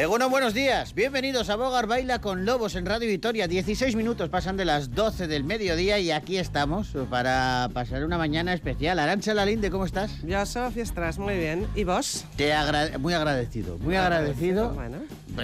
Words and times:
Eguno, 0.00 0.30
buenos 0.30 0.54
días. 0.54 0.94
Bienvenidos 0.94 1.50
a 1.50 1.56
Bogar 1.56 1.86
Baila 1.86 2.22
con 2.22 2.46
Lobos 2.46 2.74
en 2.74 2.86
Radio 2.86 3.06
Vitoria. 3.06 3.46
16 3.46 3.96
minutos 3.96 4.30
pasan 4.30 4.56
de 4.56 4.64
las 4.64 4.94
12 4.94 5.26
del 5.26 5.44
mediodía 5.44 5.98
y 5.98 6.10
aquí 6.10 6.38
estamos 6.38 6.88
para 7.10 7.68
pasar 7.74 8.02
una 8.06 8.16
mañana 8.16 8.54
especial. 8.54 8.98
Arancha 8.98 9.34
Lalinde, 9.34 9.70
¿cómo 9.70 9.84
estás? 9.84 10.10
Yo 10.22 10.46
soy 10.46 10.72
Fiestras, 10.72 11.18
muy 11.18 11.36
bien. 11.36 11.66
¿Y 11.74 11.84
vos? 11.84 12.24
Te 12.36 12.54
agra- 12.54 12.96
muy 12.98 13.12
agradecido, 13.12 13.76
muy 13.76 13.94
agradecido 13.96 14.70
Bueno, 14.70 14.96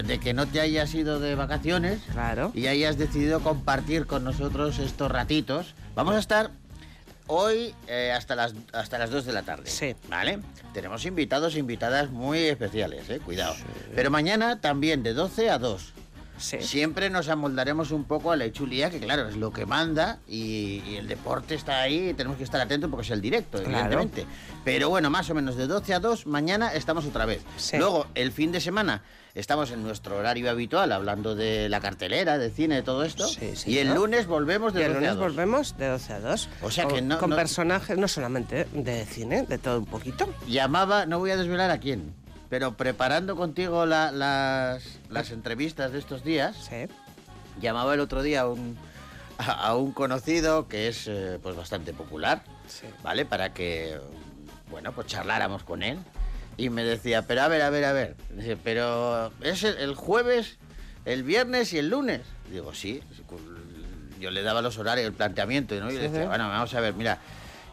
de 0.08 0.18
que 0.18 0.32
no 0.32 0.46
te 0.46 0.62
hayas 0.62 0.94
ido 0.94 1.20
de 1.20 1.34
vacaciones 1.34 2.00
claro. 2.12 2.50
y 2.54 2.66
hayas 2.68 2.96
decidido 2.96 3.40
compartir 3.40 4.06
con 4.06 4.24
nosotros 4.24 4.78
estos 4.78 5.10
ratitos. 5.10 5.74
Vamos 5.94 6.14
a 6.14 6.18
estar 6.18 6.50
hoy 7.26 7.74
eh, 7.88 8.12
hasta, 8.16 8.34
las, 8.34 8.54
hasta 8.72 8.98
las 8.98 9.10
2 9.10 9.24
de 9.24 9.32
la 9.32 9.42
tarde. 9.42 9.68
Sí. 9.70 9.94
¿Vale? 10.08 10.38
Tenemos 10.72 11.04
invitados 11.06 11.54
e 11.54 11.58
invitadas 11.58 12.10
muy 12.10 12.38
especiales, 12.40 13.08
eh, 13.10 13.20
cuidado. 13.24 13.54
Pero 13.94 14.10
mañana 14.10 14.60
también 14.60 15.02
de 15.02 15.12
12 15.14 15.50
a 15.50 15.58
2. 15.58 15.92
Sí. 16.38 16.58
Siempre 16.60 17.08
nos 17.08 17.30
amoldaremos 17.30 17.92
un 17.92 18.04
poco 18.04 18.30
a 18.30 18.36
la 18.36 18.44
hechulía, 18.44 18.90
que 18.90 19.00
claro, 19.00 19.26
es 19.26 19.36
lo 19.36 19.52
que 19.54 19.64
manda 19.64 20.18
y, 20.28 20.82
y 20.86 20.96
el 20.96 21.08
deporte 21.08 21.54
está 21.54 21.80
ahí 21.80 22.10
y 22.10 22.14
tenemos 22.14 22.36
que 22.36 22.44
estar 22.44 22.60
atentos 22.60 22.90
porque 22.90 23.06
es 23.06 23.10
el 23.10 23.22
directo, 23.22 23.56
Claro. 23.62 23.70
evidentemente. 23.70 24.26
Pero 24.62 24.90
bueno, 24.90 25.08
más 25.08 25.30
o 25.30 25.34
menos 25.34 25.56
de 25.56 25.66
12 25.66 25.94
a 25.94 25.98
2, 26.00 26.26
mañana 26.26 26.74
estamos 26.74 27.06
otra 27.06 27.24
vez. 27.24 27.40
Sí. 27.56 27.78
Luego, 27.78 28.06
el 28.14 28.32
fin 28.32 28.52
de 28.52 28.60
semana, 28.60 29.02
estamos 29.40 29.70
en 29.70 29.82
nuestro 29.82 30.16
horario 30.16 30.50
habitual, 30.50 30.90
hablando 30.92 31.34
de 31.34 31.68
la 31.68 31.80
cartelera, 31.80 32.38
de 32.38 32.50
cine, 32.50 32.76
de 32.76 32.82
todo 32.82 33.04
esto. 33.04 33.26
Sí, 33.26 33.54
sí, 33.54 33.70
y 33.72 33.78
el 33.78 33.88
¿no? 33.88 33.96
lunes 33.96 34.26
volvemos 34.26 34.72
de 34.72 34.80
Y 34.80 34.84
el 34.84 34.94
12 34.94 34.96
a 34.96 35.00
lunes 35.10 35.16
2. 35.16 35.28
volvemos 35.28 35.76
de 35.76 35.88
12 35.88 36.12
a 36.14 36.20
2. 36.20 36.48
O 36.62 36.70
sea 36.70 36.86
que 36.88 37.02
no- 37.02 37.18
Con 37.18 37.30
no- 37.30 37.36
personajes, 37.36 37.98
no 37.98 38.08
solamente 38.08 38.66
de 38.72 39.04
cine, 39.04 39.42
de 39.42 39.58
todo 39.58 39.78
un 39.80 39.86
poquito. 39.86 40.32
Llamaba, 40.48 41.06
no 41.06 41.18
voy 41.18 41.30
a 41.32 41.36
desvelar 41.36 41.70
a 41.70 41.78
quién, 41.78 42.14
pero 42.48 42.76
preparando 42.76 43.36
contigo 43.36 43.84
la- 43.86 44.10
las, 44.10 44.82
las 45.10 45.30
entrevistas 45.30 45.92
de 45.92 45.98
estos 45.98 46.24
días, 46.24 46.56
Sí. 46.68 46.86
llamaba 47.60 47.94
el 47.94 48.00
otro 48.00 48.22
día 48.22 48.42
a 48.42 48.48
un, 48.48 48.76
a, 49.38 49.52
a 49.68 49.76
un 49.76 49.92
conocido 49.92 50.66
que 50.66 50.88
es 50.88 51.06
eh, 51.08 51.38
pues 51.42 51.54
bastante 51.56 51.92
popular, 51.92 52.42
Sí. 52.68 52.86
¿vale? 53.02 53.26
Para 53.26 53.52
que, 53.52 53.98
bueno, 54.70 54.92
pues 54.92 55.06
charláramos 55.08 55.62
con 55.62 55.82
él. 55.82 55.98
Y 56.56 56.70
me 56.70 56.84
decía, 56.84 57.22
pero 57.22 57.42
a 57.42 57.48
ver, 57.48 57.62
a 57.62 57.70
ver, 57.70 57.84
a 57.84 57.92
ver, 57.92 58.16
dice, 58.30 58.56
pero 58.56 59.30
es 59.42 59.62
el, 59.62 59.94
jueves, 59.94 60.56
el 61.04 61.22
viernes 61.22 61.72
y 61.72 61.78
el 61.78 61.90
lunes. 61.90 62.22
Digo, 62.50 62.74
sí. 62.74 63.02
Yo 64.18 64.30
le 64.30 64.42
daba 64.42 64.62
los 64.62 64.78
horarios, 64.78 65.06
el 65.06 65.12
planteamiento, 65.12 65.78
¿no? 65.78 65.90
Y 65.90 65.96
le 65.96 66.08
decía, 66.08 66.26
bueno, 66.26 66.48
vamos 66.48 66.72
a 66.72 66.80
ver, 66.80 66.94
mira, 66.94 67.18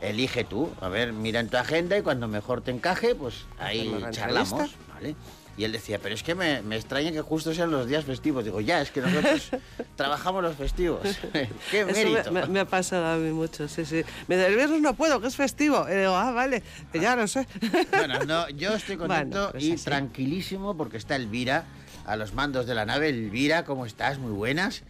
elige 0.02 0.44
tú, 0.44 0.70
a 0.82 0.90
ver, 0.90 1.14
mira 1.14 1.40
en 1.40 1.48
tu 1.48 1.56
agenda 1.56 1.98
y 1.98 2.02
cuando 2.02 2.28
mejor 2.28 2.62
te 2.62 2.72
encaje, 2.72 3.16
pues 3.16 3.46
ahí 3.58 3.90
charlamos. 4.12 4.76
¿vale? 4.94 5.16
Y 5.56 5.66
él 5.66 5.72
decía, 5.72 6.00
pero 6.02 6.16
es 6.16 6.24
que 6.24 6.34
me, 6.34 6.64
me 6.64 6.76
extraña 6.78 7.12
que 7.12 7.22
justo 7.22 7.54
sean 7.54 7.70
los 7.70 7.88
días 7.88 8.06
festivos. 8.06 8.44
Digo, 8.44 8.60
ya, 8.60 8.82
es 8.82 8.90
que 8.90 9.02
nosotros 9.02 9.52
trabajamos 9.96 10.42
los 10.42 10.56
festivos. 10.56 11.02
¡Qué 11.72 11.82
Eso 11.82 11.92
mérito! 11.92 12.32
me, 12.32 12.42
me- 12.42 12.48
me 12.48 12.60
ha 12.62 12.66
pasado 12.66 13.06
a 13.06 13.18
mí 13.18 13.30
mucho, 13.32 13.68
sí, 13.68 13.86
sí. 13.86 14.04
Me 14.28 14.36
dice, 14.36 14.48
el 14.48 14.56
viernes 14.56 14.82
no 14.82 14.96
puedo, 14.96 15.22
que 15.22 15.28
es 15.28 15.36
festivo. 15.36 15.86
Y 15.88 15.94
digo, 15.96 16.16
ah, 16.16 16.32
vale, 16.32 16.64
que 16.92 17.00
ya 17.00 17.16
lo 17.16 17.28
sé. 17.28 17.48
Bueno, 17.92 18.24
no, 18.26 18.50
yo 18.50 18.74
estoy 18.74 18.98
contento 18.98 19.38
Bueno, 19.38 19.52
pues 19.52 19.64
y 19.64 19.74
así. 19.74 19.86
tranquilísimo 19.86 20.76
porque 20.76 20.98
está 20.98 21.16
Elvira 21.16 21.66
a 22.06 22.16
los 22.16 22.34
mandos 22.34 22.66
de 22.66 22.74
la 22.74 22.86
nave. 22.88 23.10
Elvira, 23.10 23.64
¿cómo 23.64 23.86
estás? 23.86 24.18
Muy 24.18 24.32
buenas. 24.32 24.82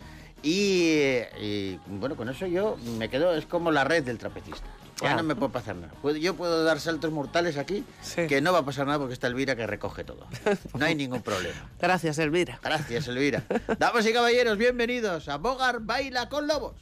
Y, 0.42 1.20
y, 1.42 1.80
bueno, 1.88 2.16
con 2.16 2.30
eso 2.30 2.46
yo 2.48 2.78
me 2.98 3.10
quedo, 3.10 3.36
es 3.36 3.46
como 3.46 3.72
la 3.72 3.84
red 3.84 4.04
del 4.04 4.18
trapecista. 4.18 4.68
Ya 5.02 5.16
no 5.16 5.24
me 5.24 5.36
puede 5.36 5.52
pasar 5.52 5.76
nada. 5.76 5.94
Yo 6.20 6.36
puedo 6.36 6.64
dar 6.64 6.80
saltos 6.80 7.12
mortales 7.12 7.58
aquí, 7.58 7.84
Sí. 8.02 8.28
que 8.28 8.42
no 8.42 8.54
va 8.54 8.60
a 8.60 8.66
pasar 8.66 8.86
nada 8.86 9.00
porque 9.00 9.14
está 9.14 9.28
Elvira 9.28 9.56
que 9.56 9.66
recoge 9.68 10.04
todo. 10.04 10.28
No 10.78 10.86
hay 10.86 10.96
ningún 10.96 11.22
problema. 11.22 11.70
Gracias, 11.80 12.18
Elvira. 12.20 12.60
Gracias, 12.64 13.08
Elvira. 13.08 13.44
Damas 13.80 14.06
y 14.06 14.14
caballeros, 14.14 14.58
bienvenidos 14.58 15.28
a 15.30 15.38
Bogar 15.38 15.80
Baila 15.82 16.30
con 16.30 16.48
Lobos. 16.48 16.76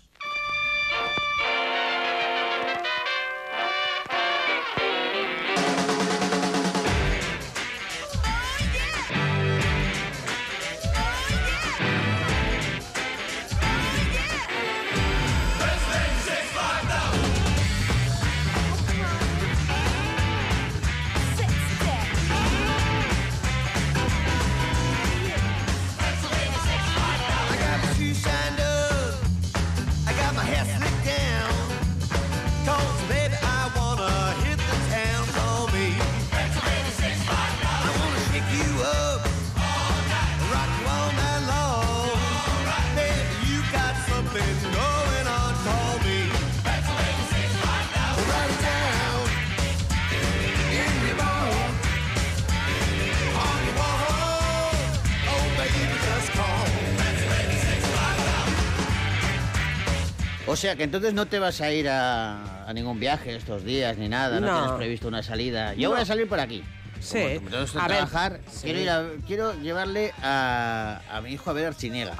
O 60.51 60.55
sea 60.57 60.75
que 60.75 60.83
entonces 60.83 61.13
no 61.13 61.27
te 61.27 61.39
vas 61.39 61.61
a 61.61 61.71
ir 61.71 61.87
a, 61.87 62.65
a 62.67 62.73
ningún 62.73 62.99
viaje 62.99 63.33
estos 63.37 63.63
días 63.63 63.97
ni 63.97 64.09
nada, 64.09 64.41
no, 64.41 64.47
No. 64.47 64.57
tienes 64.59 64.71
previsto 64.77 65.07
una 65.07 65.23
salida. 65.23 65.73
Yo 65.75 65.87
No. 65.87 65.95
voy 65.95 66.01
a 66.01 66.05
salir 66.05 66.27
por 66.27 66.41
aquí. 66.41 66.61
Sí. 66.99 67.39
Como 67.39 67.55
A 67.55 67.87
ver, 67.87 67.97
trabajar, 67.97 68.41
sí. 68.51 68.59
quiero, 68.63 68.79
ir 68.79 68.89
a- 68.89 69.05
quiero 69.25 69.53
llevarle 69.61 70.13
a, 70.21 71.01
a 71.09 71.21
mi 71.21 71.31
hijo 71.31 71.49
a 71.49 71.53
ver 71.53 71.67
Archiniega. 71.67 72.15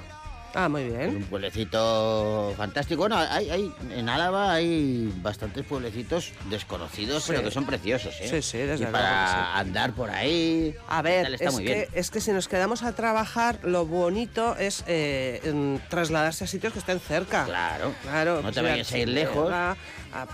Ah, 0.53 0.67
muy 0.67 0.81
Es 0.84 0.97
bien. 0.97 1.16
un 1.16 1.23
pueblecito 1.23 2.53
fantástico. 2.57 3.00
Bueno, 3.00 3.17
hay, 3.17 3.50
hay, 3.50 3.73
en 3.95 4.09
Álava 4.09 4.51
hay 4.53 5.12
bastantes 5.22 5.66
pueblecitos 5.66 6.31
desconocidos, 6.50 7.23
Sí. 7.23 7.31
pero 7.31 7.44
que 7.44 7.51
son 7.51 7.66
preciosos, 7.66 8.13
¿eh? 8.19 8.28
Sí, 8.29 8.41
sí, 8.41 8.57
desde 8.57 8.84
y 8.84 8.88
para 8.88 9.28
sí. 9.28 9.59
andar 9.59 9.94
por 9.94 10.09
ahí. 10.09 10.75
A 10.90 11.01
ver, 11.01 11.34
está 11.34 11.45
es 11.45 11.53
muy 11.53 11.63
que, 11.63 11.73
bien. 11.73 11.88
es 11.94 12.11
que 12.11 12.19
si 12.19 12.31
nos 12.31 12.47
quedamos 12.50 12.84
a 12.84 12.94
trabajar, 12.94 13.59
lo 13.63 13.85
bonito 13.85 14.56
es 14.57 14.84
eh, 14.88 15.79
trasladarse 15.90 16.44
a 16.44 16.47
sitios 16.47 16.73
que 16.73 16.79
estén 16.79 17.00
cerca. 17.00 17.45
Claro. 17.45 17.94
Claro. 18.01 18.41
No 18.41 18.51
te 18.51 18.61
vayas 18.61 18.91
a 18.91 18.97
ir 18.97 19.07
lejos. 19.09 19.51
A 19.53 19.75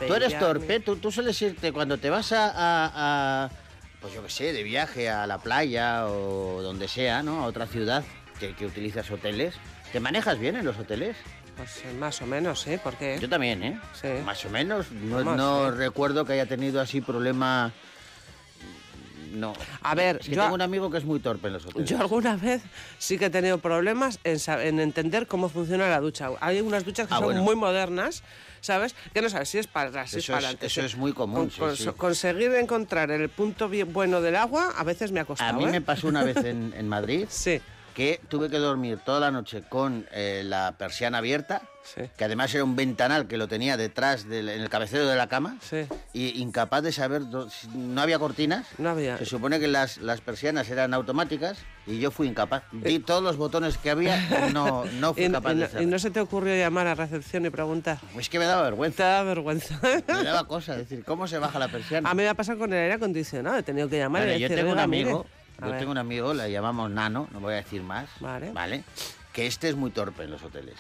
Tú 0.08 0.14
eres 0.16 0.38
torpe, 0.40 0.80
tú, 0.80 0.96
tú 0.96 1.12
sueles 1.12 1.40
irte 1.42 1.72
cuando 1.72 2.00
te 2.00 2.10
vas 2.10 2.32
a, 2.32 2.48
a- 2.48 3.44
a, 3.46 3.50
pues 4.02 4.14
yo 4.16 4.24
qué 4.24 4.30
sé, 4.32 4.52
de 4.54 4.64
viaje 4.64 5.10
a 5.10 5.28
la 5.28 5.38
playa 5.38 6.08
o 6.08 6.64
donde 6.64 6.88
sea, 6.88 7.22
¿no? 7.22 7.44
A 7.44 7.46
otra 7.46 7.68
ciudad 7.68 8.04
que, 8.40 8.56
que 8.56 8.66
utilizas 8.66 9.10
hoteles. 9.12 9.54
¿Te 9.92 10.00
manejas 10.00 10.38
bien 10.40 10.56
en 10.56 10.66
los 10.66 10.78
hoteles? 10.78 11.16
Pues 11.56 11.78
eh, 11.86 11.94
más 11.98 12.22
o 12.22 12.28
menos, 12.28 12.62
¿sí? 12.62 12.78
Porque 12.84 13.18
Yo 13.20 13.28
también, 13.30 13.64
¿eh? 13.64 13.80
Sí. 14.00 14.10
Más 14.24 14.44
o 14.46 14.50
menos. 14.50 14.92
No, 14.92 15.18
Vamos, 15.18 15.38
no 15.38 15.72
sí. 15.72 15.78
recuerdo 15.78 16.26
que 16.26 16.34
haya 16.34 16.46
tenido 16.46 16.80
así 16.82 17.02
problema. 17.02 17.72
No. 19.34 19.54
A 19.82 19.94
ver, 19.94 20.18
es 20.22 20.30
que 20.30 20.36
yo- 20.36 20.42
tengo 20.44 20.56
un 20.56 20.62
amigo 20.62 20.90
que 20.90 20.98
es 21.00 21.04
muy 21.06 21.20
torpe 21.20 21.48
en 21.48 21.54
los 21.54 21.66
hoteles. 21.66 21.90
yo 21.90 22.00
alguna 22.00 22.38
vez 22.38 22.62
sí 22.98 23.18
que 23.18 23.26
he 23.26 23.30
tenido 23.30 23.58
problemas 23.58 24.20
en, 24.24 24.38
en 24.62 24.80
entender 24.80 25.28
cómo 25.28 25.50
funciona 25.50 25.90
la 25.90 26.00
ducha. 26.00 26.30
Hay 26.40 26.62
unas 26.62 26.86
duchas 26.86 27.08
que 27.08 27.14
Ah, 27.14 27.18
son 27.18 27.26
bueno. 27.26 27.44
muy 27.44 27.56
modernas, 27.56 28.24
¿sabes? 28.62 28.96
Que 29.14 29.22
no 29.22 29.30
sabes 29.30 29.50
si 29.50 29.58
es 29.58 29.68
para 29.68 29.90
atrás, 29.90 30.12
si 30.12 30.20
es 30.20 30.28
para 30.28 30.38
adelante. 30.40 30.68
eso 30.68 30.82
es 30.82 30.96
muy 30.96 31.12
común, 31.14 31.52
sí, 31.52 31.60
con- 31.60 31.76
sí. 31.76 31.88
Conseguir 31.98 32.54
encontrar 32.56 33.12
el 33.12 33.30
punto 33.30 33.68
bien 33.68 33.92
bueno 33.94 34.22
del 34.22 34.36
agua 34.38 34.74
a 34.78 34.84
veces 34.84 35.12
me 35.12 35.20
ha 35.20 35.26
costado. 35.26 35.50
A 35.50 35.54
mí 35.54 35.66
¿eh? 35.66 35.72
me 35.72 35.82
pasó 35.82 36.08
una 36.08 36.24
vez 36.24 36.38
en, 36.38 36.74
en 36.76 36.88
Madrid 36.88 37.26
Sí, 37.30 37.60
que 37.98 38.22
tuve 38.30 38.48
que 38.52 38.60
dormir 38.60 39.00
toda 39.04 39.20
la 39.20 39.32
noche 39.32 39.64
con 39.68 40.06
eh, 40.12 40.44
la 40.46 40.76
persiana 40.78 41.18
abierta, 41.18 41.64
sí. 41.82 42.02
que 42.16 42.26
además 42.26 42.54
era 42.54 42.64
un 42.64 42.76
ventanal 42.76 43.28
que 43.28 43.38
lo 43.38 43.48
tenía 43.48 43.76
detrás 43.76 44.30
del 44.30 44.50
en 44.50 44.62
el 44.62 44.70
cabecero 44.70 45.08
de 45.08 45.16
la 45.16 45.26
cama, 45.28 45.58
Sí. 45.62 45.88
y 46.14 46.40
incapaz 46.40 46.84
de 46.84 46.92
saber, 46.92 47.24
no 47.74 48.00
había 48.00 48.20
cortinas. 48.20 48.68
No 48.78 48.90
había. 48.92 49.18
Se 49.18 49.26
supone 49.26 49.60
que 49.60 49.68
las, 49.68 49.98
las 49.98 50.22
persianas 50.22 50.70
eran 50.70 50.94
automáticas 50.94 51.58
y 51.88 51.98
yo 51.98 52.12
fui 52.12 52.28
incapaz. 52.28 52.62
Vi 52.72 53.00
todos 53.00 53.24
los 53.24 53.36
botones 53.36 53.80
que 53.80 53.90
había, 53.90 54.50
no, 54.54 54.86
no 55.00 55.16
fui 55.16 55.28
capaz 55.32 55.56
de 55.56 55.64
hacerlo. 55.66 55.82
y 55.82 55.86
no 55.90 55.98
se 55.98 56.12
te 56.12 56.20
ocurrió 56.20 56.56
llamar 56.56 56.86
a 56.86 56.94
recepción 56.94 57.48
y 57.48 57.50
preguntar. 57.50 57.98
Es 58.16 58.30
que 58.30 58.38
me 58.38 58.46
daba 58.46 58.62
Te 58.62 58.70
vergüenza, 58.70 59.04
da 59.08 59.24
vergüenza. 59.24 59.80
me 59.82 60.24
daba 60.24 60.48
cosa 60.48 60.76
decir, 60.78 61.04
¿cómo 61.04 61.28
se 61.28 61.40
baja 61.40 61.58
la 61.58 61.70
persiana? 61.70 62.12
A 62.12 62.14
mí 62.14 62.22
me 62.22 62.30
ha 62.30 62.36
pasado 62.36 62.60
con 62.60 62.72
el 62.74 62.80
aire 62.80 62.94
acondicionado. 62.94 63.58
He 63.58 63.64
tenido 63.64 63.90
que 63.90 63.98
llamar 63.98 64.22
Bueno, 64.22 64.38
y 64.38 64.40
yo 64.42 64.50
decir, 64.50 64.58
tengo 64.58 64.74
un 64.74 64.78
"Oiga, 64.78 64.86
mire". 64.88 65.16
A 65.60 65.66
yo 65.66 65.72
ver. 65.72 65.80
tengo 65.80 65.92
un 65.92 65.98
amigo, 65.98 66.34
le 66.34 66.52
llamamos 66.52 66.90
Nano, 66.92 67.28
no 67.32 67.40
voy 67.40 67.54
a 67.54 67.58
decir 67.58 67.82
más, 67.82 68.10
Vale. 68.54 68.84
Que 69.34 69.48
este 69.48 69.70
es 69.70 69.76
muy 69.76 69.92
torpe 69.92 70.24
en 70.24 70.32
los 70.32 70.44
hoteles. 70.44 70.76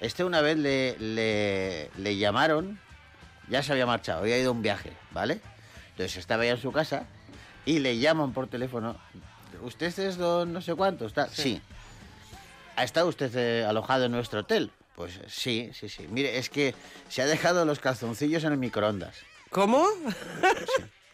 Este 0.00 0.22
una 0.24 0.40
vez 0.40 0.56
le, 0.56 0.96
le, 0.98 1.90
le 1.96 2.16
llamaron, 2.16 2.78
ya 3.48 3.62
se 3.62 3.72
había 3.72 3.86
marchado, 3.86 4.20
había 4.20 4.38
ido 4.38 4.50
a 4.50 4.52
un 4.52 4.62
viaje, 4.62 4.92
¿vale? 5.10 5.40
Entonces 5.90 6.16
estaba 6.16 6.44
ya 6.44 6.52
en 6.52 6.60
su 6.60 6.70
casa 6.72 7.06
y 7.66 7.80
le 7.80 7.98
llaman 7.98 8.32
por 8.32 8.46
teléfono, 8.48 8.96
usted 9.62 9.96
es 9.98 10.16
don 10.16 10.52
no 10.52 10.60
sé 10.60 10.74
cuánto, 10.74 11.06
está. 11.06 11.28
Sí. 11.28 11.60
¿Ha 12.76 12.84
estado 12.84 13.08
usted 13.08 13.34
eh, 13.36 13.64
alojado 13.64 14.04
en 14.04 14.12
nuestro 14.12 14.40
hotel? 14.40 14.70
Pues 14.94 15.18
sí, 15.26 15.70
sí, 15.74 15.88
sí. 15.88 16.06
Mire, 16.08 16.38
es 16.38 16.48
que 16.50 16.74
se 17.08 17.22
ha 17.22 17.26
dejado 17.26 17.64
los 17.64 17.80
calzoncillos 17.80 18.44
en 18.44 18.52
el 18.52 18.58
microondas. 18.58 19.16
¿Cómo? 19.50 19.84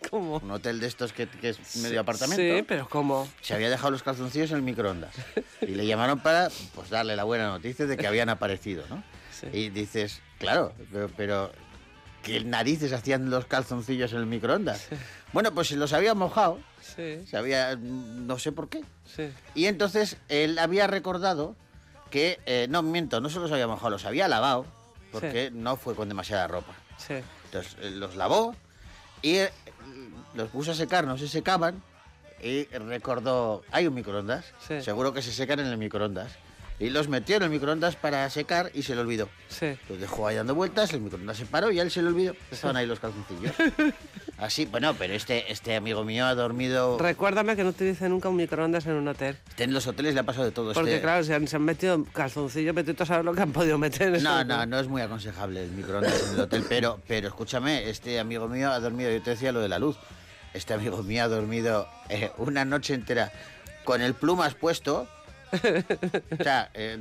¿Cómo? 0.10 0.38
Un 0.38 0.50
hotel 0.50 0.80
de 0.80 0.86
estos 0.86 1.12
que, 1.12 1.28
que 1.28 1.50
es 1.50 1.76
medio 1.76 2.00
apartamento. 2.00 2.42
Sí, 2.42 2.62
pero 2.66 2.88
¿cómo? 2.88 3.28
Se 3.40 3.54
había 3.54 3.70
dejado 3.70 3.90
los 3.90 4.02
calzoncillos 4.02 4.50
en 4.50 4.56
el 4.58 4.62
microondas. 4.62 5.14
Y 5.62 5.74
le 5.74 5.86
llamaron 5.86 6.20
para 6.20 6.48
pues, 6.74 6.90
darle 6.90 7.16
la 7.16 7.24
buena 7.24 7.48
noticia 7.48 7.86
de 7.86 7.96
que 7.96 8.06
habían 8.06 8.28
aparecido, 8.28 8.84
¿no? 8.88 9.02
Sí. 9.32 9.48
Y 9.52 9.68
dices, 9.70 10.20
claro, 10.38 10.72
pero, 10.92 11.10
pero 11.16 11.52
¿qué 12.22 12.42
narices 12.44 12.92
hacían 12.92 13.30
los 13.30 13.46
calzoncillos 13.46 14.12
en 14.12 14.18
el 14.20 14.26
microondas? 14.26 14.86
Bueno, 15.32 15.52
pues 15.52 15.68
se 15.68 15.76
los 15.76 15.92
había 15.92 16.14
mojado, 16.14 16.58
Sí, 16.80 17.24
se 17.28 17.36
había, 17.36 17.76
no 17.76 18.38
sé 18.38 18.52
por 18.52 18.68
qué. 18.68 18.82
sí. 19.04 19.30
Y 19.54 19.66
entonces 19.66 20.18
él 20.28 20.58
había 20.58 20.86
recordado 20.86 21.56
que, 22.10 22.38
eh, 22.46 22.66
no, 22.70 22.82
miento, 22.82 23.20
no 23.20 23.28
se 23.30 23.40
los 23.40 23.50
había 23.50 23.66
mojado, 23.66 23.90
los 23.90 24.04
había 24.04 24.28
lavado, 24.28 24.66
porque 25.10 25.50
no 25.52 25.76
fue 25.76 25.94
con 25.96 26.08
demasiada 26.08 26.46
ropa. 26.46 26.72
Sí. 26.98 27.14
Entonces 27.46 27.76
eh, 27.80 27.90
los 27.90 28.14
lavó 28.16 28.54
y 29.22 29.38
los 30.34 30.48
puso 30.50 30.72
a 30.72 30.74
secar, 30.74 31.06
no 31.06 31.16
se 31.18 31.28
secaban. 31.28 31.82
Y 32.42 32.64
recordó, 32.64 33.62
hay 33.72 33.86
un 33.86 33.94
microondas, 33.94 34.44
Sí. 34.66 34.82
seguro 34.82 35.12
que 35.14 35.22
se 35.22 35.32
secan 35.32 35.60
en 35.60 35.66
el 35.66 35.78
microondas. 35.78 36.32
Y 36.78 36.90
los 36.90 37.08
metió 37.08 37.36
en 37.36 37.44
el 37.44 37.50
microondas 37.50 37.94
para 37.96 38.28
secar 38.30 38.70
y 38.74 38.82
se 38.82 38.94
le 38.96 39.00
olvidó. 39.00 39.28
Sí. 39.48 39.78
Los 39.88 40.00
dejó 40.00 40.26
ahí 40.26 40.36
dando 40.36 40.54
vueltas, 40.54 40.92
el 40.92 41.00
microondas 41.00 41.36
se 41.36 41.46
paró 41.46 41.70
y 41.70 41.78
a 41.78 41.82
él 41.82 41.90
se 41.90 42.02
le 42.02 42.08
olvidó. 42.08 42.34
Estaban 42.50 42.76
ahí 42.76 42.86
los 42.86 42.98
calzoncillos. 43.00 43.52
Así, 44.44 44.66
bueno, 44.66 44.94
pero 44.98 45.14
este, 45.14 45.50
este 45.50 45.74
amigo 45.74 46.04
mío 46.04 46.26
ha 46.26 46.34
dormido... 46.34 46.98
Recuérdame 46.98 47.56
que 47.56 47.64
no 47.64 47.70
utilice 47.70 48.10
nunca 48.10 48.28
un 48.28 48.36
microondas 48.36 48.84
en 48.84 48.92
un 48.92 49.08
hotel. 49.08 49.38
Este 49.48 49.64
en 49.64 49.72
los 49.72 49.86
hoteles 49.86 50.12
le 50.12 50.20
ha 50.20 50.22
pasado 50.24 50.44
de 50.44 50.50
todo. 50.50 50.74
Porque 50.74 50.90
este- 50.96 51.00
claro, 51.02 51.24
se 51.24 51.32
han, 51.34 51.48
se 51.48 51.56
han 51.56 51.62
metido 51.62 52.04
calzoncillos, 52.12 52.74
metido 52.74 53.02
a 53.02 53.06
saber 53.06 53.24
lo 53.24 53.32
que 53.34 53.40
han 53.40 53.52
podido 53.52 53.78
meter. 53.78 54.14
en 54.14 54.22
No, 54.22 54.34
hotel. 54.34 54.48
no, 54.48 54.66
no 54.66 54.78
es 54.80 54.86
muy 54.86 55.00
aconsejable 55.00 55.64
el 55.64 55.70
microondas 55.70 56.28
en 56.28 56.34
el 56.34 56.40
hotel, 56.40 56.62
pero, 56.68 57.00
pero 57.08 57.28
escúchame, 57.28 57.88
este 57.88 58.20
amigo 58.20 58.46
mío 58.46 58.70
ha 58.70 58.80
dormido, 58.80 59.10
yo 59.10 59.22
te 59.22 59.30
decía 59.30 59.50
lo 59.50 59.60
de 59.60 59.68
la 59.70 59.78
luz, 59.78 59.96
este 60.52 60.74
amigo 60.74 61.02
mío 61.02 61.24
ha 61.24 61.28
dormido 61.28 61.88
eh, 62.10 62.30
una 62.36 62.66
noche 62.66 62.92
entera 62.92 63.32
con 63.84 64.02
el 64.02 64.12
plumas 64.12 64.54
puesto, 64.54 65.08
o 65.54 66.42
sea, 66.42 66.68
eh, 66.74 66.98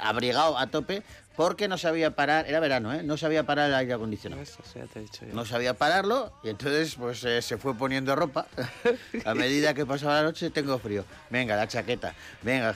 abrigado 0.00 0.56
a 0.56 0.68
tope, 0.68 1.02
porque 1.40 1.68
no 1.68 1.78
sabía 1.78 2.14
parar, 2.14 2.46
era 2.46 2.60
verano, 2.60 2.92
¿eh? 2.92 3.02
No 3.02 3.16
sabía 3.16 3.44
parar 3.44 3.70
el 3.70 3.74
aire 3.74 3.94
acondicionado. 3.94 4.42
Eso 4.42 4.58
sí, 4.62 4.78
ya 4.78 4.84
te 4.84 4.98
he 4.98 5.02
dicho 5.04 5.24
yo. 5.24 5.32
No 5.32 5.46
sabía 5.46 5.72
pararlo 5.72 6.34
y 6.42 6.50
entonces 6.50 6.96
pues 6.96 7.24
eh, 7.24 7.40
se 7.40 7.56
fue 7.56 7.74
poniendo 7.74 8.14
ropa. 8.14 8.46
A 9.24 9.32
medida 9.32 9.72
que 9.72 9.86
pasaba 9.86 10.16
la 10.16 10.22
noche 10.24 10.50
tengo 10.50 10.78
frío. 10.78 11.02
Venga, 11.30 11.56
la 11.56 11.66
chaqueta. 11.66 12.14
Venga, 12.42 12.74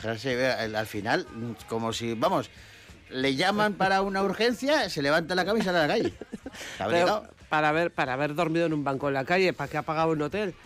el 0.62 0.76
al 0.76 0.86
final, 0.86 1.26
como 1.68 1.92
si, 1.92 2.14
vamos, 2.14 2.48
le 3.10 3.34
llaman 3.34 3.74
para 3.74 4.00
una 4.00 4.22
urgencia, 4.22 4.88
se 4.88 5.02
levanta 5.02 5.34
la 5.34 5.44
sale 5.44 5.68
a 5.68 5.72
la 5.82 5.86
calle. 5.86 6.14
Pero 6.78 7.24
para 7.54 7.68
haber, 7.68 7.92
para 7.92 8.14
haber 8.14 8.34
dormido 8.34 8.66
en 8.66 8.72
un 8.72 8.82
banco 8.82 9.06
en 9.06 9.14
la 9.14 9.24
calle, 9.24 9.52
¿para 9.52 9.70
qué 9.70 9.76
ha 9.76 9.82
pagado 9.82 10.10
un 10.10 10.22
hotel? 10.22 10.56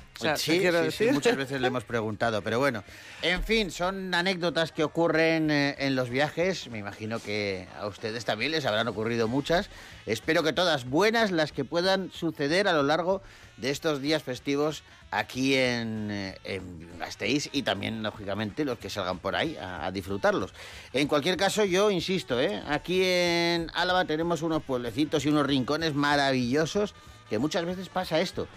Muchas 1.13 1.37
veces 1.37 1.61
le 1.61 1.67
hemos 1.67 1.85
preguntado, 1.85 2.41
pero 2.41 2.59
bueno. 2.59 2.83
En 3.21 3.45
fin, 3.45 3.71
son 3.71 4.15
anécdotas 4.15 4.73
que 4.73 4.85
ocurren 4.85 5.51
eh, 5.51 5.77
en 5.81 5.95
los 5.95 6.09
viajes. 6.09 6.71
Me 6.71 6.79
imagino 6.79 7.21
que 7.21 7.69
a 7.79 7.87
ustedes 7.87 8.25
también 8.25 8.53
les 8.53 8.65
habrán 8.65 8.89
ocurrido 8.89 9.29
muchas. 9.29 9.69
Espero 10.07 10.43
que 10.43 10.55
todas 10.55 10.89
buenas 10.89 11.31
las 11.31 11.53
que 11.53 11.67
puedan 11.67 12.11
suceder 12.11 12.69
a 12.69 12.73
lo 12.73 12.83
largo 12.83 13.19
de 13.19 13.23
estos 13.63 14.01
días 14.01 14.23
festivos 14.23 14.83
aquí 15.11 15.55
en, 15.55 16.11
eh, 16.11 16.39
en 16.45 16.99
Gasteiz 16.99 17.49
y 17.53 17.63
también, 17.63 18.03
lógicamente, 18.03 18.65
los 18.65 18.79
que 18.79 18.91
salgan 18.91 19.19
por 19.19 19.37
ahí 19.37 19.57
a, 19.57 19.87
a 19.87 19.93
disfrutarlos. 19.93 20.53
En 20.93 21.09
cualquier 21.09 21.37
caso, 21.37 21.65
yo 21.65 21.91
insisto, 21.91 22.41
¿eh? 22.41 22.63
aquí 22.69 23.03
en 23.05 23.71
Álava 23.75 24.05
tenemos 24.05 24.43
unos 24.43 24.63
pueblecitos 24.63 25.25
y 25.25 25.29
unos 25.29 25.47
rincones 25.47 25.95
maravillosos 25.95 26.95
que 27.29 27.39
muchas 27.39 27.65
veces 27.65 27.89
pasa 27.89 28.21
esto 28.21 28.49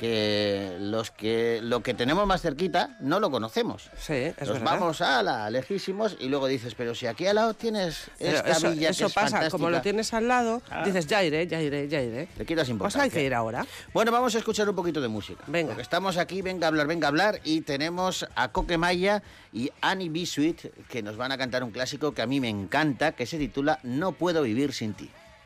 que 0.00 0.76
los 0.80 1.10
que 1.10 1.60
lo 1.62 1.82
que 1.82 1.92
tenemos 1.92 2.26
más 2.26 2.40
cerquita 2.40 2.96
no 3.00 3.20
lo 3.20 3.30
conocemos. 3.30 3.90
Sí, 3.98 4.14
es 4.14 4.38
Nos 4.40 4.48
verdad. 4.48 4.64
vamos 4.64 5.00
a 5.02 5.22
la 5.22 5.50
lejísimos 5.50 6.16
y 6.18 6.28
luego 6.28 6.46
dices, 6.46 6.74
pero 6.74 6.94
si 6.94 7.06
aquí 7.06 7.26
al 7.26 7.36
lado 7.36 7.52
tienes 7.52 8.10
Pero 8.18 8.38
esta 8.38 8.50
eso 8.52 8.70
villa 8.70 8.88
eso 8.88 9.04
que 9.04 9.08
es 9.08 9.12
pasa, 9.14 9.28
como 9.28 9.40
fantástica". 9.66 9.70
lo 9.70 9.80
tienes 9.82 10.14
al 10.14 10.26
lado, 10.28 10.62
Ah. 10.70 10.82
dices, 10.86 11.06
ya 11.06 11.22
iré, 11.22 11.46
ya 11.46 11.60
iré, 11.60 11.86
ya 11.86 12.00
iré. 12.00 12.28
Le 12.38 12.46
quitas 12.46 12.62
Pues 12.64 12.68
importancia. 12.70 13.02
hay 13.04 13.10
que 13.10 13.22
ir 13.24 13.34
ahora. 13.34 13.66
Bueno, 13.92 14.10
vamos 14.10 14.34
a 14.34 14.38
escuchar 14.38 14.68
un 14.70 14.74
poquito 14.74 15.00
de 15.02 15.08
música. 15.08 15.44
Venga. 15.46 15.68
Porque 15.68 15.82
estamos 15.82 16.16
aquí, 16.16 16.40
venga 16.40 16.66
a 16.66 16.68
hablar, 16.68 16.86
venga 16.86 17.06
a 17.06 17.10
hablar, 17.10 17.40
y 17.44 17.60
tenemos 17.60 18.26
a 18.34 18.48
Coque 18.48 18.78
Maya 18.78 19.22
y 19.52 19.70
Annie 19.82 20.08
B. 20.08 20.24
Sweet, 20.24 20.86
que 20.88 21.02
nos 21.02 21.16
van 21.18 21.30
a 21.32 21.36
cantar 21.38 21.62
un 21.62 21.70
clásico 21.72 22.12
que 22.14 22.22
a 22.22 22.26
mí 22.26 22.40
me 22.40 22.48
encanta, 22.48 23.12
que 23.12 23.26
se 23.26 23.36
titula 23.36 23.78
No 23.82 24.12
puedo 24.12 24.42
vivir 24.42 24.72
sin 24.72 24.94
ti. 24.94 25.10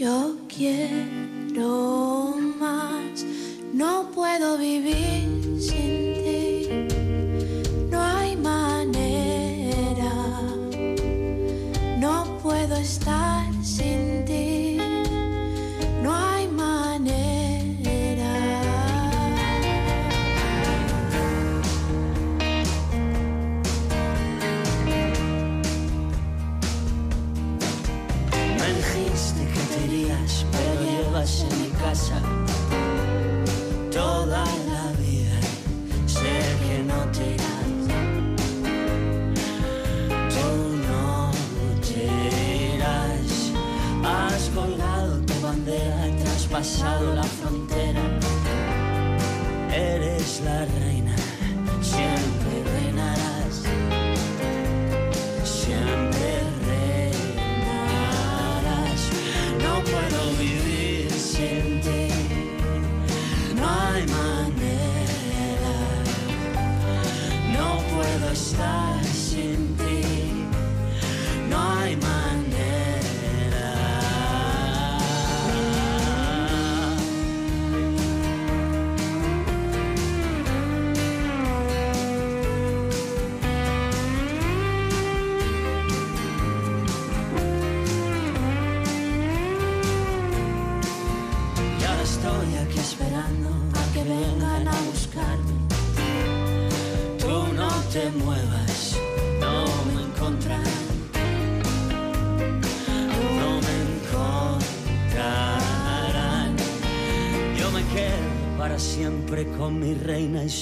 Yo 0.00 0.34
quiero 0.48 2.34
más, 2.58 3.22
no 3.74 4.10
puedo 4.14 4.56
vivir 4.56 5.28
sin 5.60 6.14
ti, 6.24 6.68
no 7.90 8.00
hay 8.00 8.34
manera, 8.34 10.14
no 11.98 12.38
puedo 12.42 12.76
estar 12.76 13.44
sin 13.62 14.24
ti, 14.24 14.49
en 31.20 31.62
mi 31.62 31.68
casa 31.72 32.18
toda 33.92 34.42
la 34.70 34.84
vida. 34.98 35.38
Sé 36.06 36.40
que 36.64 36.82
no 36.82 37.00
te 37.12 37.34
irás. 37.34 37.72
Tú 40.34 40.50
no 40.88 41.30
te. 41.82 42.08
Has 44.02 44.48
colgado 44.54 45.20
tu 45.26 45.34
bandera, 45.42 46.08
y 46.08 46.22
traspasado 46.22 47.14
la 47.14 47.24
frontera. 47.24 48.00
Eres 49.70 50.40
la 50.42 50.64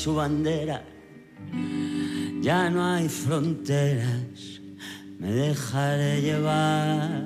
su 0.08 0.14
bandera. 0.14 0.82
Ya 2.40 2.70
no 2.70 2.82
hay 2.82 3.10
fronteras, 3.10 4.62
me 5.18 5.30
dejaré 5.30 6.22
llevar 6.22 7.17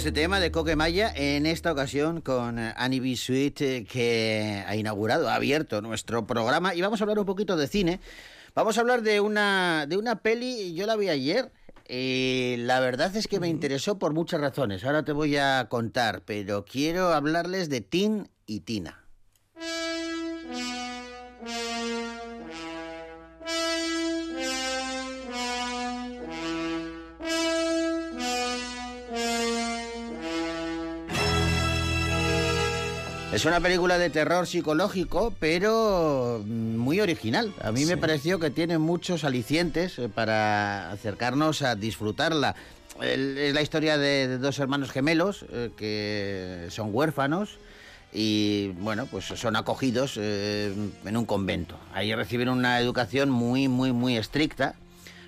Este 0.00 0.12
tema 0.12 0.40
de 0.40 0.50
Coque 0.50 0.76
Maya, 0.76 1.12
en 1.14 1.44
esta 1.44 1.70
ocasión 1.70 2.22
con 2.22 2.58
eh, 2.58 2.72
Annie 2.78 3.00
B. 3.00 3.16
Sweet, 3.16 3.60
eh, 3.60 3.84
que 3.84 4.64
ha 4.66 4.74
inaugurado, 4.74 5.28
ha 5.28 5.34
abierto 5.34 5.82
nuestro 5.82 6.26
programa. 6.26 6.74
Y 6.74 6.80
vamos 6.80 7.02
a 7.02 7.04
hablar 7.04 7.18
un 7.18 7.26
poquito 7.26 7.54
de 7.54 7.68
cine. 7.68 8.00
Vamos 8.54 8.78
a 8.78 8.80
hablar 8.80 9.02
de 9.02 9.20
una, 9.20 9.84
de 9.86 9.98
una 9.98 10.22
peli, 10.22 10.72
yo 10.72 10.86
la 10.86 10.96
vi 10.96 11.10
ayer. 11.10 11.52
y 11.86 12.54
la 12.60 12.80
verdad 12.80 13.14
es 13.14 13.28
que 13.28 13.40
me 13.40 13.48
interesó 13.48 13.98
por 13.98 14.14
muchas 14.14 14.40
razones. 14.40 14.84
Ahora 14.84 15.04
te 15.04 15.12
voy 15.12 15.36
a 15.36 15.66
contar, 15.68 16.22
pero 16.24 16.64
quiero 16.64 17.12
hablarles 17.12 17.68
de 17.68 17.82
Tin 17.82 18.30
y 18.46 18.60
Tina. 18.60 18.99
Es 33.32 33.44
una 33.44 33.60
película 33.60 33.96
de 33.96 34.10
terror 34.10 34.44
psicológico, 34.48 35.32
pero 35.38 36.42
mm, 36.44 36.76
muy 36.76 37.00
original. 37.00 37.54
A 37.62 37.70
mí 37.70 37.84
me 37.84 37.96
pareció 37.96 38.40
que 38.40 38.50
tiene 38.50 38.78
muchos 38.78 39.22
alicientes 39.22 40.00
eh, 40.00 40.08
para 40.08 40.90
acercarnos 40.90 41.62
a 41.62 41.76
disfrutarla. 41.76 42.56
Es 43.00 43.54
la 43.54 43.62
historia 43.62 43.98
de, 43.98 44.26
de 44.26 44.38
dos 44.38 44.58
hermanos 44.58 44.90
gemelos 44.90 45.44
eh, 45.52 45.70
que 45.76 46.66
son 46.70 46.88
huérfanos 46.92 47.58
y, 48.12 48.72
bueno, 48.80 49.06
pues 49.06 49.26
son 49.26 49.54
acogidos 49.54 50.18
eh, 50.20 50.74
en 51.04 51.16
un 51.16 51.24
convento. 51.24 51.78
Ahí 51.94 52.12
reciben 52.12 52.48
una 52.48 52.80
educación 52.80 53.30
muy, 53.30 53.68
muy, 53.68 53.92
muy 53.92 54.16
estricta 54.16 54.74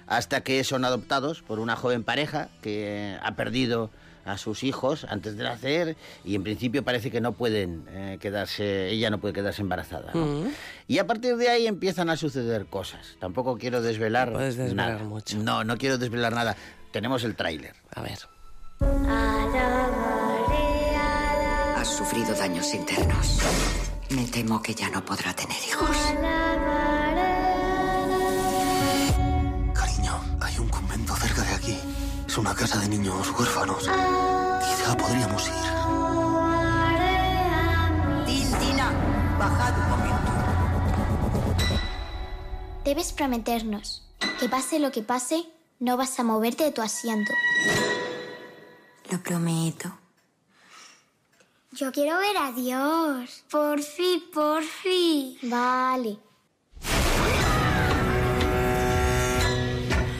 hasta 0.08 0.40
que 0.40 0.64
son 0.64 0.84
adoptados 0.84 1.40
por 1.42 1.60
una 1.60 1.76
joven 1.76 2.02
pareja 2.02 2.48
que 2.62 3.16
ha 3.22 3.36
perdido 3.36 3.90
a 4.24 4.38
sus 4.38 4.62
hijos 4.62 5.04
antes 5.08 5.36
de 5.36 5.44
nacer 5.44 5.96
y 6.24 6.34
en 6.34 6.42
principio 6.42 6.82
parece 6.84 7.10
que 7.10 7.20
no 7.20 7.32
pueden 7.32 7.84
eh, 7.90 8.18
quedarse, 8.20 8.88
ella 8.90 9.10
no 9.10 9.18
puede 9.18 9.34
quedarse 9.34 9.62
embarazada. 9.62 10.12
¿no? 10.14 10.44
Y 10.88 10.98
a 10.98 11.06
partir 11.06 11.36
de 11.36 11.48
ahí 11.48 11.66
empiezan 11.66 12.10
a 12.10 12.16
suceder 12.16 12.66
cosas. 12.66 13.16
Tampoco 13.18 13.58
quiero 13.58 13.82
desvelar 13.82 14.28
No 14.28 14.34
puedes 14.34 14.56
desvelar 14.56 14.92
nada. 14.94 15.04
mucho. 15.04 15.36
No, 15.38 15.64
no 15.64 15.76
quiero 15.76 15.98
desvelar 15.98 16.32
nada. 16.34 16.56
Tenemos 16.92 17.24
el 17.24 17.34
tráiler. 17.34 17.74
A 17.94 18.02
ver. 18.02 18.18
Has 21.76 21.88
sufrido 21.96 22.34
daños 22.34 22.72
internos. 22.74 23.38
Me 24.10 24.24
temo 24.26 24.62
que 24.62 24.74
ya 24.74 24.88
no 24.90 25.04
podrá 25.04 25.32
tener 25.34 25.56
hijos. 25.68 25.96
Es 32.32 32.38
una 32.38 32.54
casa 32.54 32.80
de 32.80 32.88
niños 32.88 33.30
huérfanos. 33.38 33.82
Quizá 33.82 34.96
podríamos 34.96 35.48
ir. 35.48 35.52
Tina, 38.58 38.90
bajad 39.38 39.78
un 39.78 39.88
momento. 39.90 40.32
Debes 42.84 43.12
prometernos 43.12 44.08
que 44.40 44.48
pase 44.48 44.78
lo 44.78 44.90
que 44.90 45.02
pase, 45.02 45.44
no 45.78 45.98
vas 45.98 46.18
a 46.18 46.22
moverte 46.22 46.64
de 46.64 46.72
tu 46.72 46.80
asiento. 46.80 47.34
Lo 49.10 49.22
prometo. 49.22 49.92
Yo 51.72 51.92
quiero 51.92 52.16
ver 52.16 52.38
a 52.38 52.50
Dios. 52.52 53.44
Por 53.50 53.82
fin, 53.82 54.22
por 54.32 54.62
fin. 54.62 55.36
Vale. 55.42 56.31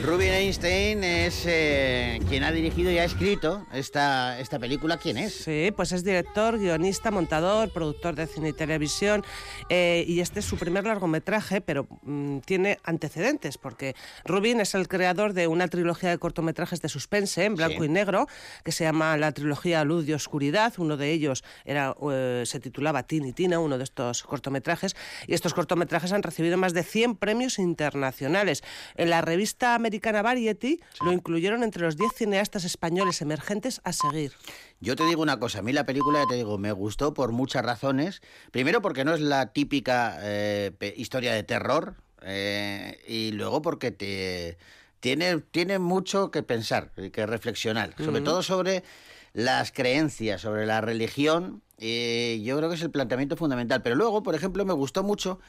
Rubin 0.02 0.32
Einstein 0.32 1.04
es 1.04 1.44
eh, 1.46 2.18
quien 2.28 2.42
ha 2.42 2.50
dirigido 2.50 2.90
y 2.90 2.98
ha 2.98 3.04
escrito 3.04 3.64
esta, 3.72 4.40
esta 4.40 4.58
película. 4.58 4.96
¿Quién 4.96 5.16
es? 5.16 5.32
Sí, 5.32 5.70
pues 5.76 5.92
es 5.92 6.02
director, 6.02 6.58
guionista, 6.58 7.12
montador, 7.12 7.70
productor 7.72 8.16
de 8.16 8.26
cine 8.26 8.48
y 8.48 8.52
televisión. 8.52 9.22
eh, 9.68 10.04
y 10.08 10.18
este 10.18 10.40
es 10.40 10.44
su 10.46 10.56
primer 10.56 10.84
largometraje, 10.84 11.60
pero 11.60 11.86
mm, 12.02 12.38
tiene 12.38 12.78
antecedentes, 12.82 13.58
porque 13.58 13.94
Rubin 14.24 14.60
es 14.60 14.74
el 14.74 14.88
creador 14.88 15.34
de 15.34 15.46
una 15.46 15.68
trilogía 15.68 16.10
de 16.10 16.18
cortometrajes 16.18 16.82
de 16.82 16.88
suspense 16.88 17.44
en 17.44 17.54
blanco 17.54 17.78
Sí. 17.80 17.86
y 17.86 17.88
negro, 17.88 18.26
que 18.64 18.72
se 18.72 18.82
llama 18.82 19.16
la 19.16 19.30
trilogía 19.30 19.84
Luz 19.84 20.08
y 20.08 20.14
Oscuridad. 20.14 20.72
Uno 20.78 20.96
de 20.96 21.12
ellos 21.12 21.44
era, 21.64 21.94
eh, 22.10 22.42
se 22.44 22.58
titulaba 22.58 23.04
Tin 23.04 23.24
y 23.24 23.32
Tina, 23.32 23.60
uno 23.60 23.78
de 23.78 23.84
estos 23.84 24.24
cortometrajes. 24.24 24.96
Y 25.28 25.34
estos 25.34 25.54
cortometrajes 25.54 26.10
han 26.12 26.24
recibido 26.24 26.56
más 26.58 26.74
de 26.74 26.82
100 26.82 27.14
premios 27.14 27.60
internacionales. 27.60 28.64
En 28.96 29.08
la 29.08 29.20
revista 29.20 29.76
americana 29.76 29.91
Variety 30.00 30.80
lo 31.04 31.12
incluyeron 31.12 31.62
entre 31.62 31.82
los 31.82 31.96
10 31.96 32.12
cineastas 32.14 32.64
españoles 32.64 33.22
emergentes 33.22 33.80
a 33.84 33.92
seguir. 33.92 34.32
Yo 34.80 34.96
te 34.96 35.04
digo 35.04 35.22
una 35.22 35.38
cosa, 35.38 35.60
a 35.60 35.62
mí 35.62 35.72
la 35.72 35.86
película, 35.86 36.20
ya 36.20 36.26
te 36.26 36.34
digo, 36.36 36.58
me 36.58 36.72
gustó 36.72 37.14
por 37.14 37.32
muchas 37.32 37.64
razones. 37.64 38.20
Primero 38.50 38.82
porque 38.82 39.04
no 39.04 39.14
es 39.14 39.20
la 39.20 39.52
típica 39.52 40.18
eh, 40.22 40.94
historia 40.96 41.32
de 41.34 41.42
terror 41.42 41.96
eh, 42.22 43.00
y 43.06 43.32
luego 43.32 43.62
porque 43.62 43.90
te 43.90 44.58
tiene, 45.00 45.38
tiene 45.40 45.78
mucho 45.78 46.30
que 46.30 46.42
pensar, 46.42 46.92
y 46.96 47.10
que 47.10 47.26
reflexionar, 47.26 47.94
sobre 47.98 48.20
todo 48.20 48.42
sobre 48.42 48.84
las 49.32 49.72
creencias, 49.72 50.40
sobre 50.40 50.66
la 50.66 50.80
religión. 50.80 51.62
eh, 51.78 52.40
yo 52.44 52.56
creo 52.56 52.68
que 52.68 52.76
es 52.76 52.82
el 52.82 52.90
planteamiento 52.90 53.36
fundamental. 53.36 53.82
Pero 53.82 53.96
luego, 53.96 54.22
por 54.22 54.36
ejemplo, 54.36 54.64
me 54.64 54.72
gustó 54.72 55.02
mucho 55.02 55.40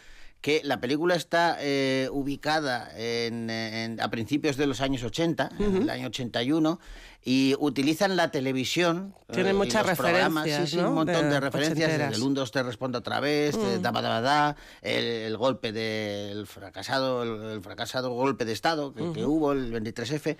que 0.43 0.59
la 0.65 0.81
película 0.81 1.15
está 1.15 1.57
eh, 1.61 2.09
ubicada 2.11 2.91
en, 2.97 3.49
en- 3.49 4.01
a 4.01 4.09
principios 4.11 4.57
de 4.57 4.67
los 4.67 4.81
años 4.81 5.01
80, 5.01 5.49
en 5.57 5.75
el 5.83 5.89
año 5.89 6.07
81, 6.07 6.79
y 7.25 7.55
utilizan 7.59 8.15
la 8.15 8.31
televisión. 8.31 9.15
Tiene 9.31 9.51
eh, 9.51 9.53
muchas 9.53 9.85
referencias, 9.85 10.69
Sí, 10.69 10.75
sí, 10.75 10.81
¿no? 10.81 10.89
un 10.89 10.95
montón 10.95 11.23
de, 11.23 11.29
De 11.29 11.39
referencias. 11.39 11.91
Desde 11.97 12.15
el 12.15 12.21
1, 12.21 12.33
2, 12.35 12.51
3 12.51 12.65
responde 12.65 12.97
otra 12.97 13.19
vez, 13.19 13.55
eh, 13.55 13.77
Mm. 13.79 13.81
da, 13.81 13.91
da, 13.91 14.21
da, 14.21 14.55
el, 14.81 15.05
el 15.05 15.37
golpe 15.37 15.71
del 15.71 16.45
fracasado, 16.47 17.23
el, 17.23 17.51
el 17.53 17.61
fracasado 17.61 18.11
golpe 18.11 18.45
de 18.45 18.51
Estado 18.51 18.93
que, 18.93 19.11
que 19.13 19.25
hubo, 19.25 19.53
el 19.53 19.71
23F. 19.71 20.37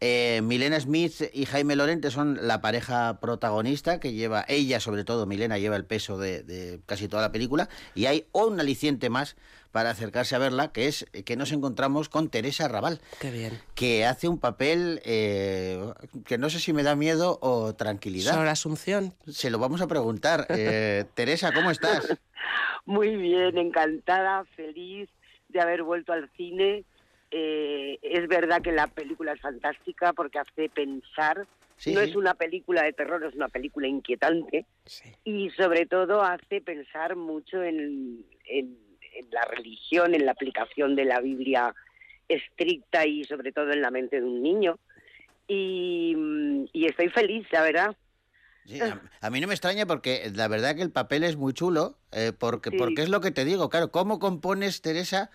Eh, 0.00 0.40
Milena 0.42 0.78
Smith 0.80 1.22
y 1.32 1.46
Jaime 1.46 1.76
Lorente 1.76 2.10
son 2.10 2.38
la 2.42 2.60
pareja 2.60 3.20
protagonista 3.20 4.00
que 4.00 4.12
lleva, 4.12 4.44
ella 4.48 4.80
sobre 4.80 5.04
todo, 5.04 5.26
Milena, 5.26 5.58
lleva 5.58 5.76
el 5.76 5.84
peso 5.84 6.18
de, 6.18 6.42
de 6.42 6.80
casi 6.86 7.08
toda 7.08 7.22
la 7.22 7.32
película. 7.32 7.68
Y 7.94 8.06
hay 8.06 8.26
un 8.32 8.58
aliciente 8.58 9.08
más 9.08 9.36
para 9.74 9.90
acercarse 9.90 10.36
a 10.36 10.38
verla, 10.38 10.70
que 10.70 10.86
es 10.86 11.04
que 11.26 11.34
nos 11.34 11.50
encontramos 11.50 12.08
con 12.08 12.30
Teresa 12.30 12.68
Raval 12.68 13.00
Qué 13.20 13.32
bien. 13.32 13.58
que 13.74 14.04
hace 14.06 14.28
un 14.28 14.38
papel 14.38 15.00
eh, 15.04 15.80
que 16.26 16.38
no 16.38 16.48
sé 16.48 16.60
si 16.60 16.72
me 16.72 16.84
da 16.84 16.94
miedo 16.94 17.40
o 17.42 17.74
tranquilidad. 17.74 18.34
Sobre 18.34 18.50
Asunción. 18.50 19.14
Se 19.26 19.50
lo 19.50 19.58
vamos 19.58 19.82
a 19.82 19.88
preguntar. 19.88 20.46
Eh, 20.56 21.04
Teresa, 21.14 21.52
¿cómo 21.52 21.72
estás? 21.72 22.16
Muy 22.84 23.16
bien, 23.16 23.58
encantada, 23.58 24.44
feliz 24.54 25.08
de 25.48 25.60
haber 25.60 25.82
vuelto 25.82 26.12
al 26.12 26.30
cine. 26.36 26.84
Eh, 27.32 27.98
es 28.00 28.28
verdad 28.28 28.62
que 28.62 28.70
la 28.70 28.86
película 28.86 29.32
es 29.32 29.40
fantástica 29.40 30.12
porque 30.12 30.38
hace 30.38 30.68
pensar. 30.68 31.48
Sí, 31.76 31.92
no 31.92 32.00
sí. 32.02 32.10
es 32.10 32.14
una 32.16 32.34
película 32.34 32.84
de 32.84 32.92
terror, 32.92 33.24
es 33.24 33.34
una 33.34 33.48
película 33.48 33.88
inquietante 33.88 34.64
Sí. 34.84 35.10
y 35.24 35.50
sobre 35.50 35.86
todo 35.86 36.22
hace 36.22 36.60
pensar 36.60 37.16
mucho 37.16 37.60
en, 37.64 38.24
en- 38.46 38.83
en 39.14 39.30
la 39.30 39.42
religión, 39.42 40.14
en 40.14 40.26
la 40.26 40.32
aplicación 40.32 40.96
de 40.96 41.04
la 41.04 41.20
Biblia 41.20 41.74
estricta 42.28 43.06
y 43.06 43.24
sobre 43.24 43.52
todo 43.52 43.72
en 43.72 43.82
la 43.82 43.90
mente 43.90 44.20
de 44.20 44.26
un 44.26 44.42
niño. 44.42 44.78
Y, 45.46 46.16
y 46.72 46.86
estoy 46.86 47.08
feliz, 47.10 47.46
la 47.52 47.62
verdad. 47.62 47.96
Sí, 48.64 48.80
a, 48.80 48.98
a 49.20 49.30
mí 49.30 49.40
no 49.40 49.46
me 49.46 49.52
extraña 49.54 49.84
porque 49.84 50.30
la 50.34 50.48
verdad 50.48 50.74
que 50.74 50.82
el 50.82 50.90
papel 50.90 51.22
es 51.22 51.36
muy 51.36 51.52
chulo, 51.52 51.98
eh, 52.12 52.32
porque, 52.36 52.70
Sí. 52.70 52.76
porque 52.78 53.02
es 53.02 53.10
lo 53.10 53.20
que 53.20 53.30
te 53.30 53.44
digo, 53.44 53.68
claro, 53.68 53.90
¿cómo 53.90 54.18
compones, 54.18 54.80
Teresa, 54.80 55.30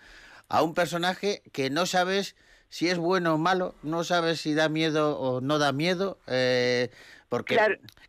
a 0.48 0.64
un 0.64 0.74
personaje 0.74 1.44
que 1.54 1.70
no 1.70 1.86
sabes 1.86 2.36
si 2.70 2.90
es 2.90 2.98
bueno 2.98 3.36
o 3.36 3.38
malo, 3.38 3.76
no 3.84 4.04
sabes 4.04 4.42
si 4.42 4.56
da 4.56 4.68
miedo 4.68 5.20
o 5.20 5.42
no 5.42 5.60
da 5.60 5.72
miedo? 5.74 6.18
eh, 6.26 6.90
porque, 7.30 7.54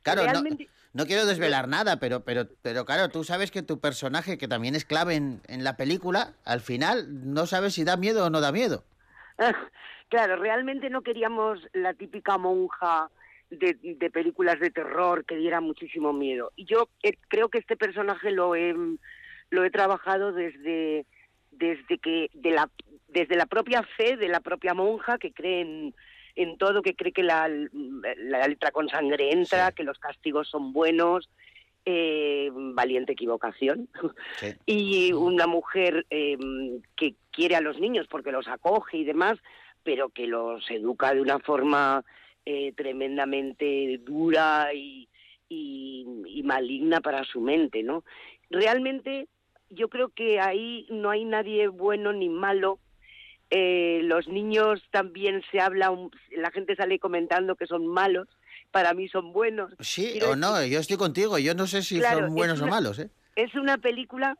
Claro, 0.03 0.23
realmente- 0.25 0.65
no 0.65 0.71
quiero 1.07 1.27
desvelar 1.27 1.69
nada, 1.69 1.99
pero, 1.99 2.25
pero, 2.25 2.47
pero 2.63 2.85
claro, 2.85 3.09
tú 3.09 3.25
sabes 3.25 3.51
que 3.51 3.63
tu 3.63 3.81
personaje, 3.81 4.39
que 4.39 4.49
también 4.49 4.75
es 4.75 4.85
clave 4.85 5.15
en, 5.15 5.41
en 5.47 5.65
la 5.65 5.77
película, 5.77 6.35
al 6.45 6.61
final 6.61 7.33
no 7.33 7.47
sabes 7.47 7.75
si 7.75 7.85
da 7.85 7.97
miedo 7.97 8.27
o 8.27 8.31
no 8.31 8.41
da 8.41 8.53
miedo. 8.53 8.85
Claro, 10.11 10.35
realmente 10.35 10.91
no 10.91 11.03
queríamos 11.03 11.61
la 11.73 11.95
típica 11.95 12.37
monja 12.37 13.09
de, 13.49 13.79
de 13.81 14.11
películas 14.11 14.59
de 14.59 14.71
terror 14.71 15.25
que 15.25 15.37
diera 15.37 15.61
muchísimo 15.61 16.13
miedo. 16.13 16.51
Y 16.57 16.65
yo 16.65 16.89
eh, 17.05 17.17
creo 17.29 17.49
que 17.49 17.59
este 17.59 17.77
personaje 17.77 18.33
lo 18.33 18.57
he, 18.57 18.75
lo 19.51 19.65
he 19.65 19.71
trabajado 19.71 20.33
desde, 20.33 21.07
desde 21.53 21.99
que 21.99 22.29
de 22.35 22.51
la, 22.51 22.69
desde 23.07 23.37
la 23.37 23.47
propia 23.47 23.85
fe 23.97 24.17
de 24.17 24.29
la 24.29 24.41
propia 24.41 24.75
monja 24.75 25.17
que 25.17 25.33
cree 25.33 25.61
en, 25.61 25.95
en 26.43 26.57
todo, 26.59 26.83
que 26.83 26.95
cree 26.95 27.13
que 27.13 27.23
la, 27.23 27.49
la 27.49 28.49
letra 28.49 28.71
con 28.71 28.89
sangre 28.89 29.33
entra, 29.33 29.69
Sí. 29.69 29.75
que 29.77 29.85
los 29.85 29.99
castigos 29.99 30.49
son 30.49 30.73
buenos, 30.73 31.29
eh, 31.85 32.51
valiente 32.53 33.13
equivocación. 33.13 33.89
Sí. 34.39 34.47
y 34.67 35.13
una 35.13 35.47
mujer 35.47 36.07
eh, 36.11 36.37
que 36.97 37.15
quiere 37.31 37.57
a 37.57 37.61
los 37.61 37.79
niños 37.81 38.07
porque 38.09 38.33
los 38.33 38.49
acoge 38.49 38.99
y 38.99 39.05
demás, 39.05 39.39
pero 39.83 40.09
que 40.11 40.27
los 40.27 40.71
educa 40.71 41.15
de 41.15 41.21
una 41.21 41.39
forma 41.39 42.05
eh, 42.47 42.73
tremendamente 42.77 43.99
dura 44.03 44.73
y, 44.75 45.09
y- 45.49 46.07
y 46.27 46.43
maligna 46.43 47.01
para 47.01 47.25
su 47.25 47.41
mente, 47.41 47.83
¿no? 47.83 48.05
Realmente 48.51 49.29
yo 49.69 49.89
creo 49.89 50.09
que 50.09 50.41
ahí 50.41 50.87
no 50.91 51.11
hay 51.11 51.25
nadie 51.25 51.69
bueno 51.69 52.13
ni 52.13 52.29
malo. 52.29 52.79
Eh, 53.51 54.01
los 54.05 54.29
niños 54.29 54.81
también 54.93 55.43
se 55.51 55.61
habla, 55.61 55.93
la 56.31 56.51
gente 56.53 56.77
sale 56.77 56.99
comentando 57.01 57.57
que 57.57 57.67
son 57.67 57.87
malos, 57.87 58.29
para 58.71 58.95
mí 58.95 59.09
son 59.09 59.33
buenos. 59.33 59.73
Sí 59.81 60.11
Quiero 60.13 60.31
o 60.31 60.37
no, 60.37 60.65
yo 60.65 60.79
estoy 60.79 60.97
contigo, 60.97 61.39
yo 61.39 61.55
no 61.55 61.67
sé 61.67 61.83
si 61.83 61.99
Claro, 61.99 62.21
son 62.21 62.35
buenos 62.35 62.61
o 62.61 62.67
malos, 62.69 62.99
¿eh? 63.01 63.11
es 63.37 63.55
una 63.55 63.79
película 63.79 64.37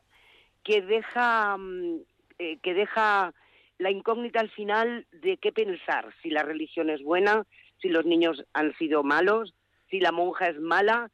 que 0.63 0.81
deja 0.81 1.57
mm, 1.57 1.99
eh, 2.39 2.57
que 2.61 2.73
deja 2.73 3.33
la 3.77 3.91
incógnita 3.91 4.39
al 4.39 4.49
final 4.51 5.07
de 5.11 5.37
qué 5.37 5.51
pensar 5.51 6.13
si 6.21 6.29
la 6.29 6.43
religión 6.43 6.89
es 6.89 7.01
buena 7.01 7.45
si 7.81 7.89
los 7.89 8.05
niños 8.05 8.43
han 8.53 8.75
sido 8.77 9.03
malos 9.03 9.55
si 9.89 9.99
la 9.99 10.11
monja 10.11 10.47
es 10.47 10.59
mala 10.59 11.09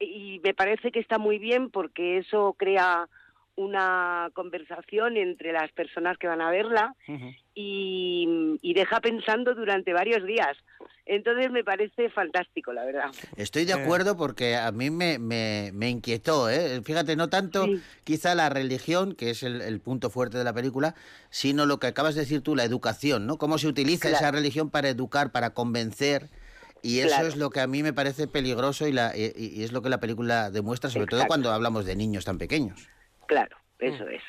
y 0.00 0.40
me 0.42 0.54
parece 0.54 0.90
que 0.90 0.98
está 0.98 1.18
muy 1.18 1.38
bien 1.38 1.70
porque 1.70 2.18
eso 2.18 2.54
crea 2.58 3.08
una 3.60 4.30
conversación 4.32 5.16
entre 5.16 5.52
las 5.52 5.70
personas 5.72 6.16
que 6.18 6.26
van 6.26 6.40
a 6.40 6.50
verla 6.50 6.94
y, 7.54 8.56
y 8.62 8.74
deja 8.74 9.00
pensando 9.00 9.54
durante 9.54 9.92
varios 9.92 10.24
días. 10.24 10.56
Entonces 11.04 11.50
me 11.50 11.62
parece 11.64 12.08
fantástico, 12.10 12.72
la 12.72 12.84
verdad. 12.84 13.10
Estoy 13.36 13.64
de 13.64 13.72
Eh. 13.72 13.82
acuerdo 13.82 14.16
porque 14.16 14.56
a 14.56 14.70
mí 14.72 14.90
me, 14.90 15.18
me, 15.18 15.70
me 15.74 15.90
inquietó, 15.90 16.48
¿eh? 16.48 16.80
Fíjate, 16.82 17.16
no 17.16 17.28
tanto 17.28 17.66
Sí. 17.66 17.82
quizá 18.04 18.34
la 18.34 18.48
religión, 18.48 19.14
que 19.14 19.30
es 19.30 19.42
el, 19.42 19.60
el 19.60 19.80
punto 19.80 20.08
fuerte 20.08 20.38
de 20.38 20.44
la 20.44 20.52
película, 20.54 20.94
sino 21.28 21.66
lo 21.66 21.78
que 21.78 21.88
acabas 21.88 22.14
de 22.14 22.22
decir 22.22 22.40
tú, 22.42 22.54
la 22.56 22.64
educación, 22.64 23.26
¿no? 23.26 23.36
Cómo 23.38 23.58
se 23.58 23.66
utiliza 23.68 24.08
Claro. 24.08 24.16
esa 24.24 24.30
religión 24.30 24.70
para 24.70 24.88
educar, 24.88 25.32
para 25.32 25.50
convencer. 25.50 26.28
Y 26.82 27.00
eso 27.00 27.08
Claro. 27.08 27.28
es 27.28 27.36
lo 27.36 27.50
que 27.50 27.60
a 27.60 27.66
mí 27.66 27.82
me 27.82 27.92
parece 27.92 28.26
peligroso 28.26 28.86
y, 28.88 28.92
la, 28.92 29.14
y, 29.16 29.32
y 29.36 29.64
es 29.64 29.72
lo 29.72 29.82
que 29.82 29.90
la 29.90 30.00
película 30.00 30.50
demuestra, 30.50 30.88
sobre 30.88 31.08
todo 31.08 31.26
cuando 31.26 31.50
hablamos 31.52 31.84
de 31.84 31.94
niños 31.96 32.24
tan 32.24 32.38
pequeños. 32.38 32.88
Claro, 33.30 33.56
eso 33.78 34.08
es. 34.08 34.22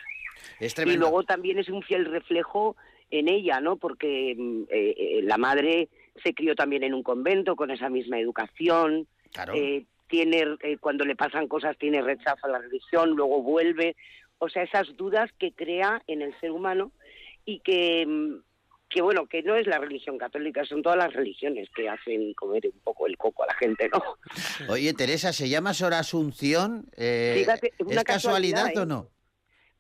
Es 0.60 0.78
Y 0.78 0.96
luego 0.96 1.24
también 1.24 1.58
es 1.58 1.70
un 1.70 1.82
fiel 1.82 2.06
reflejo 2.06 2.76
en 3.10 3.30
ella, 3.30 3.60
¿no? 3.60 3.78
Porque 3.78 4.36
mm, 4.38 4.62
eh, 4.70 4.96
eh, 4.96 5.20
la 5.24 5.40
madre 5.40 5.90
se 6.24 6.36
crió 6.36 6.54
también 6.54 6.84
en 6.84 6.94
un 6.94 7.02
convento 7.02 7.56
con 7.56 7.72
esa 7.72 7.90
misma 7.90 8.20
educación. 8.20 9.08
Claro. 9.32 9.56
eh, 9.56 9.86
tiene, 10.06 10.46
eh, 10.62 10.78
cuando 10.78 11.04
le 11.04 11.16
pasan 11.16 11.48
cosas, 11.48 11.76
tiene 11.80 12.04
rechazo 12.04 12.46
a 12.46 12.50
la 12.50 12.60
religión, 12.60 13.10
luego 13.10 13.42
vuelve. 13.42 13.96
O 14.38 14.50
sea, 14.50 14.62
esas 14.62 14.96
dudas 14.96 15.32
que 15.40 15.52
crea 15.52 16.04
en 16.06 16.22
el 16.22 16.40
ser 16.40 16.52
humano 16.52 16.92
y 17.44 17.60
que, 17.62 18.06
mm, 18.06 18.36
que 18.92 19.02
bueno, 19.02 19.26
que 19.26 19.42
no 19.42 19.56
es 19.56 19.66
la 19.68 19.80
religión 19.80 20.18
católica, 20.18 20.66
son 20.66 20.84
todas 20.84 20.98
las 20.98 21.14
religiones 21.14 21.70
que 21.74 21.88
hacen 21.88 22.34
comer 22.34 22.64
un 22.68 22.80
poco 22.82 23.08
el 23.08 23.18
coco 23.18 23.44
a 23.44 23.48
la 23.48 23.56
gente, 23.56 23.90
¿no? 23.90 24.04
Oye, 24.72 24.94
Teresa, 24.94 25.32
¿se 25.32 25.48
llama 25.48 25.74
Sor 25.74 25.94
Asunción? 25.94 26.86
Eh, 26.98 27.36
Fíjate, 27.38 27.74
una 27.80 28.02
¿Es 28.02 28.04
casualidad, 28.04 28.66
casualidad, 28.66 28.78
o 28.78 28.84
¿eh? 28.84 28.86
no? 28.86 29.10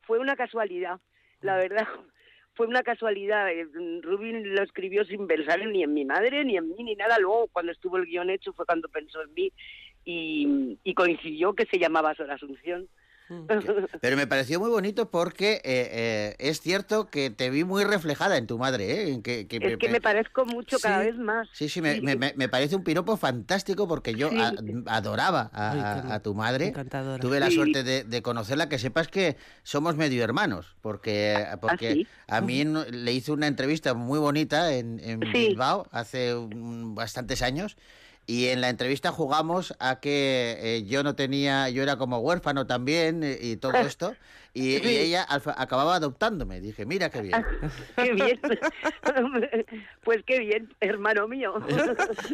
fue 0.03 0.19
una 0.19 0.35
casualidad, 0.35 0.99
la 1.41 1.57
verdad. 1.57 1.87
Fue 2.53 2.67
una 2.67 2.83
casualidad. 2.83 3.49
Eh, 3.49 3.65
Rubin 4.01 4.53
lo 4.53 4.61
escribió 4.61 5.05
sin 5.05 5.25
pensar 5.25 5.65
ni 5.65 5.83
en 5.83 5.93
mi 5.93 6.03
madre, 6.03 6.43
ni 6.43 6.57
en 6.57 6.67
mí, 6.67 6.83
ni 6.83 6.95
nada. 6.95 7.17
Luego, 7.17 7.47
cuando 7.47 7.71
estuvo 7.71 7.95
el 7.95 8.05
guion 8.05 8.29
hecho, 8.29 8.51
fue 8.51 8.65
cuando 8.65 8.89
pensó 8.89 9.21
en 9.21 9.33
mí 9.33 9.53
y, 10.03 10.77
y 10.83 10.93
coincidió 10.93 11.53
que 11.53 11.65
se 11.65 11.79
llamaba 11.79 12.13
Sor 12.13 12.29
Asunción. 12.29 12.89
Pero 14.01 14.17
me 14.17 14.27
pareció 14.27 14.59
muy 14.59 14.69
bonito 14.69 15.09
porque 15.09 15.53
eh, 15.55 15.61
eh, 15.63 16.35
es 16.39 16.61
cierto 16.61 17.09
que 17.09 17.29
te 17.29 17.49
vi 17.49 17.63
muy 17.63 17.83
reflejada 17.83 18.37
en 18.37 18.47
tu 18.47 18.57
madre, 18.57 18.91
¿eh? 18.91 19.11
En 19.13 19.21
que, 19.21 19.47
que 19.47 19.57
es 19.57 19.77
que 19.77 19.89
me 19.89 20.01
parezco 20.01 20.45
mucho 20.45 20.77
cada 20.79 21.01
Sí. 21.01 21.07
vez 21.07 21.17
más. 21.17 21.47
Sí, 21.53 21.69
sí, 21.69 21.81
me, 21.81 22.01
me- 22.01 22.15
me- 22.15 22.33
me 22.35 22.49
parece 22.49 22.75
un 22.75 22.83
piropo 22.83 23.17
fantástico 23.17 23.87
porque 23.87 24.13
yo 24.15 24.29
Sí. 24.29 24.37
a- 24.39 24.53
adoraba 24.87 25.49
a, 25.53 25.71
Ay, 25.71 26.11
a- 26.11 26.19
tu 26.21 26.33
madre. 26.35 26.67
encantadora. 26.67 27.19
Tuve 27.21 27.39
la 27.39 27.47
Sí. 27.47 27.55
suerte 27.55 27.83
de, 27.83 28.03
de 28.03 28.21
conocerla, 28.21 28.69
que 28.69 28.79
sepas 28.79 29.07
que 29.07 29.37
somos 29.63 29.95
medio 29.95 30.23
hermanos, 30.23 30.75
porque, 30.81 31.45
porque 31.61 31.89
¿Ah, 31.89 31.93
sí? 31.93 32.07
a 32.27 32.41
mí 32.41 32.63
le 32.63 33.11
hice 33.13 33.31
una 33.31 33.47
entrevista 33.47 33.93
muy 33.93 34.19
bonita 34.19 34.73
en, 34.73 34.99
en 34.99 35.21
Sí. 35.31 35.47
Bilbao 35.49 35.87
hace 35.91 36.35
un- 36.35 36.95
bastantes 36.95 37.41
años. 37.41 37.77
Y 38.31 38.47
en 38.47 38.61
la 38.61 38.69
entrevista 38.69 39.11
jugamos 39.11 39.75
a 39.79 39.99
que 39.99 40.57
eh, 40.61 40.83
yo 40.85 41.03
no 41.03 41.15
tenía, 41.15 41.67
yo 41.69 41.83
era 41.83 41.97
como 41.97 42.19
huérfano 42.19 42.65
también 42.65 43.23
eh, 43.23 43.37
y 43.41 43.57
todo 43.57 43.73
esto. 43.75 44.15
Y, 44.53 44.75
ella 44.87 45.23
alfa- 45.23 45.55
acababa 45.57 45.95
adoptándome. 45.95 46.61
Dije, 46.61 46.85
mira 46.85 47.09
qué 47.09 47.21
bien. 47.23 47.45
qué 47.97 48.13
bien. 48.13 48.39
pues 50.05 50.23
qué 50.25 50.39
bien, 50.39 50.73
hermano 50.79 51.27
mío. 51.27 51.55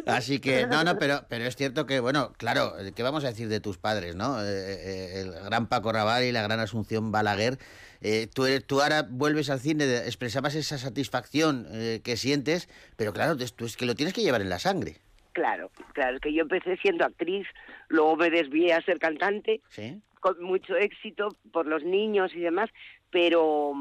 Así 0.06 0.38
que, 0.38 0.68
no, 0.68 0.84
no, 0.84 0.98
pero, 0.98 1.24
pero 1.28 1.44
es 1.46 1.56
cierto 1.56 1.84
que, 1.84 1.98
bueno, 1.98 2.32
claro, 2.36 2.74
¿qué 2.94 3.02
vamos 3.02 3.24
a 3.24 3.28
decir 3.28 3.48
de 3.48 3.58
tus 3.58 3.76
padres, 3.78 4.14
no? 4.14 4.40
Eh, 4.40 5.20
el 5.20 5.32
gran 5.32 5.66
Paco 5.66 5.90
Raval 5.90 6.22
y 6.22 6.30
la 6.32 6.42
gran 6.42 6.60
Asunción 6.60 7.10
Balaguer. 7.10 7.58
Eh, 8.02 8.28
tú, 8.32 8.46
tú 8.66 8.80
ahora 8.82 9.04
vuelves 9.08 9.50
al 9.50 9.58
cine, 9.58 9.84
expresabas 10.06 10.54
esa 10.54 10.78
satisfacción 10.78 11.66
eh, 11.72 12.00
que 12.04 12.16
sientes, 12.16 12.68
pero 12.96 13.12
claro, 13.12 13.36
tú 13.36 13.64
es 13.66 13.76
que 13.76 13.86
lo 13.86 13.96
tienes 13.96 14.14
que 14.14 14.22
llevar 14.22 14.40
en 14.42 14.48
la 14.48 14.60
sangre, 14.60 15.00
Claro, 15.38 15.70
claro, 15.92 16.16
es 16.16 16.20
que 16.20 16.32
yo 16.32 16.42
empecé 16.42 16.76
siendo 16.78 17.04
actriz, 17.04 17.46
luego 17.88 18.16
me 18.16 18.28
desvié 18.28 18.72
a 18.72 18.82
ser 18.82 18.98
cantante 18.98 19.60
¿sí? 19.68 20.00
con 20.18 20.42
mucho 20.42 20.76
éxito 20.76 21.28
por 21.52 21.66
los 21.66 21.84
niños 21.84 22.34
y 22.34 22.40
demás, 22.40 22.70
pero 23.10 23.72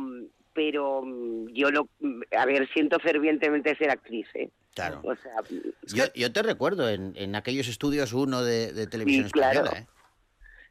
pero 0.54 1.04
yo 1.52 1.72
lo 1.72 1.88
a 2.38 2.46
ver 2.46 2.68
siento 2.74 3.00
fervientemente 3.00 3.76
ser 3.76 3.90
actriz, 3.90 4.28
¿eh? 4.36 4.50
Claro. 4.76 5.02
O 5.04 5.16
sea, 5.16 5.34
Yo, 5.96 6.04
yo 6.14 6.32
te 6.32 6.44
recuerdo 6.44 6.88
en, 6.90 7.14
en 7.16 7.36
aquellos 7.36 7.68
estudios 7.68 8.14
uno 8.14 8.44
de, 8.44 8.72
de 8.74 8.86
televisión 8.86 9.26
Sí, 9.26 9.32
claro. 9.32 9.62
española, 9.62 9.80
¿eh? 9.82 9.88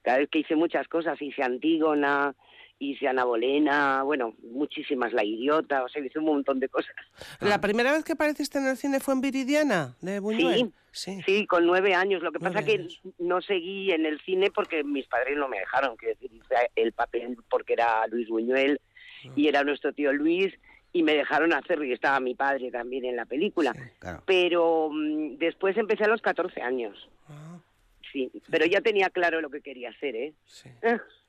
cada 0.03 0.19
vez 0.19 0.29
que 0.31 0.39
hice 0.39 0.55
muchas 0.55 0.87
cosas, 0.87 1.21
hice 1.21 1.43
Antígona, 1.43 2.33
hice 2.79 3.09
Ana 3.09 3.25
Bolena, 3.25 4.03
bueno, 4.03 4.35
muchísimas, 4.43 5.13
La 5.13 5.25
Idiota, 5.25 5.83
o 5.85 5.89
sea, 5.89 6.05
hice 6.05 6.19
un 6.19 6.27
montón 6.27 6.61
de 6.61 6.69
cosas. 6.69 6.95
¿La 7.41 7.61
primera 7.61 7.93
vez 7.93 8.05
que 8.05 8.13
apareciste 8.13 8.59
en 8.59 8.67
el 8.67 8.77
cine 8.77 9.01
fue 9.01 9.15
en 9.15 9.21
Viridiana, 9.21 9.97
de 10.01 10.21
Buñuel? 10.21 10.73
Sí, 10.93 11.21
sí, 11.27 11.47
con 11.47 11.67
nueve 11.67 11.95
años. 11.95 12.23
Lo 12.23 12.33
que 12.33 12.39
pasa 12.41 12.61
Nueve 12.61 12.67
que 12.67 12.79
años. 12.81 13.01
no 13.19 13.43
seguí 13.43 13.91
en 13.93 14.07
el 14.07 14.19
cine 14.23 14.51
porque 14.51 14.83
mis 14.83 15.07
padres 15.07 15.37
no 15.37 15.47
me 15.49 15.59
dejaron, 15.59 15.97
quiero 15.97 16.15
decir, 16.15 16.31
hice 16.35 16.71
el 16.75 16.93
papel 16.93 17.37
porque 17.51 17.75
era 17.75 18.07
Luis 18.09 18.29
Buñuel 18.29 18.81
Ah. 19.25 19.33
y 19.35 19.49
era 19.49 19.65
nuestro 19.65 19.93
tío 19.93 20.13
Luis 20.13 20.53
y 20.93 21.03
me 21.03 21.15
dejaron 21.15 21.53
hacerlo 21.53 21.85
y 21.85 21.93
estaba 21.93 22.21
mi 22.21 22.35
padre 22.35 22.71
también 22.71 23.05
en 23.07 23.17
la 23.17 23.25
película. 23.27 23.75
Claro. 23.99 24.23
Pero 24.27 24.89
mm, 24.93 25.37
después 25.39 25.77
empecé 25.77 26.05
a 26.05 26.09
los 26.09 26.23
14 26.23 26.61
años, 26.63 27.09
Ah, 27.29 27.59
sí, 28.13 28.31
pero 28.51 28.65
ya 28.67 28.81
tenía 28.83 29.11
claro 29.11 29.41
lo 29.41 29.51
que 29.51 29.61
quería 29.63 29.91
hacer, 29.91 30.15
¿eh? 30.17 30.33
sí. 30.47 30.69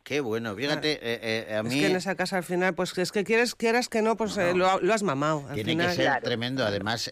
Qué 0.08 0.22
bueno, 0.22 0.56
fíjate, 0.56 0.94
eh, 0.94 1.46
eh, 1.50 1.54
a 1.54 1.58
Es 1.60 1.64
mí... 1.66 1.82
que 1.82 1.88
en 1.88 1.98
esa 1.98 2.16
casa 2.16 2.38
al 2.38 2.46
final, 2.46 2.74
pues 2.74 2.98
es 2.98 3.12
que 3.12 3.26
quieres, 3.26 3.56
quieras 3.56 3.90
que 3.90 4.02
no, 4.02 4.16
pues 4.16 4.38
eh, 4.38 4.54
lo, 4.56 4.80
lo 4.80 4.94
has 4.94 5.04
mamado. 5.04 5.46
Al 5.50 5.56
Tiene 5.56 5.72
final, 5.72 5.90
que 5.90 5.96
ser 5.96 6.06
Claro. 6.06 6.24
tremendo. 6.24 6.66
Además, 6.66 7.12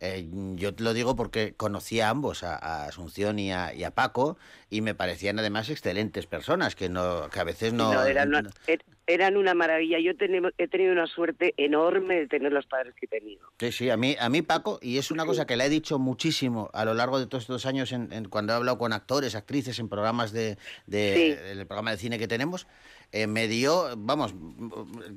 eh, 0.00 0.26
yo 0.54 0.74
te 0.74 0.82
lo 0.82 0.92
digo 0.94 1.16
porque 1.16 1.54
conocí 1.56 2.00
a 2.00 2.08
ambos, 2.10 2.42
a, 2.42 2.56
a 2.56 2.86
Asunción 2.86 3.38
y 3.38 3.52
a, 3.52 3.74
y 3.74 3.84
a 3.84 3.90
Paco, 3.90 4.36
y 4.70 4.80
me 4.80 4.94
parecían 4.94 5.38
además 5.38 5.68
excelentes 5.70 6.26
personas, 6.26 6.74
que 6.76 6.88
no 6.88 7.28
que 7.30 7.40
a 7.40 7.44
veces 7.44 7.72
no... 7.72 7.92
No, 7.92 8.04
eran, 8.04 8.28
una- 8.28 8.50
er- 8.66 8.84
eran 9.06 9.36
una 9.36 9.54
maravilla. 9.54 9.98
Yo 9.98 10.10
he 10.10 10.14
tenido, 10.14 10.50
he 10.58 10.68
tenido 10.68 10.92
una 10.92 11.06
suerte 11.06 11.54
enorme 11.56 12.16
de 12.20 12.26
tener 12.28 12.52
los 12.52 12.66
padres 12.66 12.94
que 12.94 13.06
he 13.06 13.08
tenido. 13.08 13.46
Sí, 13.58 13.72
sí, 13.72 13.90
a 13.90 13.96
mí, 13.96 14.16
a 14.20 14.28
mí 14.28 14.42
Paco, 14.42 14.78
y 14.82 14.98
es 14.98 15.10
una 15.10 15.24
cosa 15.26 15.46
que 15.46 15.56
le 15.56 15.64
he 15.64 15.68
dicho 15.70 15.98
muchísimo 15.98 16.70
a 16.74 16.84
lo 16.84 16.94
largo 16.94 17.18
de 17.18 17.26
todos 17.26 17.44
estos 17.44 17.66
años 17.66 17.92
en, 17.92 18.12
en- 18.12 18.28
cuando 18.28 18.52
he 18.52 18.56
hablado 18.56 18.78
con 18.78 18.92
actores, 18.92 19.34
actrices 19.34 19.78
en 19.78 19.88
programas 19.88 20.32
de, 20.32 20.58
de 20.86 21.14
Sí. 21.14 21.58
el 21.58 21.66
programa 21.66 21.90
de 21.92 21.96
cine 21.96 22.18
que 22.18 22.28
tenemos, 22.28 22.66
eh, 23.12 23.26
me 23.26 23.48
dio, 23.48 23.94
vamos, 23.96 24.34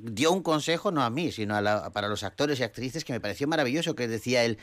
dio 0.02 0.32
un 0.32 0.42
consejo 0.42 0.90
no 0.90 1.02
a 1.02 1.10
mí, 1.10 1.30
sino 1.32 1.54
a 1.56 1.60
la- 1.60 1.92
para 1.92 2.08
los 2.08 2.22
actores 2.22 2.58
y 2.60 2.62
actrices 2.62 3.04
que 3.04 3.12
me 3.12 3.20
pareció 3.20 3.46
maravilloso, 3.48 3.94
que 3.94 4.08
decía 4.08 4.44
él, 4.44 4.58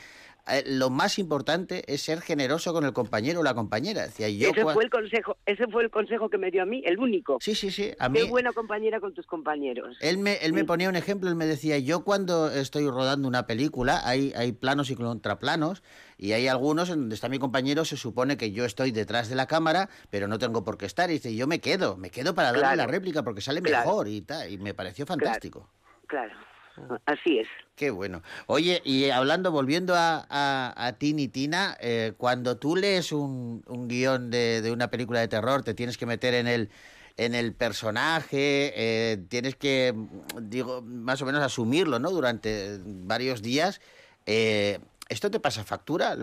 eh, 0.46 0.62
lo 0.66 0.90
más 0.90 1.18
importante 1.18 1.84
es 1.92 2.02
ser 2.02 2.20
generoso 2.20 2.72
con 2.72 2.84
el 2.84 2.92
compañero 2.92 3.40
o 3.40 3.42
la 3.42 3.54
compañera. 3.54 4.02
Decía 4.02 4.28
yo. 4.28 4.50
ese 4.50 4.62
fue 4.62 4.84
el 4.84 4.90
consejo, 4.90 5.36
ese 5.46 5.66
fue 5.68 5.82
el 5.82 5.90
consejo 5.90 6.28
que 6.28 6.38
me 6.38 6.50
dio 6.50 6.62
a 6.62 6.66
mí, 6.66 6.82
el 6.84 6.98
único. 6.98 7.38
Sí, 7.40 7.54
sí, 7.54 7.70
sí. 7.70 7.92
A 7.98 8.08
mí, 8.08 8.20
Qué 8.20 8.24
buena 8.24 8.52
compañera 8.52 9.00
con 9.00 9.14
tus 9.14 9.26
compañeros. 9.26 9.96
Él 10.00 10.18
me, 10.18 10.34
él 10.36 10.52
me 10.52 10.64
ponía 10.64 10.88
un 10.88 10.96
ejemplo, 10.96 11.28
él 11.28 11.36
me 11.36 11.46
decía, 11.46 11.78
yo 11.78 12.04
cuando 12.04 12.50
estoy 12.50 12.88
rodando 12.88 13.28
una 13.28 13.46
película, 13.46 14.00
hay, 14.04 14.32
hay 14.36 14.52
planos 14.52 14.90
y 14.90 14.96
contraplanos, 14.96 15.82
y 16.18 16.32
hay 16.32 16.48
algunos 16.48 16.90
en 16.90 17.00
donde 17.00 17.14
está 17.14 17.28
mi 17.28 17.38
compañero, 17.38 17.84
se 17.84 17.96
supone 17.96 18.36
que 18.36 18.52
yo 18.52 18.64
estoy 18.64 18.90
detrás 18.90 19.28
de 19.28 19.34
la 19.36 19.46
cámara, 19.46 19.88
pero 20.10 20.28
no 20.28 20.38
tengo 20.38 20.64
por 20.64 20.76
qué 20.78 20.86
estar, 20.86 21.10
y 21.10 21.14
dice, 21.14 21.34
yo 21.34 21.46
me 21.46 21.60
quedo, 21.60 21.96
me 21.96 22.10
quedo 22.10 22.34
para 22.34 22.48
darle 22.48 22.60
Claro. 22.62 22.76
la 22.76 22.86
réplica 22.86 23.22
porque 23.22 23.40
sale 23.40 23.62
Claro. 23.62 23.86
mejor 23.86 24.08
y 24.08 24.20
tal, 24.22 24.50
y 24.50 24.58
me 24.58 24.74
pareció 24.74 25.06
fantástico. 25.06 25.68
Claro, 26.06 26.34
así 27.06 27.38
es. 27.38 27.48
Qué 27.76 27.90
bueno. 27.90 28.22
Oye, 28.46 28.80
y 28.84 29.10
hablando, 29.10 29.50
volviendo 29.50 29.94
a, 29.94 30.26
a, 30.28 30.74
a 30.86 30.92
Tini 30.98 31.28
Tina, 31.28 31.76
eh, 31.80 32.12
cuando 32.16 32.56
tú 32.58 32.76
lees 32.76 33.12
un, 33.12 33.62
un 33.66 33.88
guion 33.88 34.30
de, 34.30 34.60
de 34.62 34.70
una 34.72 34.88
película 34.90 35.20
de 35.20 35.28
terror, 35.28 35.62
te 35.62 35.74
tienes 35.74 35.96
que 35.98 36.06
meter 36.06 36.34
en 36.34 36.46
el 36.46 36.70
en 37.16 37.34
el 37.34 37.52
personaje, 37.52 38.72
eh, 38.74 39.18
tienes 39.28 39.54
que, 39.54 39.92
mm, 39.94 40.48
digo, 40.48 40.80
más 40.80 41.20
o 41.20 41.26
menos 41.26 41.42
asumirlo, 41.42 41.98
¿no? 41.98 42.10
Durante 42.10 42.78
varios 42.84 43.42
días. 43.42 43.80
Eh, 44.24 44.78
¿Esto 45.08 45.30
te 45.30 45.38
pasa 45.40 45.64
factura? 45.64 46.16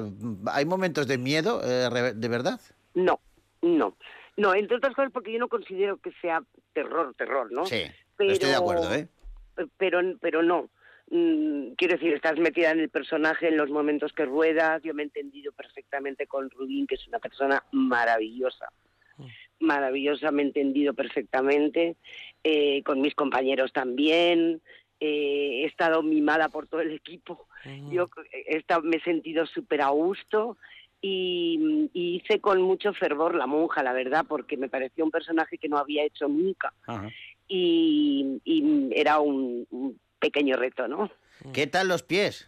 ¿Hay 0.47 0.65
momentos 0.65 1.05
de 1.07 1.17
miedo, 1.19 1.61
eh, 1.63 2.13
de 2.15 2.27
verdad? 2.29 2.59
No, 2.95 3.19
no. 3.61 3.95
No, 4.37 4.55
entre 4.55 4.77
otras 4.77 4.95
cosas 4.95 5.11
porque 5.11 5.33
yo 5.33 5.39
no 5.39 5.49
considero 5.49 5.97
que 5.97 6.11
sea 6.21 6.41
terror, 6.73 7.13
terror, 7.17 7.51
¿no? 7.51 7.65
Sí, 7.65 7.83
Pero- 8.15 8.31
estoy 8.33 8.49
de 8.49 8.55
acuerdo, 8.55 8.91
¿eh? 8.93 9.07
Pero, 9.77 9.99
pero 10.19 10.43
no. 10.43 10.69
Mm, 11.09 11.71
quiero 11.77 11.93
decir, 11.95 12.13
estás 12.13 12.37
metida 12.37 12.71
en 12.71 12.79
el 12.79 12.89
personaje 12.89 13.47
en 13.47 13.57
los 13.57 13.69
momentos 13.69 14.11
que 14.13 14.25
ruedas. 14.25 14.81
Yo 14.83 14.93
me 14.93 15.03
he 15.03 15.05
entendido 15.05 15.51
perfectamente 15.53 16.27
con 16.27 16.49
Rubín, 16.49 16.85
que 16.85 16.95
es 16.95 17.07
una 17.07 17.19
persona 17.19 17.63
maravillosa. 17.71 18.69
Maravillosa, 19.59 20.31
me 20.31 20.43
he 20.43 20.45
entendido 20.45 20.93
perfectamente. 20.93 21.95
Eh, 22.43 22.83
con 22.83 23.01
mis 23.01 23.15
compañeros 23.15 23.71
también. 23.73 24.61
Eh, 24.99 25.61
he 25.63 25.65
estado 25.65 26.01
mimada 26.03 26.49
por 26.49 26.67
todo 26.67 26.81
el 26.81 26.91
equipo. 26.93 27.47
Yo 27.91 28.09
he 28.31 28.57
estado- 28.57 28.81
me 28.81 28.97
he 28.97 29.01
sentido 29.01 29.45
súper 29.45 29.81
a 29.81 29.89
gusto 29.89 30.57
y, 31.01 31.89
y 31.93 32.15
hice 32.15 32.41
con 32.41 32.61
mucho 32.61 32.93
fervor 32.93 33.35
la 33.35 33.45
monja, 33.45 33.83
la 33.83 33.93
verdad, 33.93 34.25
porque 34.27 34.57
me 34.57 34.69
pareció 34.69 35.05
un 35.05 35.11
personaje 35.11 35.57
que 35.59 35.69
no 35.69 35.77
había 35.77 36.03
hecho 36.03 36.27
nunca 36.27 36.73
Ajá. 36.87 37.09
Y, 37.47 38.41
y 38.43 38.89
era 38.93 39.19
un, 39.19 39.65
un 39.69 39.99
pequeño 40.19 40.55
reto, 40.57 40.87
¿no? 40.87 41.11
¿Qué 41.53 41.67
tal 41.67 41.87
los 41.87 42.03
pies? 42.03 42.47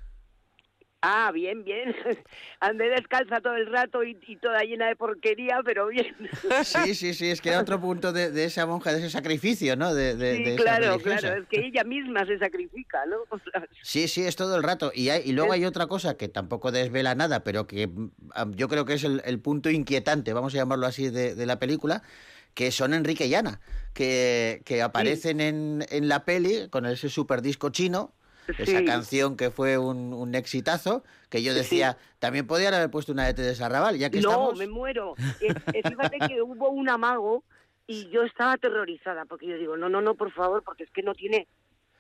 Ah, 1.02 1.32
bien, 1.34 1.64
bien. 1.64 1.96
Andé 2.60 2.90
descalza 2.90 3.40
todo 3.40 3.56
el 3.56 3.68
rato 3.68 4.04
y, 4.04 4.18
y 4.28 4.36
toda 4.36 4.60
llena 4.64 4.88
de 4.90 4.98
porquería, 4.98 5.62
pero 5.64 5.88
bien. 5.88 6.14
Sí, 6.66 6.94
sí, 6.94 7.14
sí, 7.14 7.30
es 7.30 7.40
que 7.40 7.50
era 7.50 7.62
otro 7.62 7.80
punto 7.80 8.12
de, 8.12 8.32
de 8.32 8.44
esa 8.44 8.66
monja, 8.66 8.92
de 8.92 9.00
ese 9.00 9.10
sacrificio, 9.10 9.78
¿no? 9.78 9.94
De, 9.94 10.16
de- 10.16 10.36
Sí, 10.38 10.44
de 10.44 10.56
claro, 10.58 11.00
claro. 11.00 11.36
Es 11.42 11.48
que 11.48 11.66
ella 11.66 11.86
misma 11.86 12.26
se 12.26 12.38
sacrifica, 12.38 13.06
¿no? 13.06 13.18
O 13.30 13.40
sea, 13.52 13.66
Sí, 13.82 14.10
sí, 14.10 14.24
es 14.26 14.36
todo 14.36 14.58
el 14.58 14.64
rato. 14.64 14.92
Y, 14.94 15.08
hay- 15.08 15.22
y 15.24 15.32
luego 15.32 15.54
Es- 15.54 15.60
hay 15.60 15.66
otra 15.66 15.88
cosa 15.88 16.18
que 16.18 16.28
tampoco 16.28 16.72
desvela 16.74 17.16
nada, 17.16 17.46
pero 17.46 17.66
que 17.66 17.88
mm, 17.88 18.10
yo 18.56 18.68
creo 18.68 18.84
que 18.84 18.94
es 18.96 19.04
el, 19.06 19.22
el 19.24 19.40
punto 19.40 19.70
inquietante, 19.70 20.34
vamos 20.34 20.54
a 20.54 20.58
llamarlo 20.58 20.86
así, 20.86 21.10
de, 21.10 21.34
de 21.34 21.46
la 21.46 21.60
película, 21.60 22.04
que 22.60 22.72
son 22.72 22.94
Enrique 22.94 23.26
y 23.26 23.34
Ana, 23.36 23.62
que, 23.94 24.62
que 24.66 24.82
aparecen 24.82 25.40
en, 25.40 25.86
en 25.92 26.10
la 26.10 26.26
peli 26.26 26.68
con 26.70 26.86
ese 26.86 27.08
super 27.08 27.42
disco 27.42 27.70
chino, 27.70 28.12
esa 28.50 28.80
Sí. 28.80 28.84
canción 28.86 29.38
que 29.38 29.50
fue 29.50 29.78
un, 29.78 30.12
un 30.12 30.36
exitazo, 30.36 31.06
que 31.30 31.42
yo 31.42 31.54
decía, 31.54 31.98
también 32.20 32.48
podían 32.48 32.74
haber 32.74 32.92
puesto 32.92 33.14
una 33.14 33.32
de 33.32 33.34
de 33.34 33.56
Sarrabal, 33.56 33.98
ya 33.98 34.10
que 34.10 34.20
no, 34.20 34.30
estamos... 34.32 34.58
me 34.58 34.68
muero. 34.68 35.16
Eh, 35.40 35.54
fíjate 35.88 36.18
que 36.28 36.42
hubo 36.42 36.70
un 36.70 36.90
amago 36.90 37.46
y 37.88 38.10
yo 38.10 38.24
estaba 38.24 38.52
aterrorizada 38.52 39.24
porque 39.24 39.48
yo 39.48 39.58
digo, 39.58 39.78
no, 39.78 39.88
no, 39.88 40.02
no, 40.02 40.16
por 40.16 40.34
favor, 40.34 40.62
porque 40.62 40.84
es 40.84 40.90
que 40.92 41.02
no 41.02 41.14
tiene 41.14 41.48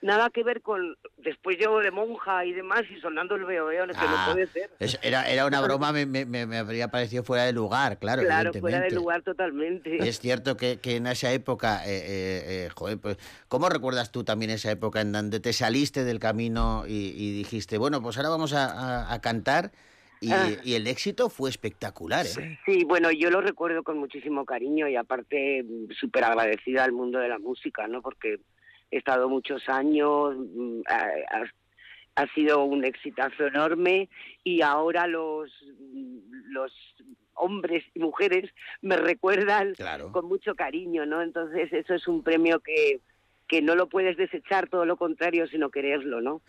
nada 0.02 0.30
que 0.30 0.44
ver 0.44 0.62
con... 0.62 0.96
Después 1.18 1.58
llego 1.58 1.80
de 1.80 1.92
monja 1.92 2.46
y 2.46 2.54
demás 2.54 2.84
y 2.90 3.00
sonando 3.02 3.36
el 3.36 3.46
veo, 3.46 3.66
veo, 3.66 3.86
que 3.88 3.94
Ah, 3.96 4.26
no 4.28 4.34
puede 4.34 4.48
ser. 4.48 4.70
es- 4.80 5.00
era, 5.04 5.30
era 5.30 5.46
una 5.46 5.62
broma, 5.62 5.92
me, 5.92 6.06
me- 6.06 6.26
me- 6.26 6.58
habría 6.58 6.88
parecido 6.90 7.24
fuera 7.24 7.44
de 7.44 7.54
lugar, 7.54 8.00
claro, 8.00 8.22
Claro, 8.24 8.52
fuera 8.54 8.80
de 8.80 8.92
lugar 8.92 9.22
totalmente. 9.22 9.98
Es 10.08 10.20
cierto 10.20 10.56
que, 10.58 10.80
que 10.80 10.96
en 10.96 11.08
esa 11.08 11.32
época, 11.34 11.86
eh, 11.86 11.98
eh, 11.98 12.44
eh, 12.66 12.70
joder, 12.74 12.98
pues, 13.00 13.18
¿cómo 13.48 13.68
recuerdas 13.70 14.12
tú 14.12 14.24
también 14.24 14.52
esa 14.52 14.72
época 14.72 15.02
en 15.02 15.12
donde 15.12 15.40
te 15.40 15.54
saliste 15.54 16.04
del 16.04 16.20
camino 16.20 16.86
y, 16.88 17.14
y 17.16 17.32
dijiste, 17.38 17.78
bueno, 17.78 18.02
pues 18.02 18.18
ahora 18.18 18.30
vamos 18.30 18.54
a, 18.54 18.66
a- 18.66 19.14
a 19.14 19.22
cantar? 19.22 19.72
Y, 20.22 20.34
Ah. 20.34 20.50
y 20.66 20.74
el 20.74 20.86
éxito 20.88 21.30
fue 21.30 21.50
espectacular, 21.50 22.26
¿eh? 22.26 22.60
Sí, 22.66 22.84
bueno, 22.84 23.10
yo 23.10 23.30
lo 23.32 23.40
recuerdo 23.40 23.84
con 23.84 23.98
muchísimo 23.98 24.44
cariño 24.44 24.88
y 24.90 24.98
aparte 24.98 25.64
mm, 25.64 25.92
súper 25.98 26.26
agradecida 26.26 26.84
al 26.84 26.92
mundo 26.92 27.20
de 27.20 27.30
la 27.30 27.40
música, 27.40 27.88
¿no? 27.88 28.02
Porque 28.02 28.40
he 28.92 28.98
estado 28.98 29.30
muchos 29.30 29.68
años, 29.70 30.36
mm, 30.38 30.82
ha, 32.16 32.28
sido 32.36 32.66
un 32.66 32.84
exitazo 32.84 33.48
enorme 33.48 34.10
y 34.44 34.62
ahora 34.62 35.08
los, 35.08 35.50
mm, 35.94 36.52
los 36.52 36.74
hombres 37.34 37.86
y 37.94 38.00
mujeres 38.00 38.52
me 38.82 38.98
recuerdan 38.98 39.74
Claro. 39.76 40.12
con 40.12 40.26
mucho 40.26 40.54
cariño, 40.56 41.06
¿no? 41.06 41.22
Entonces 41.22 41.72
eso 41.72 41.94
es 41.94 42.08
un 42.10 42.22
premio 42.22 42.60
que, 42.60 43.00
que 43.48 43.62
no 43.62 43.76
lo 43.76 43.88
puedes 43.88 44.18
desechar, 44.18 44.68
todo 44.70 44.86
lo 44.86 44.98
contrario, 44.98 45.48
sino 45.48 45.72
quererlo, 45.72 46.20
¿no? 46.22 46.42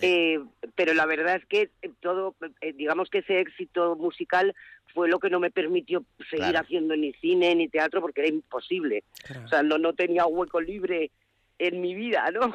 Eh, 0.00 0.38
pero 0.76 0.94
la 0.94 1.04
verdad 1.04 1.36
es 1.36 1.46
que 1.46 1.70
eh, 1.82 1.90
todo, 2.00 2.36
eh, 2.60 2.72
digamos 2.72 3.10
que 3.10 3.18
ese 3.18 3.40
éxito 3.40 3.96
musical 3.96 4.54
fue 4.94 5.08
lo 5.08 5.18
que 5.18 5.28
no 5.30 5.40
me 5.40 5.50
permitió 5.50 6.04
seguir 6.30 6.46
Claro. 6.50 6.60
haciendo 6.60 6.96
ni 6.96 7.12
cine 7.14 7.54
ni 7.54 7.68
teatro 7.68 8.00
porque 8.00 8.20
era 8.22 8.30
imposible. 8.30 9.04
O 9.44 9.48
sea, 9.48 9.62
no, 9.62 9.78
no 9.78 9.92
tenía 9.92 10.26
hueco 10.26 10.60
libre 10.60 11.10
en 11.58 11.80
mi 11.80 11.94
vida, 11.94 12.30
¿no? 12.32 12.54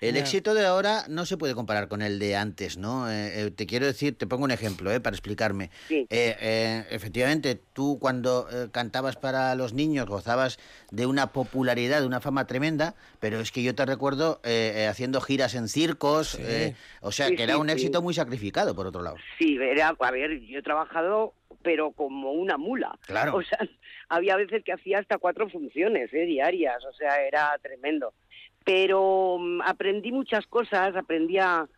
El 0.00 0.18
éxito 0.18 0.52
de 0.52 0.66
ahora 0.66 1.04
no 1.08 1.24
se 1.24 1.38
puede 1.38 1.54
comparar 1.54 1.88
con 1.88 2.02
el 2.02 2.18
de 2.18 2.36
antes, 2.36 2.76
¿no? 2.76 3.10
Eh, 3.10 3.46
eh, 3.46 3.50
te 3.50 3.66
quiero 3.66 3.86
decir, 3.86 4.16
te 4.16 4.26
pongo 4.26 4.44
un 4.44 4.50
ejemplo, 4.50 4.92
¿eh? 4.92 5.00
Para 5.00 5.16
explicarme. 5.16 5.70
Sí. 5.88 6.06
Eh, 6.10 6.36
eh, 6.38 6.84
efectivamente, 6.90 7.58
tú 7.72 7.98
cuando 7.98 8.46
eh, 8.52 8.68
cantabas 8.70 9.16
para 9.16 9.54
los 9.54 9.72
niños 9.72 10.04
gozabas 10.06 10.58
de 10.90 11.06
una 11.06 11.32
popularidad, 11.32 12.00
de 12.02 12.06
una 12.06 12.20
fama 12.20 12.46
tremenda, 12.46 12.94
pero 13.20 13.40
es 13.40 13.50
que 13.50 13.62
yo 13.62 13.74
te 13.74 13.86
recuerdo 13.86 14.40
eh, 14.44 14.72
eh, 14.76 14.86
haciendo 14.86 15.20
giras 15.22 15.54
en 15.54 15.66
circos, 15.66 16.28
Sí. 16.32 16.42
eh, 16.44 16.74
o 17.00 17.10
sea, 17.10 17.28
Sí, 17.28 17.36
que 17.36 17.44
era 17.44 17.54
sí, 17.54 17.60
un 17.60 17.68
sí. 17.68 17.72
éxito 17.72 18.02
muy 18.02 18.12
sacrificado, 18.12 18.74
por 18.74 18.86
otro 18.86 19.00
lado. 19.02 19.16
Sí, 19.38 19.56
era, 19.58 19.96
a 19.98 20.10
ver, 20.10 20.38
yo 20.40 20.58
he 20.58 20.62
trabajado, 20.62 21.32
pero 21.62 21.92
como 21.92 22.32
una 22.32 22.58
mula. 22.58 22.98
Claro. 23.06 23.36
O 23.36 23.42
sea, 23.42 23.58
había 24.10 24.36
veces 24.36 24.62
que 24.62 24.72
hacía 24.74 24.98
hasta 24.98 25.16
cuatro 25.16 25.48
funciones 25.48 26.12
¿eh? 26.12 26.26
diarias, 26.26 26.84
o 26.84 26.92
sea, 26.92 27.22
era 27.22 27.56
tremendo. 27.62 28.12
Pero 28.66 29.38
mm, 29.38 29.62
aprendí 29.62 30.10
muchas 30.10 30.44
cosas, 30.48 30.96
aprendí 30.96 31.38
a, 31.38 31.68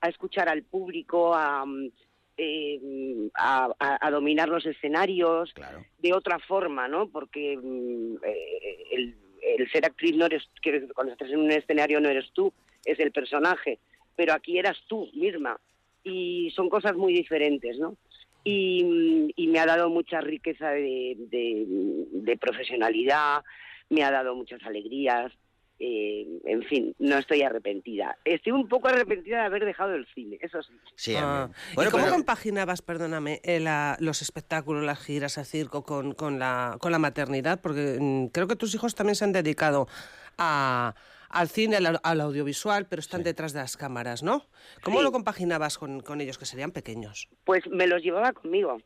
a 0.00 0.08
escuchar 0.08 0.48
al 0.48 0.62
público, 0.62 1.34
a, 1.34 1.66
mm, 1.66 1.90
eh, 2.38 2.80
mm, 2.82 3.26
a, 3.34 3.68
a- 3.78 3.98
a 4.06 4.10
dominar 4.10 4.48
los 4.48 4.64
escenarios 4.64 5.52
Claro. 5.52 5.84
de 5.98 6.14
otra 6.14 6.38
forma, 6.38 6.88
¿no? 6.88 7.08
Porque 7.10 7.52
eh, 7.52 8.84
el, 8.92 9.14
el 9.42 9.70
ser 9.70 9.84
actriz 9.84 10.16
no 10.16 10.24
eres, 10.24 10.42
quiero 10.62 10.80
decir, 10.80 10.94
cuando 10.94 11.12
estás 11.12 11.28
en 11.30 11.40
un 11.40 11.50
escenario 11.50 12.00
no 12.00 12.08
eres 12.08 12.30
tú, 12.32 12.50
es 12.86 12.98
el 12.98 13.12
personaje, 13.12 13.78
pero 14.16 14.32
aquí 14.32 14.58
eras 14.58 14.78
tú 14.88 15.06
misma 15.14 15.60
y 16.02 16.50
son 16.56 16.70
cosas 16.70 16.96
muy 16.96 17.12
diferentes, 17.12 17.78
¿no? 17.78 17.96
Y, 18.42 19.30
y 19.36 19.46
me 19.48 19.58
ha 19.58 19.66
dado 19.66 19.90
mucha 19.90 20.22
riqueza 20.22 20.70
de, 20.70 21.14
de- 21.18 21.66
de 22.10 22.36
profesionalidad, 22.38 23.42
me 23.90 24.02
ha 24.02 24.10
dado 24.10 24.34
muchas 24.34 24.62
alegrías, 24.64 25.30
eh, 25.80 26.26
en 26.44 26.62
fin, 26.64 26.94
no 26.98 27.18
estoy 27.18 27.42
arrepentida. 27.42 28.16
Estoy 28.24 28.52
un 28.52 28.68
poco 28.68 28.88
arrepentida 28.88 29.40
de 29.40 29.46
haber 29.46 29.64
dejado 29.64 29.94
el 29.94 30.06
cine, 30.14 30.38
eso 30.40 30.60
sí. 30.62 30.72
Sí, 30.96 31.14
Ah. 31.16 31.48
¿Y 31.72 31.74
cómo 31.76 32.04
pero- 32.04 32.10
compaginabas, 32.14 32.82
perdóname, 32.82 33.40
eh, 33.44 33.60
la- 33.60 33.96
los 34.00 34.20
espectáculos, 34.22 34.84
las 34.84 34.98
giras, 34.98 35.38
el 35.38 35.44
circo 35.44 35.84
con, 35.84 36.12
con, 36.14 36.38
la, 36.38 36.76
con 36.80 36.90
la 36.92 36.98
maternidad? 36.98 37.60
Porque 37.60 37.98
mm, 38.00 38.26
creo 38.28 38.48
que 38.48 38.56
tus 38.56 38.74
hijos 38.74 38.94
también 38.94 39.14
se 39.14 39.24
han 39.24 39.32
dedicado 39.32 39.86
a- 40.36 40.94
al 41.30 41.48
cine, 41.48 41.76
al, 41.76 42.00
al 42.02 42.20
audiovisual, 42.22 42.86
pero 42.88 43.00
están 43.00 43.22
detrás 43.22 43.52
de 43.52 43.60
las 43.60 43.76
cámaras, 43.76 44.22
¿no? 44.22 44.46
¿Cómo 44.82 44.98
Sí. 44.98 45.04
lo 45.04 45.12
compaginabas 45.12 45.76
con, 45.78 46.00
con 46.00 46.20
ellos, 46.22 46.38
que 46.38 46.46
serían 46.46 46.70
pequeños? 46.72 47.28
Pues 47.44 47.66
me 47.70 47.86
los 47.86 48.02
llevaba 48.02 48.32
conmigo. 48.32 48.78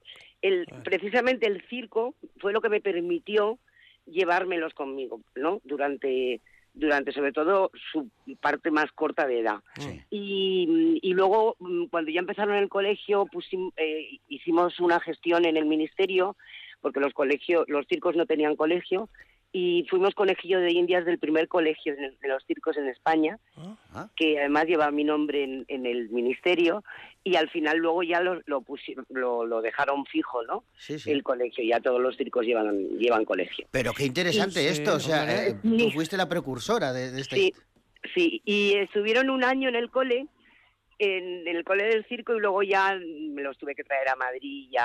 El, 0.42 0.66
precisamente 0.84 1.46
el 1.46 1.62
circo 1.68 2.16
fue 2.40 2.52
lo 2.52 2.60
que 2.60 2.68
me 2.68 2.80
permitió 2.80 3.60
llevármelos 4.06 4.74
conmigo, 4.74 5.20
¿no? 5.36 5.60
Durante 5.64 6.40
durante 6.74 7.12
sobre 7.12 7.32
todo 7.32 7.70
su 7.92 8.08
parte 8.40 8.70
más 8.70 8.90
corta 8.92 9.26
de 9.26 9.40
edad. 9.40 9.60
Y, 10.10 10.98
y 11.02 11.12
luego, 11.14 11.56
mm, 11.58 11.86
cuando 11.86 12.10
ya 12.10 12.20
empezaron 12.20 12.56
el 12.56 12.68
colegio, 12.68 13.26
pusim- 13.26 13.72
eh, 13.76 14.18
hicimos 14.28 14.80
una 14.80 14.98
gestión 15.00 15.44
en 15.44 15.56
el 15.56 15.66
ministerio, 15.66 16.36
porque 16.80 17.00
los 17.00 17.12
colegios, 17.12 17.64
los 17.68 17.86
circos 17.86 18.16
no 18.16 18.26
tenían 18.26 18.56
colegio, 18.56 19.08
y 19.52 19.86
fuimos 19.90 20.14
conejillo 20.14 20.60
de 20.60 20.72
indias 20.72 21.04
del 21.04 21.18
primer 21.18 21.46
colegio 21.46 21.94
de, 21.94 22.16
los 22.28 22.42
circos 22.46 22.76
en 22.78 22.88
España, 22.88 23.38
Ah, 23.94 24.08
que 24.16 24.38
además 24.38 24.64
lleva 24.66 24.90
mi 24.90 25.04
nombre 25.04 25.44
en, 25.44 25.64
en 25.68 25.84
el 25.84 26.08
ministerio, 26.08 26.82
y 27.22 27.36
al 27.36 27.50
final 27.50 27.76
luego 27.76 28.02
ya 28.02 28.20
lo, 28.22 28.40
lo, 28.46 28.62
pusi- 28.62 28.96
lo, 29.10 29.44
lo 29.44 29.60
dejaron 29.60 30.06
fijo, 30.06 30.42
¿no? 30.44 30.64
sí, 30.74 30.98
sí. 30.98 31.10
El 31.10 31.22
colegio, 31.22 31.62
ya 31.62 31.78
todos 31.80 32.00
los 32.00 32.16
circos 32.16 32.46
llevan, 32.46 32.88
llevan 32.98 33.26
colegio. 33.26 33.66
Pero 33.70 33.92
qué 33.92 34.06
interesante 34.06 34.66
esto, 34.68 34.94
o 34.94 35.00
sea, 35.00 35.46
eh, 35.48 35.54
tú 35.62 35.90
fuiste 35.90 36.16
la 36.16 36.28
precursora 36.28 36.92
de, 36.94 37.10
de 37.12 37.20
este... 37.20 37.36
Sí, 37.36 37.52
sí, 38.14 38.42
y 38.46 38.72
estuvieron 38.78 39.28
un 39.28 39.44
año 39.44 39.68
en 39.68 39.76
el 39.76 39.90
cole, 39.90 40.26
en, 40.98 41.46
en 41.46 41.56
el 41.56 41.64
cole 41.64 41.84
del 41.84 42.06
circo, 42.06 42.34
y 42.34 42.40
luego 42.40 42.62
ya 42.62 42.98
me 42.98 43.42
los 43.42 43.58
tuve 43.58 43.74
que 43.74 43.84
traer 43.84 44.08
a 44.08 44.16
Madrid 44.16 44.68
y 44.70 44.76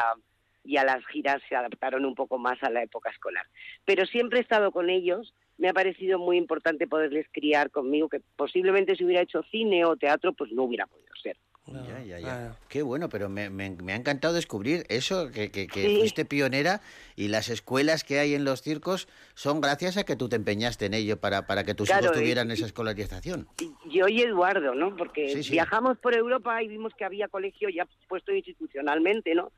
y 0.67 0.75
a 0.77 0.83
las 0.83 1.05
giras 1.07 1.41
se 1.47 1.55
adaptaron 1.55 2.03
un 2.05 2.13
poco 2.13 2.37
más 2.37 2.61
a 2.61 2.69
la 2.69 2.83
época 2.83 3.09
escolar. 3.09 3.45
Pero 3.85 4.05
siempre 4.05 4.39
he 4.39 4.41
estado 4.41 4.71
con 4.71 4.89
ellos, 4.89 5.33
me 5.57 5.69
ha 5.69 5.73
parecido 5.73 6.19
muy 6.19 6.37
importante 6.37 6.87
poderles 6.87 7.25
criar 7.31 7.71
conmigo, 7.71 8.09
que 8.09 8.21
posiblemente 8.35 8.95
si 8.97 9.05
hubiera 9.05 9.21
hecho 9.23 9.43
cine 9.49 9.85
o 9.85 9.95
teatro, 9.95 10.33
pues 10.33 10.51
no 10.51 10.63
hubiera 10.63 10.85
podido 10.85 11.07
ser. 11.23 11.37
Ya, 11.67 11.99
ya, 12.01 12.19
ya. 12.19 12.19
Claro. 12.19 12.55
Qué 12.69 12.81
bueno, 12.81 13.09
pero 13.09 13.27
me, 13.29 13.49
me- 13.49 13.69
me 13.71 13.91
ha 13.93 13.95
encantado 13.95 14.33
descubrir 14.33 14.85
eso, 14.89 15.31
que, 15.31 15.51
que, 15.51 15.67
que 15.67 15.87
Sí. 15.87 15.95
fuiste 15.97 16.23
pionera 16.25 16.81
y 17.17 17.27
las 17.29 17.49
escuelas 17.49 18.03
que 18.05 18.19
hay 18.19 18.35
en 18.35 18.45
los 18.45 18.61
circos 18.61 19.07
son 19.35 19.59
gracias 19.61 19.97
a 19.97 20.05
que 20.05 20.15
tú 20.15 20.29
te 20.29 20.35
empeñaste 20.37 20.85
en 20.85 20.93
ello 20.93 21.19
para, 21.19 21.45
para 21.47 21.63
que 21.65 21.73
tus 21.75 21.89
Claro, 21.89 22.05
hijos 22.05 22.17
y- 22.17 22.19
tuvieran 22.21 22.51
esa 22.51 22.65
escolarización. 22.65 23.47
Y 23.59 23.97
Yo 23.97 24.07
y 24.07 24.21
Eduardo, 24.21 24.75
¿no? 24.75 24.95
Porque 24.95 25.27
Sí, 25.29 25.43
sí. 25.43 25.51
viajamos 25.53 25.97
por 25.97 26.13
Europa 26.15 26.61
y 26.63 26.67
vimos 26.69 26.93
que 26.97 27.03
había 27.05 27.27
colegio 27.29 27.67
ya 27.69 27.85
puesto 28.07 28.33
institucionalmente, 28.33 29.33
¿no? 29.35 29.51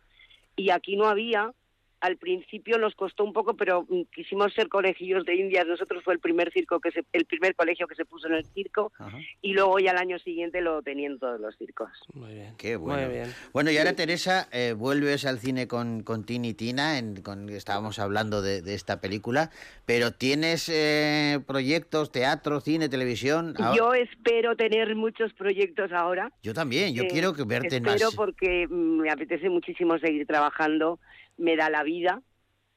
Y 0.60 0.72
aquí 0.72 0.98
no 0.98 1.08
había. 1.08 1.54
Al 2.02 2.16
principio 2.18 2.78
nos 2.78 2.96
costó 2.96 3.24
un 3.26 3.34
poco, 3.34 3.56
pero 3.56 3.86
mm, 3.90 4.04
quisimos 4.16 4.54
ser 4.54 4.70
conejillos 4.70 5.26
de 5.26 5.36
Indias. 5.36 5.68
Nosotros 5.68 6.04
fue 6.04 6.14
el 6.14 6.20
primer 6.20 6.52
circo 6.54 6.80
que 6.80 6.92
se, 6.92 7.04
el 7.12 7.26
primer 7.26 7.56
colegio 7.56 7.88
que 7.88 7.96
se 7.96 8.06
puso 8.06 8.28
en 8.28 8.36
el 8.36 8.46
circo 8.46 8.92
Ajá. 8.98 9.18
y 9.42 9.54
luego 9.54 9.80
ya 9.80 9.92
al 9.92 9.98
año 9.98 10.18
siguiente 10.20 10.62
lo 10.62 10.82
tenían 10.82 11.20
todos 11.20 11.40
los 11.42 11.58
circos. 11.58 11.90
Muy 12.14 12.34
bien. 12.34 12.56
Qué 12.58 12.76
bueno. 12.78 13.02
Muy 13.06 13.14
bien. 13.16 13.34
Bueno, 13.52 13.72
y 13.72 13.78
ahora 13.78 13.94
Teresa, 13.94 14.48
eh, 14.52 14.74
vuelves 14.78 15.26
al 15.26 15.40
cine 15.40 15.68
con, 15.68 16.04
con 16.04 16.26
Tini 16.26 16.50
y 16.50 16.54
Tina, 16.54 16.98
en, 16.98 17.22
con, 17.22 17.50
estábamos 17.50 18.00
hablando 18.00 18.42
de, 18.42 18.62
de 18.62 18.76
esta 18.76 19.02
película, 19.02 19.50
pero 19.86 20.12
¿tienes 20.14 20.70
eh, 20.70 21.40
proyectos, 21.46 22.12
teatro, 22.12 22.62
cine, 22.62 22.88
televisión? 22.88 23.56
Ahora- 23.58 23.76
Yo 23.78 23.94
espero 23.94 24.56
tener 24.56 24.96
muchos 24.96 25.34
proyectos 25.34 25.92
ahora. 25.92 26.32
Yo 26.44 26.54
también, 26.54 26.94
yo 26.94 27.04
Eh, 27.04 27.08
quiero 27.10 27.34
que 27.34 27.44
verte 27.44 27.76
en 27.76 27.86
espero 27.86 28.08
más... 28.08 28.16
porque 28.16 28.68
mm, 28.70 29.02
me 29.02 29.10
apetece 29.12 29.50
muchísimo 29.50 29.98
seguir 30.00 30.26
trabajando, 30.26 31.00
me 31.40 31.56
da 31.56 31.70
la 31.70 31.84
vida, 31.84 32.22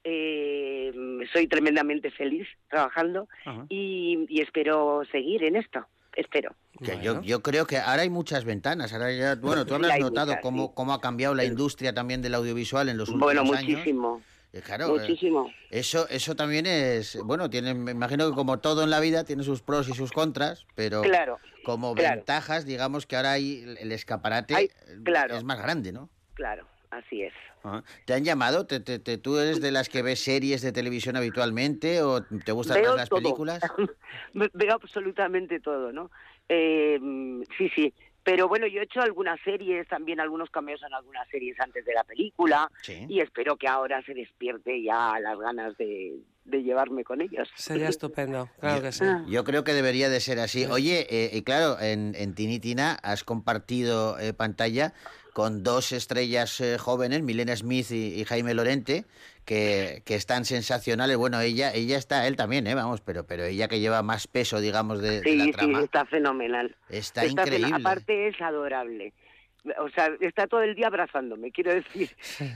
eh, 0.05 0.93
soy 1.33 1.47
tremendamente 1.47 2.11
feliz 2.11 2.47
trabajando 2.69 3.29
y, 3.69 4.27
y 4.29 4.41
espero 4.41 5.03
seguir 5.11 5.45
en 5.45 5.57
esto, 5.57 5.87
espero. 6.17 6.55
Que 6.83 6.93
Bueno. 6.95 7.03
yo, 7.03 7.23
yo 7.23 7.43
creo 7.43 7.67
que 7.67 7.79
ahora 7.79 8.03
hay 8.03 8.11
muchas 8.11 8.45
ventanas. 8.45 8.93
Ahora 8.93 9.13
ya, 9.13 9.35
bueno, 9.41 9.67
tú 9.67 9.75
habrás 9.75 9.99
notado 9.99 10.29
muchas, 10.29 10.43
cómo, 10.43 10.67
sí. 10.69 10.73
cómo 10.75 10.95
ha 10.95 11.01
cambiado 11.01 11.35
la 11.35 11.45
industria 11.45 11.93
también 11.95 12.23
del 12.23 12.35
audiovisual 12.35 12.89
en 12.89 12.97
los 12.97 13.09
últimos 13.11 13.25
Bueno, 13.35 13.43
años. 13.53 13.79
muchísimo, 13.81 14.23
Eh, 14.53 14.63
claro, 14.63 14.97
eh, 14.97 15.01
muchísimo. 15.01 15.53
eso, 15.71 16.09
eso 16.09 16.35
también 16.35 16.67
es, 16.67 17.19
bueno, 17.25 17.49
tiene, 17.51 17.75
me 17.75 17.93
imagino 17.93 18.29
que 18.29 18.35
como 18.35 18.59
todo 18.59 18.83
en 18.85 18.91
la 18.91 19.01
vida 19.01 19.25
tiene 19.25 19.45
sus 19.45 19.63
pros 19.63 19.89
y 19.89 19.95
sus 19.95 20.13
contras, 20.13 20.67
pero 20.75 21.03
Claro, 21.03 21.39
como 21.63 21.95
claro. 21.95 22.17
ventajas, 22.17 22.65
digamos 22.67 23.07
que 23.07 23.17
ahora 23.17 23.33
hay 23.33 23.63
el- 23.79 23.93
escaparate 23.93 24.55
Hay- 24.55 24.69
claro. 25.05 25.37
es 25.37 25.45
más 25.45 25.59
grande, 25.63 25.93
¿no? 25.93 26.09
claro, 26.35 26.67
así 26.91 27.23
es. 27.23 27.33
¿Te 28.05 28.15
han 28.15 28.25
llamado? 28.25 28.67
¿Te, 28.67 28.81
te- 28.81 28.99
te- 28.99 29.19
¿Tú 29.19 29.39
eres 29.39 29.61
de 29.61 29.71
las 29.71 29.89
que 29.89 30.03
ves 30.03 30.21
series 30.21 30.63
de 30.63 30.73
televisión 30.73 31.17
habitualmente 31.17 32.03
o 32.03 32.23
te 32.23 32.53
gustan 32.53 32.81
Veo 32.81 32.91
más 32.91 32.97
las 32.97 33.09
todo. 33.09 33.21
películas? 33.23 33.61
Ve- 34.35 34.51
Veo 34.53 34.75
absolutamente 34.75 35.61
todo, 35.61 35.93
¿no? 35.93 36.11
Eh, 36.49 36.99
sí, 37.57 37.71
sí. 37.75 37.95
Pero 38.25 38.47
bueno, 38.47 38.69
yo 38.69 38.81
he 38.81 38.85
hecho 38.85 39.01
algunas 39.01 39.41
series, 39.45 39.89
también 39.89 40.21
algunos 40.21 40.49
cameos 40.51 40.81
en 40.87 40.95
algunas 40.95 41.27
series 41.29 41.59
antes 41.59 41.85
de 41.85 41.93
la 41.93 42.05
película 42.05 42.71
Sí. 42.83 43.05
y 43.09 43.19
espero 43.21 43.57
que 43.57 43.67
ahora 43.67 44.01
se 44.05 44.15
despierte 44.15 44.81
ya 44.81 45.19
las 45.21 45.37
ganas 45.41 45.77
de, 45.77 46.19
de 46.45 46.63
llevarme 46.63 47.03
con 47.03 47.21
ellos. 47.21 47.49
Sería 47.57 47.89
estupendo, 47.89 48.49
claro 48.61 48.81
que 48.81 48.93
sí. 48.93 49.05
Ah. 49.05 49.25
Yo 49.27 49.43
creo 49.43 49.65
que 49.65 49.73
debería 49.73 50.09
de 50.09 50.21
ser 50.21 50.39
así. 50.39 50.67
Oye, 50.67 51.05
eh, 51.11 51.31
y 51.33 51.43
claro, 51.43 51.81
en, 51.81 52.15
en 52.17 52.35
Tini 52.37 52.61
Tina 52.61 52.93
has 53.03 53.25
compartido 53.25 54.17
eh, 54.21 54.33
pantalla 54.33 54.95
con 55.33 55.63
dos 55.63 55.93
estrellas 55.93 56.61
eh, 56.61 56.79
jóvenes, 56.79 57.23
Milena 57.23 57.57
Smith 57.57 57.91
y, 57.91 58.21
y 58.21 58.25
Jaime 58.25 58.55
Lorente, 58.55 59.05
que, 59.45 60.03
que 60.05 60.15
están 60.15 60.45
sensacionales. 60.45 61.17
Bueno, 61.17 61.41
ella 61.41 61.73
ella 61.75 61.97
está, 61.97 62.27
él 62.27 62.37
también, 62.37 62.67
¿eh? 62.67 62.75
Vamos, 62.75 63.01
pero, 63.01 63.25
pero 63.25 63.45
ella 63.45 63.67
que 63.69 63.81
lleva 63.81 64.03
más 64.03 64.27
peso, 64.27 64.61
digamos, 64.61 65.01
de, 65.01 65.21
de 65.21 65.23
Sí, 65.23 65.37
la 65.37 65.45
sí, 65.45 65.53
trama. 65.53 65.81
está 65.83 66.05
fenomenal. 66.07 66.77
Está 66.89 67.25
Está 67.25 67.43
increíble. 67.43 67.71
Aparte 67.75 68.29
es 68.29 68.41
adorable. 68.41 69.13
O 69.79 69.89
sea, 69.91 70.11
está 70.21 70.49
todo 70.49 70.63
el 70.63 70.75
día 70.75 70.89
abrazándome, 70.89 71.53
quiero 71.53 71.73
decir 71.73 72.11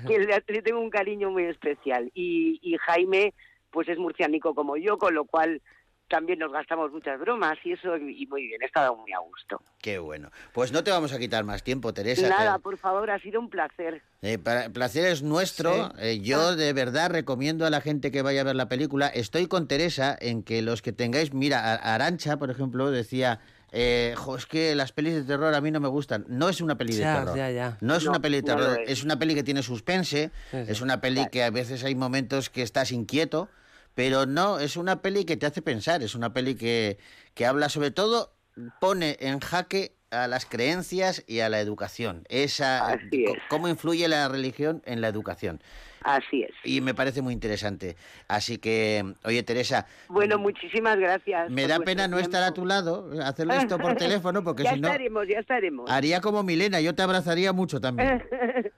que 0.08 0.18
le, 0.18 0.42
le 0.46 0.62
tengo 0.62 0.80
un 0.80 0.90
cariño 0.90 1.30
muy 1.30 1.44
especial. 1.44 2.10
Y, 2.14 2.58
y 2.62 2.76
Jaime, 2.78 3.32
pues 3.70 3.88
es 3.88 3.96
murciánico 3.96 4.54
como 4.56 4.76
yo, 4.76 4.98
con 4.98 5.14
lo 5.14 5.24
cual 5.24 5.62
también 6.08 6.38
nos 6.38 6.52
gastamos 6.52 6.92
muchas 6.92 7.18
bromas 7.18 7.58
y 7.64 7.72
eso, 7.72 7.96
y 7.96 8.26
muy 8.26 8.46
bien, 8.46 8.62
he 8.62 8.66
estado 8.66 8.96
muy 8.96 9.12
a 9.12 9.18
gusto. 9.18 9.60
Qué 9.80 9.98
bueno. 9.98 10.30
Pues 10.52 10.72
no 10.72 10.84
te 10.84 10.90
vamos 10.90 11.12
a 11.12 11.18
quitar 11.18 11.44
más 11.44 11.62
tiempo, 11.62 11.92
Teresa. 11.92 12.28
Nada, 12.28 12.54
que- 12.56 12.60
por 12.62 12.78
favor, 12.78 13.10
ha 13.10 13.18
sido 13.18 13.40
un 13.40 13.50
placer. 13.50 14.02
Eh, 14.22 14.38
para- 14.38 14.68
placer 14.70 15.06
es 15.06 15.22
nuestro. 15.22 15.92
Eh, 15.98 16.20
yo 16.20 16.56
de 16.56 16.72
verdad 16.72 17.10
recomiendo 17.10 17.66
a 17.66 17.70
la 17.70 17.80
gente 17.80 18.10
que 18.10 18.22
vaya 18.22 18.40
a 18.40 18.44
ver 18.44 18.56
la 18.56 18.68
película. 18.68 19.08
Estoy 19.08 19.46
con 19.46 19.68
Teresa 19.68 20.16
en 20.20 20.42
que 20.42 20.62
los 20.62 20.82
que 20.82 20.92
tengáis, 20.92 21.32
mira, 21.34 21.74
Arancha, 21.74 22.36
por 22.38 22.50
ejemplo, 22.50 22.90
decía, 22.90 23.40
eh, 23.72 24.14
"Jo, 24.16 24.36
es 24.36 24.46
que 24.46 24.74
las 24.74 24.92
pelis 24.92 25.14
de 25.14 25.22
terror 25.24 25.54
a 25.54 25.60
mí 25.60 25.70
no 25.70 25.80
me 25.80 25.88
gustan. 25.88 26.24
No 26.28 26.48
es 26.48 26.60
una 26.60 26.76
peli 26.76 26.94
de 26.94 27.00
Ya, 27.00 27.18
terror. 27.18 27.36
ya, 27.36 27.50
ya. 27.50 27.78
No 27.80 27.96
es 27.96 28.04
No, 28.04 28.10
una 28.10 28.20
peli 28.20 28.36
de 28.36 28.42
terror. 28.42 28.80
es. 28.84 28.90
es 28.90 29.04
una 29.04 29.18
peli 29.18 29.34
que 29.34 29.42
tiene 29.42 29.62
suspense. 29.62 30.30
Sí, 30.50 30.56
sí. 30.64 30.70
Es 30.70 30.80
una 30.80 31.00
peli 31.00 31.26
que 31.30 31.42
a 31.42 31.50
veces 31.50 31.82
hay 31.84 31.94
momentos 31.94 32.48
que 32.48 32.62
estás 32.62 32.92
inquieto. 32.92 33.48
Pero 33.96 34.26
no, 34.26 34.60
es 34.60 34.76
una 34.76 35.00
peli 35.00 35.24
que 35.24 35.38
te 35.38 35.46
hace 35.46 35.62
pensar. 35.62 36.02
Es 36.02 36.14
una 36.14 36.32
peli 36.34 36.54
que, 36.54 36.98
que 37.34 37.46
habla 37.46 37.70
sobre 37.70 37.90
todo, 37.90 38.30
pone 38.78 39.16
en 39.20 39.40
jaque 39.40 39.94
a 40.10 40.28
las 40.28 40.44
creencias 40.44 41.24
y 41.26 41.40
a 41.40 41.48
la 41.48 41.60
educación. 41.60 42.24
Esa, 42.28 42.92
Así 42.92 43.24
co- 43.24 43.32
es. 43.32 43.42
cómo 43.48 43.68
influye 43.68 44.06
la 44.06 44.28
religión 44.28 44.82
en 44.84 45.00
la 45.00 45.08
educación. 45.08 45.62
Así 46.02 46.42
es. 46.42 46.50
Y 46.62 46.82
me 46.82 46.92
parece 46.94 47.22
muy 47.22 47.32
interesante. 47.32 47.96
Así 48.28 48.58
que, 48.58 49.14
oye, 49.24 49.42
Teresa, 49.42 49.86
Bueno, 50.08 50.38
muchísimas 50.38 50.98
gracias. 50.98 51.50
me 51.50 51.66
da 51.66 51.80
pena 51.80 52.06
no 52.06 52.18
estar 52.18 52.42
a 52.42 52.52
tu 52.52 52.66
lado, 52.66 53.10
hacerle 53.24 53.56
esto 53.56 53.78
por 53.78 53.96
teléfono, 53.96 54.44
porque 54.44 54.62
ya 54.64 54.74
si 54.74 54.80
no, 54.80 54.88
estaremos, 54.88 55.26
ya 55.26 55.38
estaremos. 55.40 55.90
haría 55.90 56.20
como 56.20 56.42
Milena, 56.42 56.80
yo 56.82 56.94
te 56.94 57.02
abrazaría 57.02 57.52
mucho 57.54 57.80
también. 57.80 58.22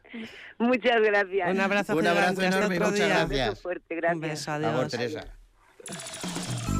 Muchas 0.58 1.00
gracias. 1.02 1.50
Un 1.50 1.60
abrazo, 1.60 1.96
Un 1.96 2.06
abrazo 2.06 2.42
enorme 2.42 2.78
muchas. 2.78 3.00
Un 3.00 3.08
gracias. 3.08 3.48
beso 3.50 3.62
fuerte, 3.62 3.94
Un 3.94 4.00
gracias. 4.00 4.20
beso, 4.30 4.52
Por 4.52 4.62
favor, 4.62 4.84
adiós. 4.84 4.92
Teresa. 4.92 6.77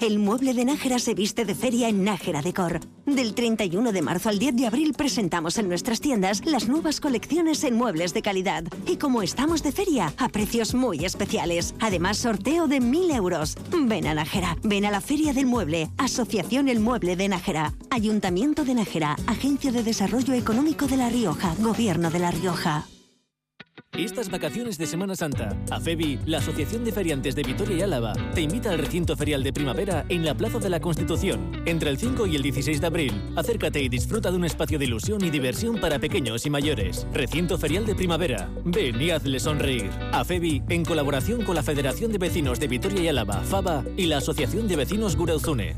El 0.00 0.18
mueble 0.18 0.54
de 0.54 0.64
Nájera 0.64 0.98
se 0.98 1.14
viste 1.14 1.44
de 1.44 1.54
feria 1.54 1.88
en 1.88 2.04
Nájera 2.04 2.42
Decor. 2.42 2.80
Del 3.06 3.34
31 3.34 3.92
de 3.92 4.02
marzo 4.02 4.28
al 4.28 4.38
10 4.38 4.56
de 4.56 4.66
abril 4.66 4.92
presentamos 4.92 5.56
en 5.56 5.68
nuestras 5.68 6.00
tiendas 6.00 6.44
las 6.44 6.68
nuevas 6.68 7.00
colecciones 7.00 7.64
en 7.64 7.76
muebles 7.76 8.12
de 8.12 8.22
calidad. 8.22 8.64
Y 8.86 8.96
como 8.96 9.22
estamos 9.22 9.62
de 9.62 9.72
feria, 9.72 10.12
a 10.18 10.28
precios 10.28 10.74
muy 10.74 11.04
especiales. 11.04 11.74
Además, 11.80 12.18
sorteo 12.18 12.66
de 12.66 12.80
1000 12.80 13.10
euros. 13.12 13.56
Ven 13.70 14.06
a 14.06 14.14
Nájera, 14.14 14.56
ven 14.62 14.84
a 14.84 14.90
la 14.90 15.00
Feria 15.00 15.32
del 15.32 15.46
Mueble, 15.46 15.88
Asociación 15.96 16.68
El 16.68 16.80
Mueble 16.80 17.16
de 17.16 17.28
Nájera, 17.28 17.72
Ayuntamiento 17.90 18.64
de 18.64 18.74
Nájera, 18.74 19.16
Agencia 19.26 19.72
de 19.72 19.82
Desarrollo 19.82 20.34
Económico 20.34 20.86
de 20.86 20.96
La 20.96 21.08
Rioja, 21.08 21.54
Gobierno 21.60 22.10
de 22.10 22.18
La 22.18 22.30
Rioja. 22.30 22.86
Estas 23.96 24.28
vacaciones 24.28 24.76
de 24.76 24.86
Semana 24.86 25.14
Santa, 25.14 25.56
AFEBI, 25.70 26.18
la 26.26 26.38
Asociación 26.38 26.84
de 26.84 26.90
Feriantes 26.90 27.36
de 27.36 27.44
Vitoria 27.44 27.76
y 27.76 27.82
Álava, 27.82 28.12
te 28.34 28.40
invita 28.40 28.70
al 28.70 28.78
recinto 28.78 29.16
ferial 29.16 29.44
de 29.44 29.52
primavera 29.52 30.04
en 30.08 30.24
la 30.24 30.34
Plaza 30.34 30.58
de 30.58 30.68
la 30.68 30.80
Constitución, 30.80 31.62
entre 31.64 31.90
el 31.90 31.98
5 31.98 32.26
y 32.26 32.34
el 32.34 32.42
16 32.42 32.80
de 32.80 32.86
abril. 32.88 33.22
Acércate 33.36 33.80
y 33.80 33.88
disfruta 33.88 34.32
de 34.32 34.36
un 34.36 34.46
espacio 34.46 34.80
de 34.80 34.86
ilusión 34.86 35.24
y 35.24 35.30
diversión 35.30 35.80
para 35.80 36.00
pequeños 36.00 36.44
y 36.44 36.50
mayores. 36.50 37.06
Recinto 37.12 37.56
ferial 37.56 37.86
de 37.86 37.94
primavera. 37.94 38.50
Ven 38.64 39.00
y 39.00 39.10
hazle 39.10 39.38
sonreír. 39.38 39.90
AFEBI, 40.10 40.64
en 40.70 40.84
colaboración 40.84 41.44
con 41.44 41.54
la 41.54 41.62
Federación 41.62 42.10
de 42.10 42.18
Vecinos 42.18 42.58
de 42.58 42.66
Vitoria 42.66 43.00
y 43.00 43.08
Álava, 43.08 43.42
FABA, 43.42 43.84
y 43.96 44.06
la 44.06 44.16
Asociación 44.16 44.66
de 44.66 44.74
Vecinos 44.74 45.14
Gureuzune. 45.14 45.76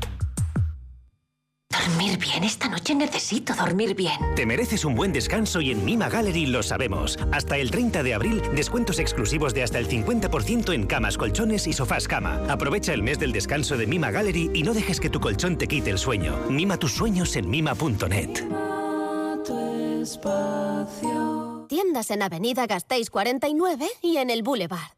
Dormir 1.85 2.17
bien. 2.17 2.43
Esta 2.43 2.67
noche 2.67 2.95
necesito 2.95 3.53
dormir 3.53 3.95
bien. 3.95 4.17
Te 4.35 4.45
mereces 4.45 4.85
un 4.85 4.95
buen 4.95 5.13
descanso 5.13 5.61
y 5.61 5.71
en 5.71 5.85
Mima 5.85 6.09
Gallery 6.09 6.45
lo 6.47 6.63
sabemos. 6.63 7.17
Hasta 7.31 7.57
el 7.57 7.71
30 7.71 8.03
de 8.03 8.13
abril, 8.13 8.41
descuentos 8.55 8.99
exclusivos 8.99 9.53
de 9.53 9.63
hasta 9.63 9.77
el 9.79 9.87
50% 9.87 10.73
en 10.73 10.87
camas, 10.87 11.17
colchones 11.17 11.67
y 11.67 11.73
sofás 11.73 12.07
cama. 12.07 12.41
Aprovecha 12.49 12.93
el 12.93 13.03
mes 13.03 13.19
del 13.19 13.31
descanso 13.31 13.77
de 13.77 13.87
Mima 13.87 14.11
Gallery 14.11 14.51
y 14.53 14.63
no 14.63 14.73
dejes 14.73 14.99
que 14.99 15.09
tu 15.09 15.19
colchón 15.19 15.57
te 15.57 15.67
quite 15.67 15.89
el 15.89 15.97
sueño. 15.97 16.37
Mima 16.49 16.77
tus 16.77 16.93
sueños 16.93 17.35
en 17.35 17.49
mima.net. 17.49 18.43
Tiendas 21.67 22.11
en 22.11 22.21
Avenida 22.21 22.65
Gasteiz 22.65 23.09
49 23.09 23.87
y 24.01 24.17
en 24.17 24.29
el 24.29 24.41
Boulevard. 24.41 24.97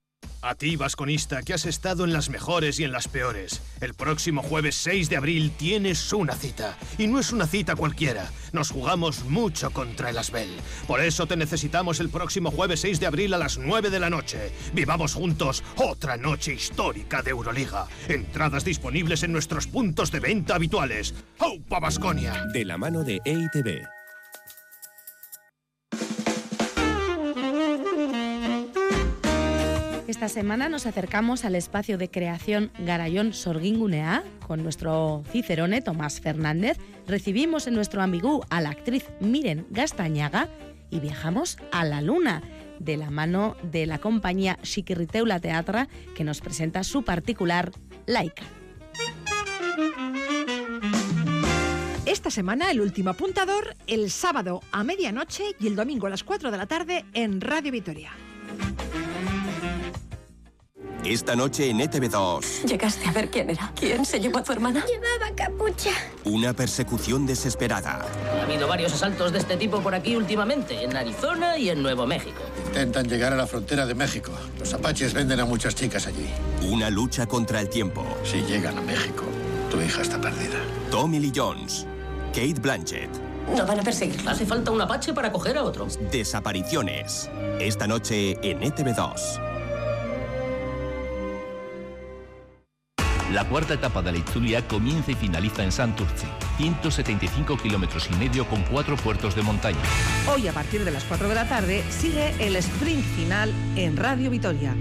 A 0.43 0.55
ti, 0.55 0.75
vasconista, 0.75 1.43
que 1.43 1.53
has 1.53 1.67
estado 1.67 2.03
en 2.03 2.13
las 2.13 2.29
mejores 2.29 2.79
y 2.79 2.83
en 2.83 2.91
las 2.91 3.07
peores. 3.07 3.61
El 3.79 3.93
próximo 3.93 4.41
jueves 4.41 4.75
6 4.75 5.07
de 5.07 5.17
abril 5.17 5.51
tienes 5.55 6.11
una 6.13 6.33
cita. 6.33 6.79
Y 6.97 7.05
no 7.05 7.19
es 7.19 7.31
una 7.31 7.45
cita 7.45 7.75
cualquiera. 7.75 8.31
Nos 8.51 8.71
jugamos 8.71 9.23
mucho 9.25 9.69
contra 9.69 10.09
el 10.09 10.17
Asbel. 10.17 10.49
Por 10.87 10.99
eso 10.99 11.27
te 11.27 11.37
necesitamos 11.37 11.99
el 11.99 12.09
próximo 12.09 12.49
jueves 12.49 12.79
6 12.79 12.99
de 12.99 13.05
abril 13.05 13.35
a 13.35 13.37
las 13.37 13.59
9 13.59 13.91
de 13.91 13.99
la 13.99 14.09
noche. 14.09 14.51
Vivamos 14.73 15.13
juntos 15.13 15.63
otra 15.75 16.17
noche 16.17 16.55
histórica 16.55 17.21
de 17.21 17.29
Euroliga. 17.29 17.85
Entradas 18.07 18.65
disponibles 18.65 19.21
en 19.21 19.33
nuestros 19.33 19.67
puntos 19.67 20.11
de 20.11 20.21
venta 20.21 20.55
habituales. 20.55 21.13
¡Aupa 21.37 21.79
Vasconia! 21.79 22.45
De 22.51 22.65
la 22.65 22.79
mano 22.79 23.03
de 23.03 23.21
EITB. 23.25 24.00
Esta 30.21 30.35
semana 30.41 30.69
nos 30.69 30.85
acercamos 30.85 31.45
al 31.45 31.55
espacio 31.55 31.97
de 31.97 32.11
creación 32.11 32.71
Garayón 32.77 33.33
Sorgingunea 33.33 34.23
con 34.45 34.61
nuestro 34.61 35.23
cicerone 35.31 35.81
Tomás 35.81 36.21
Fernández. 36.21 36.77
Recibimos 37.07 37.65
en 37.65 37.73
nuestro 37.73 38.03
ambigú 38.03 38.43
a 38.51 38.61
la 38.61 38.69
actriz 38.69 39.03
Miren 39.19 39.65
Gastañaga 39.71 40.47
y 40.91 40.99
viajamos 40.99 41.57
a 41.71 41.85
la 41.85 42.01
luna 42.01 42.43
de 42.77 42.97
la 42.97 43.09
mano 43.09 43.55
de 43.63 43.87
la 43.87 43.97
compañía 43.97 44.59
Chiquirriteula 44.61 45.39
Teatra 45.39 45.87
que 46.15 46.23
nos 46.23 46.39
presenta 46.39 46.83
su 46.83 47.03
particular 47.03 47.71
Laika. 48.05 48.43
Esta 52.05 52.29
semana 52.29 52.69
el 52.69 52.79
último 52.79 53.09
apuntador, 53.09 53.75
el 53.87 54.11
sábado 54.11 54.61
a 54.71 54.83
medianoche 54.83 55.55
y 55.59 55.65
el 55.65 55.75
domingo 55.75 56.05
a 56.05 56.11
las 56.11 56.23
4 56.23 56.51
de 56.51 56.57
la 56.59 56.67
tarde 56.67 57.05
en 57.15 57.41
Radio 57.41 57.71
Vitoria. 57.71 58.11
Esta 61.11 61.35
noche 61.35 61.69
en 61.69 61.81
E 61.81 61.89
ETV2, 61.89 62.63
¿Llegaste 62.65 63.05
a 63.05 63.11
ver 63.11 63.29
quién 63.29 63.49
era? 63.49 63.73
¿Quién 63.77 64.05
se 64.05 64.17
llevó 64.21 64.37
a 64.37 64.43
tu 64.43 64.53
hermana? 64.53 64.85
Llevaba 64.85 65.35
capucha. 65.35 65.89
una 66.23 66.53
persecución 66.53 67.25
desesperada. 67.25 68.05
Ha 68.39 68.43
habido 68.43 68.65
varios 68.65 68.93
asaltos 68.93 69.33
de 69.33 69.39
este 69.39 69.57
tipo 69.57 69.81
por 69.81 69.93
aquí 69.93 70.15
últimamente, 70.15 70.81
en 70.81 70.95
Arizona 70.95 71.57
y 71.57 71.69
en 71.69 71.83
Nuevo 71.83 72.07
México. 72.07 72.41
Intentan 72.67 73.09
llegar 73.09 73.33
a 73.33 73.35
la 73.35 73.45
frontera 73.45 73.85
de 73.85 73.93
México. 73.93 74.31
Los 74.57 74.73
apaches 74.73 75.13
venden 75.13 75.41
a 75.41 75.45
muchas 75.45 75.75
chicas 75.75 76.07
allí. 76.07 76.29
Una 76.69 76.89
lucha 76.89 77.25
contra 77.27 77.59
el 77.59 77.67
tiempo. 77.67 78.05
Si 78.23 78.41
llegan 78.43 78.77
a 78.77 78.81
México, 78.81 79.25
tu 79.69 79.81
hija 79.81 80.03
está 80.03 80.21
perdida. 80.21 80.59
Tommy 80.91 81.19
Lee 81.19 81.33
Jones, 81.35 81.85
Kate 82.29 82.61
Blanchett, 82.61 83.09
No 83.53 83.65
van 83.65 83.81
a 83.81 83.83
perseguirla. 83.83 84.31
Hace 84.31 84.45
falta 84.45 84.71
un 84.71 84.79
apache 84.79 85.13
para 85.13 85.29
coger 85.29 85.57
a 85.57 85.63
otro. 85.63 85.87
desapariciones. 86.09 87.29
Esta 87.59 87.85
noche 87.85 88.37
en 88.49 88.63
E 88.63 88.71
ETV2. 88.71 89.51
La 93.31 93.45
cuarta 93.45 93.75
etapa 93.75 94.01
de 94.01 94.11
la 94.11 94.17
Itzulia 94.17 94.67
comienza 94.67 95.11
y 95.11 95.15
finaliza 95.15 95.63
en 95.63 95.71
Santurce. 95.71 96.27
175 96.57 97.55
kilómetros 97.57 98.09
y 98.11 98.15
medio 98.15 98.45
con 98.45 98.61
cuatro 98.63 98.97
puertos 98.97 99.35
de 99.35 99.41
montaña. 99.41 99.79
Hoy 100.27 100.49
a 100.49 100.53
partir 100.53 100.83
de 100.83 100.91
las 100.91 101.05
4 101.05 101.29
de 101.29 101.35
la 101.35 101.47
tarde 101.47 101.81
sigue 101.89 102.33
el 102.45 102.57
sprint 102.57 103.05
final 103.15 103.53
en 103.77 103.95
Radio 103.95 104.29
Vitoria. 104.29 104.75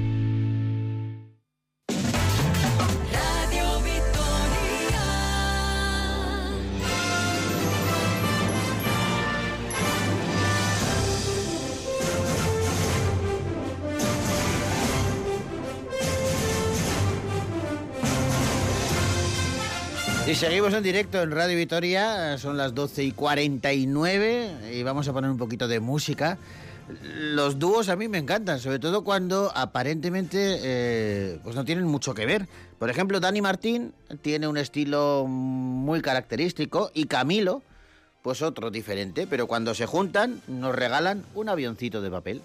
Y 20.31 20.37
seguimos 20.37 20.73
en 20.75 20.85
directo 20.85 21.21
en 21.21 21.33
Radio 21.33 21.57
Vitoria, 21.57 22.39
son 22.39 22.57
las 22.57 22.73
12 22.73 23.03
y 23.03 23.11
49 23.11 24.71
y 24.73 24.85
vamos 24.85 25.09
a 25.09 25.13
poner 25.13 25.29
un 25.29 25.39
poquito 25.39 25.67
de 25.67 25.81
música. 25.81 26.39
Los 27.17 27.59
dúos 27.59 27.89
a 27.89 27.97
mí 27.97 28.07
me 28.07 28.19
encantan, 28.19 28.61
sobre 28.61 28.79
todo 28.79 29.03
cuando 29.03 29.51
aparentemente 29.57 30.61
eh, 30.63 31.41
pues 31.43 31.57
no 31.57 31.65
tienen 31.65 31.85
mucho 31.85 32.15
que 32.15 32.27
ver. 32.27 32.47
Por 32.79 32.91
ejemplo, 32.91 33.19
Dani 33.19 33.43
Martín 33.43 33.93
tiene 34.23 34.47
un 34.47 34.57
estilo 34.57 35.27
muy 35.27 36.01
característico 36.01 36.93
y 36.95 37.07
Camilo, 37.07 37.65
pues 38.23 38.41
otro 38.41 38.71
diferente, 38.71 39.27
pero 39.27 39.49
cuando 39.49 39.75
se 39.75 39.87
juntan 39.87 40.43
nos 40.47 40.77
regalan 40.77 41.25
un 41.35 41.49
avioncito 41.49 42.01
de 42.01 42.11
papel. 42.11 42.41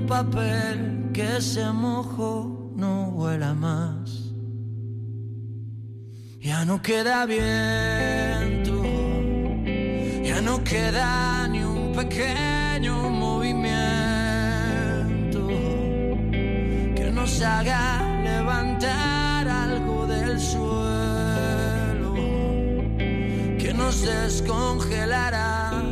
Papel 0.00 1.10
que 1.12 1.40
se 1.40 1.64
mojó, 1.70 2.72
no 2.74 3.10
vuela 3.10 3.54
más. 3.54 4.32
Ya 6.40 6.64
no 6.64 6.80
queda 6.80 7.26
viento, 7.26 8.82
ya 10.22 10.40
no 10.40 10.62
queda 10.62 11.48
ni 11.48 11.62
un 11.62 11.92
pequeño 11.92 13.10
movimiento 13.10 13.78
que 16.94 17.10
nos 17.12 17.42
haga 17.42 18.22
levantar 18.22 19.48
algo 19.48 20.06
del 20.06 20.38
suelo, 20.40 22.14
que 23.58 23.74
nos 23.74 24.02
descongelará. 24.02 25.87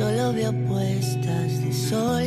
solo 0.00 0.32
veo 0.32 0.52
puestas 0.66 1.60
de 1.62 1.72
sol. 1.74 2.24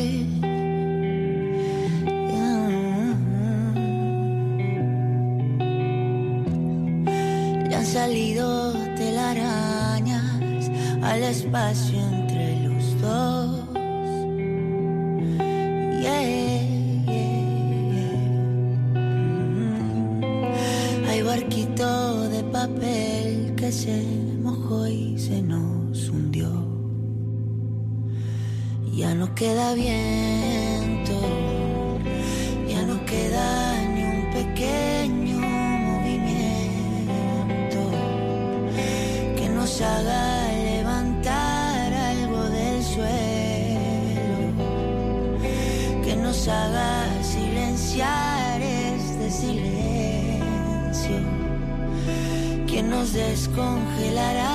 Ya, 7.70 7.78
han 7.80 7.86
salido 7.86 8.74
telarañas 8.96 10.70
al 11.02 11.24
espacio 11.24 12.13
queda 29.44 29.74
viento, 29.74 31.20
ya 32.66 32.82
no 32.84 32.96
queda 33.06 33.48
ni 33.94 34.04
un 34.16 34.22
pequeño 34.32 35.38
movimiento 35.90 37.82
que 39.36 39.50
nos 39.50 39.82
haga 39.82 40.48
levantar 40.72 41.94
algo 41.94 42.42
del 42.58 42.82
suelo, 42.94 44.54
que 46.06 46.16
nos 46.16 46.48
haga 46.48 46.94
silenciar 47.22 48.62
este 48.62 49.30
silencio, 49.30 51.20
que 52.66 52.82
nos 52.82 53.12
descongelará 53.12 54.53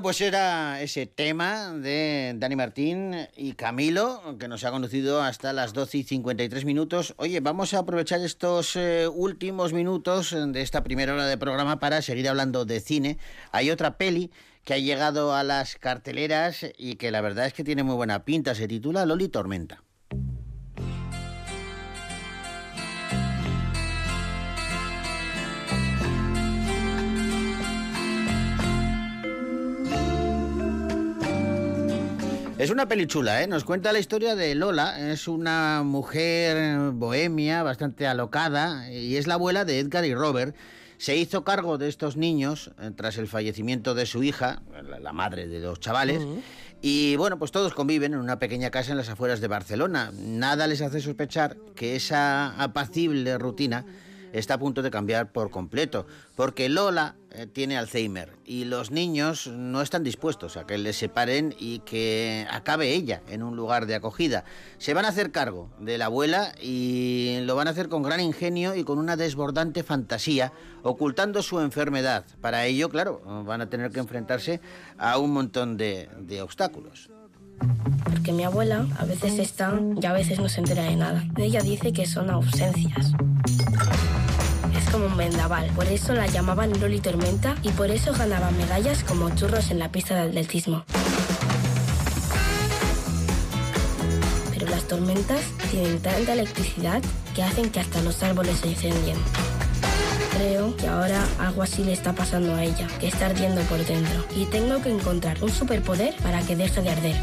Bueno, 0.00 0.16
pues 0.16 0.22
era 0.22 0.80
ese 0.80 1.04
tema 1.04 1.74
de 1.74 2.32
Dani 2.34 2.56
Martín 2.56 3.14
y 3.36 3.52
Camilo, 3.52 4.38
que 4.38 4.48
nos 4.48 4.64
ha 4.64 4.70
conducido 4.70 5.22
hasta 5.22 5.52
las 5.52 5.74
12 5.74 5.98
y 5.98 6.02
53 6.04 6.64
minutos. 6.64 7.12
Oye, 7.18 7.40
vamos 7.40 7.74
a 7.74 7.80
aprovechar 7.80 8.22
estos 8.22 8.76
eh, 8.76 9.08
últimos 9.08 9.74
minutos 9.74 10.34
de 10.34 10.62
esta 10.62 10.82
primera 10.82 11.12
hora 11.12 11.26
de 11.26 11.36
programa 11.36 11.80
para 11.80 12.00
seguir 12.00 12.30
hablando 12.30 12.64
de 12.64 12.80
cine. 12.80 13.18
Hay 13.52 13.70
otra 13.70 13.98
peli 13.98 14.30
que 14.64 14.72
ha 14.72 14.78
llegado 14.78 15.34
a 15.34 15.44
las 15.44 15.76
carteleras 15.76 16.64
y 16.78 16.94
que 16.94 17.10
la 17.10 17.20
verdad 17.20 17.44
es 17.44 17.52
que 17.52 17.62
tiene 17.62 17.82
muy 17.82 17.94
buena 17.94 18.24
pinta. 18.24 18.54
Se 18.54 18.66
titula 18.66 19.04
Loli 19.04 19.28
Tormenta. 19.28 19.82
Es 32.60 32.68
una 32.68 32.86
peli 32.86 33.06
chula, 33.06 33.42
¿eh? 33.42 33.46
Nos 33.46 33.64
cuenta 33.64 33.90
la 33.90 34.00
historia 34.00 34.36
de 34.36 34.54
Lola. 34.54 35.12
Es 35.12 35.28
una 35.28 35.82
mujer 35.82 36.90
bohemia, 36.90 37.62
bastante 37.62 38.06
alocada, 38.06 38.92
y 38.92 39.16
es 39.16 39.26
la 39.26 39.34
abuela 39.34 39.64
de 39.64 39.78
Edgar 39.78 40.04
y 40.04 40.14
Robert. 40.14 40.54
Se 40.98 41.16
hizo 41.16 41.42
cargo 41.42 41.78
de 41.78 41.88
estos 41.88 42.18
niños 42.18 42.70
eh, 42.78 42.90
tras 42.94 43.16
el 43.16 43.28
fallecimiento 43.28 43.94
de 43.94 44.04
su 44.04 44.22
hija, 44.22 44.60
la, 45.00 45.12
madre 45.14 45.46
de 45.46 45.60
los 45.60 45.80
chavales. 45.80 46.20
Y 46.82 47.16
bueno, 47.16 47.38
pues 47.38 47.50
todos 47.50 47.72
conviven 47.72 48.12
en 48.12 48.20
una 48.20 48.38
pequeña 48.38 48.68
casa 48.68 48.90
en 48.90 48.98
las 48.98 49.08
afueras 49.08 49.40
de 49.40 49.48
Barcelona. 49.48 50.12
Nada 50.14 50.66
les 50.66 50.82
hace 50.82 51.00
sospechar 51.00 51.56
que 51.74 51.96
esa 51.96 52.62
apacible 52.62 53.38
rutina 53.38 53.86
está 54.34 54.54
a 54.54 54.58
punto 54.58 54.82
de 54.82 54.90
cambiar 54.90 55.32
por 55.32 55.50
completo, 55.50 56.06
porque 56.36 56.68
Lola 56.68 57.16
eh, 57.32 57.46
tiene 57.46 57.76
Alzheimer 57.76 58.36
y 58.44 58.64
los 58.64 58.90
niños 58.90 59.46
no 59.46 59.82
están 59.82 60.02
dispuestos 60.02 60.56
a 60.56 60.66
que 60.66 60.78
les 60.78 60.96
separen 60.96 61.54
y 61.58 61.78
que 61.80 62.46
acabe 62.50 62.92
ella 62.92 63.22
en 63.28 63.42
un 63.42 63.54
lugar 63.54 63.86
de 63.86 63.94
acogida. 63.94 64.44
Se 64.78 64.94
van 64.94 65.04
a 65.04 65.08
hacer 65.08 65.30
cargo 65.30 65.70
de 65.78 65.96
la 65.96 66.06
abuela 66.06 66.52
y 66.60 67.38
lo 67.42 67.54
van 67.54 67.68
a 67.68 67.70
hacer 67.70 67.88
con 67.88 68.02
gran 68.02 68.20
ingenio 68.20 68.74
y 68.74 68.82
con 68.82 68.98
una 68.98 69.16
desbordante 69.16 69.82
fantasía, 69.82 70.52
ocultando 70.82 71.42
su 71.42 71.60
enfermedad. 71.60 72.24
Para 72.40 72.66
ello, 72.66 72.88
claro, 72.88 73.22
van 73.44 73.60
a 73.60 73.70
tener 73.70 73.92
que 73.92 74.00
enfrentarse 74.00 74.60
a 74.98 75.18
un 75.18 75.32
montón 75.32 75.76
de, 75.76 76.08
de 76.18 76.42
obstáculos. 76.42 77.10
Porque 78.04 78.32
mi 78.32 78.44
abuela 78.44 78.86
a 78.98 79.04
veces 79.04 79.38
está 79.38 79.78
y 80.00 80.04
a 80.04 80.12
veces 80.12 80.40
no 80.40 80.48
se 80.48 80.60
entera 80.60 80.82
de 80.84 80.96
nada. 80.96 81.24
Ella 81.36 81.62
dice 81.62 81.92
que 81.92 82.06
son 82.06 82.30
ausencias. 82.30 83.12
Por 85.76 85.86
eso 85.86 86.14
la 86.14 86.26
llamaban 86.26 86.80
Loli 86.80 86.98
Tormenta 86.98 87.54
y 87.62 87.68
por 87.72 87.90
eso 87.90 88.14
ganaba 88.14 88.50
medallas 88.52 89.04
como 89.04 89.28
churros 89.28 89.70
en 89.70 89.78
la 89.78 89.92
pista 89.92 90.14
de 90.14 90.22
atletismo. 90.22 90.84
Pero 94.50 94.66
las 94.70 94.84
tormentas 94.84 95.42
tienen 95.70 95.98
tanta 95.98 96.32
electricidad 96.32 97.02
que 97.34 97.42
hacen 97.42 97.68
que 97.68 97.80
hasta 97.80 98.00
los 98.00 98.22
árboles 98.22 98.60
se 98.60 98.68
incendien. 98.68 99.18
Creo 100.38 100.74
que 100.76 100.88
ahora 100.88 101.22
algo 101.38 101.64
así 101.64 101.84
le 101.84 101.92
está 101.92 102.14
pasando 102.14 102.54
a 102.54 102.64
ella, 102.64 102.88
que 102.98 103.08
está 103.08 103.26
ardiendo 103.26 103.60
por 103.62 103.84
dentro. 103.84 104.24
Y 104.34 104.46
tengo 104.46 104.80
que 104.80 104.88
encontrar 104.88 105.44
un 105.44 105.50
superpoder 105.50 106.14
para 106.22 106.40
que 106.40 106.56
deje 106.56 106.80
de 106.80 106.88
arder. 106.88 107.16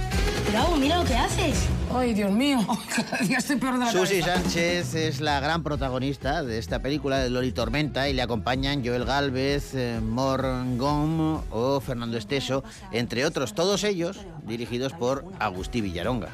Bravo, 0.51 0.77
mira 0.77 0.97
lo 0.97 1.05
que 1.05 1.13
haces. 1.13 1.67
Ay, 1.93 2.13
Dios 2.13 2.31
mío, 2.31 2.59
cada 2.95 3.17
día 3.17 3.37
estoy 3.37 3.57
peor 3.57 3.73
de 3.73 3.85
la 3.85 3.91
Susi 3.91 4.19
cabeza. 4.19 4.41
Sánchez 4.41 4.95
es 4.95 5.21
la 5.21 5.39
gran 5.39 5.63
protagonista 5.63 6.43
de 6.43 6.57
esta 6.57 6.79
película 6.81 7.19
de 7.19 7.29
Loli 7.29 7.51
Tormenta 7.51 8.07
y 8.07 8.13
le 8.13 8.21
acompañan 8.21 8.85
Joel 8.85 9.05
Galvez, 9.05 9.73
eh, 9.73 9.99
Morgom 10.01 11.41
o 11.51 11.79
Fernando 11.81 12.17
Esteso, 12.17 12.63
entre 12.91 13.25
otros, 13.25 13.53
todos 13.55 13.83
ellos 13.83 14.19
dirigidos 14.45 14.93
por 14.93 15.25
Agustí 15.39 15.81
Villaronga. 15.81 16.29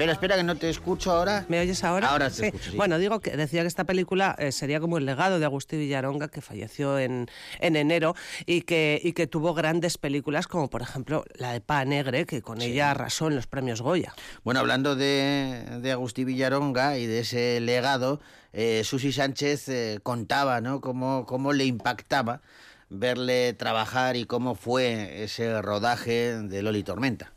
Espera, 0.00 0.12
espera, 0.12 0.36
que 0.36 0.42
no 0.44 0.56
te 0.56 0.70
escucho 0.70 1.10
ahora. 1.12 1.44
¿Me 1.48 1.60
oyes 1.60 1.84
ahora? 1.84 2.08
Ahora 2.08 2.30
te 2.30 2.36
Sí. 2.36 2.46
escucho, 2.46 2.70
sí. 2.70 2.76
Bueno, 2.76 2.98
digo 2.98 3.20
que 3.20 3.36
decía 3.36 3.60
que 3.60 3.66
esta 3.68 3.84
película 3.84 4.34
eh, 4.38 4.50
sería 4.50 4.80
como 4.80 4.96
el 4.96 5.04
legado 5.04 5.38
de 5.38 5.44
Agustín 5.44 5.78
Villaronga, 5.78 6.28
que 6.28 6.40
falleció 6.40 6.98
en, 6.98 7.28
en 7.58 7.76
enero 7.76 8.14
y 8.46 8.62
que, 8.62 8.98
y 9.04 9.12
que 9.12 9.26
tuvo 9.26 9.52
grandes 9.52 9.98
películas, 9.98 10.46
como 10.46 10.70
por 10.70 10.80
ejemplo 10.80 11.24
la 11.34 11.52
de 11.52 11.60
Pa 11.60 11.84
Negre, 11.84 12.24
que 12.24 12.40
con 12.40 12.62
ella 12.62 12.90
arrasó 12.92 13.28
en 13.28 13.36
los 13.36 13.46
premios 13.46 13.82
Goya. 13.82 14.14
Bueno, 14.42 14.60
hablando 14.60 14.96
de, 14.96 15.64
de 15.82 15.92
Agustí 15.92 16.24
Villaronga 16.24 16.96
y 16.96 17.06
de 17.06 17.20
ese 17.20 17.60
legado, 17.60 18.20
eh, 18.54 18.82
Susi 18.84 19.12
Sánchez 19.12 19.68
eh, 19.68 20.00
contaba 20.02 20.60
¿no? 20.62 20.80
cómo, 20.80 21.26
cómo 21.26 21.52
le 21.52 21.66
impactaba 21.66 22.40
verle 22.88 23.52
trabajar 23.52 24.16
y 24.16 24.24
cómo 24.24 24.54
fue 24.54 25.22
ese 25.24 25.60
rodaje 25.62 26.36
de 26.42 26.62
Loli 26.62 26.82
Tormenta. 26.82 27.32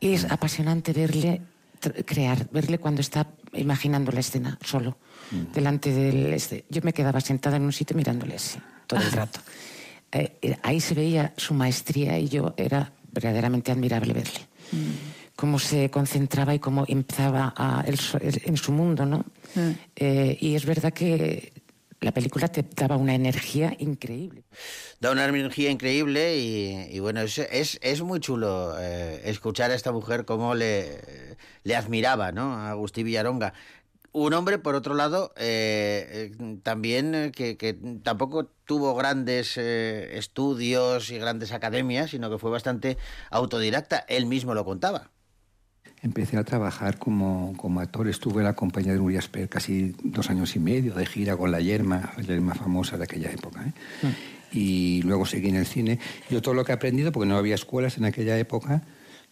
Es 0.00 0.24
apasionante 0.24 0.92
verle 0.94 1.42
crear, 2.04 2.48
verle 2.50 2.78
cuando 2.78 3.00
está 3.00 3.26
imaginando 3.54 4.12
la 4.12 4.20
escena 4.20 4.58
solo, 4.64 4.96
delante 5.54 5.92
del... 5.92 6.32
Este. 6.32 6.64
Yo 6.68 6.80
me 6.82 6.92
quedaba 6.92 7.20
sentada 7.20 7.56
en 7.56 7.62
un 7.62 7.72
sitio 7.72 7.96
mirándole 7.96 8.34
así, 8.36 8.58
todo 8.86 9.00
el 9.00 9.12
rato. 9.12 9.40
Eh, 10.12 10.38
eh, 10.42 10.56
ahí 10.62 10.80
se 10.80 10.94
veía 10.94 11.32
su 11.36 11.54
maestría 11.54 12.18
y 12.18 12.28
yo 12.28 12.54
era 12.56 12.92
verdaderamente 13.12 13.70
admirable 13.72 14.12
verle. 14.12 14.40
Cómo 15.36 15.58
se 15.58 15.88
concentraba 15.90 16.54
y 16.54 16.58
cómo 16.58 16.84
empezaba 16.86 17.54
a- 17.56 17.82
él 17.86 17.98
en 18.44 18.56
su 18.56 18.72
mundo, 18.72 19.06
¿no? 19.06 19.24
Eh, 19.96 20.36
y 20.40 20.54
es 20.54 20.66
verdad 20.66 20.92
que 20.92 21.52
la 22.00 22.12
película 22.12 22.48
te 22.48 22.64
daba 22.76 22.96
una 22.96 23.14
energía 23.14 23.74
increíble. 23.78 24.44
Da 25.00 25.12
una 25.12 25.26
energía 25.26 25.70
increíble 25.70 26.38
y, 26.38 26.98
bueno, 27.00 27.20
es, 27.20 27.38
es, 27.38 27.78
es, 27.82 28.02
muy 28.02 28.20
chulo 28.20 28.74
eh, 28.78 29.20
escuchar 29.24 29.70
a 29.70 29.74
esta 29.74 29.92
mujer 29.92 30.24
cómo 30.24 30.54
le, 30.54 31.36
le 31.62 31.76
admiraba, 31.76 32.32
¿no? 32.32 32.54
A 32.54 32.70
Agustín 32.70 33.04
Villaronga. 33.04 33.52
Un 34.12 34.32
hombre, 34.34 34.58
por 34.58 34.74
otro 34.74 34.94
lado, 34.94 35.32
eh, 35.36 36.32
eh, 36.32 36.58
también 36.62 37.32
que, 37.32 37.56
que, 37.56 37.78
tampoco 38.02 38.46
tuvo 38.64 38.94
grandes 38.94 39.56
estudios 39.56 41.10
y 41.10 41.18
grandes 41.18 41.52
academias, 41.52 42.10
sino 42.10 42.30
que 42.30 42.38
fue 42.38 42.50
bastante 42.50 42.98
autodidacta. 43.30 44.04
Él 44.08 44.26
mismo 44.26 44.54
lo 44.54 44.64
contaba. 44.64 45.10
Empecé 46.02 46.38
a 46.38 46.44
trabajar 46.44 46.98
como, 46.98 47.54
como 47.56 47.80
actor. 47.80 48.08
Estuve 48.08 48.38
en 48.38 48.44
la 48.44 48.54
compañía 48.54 48.92
de 48.92 48.98
Nuria 48.98 49.18
Esper 49.18 49.48
casi 49.48 49.94
dos 50.02 50.30
años 50.30 50.56
y 50.56 50.58
medio 50.58 50.94
de 50.94 51.04
gira 51.04 51.36
con 51.36 51.50
la 51.50 51.60
Yerma, 51.60 52.12
la 52.16 52.22
Yerma 52.22 52.54
famosa 52.54 52.96
de 52.96 53.04
aquella 53.04 53.30
época. 53.30 53.66
¿eh? 53.66 53.72
Mm. 54.02 54.56
Y 54.56 55.02
luego 55.02 55.26
seguí 55.26 55.48
en 55.48 55.56
el 55.56 55.66
cine. 55.66 55.98
Yo 56.30 56.40
todo 56.40 56.54
lo 56.54 56.64
que 56.64 56.72
he 56.72 56.74
aprendido, 56.74 57.12
porque 57.12 57.28
no 57.28 57.36
había 57.36 57.54
escuelas 57.54 57.98
en 57.98 58.06
aquella 58.06 58.38
época, 58.38 58.82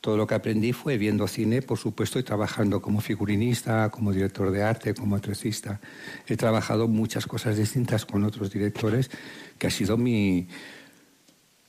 todo 0.00 0.16
lo 0.16 0.26
que 0.26 0.34
aprendí 0.34 0.72
fue 0.72 0.96
viendo 0.96 1.26
cine, 1.26 1.60
por 1.60 1.78
supuesto, 1.78 2.18
y 2.18 2.22
trabajando 2.22 2.80
como 2.80 3.00
figurinista, 3.00 3.90
como 3.90 4.12
director 4.12 4.50
de 4.52 4.62
arte, 4.62 4.94
como 4.94 5.16
actricista. 5.16 5.80
He 6.26 6.36
trabajado 6.36 6.86
muchas 6.86 7.26
cosas 7.26 7.56
distintas 7.56 8.04
con 8.04 8.24
otros 8.24 8.52
directores, 8.52 9.10
que 9.58 9.66
ha 9.66 9.70
sido 9.70 9.96
mi... 9.96 10.46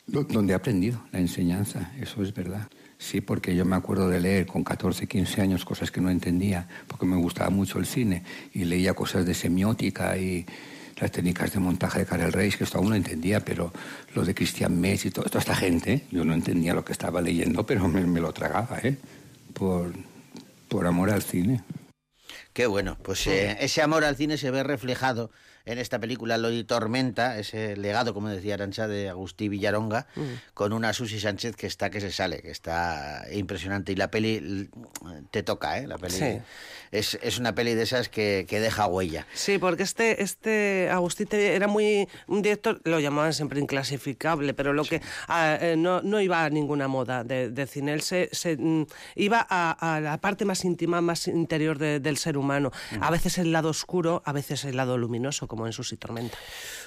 donde 0.06 0.54
he 0.54 0.56
aprendido 0.56 1.02
la 1.12 1.20
enseñanza, 1.20 1.92
eso 2.00 2.22
es 2.22 2.34
verdad. 2.34 2.68
Sí, 3.00 3.22
porque 3.22 3.56
yo 3.56 3.64
me 3.64 3.78
acuerdo 3.78 4.10
de 4.10 4.20
leer 4.20 4.46
con 4.46 4.64
14, 4.64 5.08
15 5.08 5.42
años 5.42 5.64
cosas 5.64 5.90
que 5.90 6.02
no 6.02 6.10
entendía, 6.10 6.68
porque 6.86 7.06
me 7.06 7.16
gustaba 7.16 7.50
mucho 7.50 7.80
el 7.80 7.86
cine, 7.86 8.24
y 8.54 8.66
leía 8.66 8.94
cosas 8.94 9.26
de 9.26 9.34
semiótica 9.34 10.18
y 10.18 10.46
las 11.00 11.10
técnicas 11.10 11.54
de 11.54 11.62
montaje 11.62 12.00
de 12.00 12.06
Karel 12.06 12.34
Reis, 12.34 12.58
que 12.58 12.66
esto 12.66 12.78
aún 12.78 12.90
no 12.90 12.96
entendía, 12.96 13.40
pero 13.40 13.72
lo 14.14 14.26
de 14.26 14.36
Christian 14.36 14.80
Metz 14.82 15.06
y 15.06 15.12
todo, 15.12 15.24
toda 15.26 15.40
esta 15.40 15.56
gente, 15.56 16.08
yo 16.12 16.26
no 16.26 16.34
entendía 16.34 16.74
lo 16.74 16.84
que 16.84 16.92
estaba 16.92 17.22
leyendo, 17.22 17.66
pero 17.66 17.88
me, 17.88 18.06
me 18.06 18.20
lo 18.20 18.34
tragaba, 18.34 18.80
¿eh? 18.84 18.98
Por, 19.54 19.94
por 20.68 20.86
amor 20.86 21.10
al 21.10 21.24
cine. 21.24 21.64
Qué 22.52 22.68
bueno, 22.68 22.98
pues 23.02 23.26
eh, 23.28 23.56
ese 23.62 23.82
amor 23.82 24.04
al 24.04 24.18
cine 24.18 24.38
se 24.38 24.52
ve 24.52 24.62
reflejado 24.64 25.32
en 25.72 25.78
esta 25.78 26.00
película 26.00 26.38
Lodi 26.38 26.64
Tormenta, 26.64 27.38
ese 27.38 27.78
legado, 27.78 28.14
como 28.14 28.30
decía 28.30 28.56
Arancha, 28.56 28.88
de 28.88 29.10
Agustí 29.10 29.50
Villaronga, 29.50 30.08
mm. 30.16 30.22
con 30.54 30.74
una 30.74 30.94
Susi 30.94 31.20
Sánchez 31.20 31.56
que 31.56 31.68
está 31.68 31.90
que 31.90 32.02
se 32.02 32.12
sale, 32.12 32.42
que 32.42 32.52
está 32.52 33.26
impresionante. 33.32 33.92
Y 33.92 33.96
la 33.96 34.10
peli 34.10 34.70
te 35.32 35.44
toca, 35.44 35.78
¿eh? 35.78 35.88
La 35.88 35.98
peli 35.98 36.16
Sí. 36.16 36.40
es, 36.92 37.20
es 37.22 37.38
una 37.40 37.54
peli 37.54 37.76
de 37.76 37.84
esas 37.84 38.10
que, 38.10 38.46
que 38.50 38.60
deja 38.60 38.88
huella. 38.88 39.28
Sí, 39.34 39.58
porque 39.60 39.84
este, 39.84 40.24
este 40.24 40.90
Agustín 40.92 41.28
te- 41.28 41.56
era 41.56 41.68
muy 41.68 42.08
un 42.28 42.42
director, 42.42 42.82
lo 42.84 43.00
llamaban 43.00 43.34
siempre 43.34 43.60
inclasificable, 43.60 44.54
pero 44.54 44.74
lo 44.74 44.84
que 44.86 45.02
eh, 45.32 45.76
no, 45.78 46.02
no 46.02 46.20
iba 46.20 46.44
a 46.46 46.50
ninguna 46.50 46.88
moda 46.88 47.24
de, 47.24 47.50
de 47.52 47.68
cine. 47.68 47.94
Él 47.94 48.02
se, 48.02 48.30
se, 48.32 48.58
mm, 48.58 48.86
iba 49.16 49.46
a, 49.50 49.96
a 49.96 50.00
la 50.02 50.18
parte 50.18 50.46
más 50.46 50.66
íntima, 50.66 51.02
más 51.02 51.28
interior 51.28 51.78
de- 51.78 52.00
del 52.00 52.18
ser 52.18 52.38
humano. 52.38 52.72
A 53.02 53.12
veces 53.12 53.38
el 53.38 53.52
lado 53.52 53.70
oscuro, 53.70 54.22
a 54.26 54.32
veces 54.34 54.66
el 54.66 54.76
lado 54.78 54.98
luminoso, 54.98 55.48
como 55.48 55.59
en 55.68 55.74
Susi 55.74 55.98
Tormenta. 55.98 56.38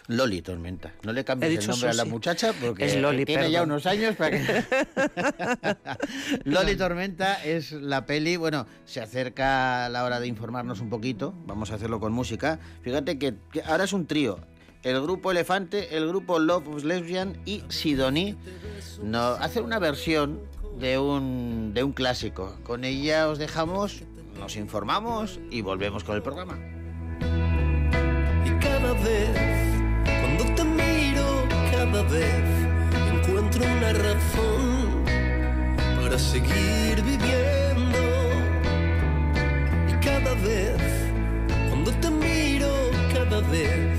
Loli 0.08 0.42
Tormenta. 0.42 0.92
No 1.02 1.12
le 1.12 1.24
cambies 1.24 1.60
el 1.60 1.66
nombre 1.68 1.90
a 1.90 1.94
la 1.94 2.04
muchacha 2.04 2.52
porque 2.60 2.86
Es 2.86 2.96
Loli, 2.96 3.24
tiene 3.24 3.50
ya 3.50 3.62
unos 3.62 3.86
años 3.86 4.16
para 4.16 4.30
que... 4.30 4.64
Loli 6.44 6.76
Tormenta 6.76 7.42
es 7.44 7.72
la 7.72 8.04
peli, 8.06 8.36
bueno, 8.36 8.66
se 8.84 9.00
acerca 9.00 9.88
la 9.88 10.04
hora 10.04 10.20
de 10.20 10.26
informarnos 10.26 10.80
un 10.80 10.90
poquito, 10.90 11.34
vamos 11.46 11.70
a 11.70 11.76
hacerlo 11.76 12.00
con 12.00 12.12
música. 12.12 12.58
Fíjate 12.82 13.18
que, 13.18 13.34
que 13.52 13.62
ahora 13.62 13.84
es 13.84 13.92
un 13.92 14.06
trío. 14.06 14.38
El 14.82 15.00
grupo 15.00 15.30
Elefante, 15.30 15.96
el 15.96 16.08
grupo 16.08 16.40
Love 16.40 16.68
of 16.68 16.84
Lesbian 16.84 17.40
y 17.44 17.62
Sidoní 17.68 18.36
no, 19.00 19.20
hacen 19.20 19.64
una 19.64 19.78
versión 19.78 20.40
de 20.80 20.98
un, 20.98 21.72
de 21.72 21.84
un 21.84 21.92
clásico. 21.92 22.56
Con 22.64 22.84
ella 22.84 23.28
os 23.28 23.38
dejamos, 23.38 24.02
nos 24.38 24.56
informamos 24.56 25.38
y 25.50 25.60
volvemos 25.60 26.02
con 26.02 26.16
el 26.16 26.22
programa. 26.22 26.58
Vez, 29.02 29.30
cuando 30.20 30.44
te 30.54 30.62
miro, 30.62 31.48
cada 31.72 32.02
vez 32.02 32.44
encuentro 33.12 33.64
una 33.64 33.92
razón 33.94 35.04
para 36.00 36.16
seguir 36.16 37.02
viviendo. 37.02 37.98
Y 39.88 39.92
cada 40.04 40.34
vez, 40.34 40.80
cuando 41.68 41.90
te 41.90 42.10
miro, 42.10 42.70
cada 43.12 43.40
vez 43.50 43.98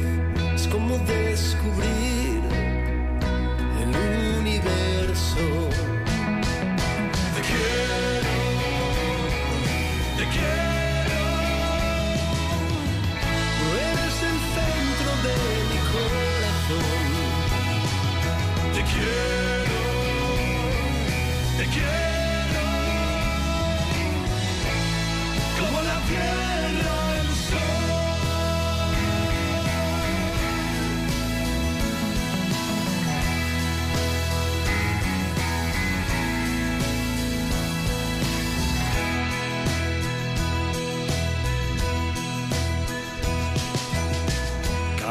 es 0.55 0.67
como 0.67 0.97
descubrir 0.99 2.39
el 3.81 4.39
universo. 4.39 5.72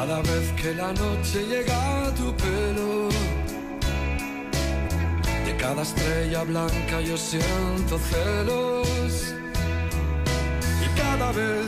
Cada 0.02 0.20
vez 0.22 0.52
que 0.60 0.74
la 0.74 0.92
noche 0.92 1.46
llega 1.46 2.06
a 2.06 2.14
tu 2.14 2.34
pelo, 2.34 3.08
cada 5.62 5.82
estrella 5.82 6.42
blanca 6.42 7.00
yo 7.00 7.16
siento 7.16 7.96
celos. 8.10 9.32
Y 10.84 10.88
cada 11.00 11.30
vez, 11.30 11.66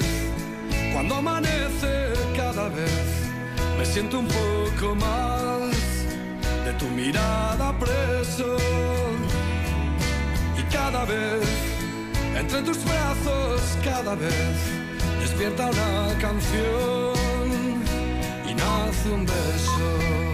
cuando 0.93 1.15
amanece, 1.15 2.13
cada 2.37 2.69
vez 2.71 3.07
me 3.79 3.87
siento 3.87 4.19
un 4.19 4.27
poco 4.27 4.97
más 4.97 5.71
de 6.65 6.73
tu 6.77 6.87
mirada 6.87 7.73
preso. 7.79 8.57
Y 10.59 10.63
cada 10.75 11.05
vez, 11.05 11.47
entre 12.37 12.63
tus 12.63 12.85
brazos, 12.85 13.61
cada 13.85 14.17
vez 14.17 14.57
despierta 15.21 15.71
una 15.71 16.19
canción 16.19 17.15
y 18.49 18.55
nace 18.55 19.09
un 19.09 19.25
beso. 19.25 20.34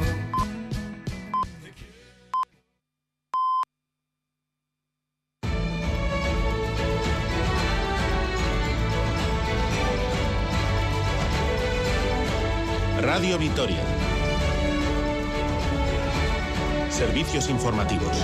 Radio 13.20 13.36
Vitoria. 13.36 13.84
Servicios 16.88 17.50
informativos. 17.50 18.16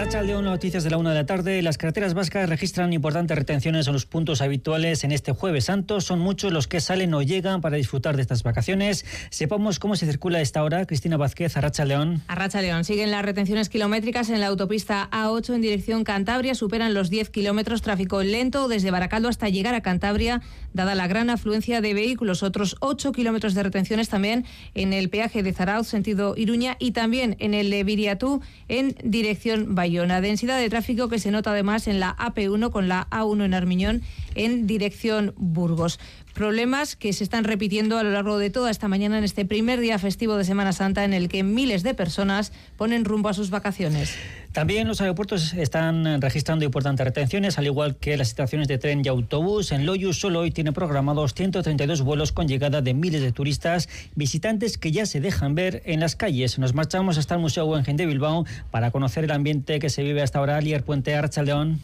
A 0.00 0.04
Racha 0.04 0.22
León, 0.22 0.46
noticias 0.46 0.82
de 0.82 0.88
la 0.88 0.96
una 0.96 1.10
de 1.10 1.16
la 1.16 1.26
tarde. 1.26 1.60
Las 1.60 1.76
carreteras 1.76 2.14
vascas 2.14 2.48
registran 2.48 2.94
importantes 2.94 3.36
retenciones 3.36 3.86
en 3.86 3.92
los 3.92 4.06
puntos 4.06 4.40
habituales 4.40 5.04
en 5.04 5.12
este 5.12 5.32
Jueves 5.32 5.66
Santo. 5.66 6.00
Son 6.00 6.20
muchos 6.20 6.54
los 6.54 6.66
que 6.66 6.80
salen 6.80 7.12
o 7.12 7.20
llegan 7.20 7.60
para 7.60 7.76
disfrutar 7.76 8.16
de 8.16 8.22
estas 8.22 8.42
vacaciones. 8.42 9.04
Sepamos 9.28 9.78
cómo 9.78 9.96
se 9.96 10.06
circula 10.06 10.38
a 10.38 10.40
esta 10.40 10.64
hora. 10.64 10.86
Cristina 10.86 11.18
Vázquez, 11.18 11.54
a 11.58 11.60
Racha 11.60 11.84
León. 11.84 12.22
A 12.28 12.34
Racha 12.34 12.62
León 12.62 12.84
siguen 12.84 13.10
las 13.10 13.22
retenciones 13.22 13.68
kilométricas 13.68 14.30
en 14.30 14.40
la 14.40 14.46
autopista 14.46 15.06
A8 15.12 15.56
en 15.56 15.60
dirección 15.60 16.02
Cantabria. 16.02 16.54
Superan 16.54 16.94
los 16.94 17.10
10 17.10 17.28
kilómetros. 17.28 17.82
Tráfico 17.82 18.22
lento 18.22 18.68
desde 18.68 18.90
Baracaldo 18.90 19.28
hasta 19.28 19.50
llegar 19.50 19.74
a 19.74 19.82
Cantabria, 19.82 20.40
dada 20.72 20.94
la 20.94 21.08
gran 21.08 21.28
afluencia 21.28 21.82
de 21.82 21.92
vehículos. 21.92 22.42
Otros 22.42 22.76
8 22.80 23.12
kilómetros 23.12 23.52
de 23.52 23.64
retenciones 23.64 24.08
también 24.08 24.46
en 24.72 24.94
el 24.94 25.10
peaje 25.10 25.42
de 25.42 25.52
Zarauz, 25.52 25.88
sentido 25.88 26.36
Iruña, 26.38 26.78
y 26.78 26.92
también 26.92 27.36
en 27.38 27.52
el 27.52 27.68
de 27.68 27.84
Viriatú 27.84 28.40
en 28.68 28.96
dirección 29.04 29.74
Bayona. 29.90 30.20
Densidad 30.20 30.56
de 30.60 30.70
tráfico 30.70 31.08
que 31.08 31.18
se 31.18 31.32
nota 31.32 31.50
además 31.50 31.88
en 31.88 31.98
la 31.98 32.16
AP1 32.16 32.70
con 32.70 32.86
la 32.86 33.08
A1 33.10 33.44
en 33.44 33.54
Armiñón 33.54 34.02
en 34.36 34.68
dirección 34.68 35.34
Burgos. 35.36 35.98
Problemas 36.34 36.96
que 36.96 37.12
se 37.12 37.24
están 37.24 37.44
repitiendo 37.44 37.98
a 37.98 38.02
lo 38.02 38.10
largo 38.10 38.38
de 38.38 38.50
toda 38.50 38.70
esta 38.70 38.88
mañana 38.88 39.18
en 39.18 39.24
este 39.24 39.44
primer 39.44 39.80
día 39.80 39.98
festivo 39.98 40.36
de 40.36 40.44
Semana 40.44 40.72
Santa 40.72 41.04
en 41.04 41.12
el 41.12 41.28
que 41.28 41.42
miles 41.42 41.82
de 41.82 41.94
personas 41.94 42.52
ponen 42.76 43.04
rumbo 43.04 43.28
a 43.28 43.34
sus 43.34 43.50
vacaciones. 43.50 44.14
También 44.52 44.88
los 44.88 45.00
aeropuertos 45.00 45.52
están 45.54 46.20
registrando 46.20 46.64
importantes 46.64 47.04
retenciones, 47.04 47.58
al 47.58 47.66
igual 47.66 47.96
que 47.96 48.16
las 48.16 48.28
estaciones 48.28 48.66
de 48.68 48.78
tren 48.78 49.02
y 49.04 49.08
autobús. 49.08 49.70
En 49.70 49.86
Loyus 49.86 50.18
solo 50.18 50.40
hoy 50.40 50.50
tiene 50.50 50.72
programados 50.72 51.34
132 51.34 52.02
vuelos 52.02 52.32
con 52.32 52.48
llegada 52.48 52.80
de 52.82 52.94
miles 52.94 53.22
de 53.22 53.32
turistas, 53.32 53.88
visitantes 54.16 54.76
que 54.76 54.90
ya 54.90 55.06
se 55.06 55.20
dejan 55.20 55.54
ver 55.54 55.82
en 55.84 56.00
las 56.00 56.16
calles. 56.16 56.58
Nos 56.58 56.74
marchamos 56.74 57.18
hasta 57.18 57.34
el 57.34 57.40
Museo 57.40 57.66
Guggenheim 57.66 57.96
de 57.96 58.06
Bilbao 58.06 58.44
para 58.70 58.90
conocer 58.90 59.24
el 59.24 59.30
ambiente 59.30 59.78
que 59.78 59.90
se 59.90 60.02
vive 60.02 60.22
hasta 60.22 60.38
ahora. 60.38 60.56
Alier 60.56 60.82
Puente 60.82 61.14
Archaldeón. 61.14 61.80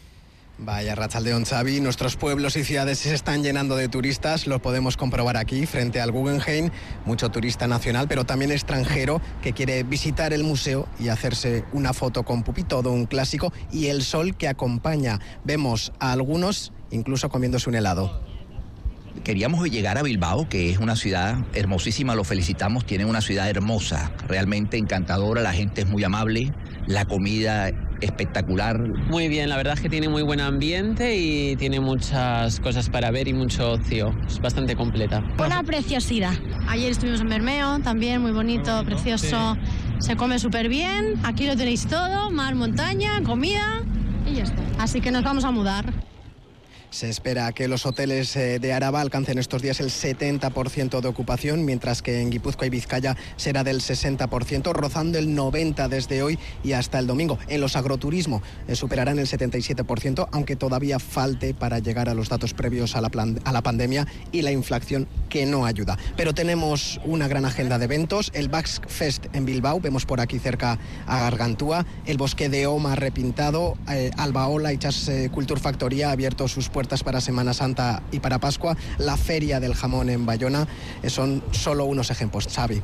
Vaya 0.59 0.95
Rachaldeón 0.95 1.45
Xavi, 1.45 1.81
nuestros 1.81 2.15
pueblos 2.15 2.55
y 2.55 2.63
ciudades 2.63 2.97
se 2.97 3.13
están 3.13 3.43
llenando 3.43 3.75
de 3.75 3.89
turistas, 3.89 4.47
lo 4.47 4.59
podemos 4.59 4.97
comprobar 4.97 5.37
aquí 5.37 5.67
frente 5.67 6.01
al 6.01 6.11
Guggenheim, 6.11 6.71
mucho 7.05 7.29
turista 7.29 7.67
nacional, 7.67 8.07
pero 8.07 8.25
también 8.25 8.51
extranjero 8.51 9.21
que 9.43 9.53
quiere 9.53 9.83
visitar 9.83 10.33
el 10.33 10.43
museo 10.43 10.87
y 10.99 11.09
hacerse 11.09 11.63
una 11.73 11.93
foto 11.93 12.23
con 12.23 12.41
Pupi, 12.41 12.63
todo 12.63 12.91
un 12.91 13.05
clásico 13.05 13.53
y 13.71 13.87
el 13.87 14.01
sol 14.01 14.35
que 14.35 14.47
acompaña. 14.47 15.19
Vemos 15.43 15.93
a 15.99 16.11
algunos 16.11 16.73
incluso 16.89 17.29
comiéndose 17.29 17.69
un 17.69 17.75
helado. 17.75 18.26
Queríamos 19.23 19.69
llegar 19.69 19.97
a 19.97 20.03
Bilbao, 20.03 20.47
que 20.47 20.69
es 20.69 20.77
una 20.77 20.95
ciudad 20.95 21.37
hermosísima, 21.53 22.15
lo 22.15 22.23
felicitamos, 22.23 22.85
tiene 22.85 23.05
una 23.05 23.21
ciudad 23.21 23.49
hermosa, 23.49 24.11
realmente 24.27 24.77
encantadora, 24.77 25.41
la 25.41 25.53
gente 25.53 25.81
es 25.81 25.87
muy 25.87 26.03
amable, 26.03 26.53
la 26.87 27.05
comida 27.05 27.71
espectacular. 28.01 28.79
Muy 29.09 29.27
bien, 29.27 29.49
la 29.49 29.57
verdad 29.57 29.73
es 29.73 29.81
que 29.81 29.89
tiene 29.89 30.07
muy 30.07 30.21
buen 30.21 30.39
ambiente 30.39 31.17
y 31.17 31.55
tiene 31.55 31.79
muchas 31.79 32.59
cosas 32.59 32.89
para 32.89 33.11
ver 33.11 33.27
y 33.27 33.33
mucho 33.33 33.71
ocio. 33.71 34.15
Es 34.27 34.39
bastante 34.39 34.75
completa. 34.75 35.21
Buena 35.37 35.63
preciosidad. 35.63 36.33
Ayer 36.67 36.91
estuvimos 36.91 37.21
en 37.21 37.29
Bermeo, 37.29 37.79
también 37.79 38.21
muy 38.21 38.31
bonito, 38.31 38.83
precioso. 38.85 39.57
Se 39.99 40.15
come 40.15 40.39
súper 40.39 40.69
bien. 40.69 41.15
Aquí 41.23 41.47
lo 41.47 41.55
tenéis 41.55 41.87
todo, 41.87 42.29
mar, 42.31 42.55
montaña, 42.55 43.21
comida 43.23 43.83
y 44.25 44.35
ya 44.35 44.43
está. 44.43 44.61
Así 44.79 45.01
que 45.01 45.11
nos 45.11 45.23
vamos 45.23 45.43
a 45.43 45.51
mudar. 45.51 45.91
Se 46.97 47.09
espera 47.09 47.51
que 47.51 47.67
los 47.67 47.85
hoteles 47.85 48.35
eh, 48.35 48.57
de 48.57 48.73
Araba 48.73 49.01
alcancen 49.01 49.37
estos 49.37 49.61
días 49.61 49.79
el 49.81 49.91
70% 49.91 50.99
de 50.99 51.07
ocupación, 51.07 51.63
mientras 51.63 52.01
que 52.01 52.23
en 52.23 52.31
Guipúzcoa 52.31 52.65
y 52.65 52.71
Vizcaya 52.71 53.15
será 53.35 53.63
del 53.63 53.81
60%, 53.81 54.73
rozando 54.73 55.19
el 55.19 55.27
90% 55.27 55.89
desde 55.89 56.23
hoy 56.23 56.39
y 56.63 56.71
hasta 56.71 56.97
el 56.97 57.05
domingo. 57.05 57.37
En 57.49 57.61
los 57.61 57.75
agroturismo 57.75 58.41
eh, 58.67 58.75
superarán 58.75 59.19
el 59.19 59.27
77%, 59.27 60.27
aunque 60.31 60.55
todavía 60.55 60.97
falte 60.97 61.53
para 61.53 61.77
llegar 61.77 62.09
a 62.09 62.15
los 62.15 62.29
datos 62.29 62.55
previos 62.55 62.95
a 62.95 63.01
la, 63.01 63.61
pandemia 63.61 64.07
y 64.31 64.41
la 64.41 64.51
inflación 64.51 65.07
que 65.29 65.45
no 65.45 65.67
ayuda. 65.67 65.99
Pero 66.15 66.33
tenemos 66.33 66.99
una 67.05 67.27
gran 67.27 67.45
agenda 67.45 67.77
de 67.77 67.85
eventos, 67.85 68.31
el 68.33 68.49
Basque 68.49 68.89
Fest 68.89 69.27
en 69.33 69.45
Bilbao, 69.45 69.79
vemos 69.79 70.07
por 70.07 70.19
aquí 70.19 70.39
cerca 70.39 70.79
a 71.05 71.19
Gargantúa, 71.19 71.85
el 72.07 72.17
Bosque 72.17 72.49
de 72.49 72.65
Oma 72.65 72.95
repintado, 72.95 73.77
eh, 73.87 74.09
Albaola 74.17 74.73
y 74.73 74.79
Chas 74.79 75.07
eh, 75.09 75.29
Culture 75.31 75.61
Factoría 75.61 76.09
abierto 76.09 76.47
sus 76.47 76.69
puertas 76.69 76.86
para 76.87 77.19
Semana 77.19 77.53
Santa 77.53 78.01
y 78.11 78.19
para 78.19 78.39
Pascua, 78.39 78.77
la 78.97 79.17
Feria 79.17 79.59
del 79.59 79.75
Jamón 79.75 80.09
en 80.09 80.25
Bayona, 80.25 80.67
eh, 81.03 81.09
son 81.09 81.43
solo 81.51 81.85
unos 81.85 82.09
ejemplos. 82.09 82.47
Xavi. 82.47 82.81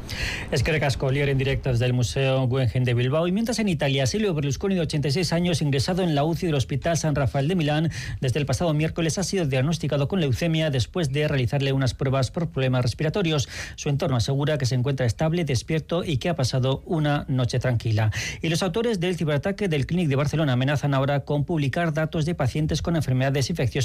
Es 0.52 0.62
que 0.62 0.72
recasco 0.72 1.10
en 1.12 1.38
directo 1.38 1.70
desde 1.70 1.86
el 1.86 1.94
Museo 1.94 2.46
Guggenheim 2.48 2.84
de 2.84 2.94
Bilbao. 2.94 3.28
Y 3.28 3.32
mientras 3.32 3.60
en 3.60 3.70
Italia, 3.70 4.06
Silvio 4.06 4.34
Berlusconi, 4.34 4.76
de 4.76 4.82
86 4.82 5.32
años, 5.32 5.62
ingresado 5.62 6.02
en 6.02 6.16
la 6.16 6.24
UCI 6.24 6.48
del 6.48 6.56
Hospital 6.56 6.98
San 6.98 7.16
Rafael 7.16 7.48
de 7.48 7.56
Milán, 7.56 7.92
desde 8.20 8.40
el 8.40 8.46
pasado 8.46 8.74
miércoles 8.74 9.18
ha 9.18 9.24
sido 9.24 9.46
diagnosticado 9.46 10.08
con 10.08 10.20
leucemia 10.20 10.70
después 10.70 11.12
de 11.12 11.28
realizarle 11.28 11.72
unas 11.72 11.94
pruebas 11.94 12.32
por 12.32 12.50
problemas 12.50 12.82
respiratorios. 12.82 13.48
Su 13.76 13.90
entorno 13.90 14.18
asegura 14.18 14.58
que 14.58 14.66
se 14.66 14.76
encuentra 14.76 15.06
estable, 15.06 15.46
despierto 15.46 16.04
y 16.04 16.18
que 16.18 16.30
ha 16.30 16.36
pasado 16.36 16.84
una 16.86 17.26
noche 17.28 17.60
tranquila. 17.60 18.12
Y 18.42 18.50
los 18.50 18.64
autores 18.64 19.00
del 19.00 19.16
ciberataque 19.16 19.68
del 19.68 19.86
Clínic 19.86 20.10
de 20.10 20.16
Barcelona 20.16 20.54
amenazan 20.54 20.94
ahora 20.94 21.22
con 21.22 21.46
publicar 21.46 21.94
datos 21.94 22.26
de 22.26 22.36
pacientes 22.36 22.82
con 22.82 22.96
enfermedades 22.96 23.50
infecciosas 23.50 23.83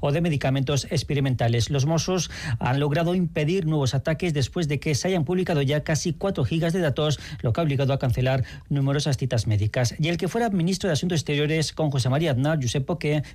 o 0.00 0.12
de 0.12 0.20
medicamentos 0.20 0.86
experimentales. 0.90 1.70
Los 1.70 1.86
Mossos 1.86 2.30
han 2.58 2.80
logrado 2.80 3.14
impedir 3.14 3.66
nuevos 3.66 3.94
ataques 3.94 4.34
después 4.34 4.68
de 4.68 4.80
que 4.80 4.94
se 4.94 5.08
hayan 5.08 5.24
publicado 5.24 5.62
ya 5.62 5.84
casi 5.84 6.12
4 6.12 6.44
gigas 6.44 6.72
de 6.72 6.80
datos, 6.80 7.20
lo 7.42 7.52
que 7.52 7.60
ha 7.60 7.64
obligado 7.64 7.92
a 7.92 7.98
cancelar 7.98 8.44
numerosas 8.68 9.16
citas 9.16 9.46
médicas. 9.46 9.94
Y 9.98 10.08
el 10.08 10.16
que 10.16 10.28
fuera 10.28 10.50
ministro 10.50 10.88
de 10.88 10.94
Asuntos 10.94 11.20
Exteriores 11.20 11.72
con 11.72 11.90
José 11.90 12.08
María 12.08 12.32
Aznar, 12.32 12.58
Josep 12.60 12.88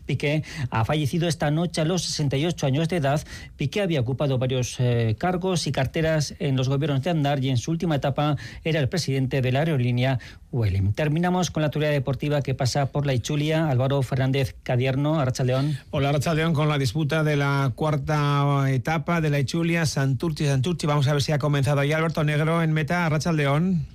Piqué, 0.05 0.43
ha 0.70 0.86
fallecido 0.86 1.28
esta 1.28 1.51
noche 1.51 1.82
a 1.82 1.86
los 1.86 2.03
68 2.03 2.66
años 2.66 2.89
de 2.89 2.97
edad. 2.97 3.22
Piqué 3.57 3.82
había 3.82 4.01
ocupado 4.01 4.38
varios 4.38 4.80
eh, 4.80 5.16
cargos 5.18 5.68
y 5.68 5.72
carteras 5.72 6.36
en 6.39 6.55
los 6.55 6.70
gobiernos 6.70 7.01
de 7.03 7.12
Aznar 7.12 7.43
y 7.43 7.49
en 7.49 7.57
su 7.57 7.72
última 7.72 7.95
etapa 7.95 8.38
era 8.64 8.80
el 8.80 8.89
presidente 8.89 9.41
de 9.41 9.51
la 9.51 9.59
aerolínea 9.59 10.20
Vueling. 10.52 10.93
Terminamos 10.93 11.49
con 11.52 11.62
la 11.62 11.68
actualidad 11.68 11.91
deportiva 11.91 12.41
que 12.41 12.54
pasa 12.54 12.88
por 12.88 13.06
la 13.06 13.14
Ichulia. 13.14 13.70
Álvaro 13.70 14.02
Fernández 14.02 14.56
Cadierno, 14.64 15.20
Arrachaldeón. 15.20 15.78
Hola, 15.91 16.12
Rachaldeón, 16.12 16.54
con 16.54 16.68
la 16.68 16.78
disputa 16.78 17.24
de 17.24 17.38
la 17.38 17.72
cuarta 17.76 18.66
etapa 18.70 19.22
de 19.22 19.30
la 19.30 19.39
Ichulia, 19.39 19.86
Santurchi, 19.86 20.45
Santurchi. 20.45 20.88
Vamos 20.88 21.08
a 21.08 21.14
ver 21.14 21.22
si 21.22 21.32
ha 21.32 21.39
comenzado 21.39 21.84
ya 21.84 21.97
Alberto 21.97 22.24
Negro 22.24 22.62
en 22.62 22.74
meta, 22.74 23.08
Rachaldeón. 23.08 23.88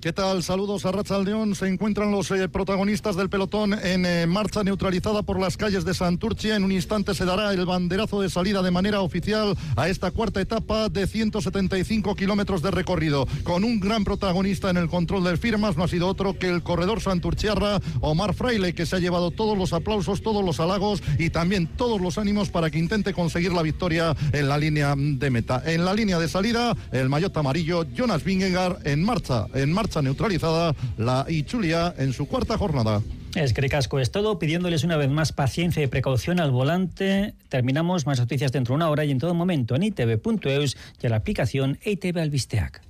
¿Qué 0.00 0.14
tal? 0.14 0.42
Saludos 0.42 0.86
a 0.86 0.92
Rachaldeón. 0.92 1.54
Se 1.54 1.68
encuentran 1.68 2.10
los 2.10 2.30
eh, 2.30 2.48
protagonistas 2.48 3.16
del 3.16 3.28
pelotón 3.28 3.74
en 3.74 4.06
eh, 4.06 4.26
marcha 4.26 4.64
neutralizada 4.64 5.20
por 5.20 5.38
las 5.38 5.58
calles 5.58 5.84
de 5.84 5.92
Santurchi. 5.92 6.52
En 6.52 6.64
un 6.64 6.72
instante 6.72 7.14
se 7.14 7.26
dará 7.26 7.52
el 7.52 7.66
banderazo 7.66 8.22
de 8.22 8.30
salida 8.30 8.62
de 8.62 8.70
manera 8.70 9.02
oficial 9.02 9.54
a 9.76 9.90
esta 9.90 10.10
cuarta 10.10 10.40
etapa 10.40 10.88
de 10.88 11.06
175 11.06 12.14
kilómetros 12.14 12.62
de 12.62 12.70
recorrido. 12.70 13.28
Con 13.44 13.62
un 13.62 13.78
gran 13.78 14.04
protagonista 14.04 14.70
en 14.70 14.78
el 14.78 14.88
control 14.88 15.22
de 15.22 15.36
firmas, 15.36 15.76
no 15.76 15.84
ha 15.84 15.88
sido 15.88 16.08
otro 16.08 16.38
que 16.38 16.48
el 16.48 16.62
corredor 16.62 17.02
santurchiarra 17.02 17.78
Omar 18.00 18.32
Fraile, 18.32 18.72
que 18.72 18.86
se 18.86 18.96
ha 18.96 19.00
llevado 19.00 19.30
todos 19.30 19.58
los 19.58 19.74
aplausos, 19.74 20.22
todos 20.22 20.42
los 20.42 20.60
halagos 20.60 21.02
y 21.18 21.28
también 21.28 21.66
todos 21.66 22.00
los 22.00 22.16
ánimos 22.16 22.48
para 22.48 22.70
que 22.70 22.78
intente 22.78 23.12
conseguir 23.12 23.52
la 23.52 23.60
victoria 23.60 24.16
en 24.32 24.48
la 24.48 24.56
línea 24.56 24.94
de 24.96 25.28
meta. 25.28 25.62
En 25.66 25.84
la 25.84 25.92
línea 25.92 26.18
de 26.18 26.28
salida, 26.28 26.74
el 26.90 27.10
maillot 27.10 27.36
amarillo 27.36 27.84
Jonas 27.94 28.24
Vingegaard 28.24 28.86
en 28.86 29.04
marcha, 29.04 29.44
en 29.52 29.74
marcha 29.74 29.89
neutralizada, 30.00 30.74
la 30.96 31.26
Ichulia 31.28 31.94
en 31.98 32.12
su 32.12 32.26
cuarta 32.26 32.56
jornada. 32.56 33.02
Es 33.34 33.52
que 33.52 33.68
casco 33.68 34.00
es 34.00 34.10
todo, 34.10 34.38
pidiéndoles 34.38 34.82
una 34.82 34.96
vez 34.96 35.08
más 35.10 35.32
paciencia 35.32 35.82
y 35.82 35.86
precaución 35.86 36.40
al 36.40 36.50
volante. 36.50 37.34
Terminamos 37.48 38.06
más 38.06 38.18
noticias 38.18 38.52
dentro 38.52 38.72
de 38.72 38.76
una 38.76 38.90
hora 38.90 39.04
y 39.04 39.10
en 39.10 39.18
todo 39.18 39.34
momento 39.34 39.76
en 39.76 39.84
itv.eus 39.84 40.76
y 41.00 41.06
a 41.06 41.10
la 41.10 41.16
aplicación 41.16 41.78
ITV 41.84 42.18
Albisteac. 42.18 42.82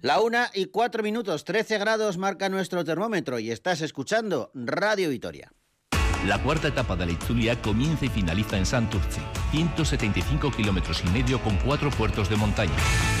La 0.00 0.20
una 0.20 0.48
y 0.54 0.66
cuatro 0.66 1.02
minutos, 1.02 1.44
13 1.44 1.76
grados 1.78 2.18
marca 2.18 2.48
nuestro 2.48 2.84
termómetro 2.84 3.40
y 3.40 3.50
estás 3.50 3.80
escuchando 3.80 4.52
Radio 4.54 5.10
Vitoria. 5.10 5.50
La 6.24 6.40
cuarta 6.40 6.68
etapa 6.68 6.94
de 6.94 7.06
la 7.06 7.12
Itzulia 7.12 7.60
comienza 7.60 8.04
y 8.04 8.08
finaliza 8.08 8.56
en 8.56 8.64
Santurce, 8.64 9.20
175 9.50 10.52
kilómetros 10.52 11.02
y 11.04 11.08
medio 11.10 11.40
con 11.42 11.56
cuatro 11.56 11.90
puertos 11.90 12.30
de 12.30 12.36
montaña. 12.36 12.76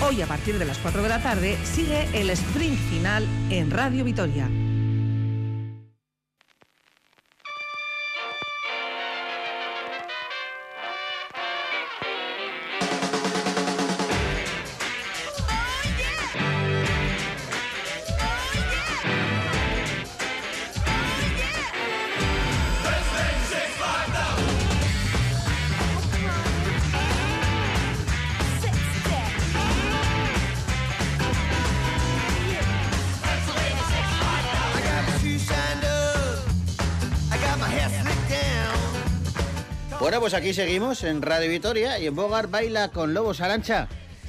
Hoy 0.08 0.22
a 0.22 0.26
partir 0.26 0.56
de 0.56 0.66
las 0.66 0.78
4 0.78 1.02
de 1.02 1.08
la 1.08 1.20
tarde 1.20 1.56
sigue 1.64 2.08
el 2.14 2.30
sprint 2.30 2.78
final 2.90 3.26
en 3.50 3.72
Radio 3.72 4.04
Vitoria. 4.04 4.48
Bueno, 40.18 40.32
pues 40.32 40.42
aquí 40.42 40.52
seguimos 40.52 41.04
en 41.04 41.22
Radio 41.22 41.48
Vitoria 41.48 41.96
y 42.00 42.08
en 42.08 42.16
Bogar 42.16 42.48
baila 42.48 42.88
con 42.88 43.14
Lobos 43.14 43.40
Arancha. 43.40 43.86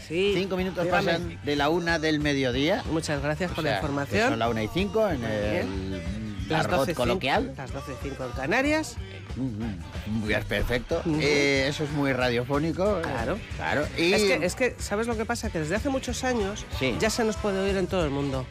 Sí. 0.07 0.33
Cinco 0.35 0.55
minutos 0.55 0.83
dígame. 0.83 1.03
pasan 1.07 1.39
de 1.43 1.55
la 1.55 1.69
una 1.69 1.97
del 1.97 2.19
mediodía. 2.19 2.83
Muchas 2.91 3.23
gracias 3.23 3.49
O 3.51 3.55
por 3.55 3.63
sea, 3.63 3.71
la 3.73 3.77
información. 3.79 4.29
Son 4.29 4.37
la 4.37 4.49
una 4.49 4.61
y 4.61 4.67
cinco 4.67 5.09
en 5.09 5.23
el 5.23 6.03
Las 6.47 6.65
argot 6.65 6.77
12 6.81 6.91
y 6.91 6.93
coloquial. 6.93 7.43
cinco- 7.47 7.55
Las 7.57 7.71
12 7.73 7.91
y 7.91 7.95
5 8.09 8.23
en 8.25 8.31
Canarias. 8.33 8.97
Muy 9.35 10.27
bien, 10.27 10.43
perfecto. 10.43 11.01
Ujú. 11.03 11.17
Eh, 11.19 11.65
eso 11.67 11.85
es 11.85 11.89
muy 11.89 12.13
radiofónico. 12.13 12.99
eh, 12.99 13.01
Claro. 13.01 13.39
Claro. 13.55 13.87
Y 13.97 14.13
Es, 14.13 14.21
que, 14.21 14.45
es 14.45 14.55
que, 14.55 14.75
¿sabes 14.77 15.07
lo 15.07 15.17
que 15.17 15.25
pasa? 15.25 15.49
Que 15.49 15.57
desde 15.57 15.75
hace 15.75 15.89
muchos 15.89 16.23
años 16.23 16.67
Sí. 16.77 16.95
ya 16.99 17.09
se 17.09 17.23
nos 17.23 17.35
puede 17.37 17.57
oír 17.61 17.75
en 17.77 17.87
todo 17.87 18.05
el 18.05 18.11
mundo. 18.11 18.45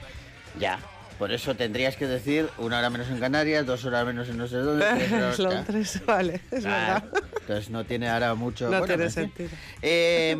ya. 0.59 0.81
Por 1.19 1.33
eso 1.33 1.57
tendrías 1.57 1.97
que 1.97 2.07
decir 2.07 2.49
una 2.59 2.79
hora 2.79 2.91
menos 2.91 3.09
en 3.09 3.19
Canarias, 3.19 3.67
dos 3.67 3.85
horas 3.85 4.07
menos 4.07 4.29
en 4.29 4.37
no 4.37 4.47
sé 4.47 4.57
dónde. 4.59 4.87
tres 4.87 5.39
Londres, 5.41 6.01
vale, 6.07 6.41
es 6.51 6.63
verdad. 6.63 7.05
Entonces 7.41 7.71
no 7.71 7.85
tiene 7.85 8.09
ahora 8.09 8.35
mucho. 8.35 8.67
No 8.67 8.79
bueno, 8.79 8.87
tiene 8.87 9.05
en 9.05 9.11
fin. 9.11 9.23
sentido. 9.25 9.49
Eh, 9.83 10.37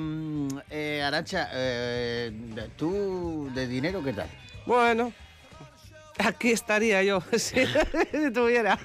eh, 0.71 1.03
Arancha, 1.05 1.49
eh, 1.53 2.31
¿tú 2.77 3.51
de 3.55 3.67
dinero 3.67 4.05
qué 4.05 4.13
tal? 4.13 4.29
Bueno, 4.67 5.13
aquí 6.19 6.51
estaría 6.53 7.03
yo 7.03 7.21
si 7.37 7.57
tuviera. 8.35 8.79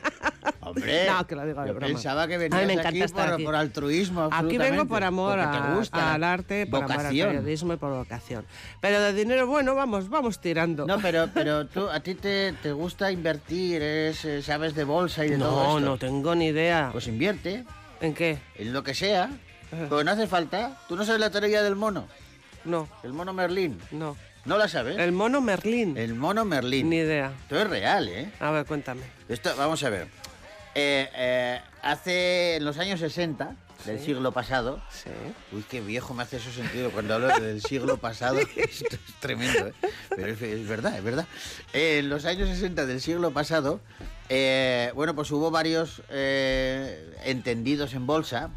Hombre, 0.62 1.08
no, 1.10 1.28
que 1.28 1.36
lo 1.36 1.46
digo 1.46 1.62
de 1.62 1.68
yo 1.68 1.74
broma. 1.74 1.88
pensaba 1.88 2.28
que 2.28 2.38
venías 2.38 2.66
me 2.66 2.74
encanta 2.74 2.90
aquí 2.90 3.02
estar 3.02 3.26
por, 3.26 3.34
aquí. 3.36 3.44
por 3.44 3.56
altruismo. 3.56 4.30
Aquí 4.32 4.58
vengo 4.58 4.86
por 4.86 5.04
amor 5.04 5.40
a- 5.40 5.76
gusta, 5.76 6.14
al 6.14 6.24
arte, 6.24 6.66
por 6.68 6.84
amor 6.84 6.92
al 6.92 6.98
vocación. 6.98 7.28
periodismo 7.30 7.74
y 7.74 7.78
por 7.78 7.92
vocación. 7.94 8.46
Pero 8.82 9.02
de 9.02 9.14
dinero, 9.14 9.48
bueno, 9.48 9.76
vamos, 9.76 10.10
vamos 10.10 10.40
tirando. 10.40 10.86
No, 10.86 11.00
pero, 11.00 11.28
pero 11.34 11.68
tú, 11.68 11.90
a 11.90 12.00
ti 12.00 12.16
te, 12.16 12.54
te 12.54 12.72
gusta 12.72 13.12
invertir, 13.12 13.82
eres, 13.82 14.24
eh, 14.26 14.42
sabes 14.42 14.74
de 14.76 14.84
bolsa 14.86 15.26
y 15.26 15.30
de 15.32 15.38
todo 15.38 15.80
No, 15.80 15.80
no 15.80 15.98
tengo 15.98 16.34
ni 16.36 16.48
idea. 16.48 16.90
Pues 16.92 17.08
invierte. 17.08 17.66
¿En 18.02 18.14
qué? 18.14 18.38
En 18.56 18.74
lo 18.74 18.84
que 18.84 18.94
sea. 18.94 19.30
Pero 19.70 20.04
no 20.04 20.12
hace 20.12 20.28
falta. 20.28 20.78
¿Tú 20.88 20.96
no 20.96 21.04
sabes 21.04 21.20
la 21.20 21.30
teoría 21.32 21.64
del 21.64 21.76
mono? 21.76 22.08
No. 22.64 22.88
El 23.04 23.12
mono 23.14 23.34
Merlín. 23.34 23.80
No. 23.92 24.16
¿No 24.46 24.58
la 24.58 24.68
sabes? 24.68 24.98
El 24.98 25.14
mono 25.14 25.40
Merlín. 25.42 25.98
El 25.98 26.16
mono 26.16 26.44
Merlín. 26.44 26.90
Ni 26.90 26.98
idea. 26.98 27.32
Esto 27.44 27.60
es 27.62 27.70
real, 27.70 28.10
¿eh? 28.10 28.30
A 28.40 28.52
ver, 28.52 28.66
cuéntame. 28.66 29.02
Esto, 29.30 29.56
vamos 29.58 29.82
a 29.84 29.90
ver. 29.90 30.08
Eh, 30.76 31.10
eh, 31.16 31.62
hace 31.82 32.58
en 32.58 32.66
los 32.66 32.78
años 32.78 33.00
60 33.00 33.56
del 33.86 34.00
Sí. 34.00 34.06
siglo 34.08 34.32
pasado. 34.34 34.82
Sí. 34.90 35.10
Uy, 35.54 35.64
qué 35.70 35.80
viejo 35.80 36.14
me 36.14 36.24
hace 36.24 36.38
eso 36.38 36.52
sentido 36.52 36.92
cuando 36.92 37.14
hablo 37.16 37.28
del 37.40 37.62
siglo 37.62 37.98
pasado. 37.98 38.38
Esto 38.56 38.96
es 38.96 39.00
tremendo, 39.22 39.68
¿eh? 39.68 39.74
Pero 40.10 40.28
es, 40.34 40.42
es 40.42 40.68
verdad, 40.68 40.98
es 40.98 41.04
verdad. 41.04 41.26
Eh, 41.72 42.00
en 42.00 42.10
los 42.10 42.26
años 42.26 42.50
60 42.50 42.86
del 42.86 43.00
siglo 43.00 43.32
pasado, 43.32 43.80
eh, 44.28 44.92
bueno, 44.96 45.16
pues 45.16 45.32
hubo 45.32 45.52
varios 45.52 46.02
entendidos 47.24 47.94
en 47.94 48.06
bolsa, 48.08 48.50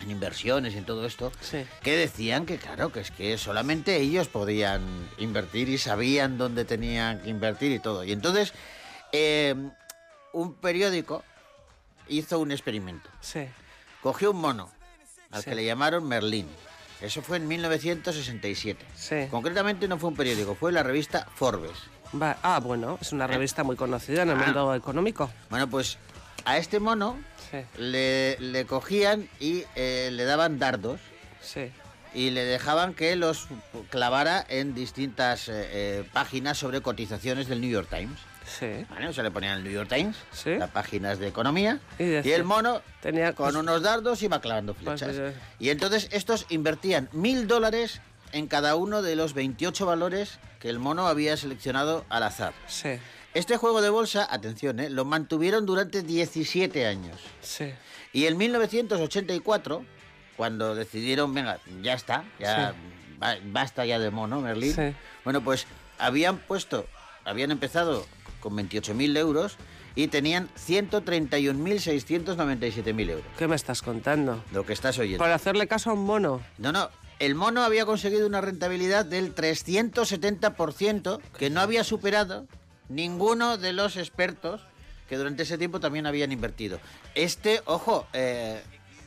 en 0.00 0.10
inversiones 0.10 0.74
y 0.74 0.78
en 0.78 0.84
todo 0.84 1.04
esto, 1.06 1.32
Sí. 1.40 1.64
que 1.82 1.96
decían 1.96 2.46
que, 2.46 2.56
claro, 2.58 2.92
que 2.92 3.00
es 3.00 3.10
que 3.10 3.36
solamente 3.38 3.96
ellos 3.96 4.28
podían 4.28 4.82
invertir 5.18 5.68
y 5.68 5.78
sabían 5.78 6.38
dónde 6.38 6.64
tenían 6.64 7.20
que 7.22 7.30
invertir 7.30 7.72
y 7.72 7.78
todo. 7.80 8.04
Y 8.04 8.12
entonces, 8.12 8.52
eh, 9.12 9.54
un 10.32 10.54
periódico 10.54 11.24
hizo 12.08 12.38
un 12.38 12.52
experimento. 12.52 13.10
Sí. 13.20 13.46
Cogió 14.02 14.30
un 14.30 14.40
mono, 14.40 14.70
al 15.30 15.42
Sí. 15.42 15.50
que 15.50 15.56
le 15.56 15.64
llamaron 15.64 16.06
Merlín. 16.06 16.46
Eso 17.00 17.22
fue 17.22 17.36
en 17.36 17.46
1967. 17.48 18.84
Sí. 18.96 19.26
Concretamente 19.30 19.86
no 19.88 19.98
fue 19.98 20.08
un 20.10 20.16
periódico, 20.16 20.54
fue 20.54 20.72
la 20.72 20.82
revista 20.82 21.26
Forbes. 21.34 21.76
Va- 22.20 22.38
ah, 22.42 22.58
bueno, 22.60 22.98
es 23.00 23.12
una 23.12 23.26
revista 23.26 23.62
muy 23.64 23.76
conocida 23.76 24.22
en 24.22 24.30
el 24.30 24.38
Ah. 24.40 24.44
mundo 24.46 24.74
económico. 24.74 25.30
Bueno, 25.50 25.68
pues 25.68 25.98
a 26.48 26.56
este 26.58 26.80
mono 26.80 27.16
Sí. 27.50 27.58
le, 27.78 28.36
le 28.40 28.64
cogían 28.66 29.28
y 29.40 29.64
eh, 29.74 30.10
le 30.12 30.24
daban 30.24 30.58
dardos 30.58 31.00
Sí. 31.40 31.70
y 32.14 32.30
le 32.30 32.44
dejaban 32.44 32.92
que 32.94 33.16
los 33.16 33.48
clavara 33.90 34.44
en 34.48 34.74
distintas 34.74 35.48
eh, 35.48 35.52
eh, 35.72 36.04
páginas 36.12 36.58
sobre 36.58 36.80
cotizaciones 36.82 37.48
del 37.48 37.60
New 37.60 37.70
York 37.70 37.88
Times. 37.90 38.18
Sí. 38.46 38.86
¿Vale? 38.88 39.08
O 39.08 39.12
sea, 39.12 39.24
le 39.24 39.30
ponían 39.30 39.58
el 39.58 39.64
New 39.64 39.72
York 39.72 39.88
Times, 39.90 40.16
Sí. 40.32 40.56
las 40.56 40.70
páginas 40.70 41.18
de 41.18 41.28
economía, 41.28 41.80
Y 41.98 42.30
el 42.30 42.44
mono 42.44 42.80
tenía 43.02 43.34
con 43.34 43.46
pues- 43.52 43.56
unos 43.56 43.82
dardos 43.82 44.22
iba 44.22 44.40
clavando 44.40 44.72
Pues, 44.74 45.00
flechas. 45.00 45.16
eh, 45.18 45.34
Y 45.58 45.68
entonces 45.70 46.08
estos 46.12 46.46
invertían 46.48 47.08
mil 47.12 47.46
dólares 47.46 48.00
en 48.32 48.46
cada 48.46 48.74
uno 48.74 49.00
de 49.02 49.16
los 49.16 49.32
28 49.34 49.84
valores 49.86 50.38
que 50.60 50.68
el 50.70 50.78
mono 50.78 51.06
había 51.08 51.36
seleccionado 51.36 52.04
al 52.10 52.22
azar. 52.24 52.52
Sí. 52.66 52.98
Este 53.34 53.56
juego 53.56 53.82
de 53.82 53.90
bolsa, 53.90 54.26
atención, 54.30 54.78
¿eh? 54.80 54.90
lo 54.90 55.04
mantuvieron 55.04 55.66
durante 55.66 56.02
17 56.02 56.86
años. 56.86 57.20
Sí. 57.42 57.72
Y 58.12 58.26
en 58.26 58.36
1984, 58.38 59.84
cuando 60.36 60.74
decidieron, 60.74 61.32
venga, 61.34 61.58
ya 61.82 61.92
está, 61.94 62.24
ya 62.40 62.74
ba- 63.18 63.36
basta 63.44 63.84
ya 63.86 63.98
de 63.98 64.10
mono, 64.10 64.40
Merlín. 64.40 64.74
Sí. 64.74 64.94
Bueno, 65.24 65.42
pues 65.42 65.66
habían 65.98 66.38
puesto, 66.38 66.86
habían 67.24 67.50
empezado 67.50 68.06
con 68.40 68.56
28.000 68.56 69.16
euros 69.18 69.56
y 69.94 70.06
tenían 70.08 70.48
131.697.000 70.56 73.10
euros. 73.10 73.26
¿Qué 73.36 73.46
me 73.48 73.56
estás 73.56 73.82
contando? 73.82 74.42
Lo 74.52 74.64
que 74.64 74.72
estás 74.72 74.98
oyendo. 74.98 75.18
Por 75.18 75.30
hacerle 75.32 75.66
caso 75.68 75.90
a 75.90 75.92
un 75.94 76.04
mono. 76.04 76.40
No, 76.58 76.72
no. 76.72 76.88
El 77.18 77.34
mono 77.34 77.62
había 77.64 77.84
conseguido 77.84 78.26
una 78.28 78.40
rentabilidad 78.40 79.04
del 79.04 79.34
370% 79.34 81.20
que 81.36 81.50
no 81.50 81.60
había 81.60 81.82
superado 81.82 82.46
ninguno 82.88 83.58
de 83.58 83.72
los 83.72 83.96
expertos 83.96 84.62
que 85.08 85.16
durante 85.16 85.42
ese 85.44 85.56
tiempo 85.58 85.80
también 85.80 86.06
habían 86.06 86.32
invertido. 86.32 86.78
Este, 87.14 87.62
ojo, 87.64 88.06
eh, 88.12 88.60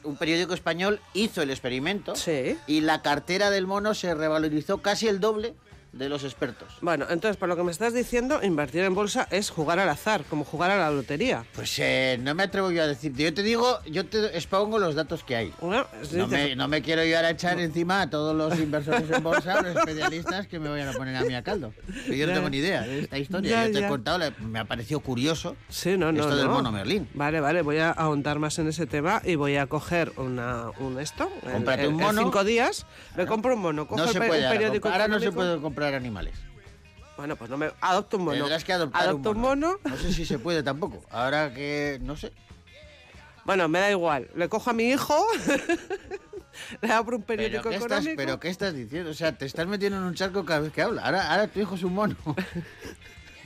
un 0.03 0.17
periódico 0.17 0.53
español 0.53 0.99
hizo 1.13 1.41
el 1.43 1.51
experimento 1.51 2.15
Sí. 2.15 2.57
y 2.65 2.81
la 2.81 3.01
cartera 3.03 3.49
del 3.51 3.67
mono 3.67 3.93
se 3.93 4.13
revalorizó 4.15 4.81
casi 4.81 5.07
el 5.07 5.19
doble 5.19 5.53
de 5.93 6.07
los 6.07 6.23
expertos. 6.23 6.69
Bueno, 6.81 7.05
entonces, 7.09 7.35
por 7.37 7.49
lo 7.49 7.55
que 7.57 7.63
me 7.63 7.71
estás 7.71 7.93
diciendo, 7.93 8.39
invertir 8.43 8.81
en 8.83 8.95
bolsa 8.95 9.27
es 9.29 9.49
jugar 9.49 9.77
al 9.79 9.89
azar, 9.89 10.23
como 10.29 10.45
jugar 10.45 10.71
a 10.71 10.77
la 10.77 10.89
lotería. 10.89 11.43
Pues 11.53 11.77
eh, 11.79 12.17
no 12.21 12.33
me 12.33 12.43
atrevo 12.43 12.71
yo 12.71 12.81
a 12.83 12.87
decirte. 12.87 13.23
Yo 13.23 13.33
te 13.33 13.43
digo, 13.43 13.79
yo 13.85 14.05
te 14.05 14.37
expongo 14.37 14.79
los 14.79 14.95
datos 14.95 15.23
que 15.25 15.35
hay. 15.35 15.53
No 15.61 16.27
me, 16.27 16.55
no 16.55 16.67
me 16.69 16.81
quiero 16.81 17.03
yo 17.03 17.17
ahora 17.17 17.31
echar 17.31 17.59
encima 17.59 18.01
a 18.03 18.09
todos 18.09 18.33
los 18.35 18.57
inversores 18.59 19.09
en 19.11 19.21
bolsa, 19.21 19.61
los 19.61 19.75
especialistas 19.75 20.47
que 20.47 20.59
me 20.59 20.69
vayan 20.69 20.87
a 20.87 20.93
poner 20.93 21.15
a 21.17 21.23
mí 21.23 21.33
a 21.35 21.43
caldo. 21.43 21.73
Yo 22.07 22.25
no 22.25 22.33
tengo 22.33 22.49
ni 22.49 22.57
idea 22.57 22.81
de 22.83 22.99
esta 23.01 23.17
historia. 23.17 23.51
Ya, 23.51 23.67
yo 23.67 23.73
te 23.79 23.85
he 23.85 23.89
contado, 23.89 24.19
me 24.39 24.59
ha 24.59 24.65
parecido 24.65 25.01
curioso 25.01 25.55
Sí, 25.67 25.97
no, 25.97 26.11
no, 26.13 26.21
esto 26.21 26.35
del 26.37 26.47
no. 26.47 26.53
mono 26.53 26.71
Merlín. 26.71 27.09
Vale, 27.13 27.41
vale, 27.41 27.61
voy 27.63 27.79
a 27.79 27.91
ahondar 27.91 28.39
más 28.39 28.57
en 28.59 28.67
ese 28.69 28.87
tema 28.87 29.21
y 29.25 29.35
voy 29.35 29.57
a 29.57 29.67
coger 29.67 30.13
una, 30.17 30.69
un 30.79 30.99
esto. 31.01 31.29
en- 31.45 31.51
Cómprate 31.51 31.83
en- 31.83 31.93
un 31.95 31.99
en 31.99 32.05
mono. 32.05 32.21
cinco 32.23 32.43
días 32.45 32.85
me 33.17 33.25
compro 33.25 33.55
un 33.55 33.61
mono. 33.61 33.87
Cojo 33.87 33.97
No 33.97 34.05
el 34.07 34.13
se 34.13 34.19
puede 34.19 34.39
un 34.39 34.45
ahora, 34.45 34.57
periódico 34.57 34.87
comp- 34.87 34.91
ahora 34.93 35.07
no 35.09 35.19
se 35.19 35.31
puede 35.33 35.59
comprar 35.59 35.80
animales. 35.83 36.35
Bueno, 37.17 37.35
pues 37.35 37.49
no 37.49 37.57
me 37.57 37.71
adopto 37.81 38.17
un 38.17 38.25
mono. 38.25 38.37
Tendrás 38.37 38.63
que 38.63 38.73
adoptar 38.73 39.03
Adopto 39.03 39.31
un 39.31 39.37
un 39.37 39.41
mono. 39.41 39.79
No 39.83 39.97
sé 39.97 40.13
si 40.13 40.25
se 40.25 40.39
puede 40.39 40.63
tampoco. 40.63 41.03
Ahora 41.11 41.53
que, 41.53 41.99
no 42.01 42.15
sé. 42.15 42.31
Bueno, 43.45 43.67
me 43.67 43.79
da 43.79 43.91
igual. 43.91 44.27
Le 44.35 44.49
cojo 44.49 44.69
a 44.69 44.73
mi 44.73 44.89
hijo, 44.89 45.23
le 46.81 46.91
abro 46.91 47.17
un 47.17 47.23
Pero 47.23 47.37
periódico 47.41 47.69
¿qué, 47.69 47.75
estás, 47.75 47.91
económico. 47.91 48.13
pero 48.17 48.39
¿qué 48.39 48.49
estás 48.49 48.73
diciendo? 48.73 49.09
O 49.11 49.13
sea, 49.13 49.37
te 49.37 49.45
estás 49.45 49.67
metiendo 49.67 49.97
en 49.97 50.03
un 50.03 50.13
charco 50.13 50.45
cada 50.45 50.61
vez 50.61 50.71
que 50.71 50.81
habla. 50.81 51.03
Ahora, 51.03 51.31
ahora 51.31 51.47
tu 51.47 51.59
hijo 51.59 51.75
es 51.75 51.83
un 51.83 51.93
mono. 51.93 52.15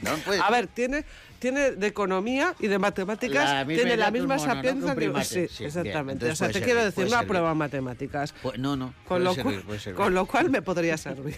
No 0.02 0.12
puede 0.26 0.42
A 0.42 0.52
ver, 0.52 0.68
tiene, 0.68 1.06
tiene 1.46 1.72
de 1.74 1.86
economía 1.86 2.56
y 2.60 2.66
de 2.66 2.80
matemáticas, 2.80 3.52
La 3.52 3.66
tiene 3.68 3.96
la 3.96 4.10
misma 4.10 4.38
mono, 4.38 4.56
¿no? 4.56 4.62
Que 4.64 4.72
un 4.72 4.82
sapiencia 4.82 5.22
que. 5.22 5.48
Sí, 5.48 5.56
Sí, 5.56 5.66
exactamente. 5.66 6.32
O 6.32 6.36
sea, 6.36 6.50
te 6.50 6.60
quiero 6.60 6.84
decir, 6.84 7.08
no 7.08 7.18
aprueba 7.18 7.54
matemáticas. 7.54 8.34
Pues 8.41 8.58
no, 8.58 8.76
no. 8.76 8.96
Con 9.08 9.24
lo, 9.24 9.36
servir, 9.36 9.64
cual, 9.64 9.80
servir. 9.80 9.96
con 9.96 10.16
lo 10.16 10.26
cual 10.26 10.50
me 10.50 10.64
podría 10.64 10.98
servir. 11.08 11.38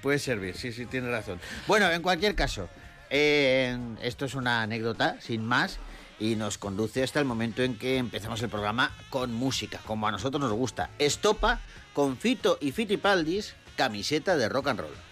Puede 0.00 0.20
servir, 0.20 0.56
sí, 0.56 0.72
sí, 0.72 0.86
tiene 0.86 1.10
razón. 1.10 1.40
Bueno, 1.66 1.90
en 1.90 2.02
cualquier 2.02 2.36
caso, 2.36 2.68
eh, 3.10 3.76
esto 4.00 4.26
es 4.26 4.36
una 4.36 4.62
anécdota, 4.62 5.20
sin 5.20 5.44
más, 5.44 5.80
y 6.20 6.36
nos 6.36 6.56
conduce 6.56 7.02
hasta 7.02 7.18
el 7.18 7.24
momento 7.24 7.64
en 7.64 7.76
que 7.76 7.96
empezamos 7.96 8.40
el 8.42 8.48
programa 8.48 8.96
con 9.10 9.34
música, 9.34 9.80
como 9.84 10.06
a 10.06 10.12
nosotros 10.12 10.40
nos 10.40 10.52
gusta. 10.52 10.90
Estopa 11.00 11.58
con 11.94 12.16
Fito 12.16 12.58
y 12.60 12.70
Fitipaldis, 12.70 13.56
camiseta 13.74 14.36
de 14.36 14.48
rock 14.48 14.68
and 14.68 14.80
roll. 14.82 15.11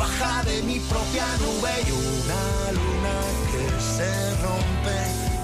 De 0.00 0.62
mi 0.62 0.80
propia 0.80 1.26
nube 1.38 1.70
y 1.86 1.90
una 1.92 2.72
luna 2.72 3.16
que 3.52 3.64
se 3.80 4.34
rompe 4.40 4.98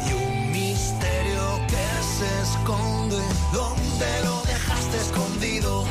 y 0.09 0.12
un 0.14 0.50
misterio 0.50 1.61
que 1.68 1.86
se 2.16 2.28
esconde. 2.42 3.20
¿Dónde 3.52 4.09
lo 4.24 4.40
dejaste 4.44 4.96
escondido? 4.96 5.84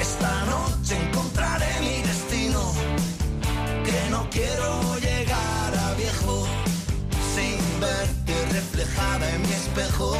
Esta 0.00 0.46
noche 0.46 0.96
encontraré 1.06 1.80
mi 1.80 2.00
destino, 2.02 2.72
que 3.84 4.10
no 4.10 4.26
quiero 4.30 4.96
llegar 4.96 5.70
a 5.86 5.92
viejo 5.94 6.46
sin 7.34 7.58
verte 7.78 8.34
reflejada 8.52 9.34
en 9.34 9.42
mi 9.42 9.52
espejo, 9.52 10.16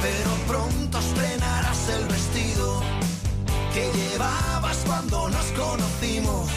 pero 0.00 0.30
pronto 0.46 0.98
estrenarás 0.98 1.88
el 1.90 2.04
vestido 2.06 2.61
que 3.72 3.90
llevabas 3.92 4.76
cuando 4.86 5.30
nos 5.30 5.46
conocimos, 5.52 6.50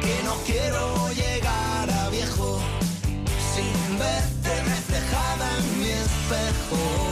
que 0.00 0.22
no 0.24 0.34
quiero 0.46 1.08
llegar 1.12 1.90
a 1.90 2.08
viejo 2.10 2.60
sin 3.54 3.98
verte 3.98 4.62
reflejada 4.64 5.58
en 5.58 5.80
mi 5.80 5.90
espejo. 5.90 7.03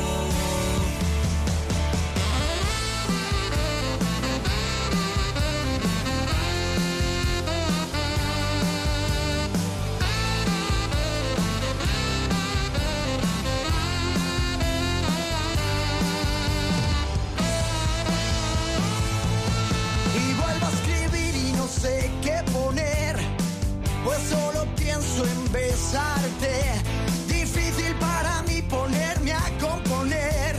Difícil 27.29 27.95
para 28.01 28.43
mí 28.45 28.63
ponerme 28.63 29.33
a 29.33 29.43
componer, 29.61 30.57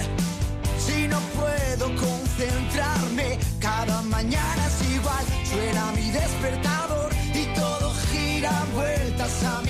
si 0.77 1.07
no 1.07 1.19
puedo 1.33 1.87
concentrarme. 1.95 3.39
Cada 3.59 4.03
mañana 4.03 4.67
es 4.67 4.95
igual, 4.95 5.25
suena 5.43 5.91
mi 5.93 6.11
despertador 6.11 7.11
y 7.33 7.45
todo 7.55 7.91
gira 8.11 8.63
vueltas 8.75 9.43
a 9.43 9.62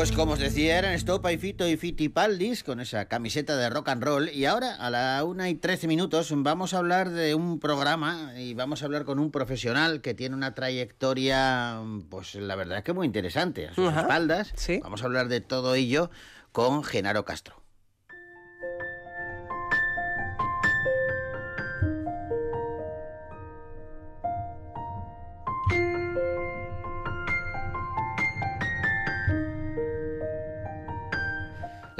Pues 0.00 0.12
como 0.12 0.32
os 0.32 0.38
decía, 0.38 0.78
eran 0.78 0.94
Estopa 0.94 1.30
y 1.30 1.36
Fito 1.36 1.68
y 1.68 1.76
Fitipaldis 1.76 2.64
con 2.64 2.80
esa 2.80 3.04
camiseta 3.04 3.58
de 3.58 3.68
rock 3.68 3.90
and 3.90 4.02
roll. 4.02 4.30
Y 4.30 4.46
ahora, 4.46 4.74
a 4.76 4.88
la 4.88 5.22
una 5.24 5.50
y 5.50 5.56
13 5.56 5.88
minutos, 5.88 6.32
vamos 6.34 6.72
a 6.72 6.78
hablar 6.78 7.10
de 7.10 7.34
un 7.34 7.60
programa 7.60 8.32
y 8.34 8.54
vamos 8.54 8.80
a 8.80 8.86
hablar 8.86 9.04
con 9.04 9.18
un 9.18 9.30
profesional 9.30 10.00
que 10.00 10.14
tiene 10.14 10.34
una 10.34 10.54
trayectoria, 10.54 11.82
pues 12.08 12.34
la 12.34 12.56
verdad 12.56 12.78
es 12.78 12.84
que 12.84 12.94
muy 12.94 13.06
interesante. 13.06 13.68
A 13.68 13.74
sus 13.74 13.88
Ajá, 13.90 14.00
espaldas. 14.00 14.54
Vamos 14.82 15.02
a 15.02 15.04
hablar 15.04 15.28
de 15.28 15.42
todo 15.42 15.74
ello 15.74 16.10
con 16.50 16.82
Genaro 16.82 17.26
Castro. 17.26 17.59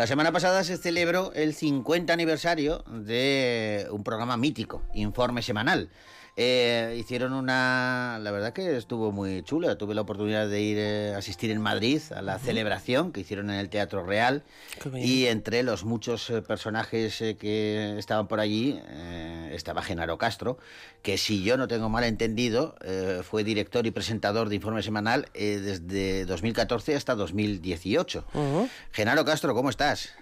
La 0.01 0.07
semana 0.07 0.33
pasada 0.33 0.65
se 0.65 0.79
celebró 0.79 1.31
el 1.35 1.53
50 1.53 2.11
aniversario 2.11 2.83
de 2.87 3.87
un 3.91 4.03
programa 4.03 4.39
mítico, 4.39 4.83
Informe 4.95 5.43
Semanal. 5.43 5.91
Eh, 6.43 6.97
hicieron 6.99 7.35
una... 7.35 8.19
La 8.23 8.31
verdad 8.31 8.55
que 8.55 8.75
estuvo 8.79 9.13
muy 9.13 9.43
chula. 9.43 9.77
Tuve 9.77 9.95
la 9.95 10.01
oportunidad 10.01 10.49
de 10.49 10.63
ir 10.63 11.15
a 11.15 11.19
asistir 11.19 11.51
en 11.51 11.61
Madrid 11.61 12.01
a 12.17 12.23
la 12.23 12.39
celebración 12.39 13.13
que 13.13 13.21
hicieron 13.21 13.51
en 13.51 13.57
el 13.57 13.69
Teatro 13.69 14.07
Real. 14.07 14.43
Y 14.95 15.27
entre 15.27 15.63
los 15.63 15.85
muchos 15.85 16.31
eh, 16.31 16.41
personajes 16.41 17.21
eh, 17.21 17.37
que 17.37 17.99
estaban 17.99 18.27
por 18.27 18.41
allí 18.41 18.81
eh, 18.89 19.51
estaba 19.53 19.83
Genaro 19.83 20.17
Castro, 20.17 20.57
que 21.03 21.19
si 21.19 21.43
yo 21.43 21.59
no 21.59 21.69
tengo 21.69 21.91
mal 21.91 22.05
entendido, 22.05 22.75
eh, 22.85 23.21
fue 23.23 23.45
director 23.45 23.87
y 23.87 23.91
presentador 23.91 24.49
de 24.49 24.55
Informe 24.55 24.83
Semanal 24.83 25.27
eh, 25.35 25.59
desde 25.63 26.25
2014 26.25 26.97
hasta 26.97 27.17
2018. 27.17 28.25
Genaro 28.93 29.27
Castro, 29.27 29.55
¿cómo 29.55 29.69
estás? 29.69 30.15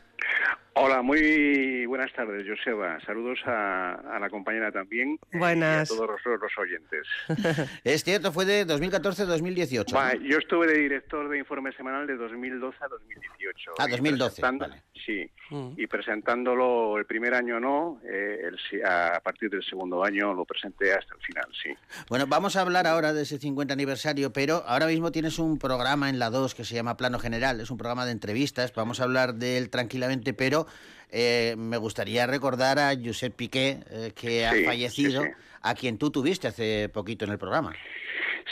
Hola, 0.81 1.03
muy 1.03 1.87
buenas 1.87 2.13
tardes, 2.13 2.47
Joseba. 2.47 3.01
Saludos 3.05 3.41
a, 3.47 3.95
a 4.15 4.19
la 4.21 4.31
compañera 4.31 4.71
también 4.71 5.19
Buenas. 5.33 5.91
y 5.91 5.93
a 5.93 5.97
todos 5.97 6.09
los, 6.25 6.41
los 6.41 6.53
oyentes. 6.57 7.05
es 7.85 8.05
cierto, 8.05 8.31
fue 8.31 8.45
de 8.45 8.65
2014 8.65 9.23
a 9.23 9.27
2018. 9.27 9.97
Va, 9.97 10.15
yo 10.15 10.39
estuve 10.39 10.69
de 10.69 10.79
director 10.79 11.29
de 11.29 11.39
informe 11.39 11.73
semanal 11.73 12.07
de 12.07 12.17
2012 12.17 12.79
a 12.81 12.87
2018. 12.89 13.73
Ah, 13.79 13.87
Y 13.89 13.91
2012, 13.91 14.41
presentando- 14.41 14.77
Sí, 15.05 15.31
y 15.79 15.87
presentándolo 15.87 16.99
el 16.99 17.07
primer 17.07 17.33
año 17.33 17.59
no, 17.59 17.99
eh, 18.05 18.43
el 18.45 18.85
a 18.85 19.19
partir 19.21 19.49
del 19.49 19.63
segundo 19.65 20.05
año 20.05 20.35
lo 20.35 20.45
presenté 20.45 20.93
hasta 20.93 21.15
el 21.15 21.21
final, 21.23 21.47
sí. 21.63 21.71
Bueno, 22.11 22.27
vamos 22.27 22.57
a 22.57 22.61
hablar 22.61 22.87
ahora 22.87 23.15
de 23.15 23.23
ese 23.23 23.39
50 23.39 23.73
aniversario, 23.73 24.33
pero 24.33 24.63
ahora 24.67 24.87
mismo 24.87 25.11
tienes 25.11 25.39
un 25.39 25.59
programa 25.59 26.11
en 26.11 26.19
la 26.19 26.29
2 26.29 26.55
que 26.55 26.65
se 26.65 26.75
llama 26.75 26.99
Plano 26.99 27.19
General, 27.19 27.59
es 27.61 27.71
un 27.71 27.79
programa 27.79 28.05
de 28.05 28.13
entrevistas, 28.13 28.75
vamos 28.75 29.01
a 29.01 29.05
hablar 29.05 29.35
de 29.37 29.57
él 29.57 29.71
tranquilamente, 29.71 30.35
pero 30.35 30.67
eh, 31.11 31.55
me 31.57 31.77
gustaría 31.77 32.27
recordar 32.27 32.79
a 32.79 32.93
Josep 32.95 33.35
Piqué, 33.35 33.81
eh, 33.91 34.13
que 34.15 34.47
ha 34.47 34.53
Sí, 34.53 34.65
fallecido, 34.65 35.23
sí, 35.23 35.29
sí. 35.29 35.35
a 35.63 35.75
quien 35.75 35.99
tú 35.99 36.11
tuviste 36.11 36.49
hace 36.49 36.89
poquito 36.89 37.25
en 37.25 37.33
el 37.33 37.39
programa. 37.39 37.75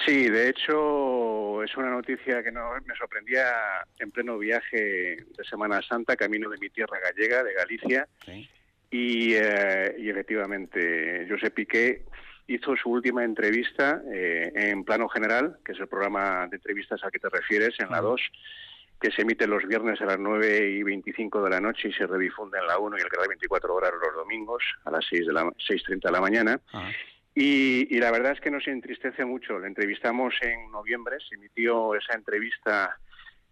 Sí, 0.04 0.28
de 0.28 0.50
hecho 0.50 1.62
es 1.62 1.74
una 1.76 1.90
noticia 1.90 2.42
que 2.42 2.52
no, 2.52 2.70
me 2.84 2.94
sorprendía 2.96 3.46
en 3.98 4.10
pleno 4.10 4.38
viaje 4.38 5.16
de 5.36 5.44
Semana 5.48 5.80
Santa, 5.82 6.16
camino 6.16 6.48
de 6.50 6.58
mi 6.58 6.68
tierra 6.70 6.98
gallega, 7.00 7.42
de 7.42 7.54
Galicia, 7.54 8.06
y, 8.90 9.34
eh, 9.34 9.96
y 9.98 10.08
efectivamente 10.10 11.26
José 11.28 11.50
Piqué 11.50 12.02
hizo 12.46 12.76
su 12.76 12.90
última 12.90 13.24
entrevista 13.24 14.00
eh, 14.12 14.52
en 14.54 14.84
Plano 14.84 15.08
General, 15.08 15.58
que 15.64 15.72
es 15.72 15.80
el 15.80 15.88
programa 15.88 16.46
de 16.46 16.56
entrevistas 16.56 17.02
al 17.02 17.10
que 17.10 17.18
te 17.18 17.28
refieres, 17.28 17.74
en 17.80 17.90
la 17.90 18.00
2, 18.00 18.20
que 19.00 19.10
se 19.10 19.22
emite 19.22 19.46
los 19.46 19.66
viernes 19.66 20.00
a 20.00 20.06
las 20.06 20.18
9 20.18 20.70
y 20.70 20.82
25 20.82 21.42
de 21.42 21.50
la 21.50 21.60
noche 21.60 21.88
y 21.88 21.92
se 21.92 22.06
redifunde 22.06 22.58
en 22.58 22.66
la 22.66 22.78
1 22.78 22.96
y 22.96 23.00
el 23.00 23.08
canal 23.08 23.28
24 23.28 23.74
horas 23.74 23.92
los 23.92 24.14
domingos 24.14 24.62
a 24.84 24.90
las 24.90 25.04
6 25.08 25.26
de 25.26 25.32
la 25.32 25.44
6.30 25.44 26.00
de 26.02 26.12
la 26.12 26.20
mañana. 26.20 26.60
Y, 27.34 27.94
y, 27.94 28.00
la 28.00 28.10
verdad 28.10 28.32
es 28.32 28.40
que 28.40 28.50
nos 28.50 28.66
entristece 28.66 29.24
mucho. 29.26 29.58
Le 29.58 29.66
entrevistamos 29.66 30.34
en 30.40 30.70
noviembre, 30.70 31.18
se 31.28 31.34
emitió 31.34 31.94
esa 31.94 32.14
entrevista 32.14 32.96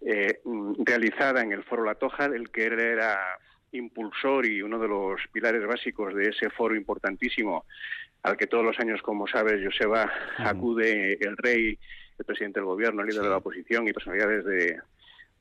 eh, 0.00 0.40
realizada 0.78 1.42
en 1.42 1.52
el 1.52 1.64
Foro 1.64 1.84
La 1.84 1.94
Toja, 1.94 2.28
del 2.28 2.50
que 2.50 2.66
él 2.66 2.78
era 2.78 3.18
impulsor 3.72 4.46
y 4.46 4.62
uno 4.62 4.78
de 4.78 4.88
los 4.88 5.20
pilares 5.32 5.66
básicos 5.66 6.14
de 6.14 6.28
ese 6.28 6.48
foro 6.50 6.74
importantísimo 6.76 7.64
al 8.22 8.36
que 8.36 8.46
todos 8.46 8.64
los 8.64 8.78
años, 8.78 9.02
como 9.02 9.26
sabes, 9.26 9.62
Joseba, 9.62 10.10
acude 10.38 11.18
el 11.20 11.36
rey, 11.36 11.78
el 12.18 12.24
presidente 12.24 12.60
del 12.60 12.66
gobierno, 12.66 13.02
el 13.02 13.08
líder 13.08 13.22
de 13.22 13.28
la 13.28 13.36
oposición 13.36 13.86
y 13.86 13.92
personalidades 13.92 14.44
de, 14.44 14.78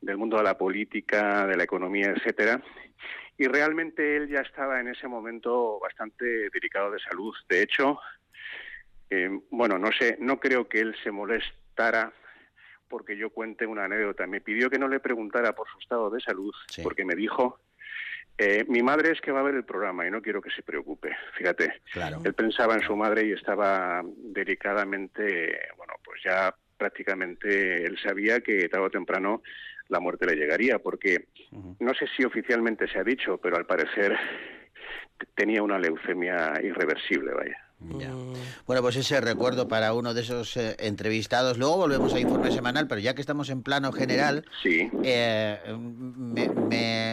del 0.03 0.17
mundo 0.17 0.37
de 0.37 0.43
la 0.43 0.57
política, 0.57 1.47
de 1.47 1.57
la 1.57 1.63
economía, 1.63 2.13
etcétera. 2.15 2.61
Y 3.37 3.47
realmente 3.47 4.15
él 4.15 4.29
ya 4.29 4.41
estaba 4.41 4.79
en 4.79 4.89
ese 4.89 5.07
momento 5.07 5.79
bastante 5.79 6.49
delicado 6.49 6.91
de 6.91 6.99
salud. 6.99 7.33
De 7.49 7.61
hecho, 7.61 7.99
eh, 9.09 9.29
bueno, 9.49 9.77
no 9.79 9.91
sé, 9.91 10.17
no 10.19 10.39
creo 10.39 10.67
que 10.67 10.79
él 10.79 10.95
se 11.03 11.11
molestara 11.11 12.13
porque 12.87 13.17
yo 13.17 13.31
cuente 13.31 13.65
una 13.65 13.85
anécdota. 13.85 14.27
Me 14.27 14.41
pidió 14.41 14.69
que 14.69 14.77
no 14.77 14.87
le 14.87 14.99
preguntara 14.99 15.53
por 15.53 15.67
su 15.67 15.79
estado 15.79 16.09
de 16.11 16.21
salud, 16.21 16.53
porque 16.83 17.05
me 17.05 17.15
dijo 17.15 17.59
eh, 18.37 18.65
mi 18.67 18.81
madre 18.81 19.11
es 19.11 19.21
que 19.21 19.31
va 19.31 19.41
a 19.41 19.43
ver 19.43 19.55
el 19.55 19.63
programa 19.63 20.07
y 20.07 20.11
no 20.11 20.21
quiero 20.21 20.41
que 20.41 20.49
se 20.49 20.63
preocupe. 20.63 21.15
Fíjate, 21.37 21.81
él 22.23 22.33
pensaba 22.33 22.73
en 22.73 22.81
su 22.81 22.95
madre 22.95 23.25
y 23.27 23.31
estaba 23.31 24.01
delicadamente, 24.03 25.59
bueno, 25.77 25.93
pues 26.03 26.21
ya 26.23 26.53
prácticamente 26.77 27.85
él 27.85 27.97
sabía 28.01 28.41
que 28.41 28.67
tarde 28.69 28.87
o 28.87 28.89
temprano 28.89 29.43
la 29.89 29.99
muerte 29.99 30.25
le 30.25 30.35
llegaría, 30.35 30.79
porque 30.79 31.27
no 31.79 31.93
sé 31.93 32.07
si 32.15 32.23
oficialmente 32.23 32.87
se 32.87 32.99
ha 32.99 33.03
dicho, 33.03 33.37
pero 33.37 33.57
al 33.57 33.65
parecer 33.65 34.17
tenía 35.35 35.61
una 35.61 35.79
leucemia 35.79 36.53
irreversible, 36.61 37.33
vaya. 37.33 37.57
Mm. 37.83 38.33
Bueno, 38.65 38.81
pues 38.81 38.95
ese 38.95 39.19
recuerdo 39.19 39.67
para 39.67 39.93
uno 39.93 40.13
de 40.13 40.21
esos 40.21 40.55
eh, 40.57 40.75
entrevistados. 40.79 41.57
Luego 41.57 41.77
volvemos 41.77 42.13
a 42.13 42.19
informe 42.19 42.51
semanal, 42.51 42.87
pero 42.87 43.01
ya 43.01 43.13
que 43.13 43.21
estamos 43.21 43.49
en 43.49 43.61
plano 43.61 43.91
general, 43.91 44.45
sí. 44.61 44.89
Eh, 45.03 45.59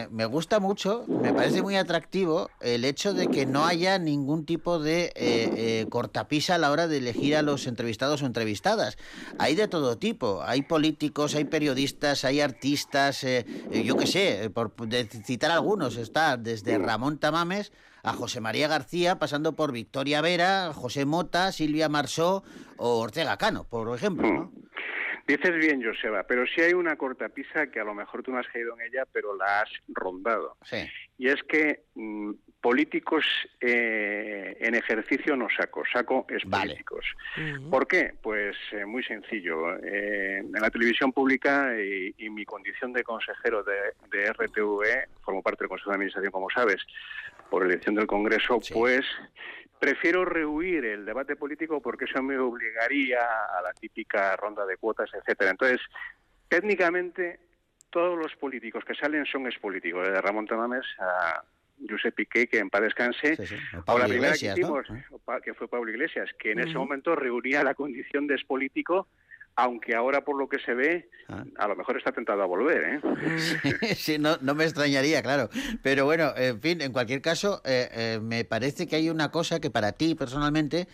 me, 0.09 0.25
gusta 0.25 0.59
mucho, 0.59 1.05
me 1.07 1.33
parece 1.33 1.61
muy 1.61 1.75
atractivo 1.75 2.49
el 2.61 2.85
hecho 2.85 3.13
de 3.13 3.27
que 3.27 3.45
no 3.45 3.65
haya 3.65 3.99
ningún 3.99 4.45
tipo 4.45 4.79
de 4.79 5.11
eh, 5.15 5.85
cortapisa 5.89 6.55
a 6.55 6.57
la 6.57 6.71
hora 6.71 6.87
de 6.87 6.97
elegir 6.97 7.35
a 7.35 7.41
los 7.41 7.67
entrevistados 7.67 8.21
o 8.21 8.25
entrevistadas. 8.25 8.97
Hay 9.39 9.55
de 9.55 9.67
todo 9.67 9.97
tipo, 9.97 10.41
hay 10.43 10.61
políticos, 10.61 11.35
hay 11.35 11.45
periodistas, 11.45 12.23
hay 12.23 12.39
artistas, 12.39 13.25
yo 13.71 13.97
qué 13.97 14.07
sé, 14.07 14.49
por 14.53 14.71
citar 15.25 15.51
algunos, 15.51 15.97
está 15.97 16.37
desde 16.37 16.77
Ramón 16.77 17.17
Tamames 17.17 17.71
a 18.03 18.13
José 18.13 18.41
María 18.41 18.67
García, 18.67 19.19
pasando 19.19 19.55
por 19.55 19.71
Victoria 19.71 20.21
Vera, 20.21 20.73
José 20.73 21.05
Mota, 21.05 21.51
Silvia 21.51 21.89
Marsó 21.89 22.43
o 22.77 22.99
Ortega 22.99 23.37
Cano, 23.37 23.65
por 23.69 23.95
ejemplo, 23.95 24.27
¿no? 24.31 24.43
Mm. 24.45 24.61
Dices 25.27 25.55
bien, 25.55 25.83
Joseba, 25.83 26.23
pero 26.23 26.45
sí 26.45 26.61
hay 26.61 26.73
una 26.73 26.95
cortapisa 26.97 27.67
que 27.67 27.79
a 27.79 27.83
lo 27.83 27.93
mejor 27.93 28.23
tú 28.23 28.31
no 28.31 28.39
has 28.39 28.47
caído 28.47 28.73
en 28.77 28.87
ella, 28.87 29.05
pero 29.13 29.35
la 29.35 29.61
has 29.61 29.69
rondado. 29.87 30.57
Sí. 30.63 30.89
Y 31.17 31.29
es 31.29 31.41
que 31.43 31.83
mm, 31.95 32.31
políticos 32.59 33.23
eh, 33.59 34.57
en 34.59 34.75
ejercicio 34.75 35.35
no 35.35 35.47
saco, 35.55 35.83
saco 35.91 36.25
es 36.29 36.43
políticos. 36.43 37.05
¿Por 37.69 37.87
qué? 37.87 38.13
Pues 38.21 38.55
eh, 38.71 38.85
muy 38.85 39.03
sencillo. 39.03 39.77
Eh, 39.77 40.39
en 40.39 40.51
la 40.51 40.69
televisión 40.69 41.11
pública 41.11 41.73
y, 41.79 42.29
mi 42.29 42.45
condición 42.45 42.93
de 42.93 43.03
consejero 43.03 43.63
de, 43.63 43.93
de 44.09 44.31
RTV, 44.31 45.21
formo 45.21 45.41
parte 45.41 45.63
del 45.63 45.69
Consejo 45.69 45.89
de 45.91 45.95
Administración, 45.95 46.31
como 46.31 46.49
sabes, 46.49 46.81
por 47.51 47.65
elección 47.65 47.93
del 47.95 48.07
Congreso, 48.07 48.59
pues 48.73 49.05
prefiero 49.77 50.23
rehuir 50.23 50.85
el 50.85 51.05
debate 51.05 51.35
político 51.35 51.81
porque 51.81 52.05
eso 52.05 52.23
me 52.23 52.39
obligaría 52.39 53.19
a 53.19 53.61
la 53.61 53.73
típica 53.73 54.37
ronda 54.37 54.65
de 54.65 54.77
cuotas, 54.77 55.09
etcétera. 55.13 55.51
Entonces, 55.51 55.81
técnicamente 56.47 57.41
todos 57.89 58.17
los 58.17 58.33
políticos 58.37 58.85
que 58.85 58.95
salen 58.95 59.25
son 59.25 59.47
expolíticos, 59.47 60.07
desde 60.07 60.21
Ramón 60.21 60.47
Tamames 60.47 60.85
a 60.97 61.43
Josep 61.89 62.15
Piqué, 62.15 62.47
que 62.47 62.59
en 62.59 62.69
paz 62.69 62.83
descanse, 62.83 63.37
o 63.85 63.99
la 63.99 64.05
primera 64.05 64.33
que 64.33 64.45
hicimos, 64.45 64.87
que 65.43 65.53
fue 65.53 65.67
Pablo 65.67 65.91
Iglesias, 65.91 66.29
que 66.39 66.53
en 66.53 66.61
ese 66.61 66.75
momento 66.75 67.15
reunía 67.15 67.63
la 67.65 67.73
condición 67.73 68.27
de 68.27 68.35
expolítico 68.35 69.09
aunque 69.55 69.95
ahora 69.95 70.23
por 70.23 70.37
lo 70.37 70.47
que 70.47 70.59
se 70.59 70.73
ve, 70.73 71.09
ah. 71.29 71.43
a 71.57 71.67
lo 71.67 71.75
mejor 71.75 71.97
está 71.97 72.11
tentado 72.11 72.41
a 72.41 72.45
volver. 72.45 72.83
¿eh? 72.83 73.95
Sí, 73.95 74.17
no, 74.17 74.37
no, 74.41 74.55
me 74.55 74.63
extrañaría, 74.63 75.21
claro. 75.21 75.49
Pero 75.81 76.05
bueno, 76.05 76.33
en 76.35 76.61
fin, 76.61 76.81
en 76.81 76.91
cualquier 76.91 77.21
caso, 77.21 77.61
eh, 77.65 77.89
eh, 77.91 78.19
me 78.21 78.45
parece 78.45 78.87
que 78.87 78.95
hay 78.95 79.09
una 79.09 79.31
cosa 79.31 79.59
que 79.59 79.69
para 79.69 79.91
ti 79.91 80.15
personalmente 80.15 80.87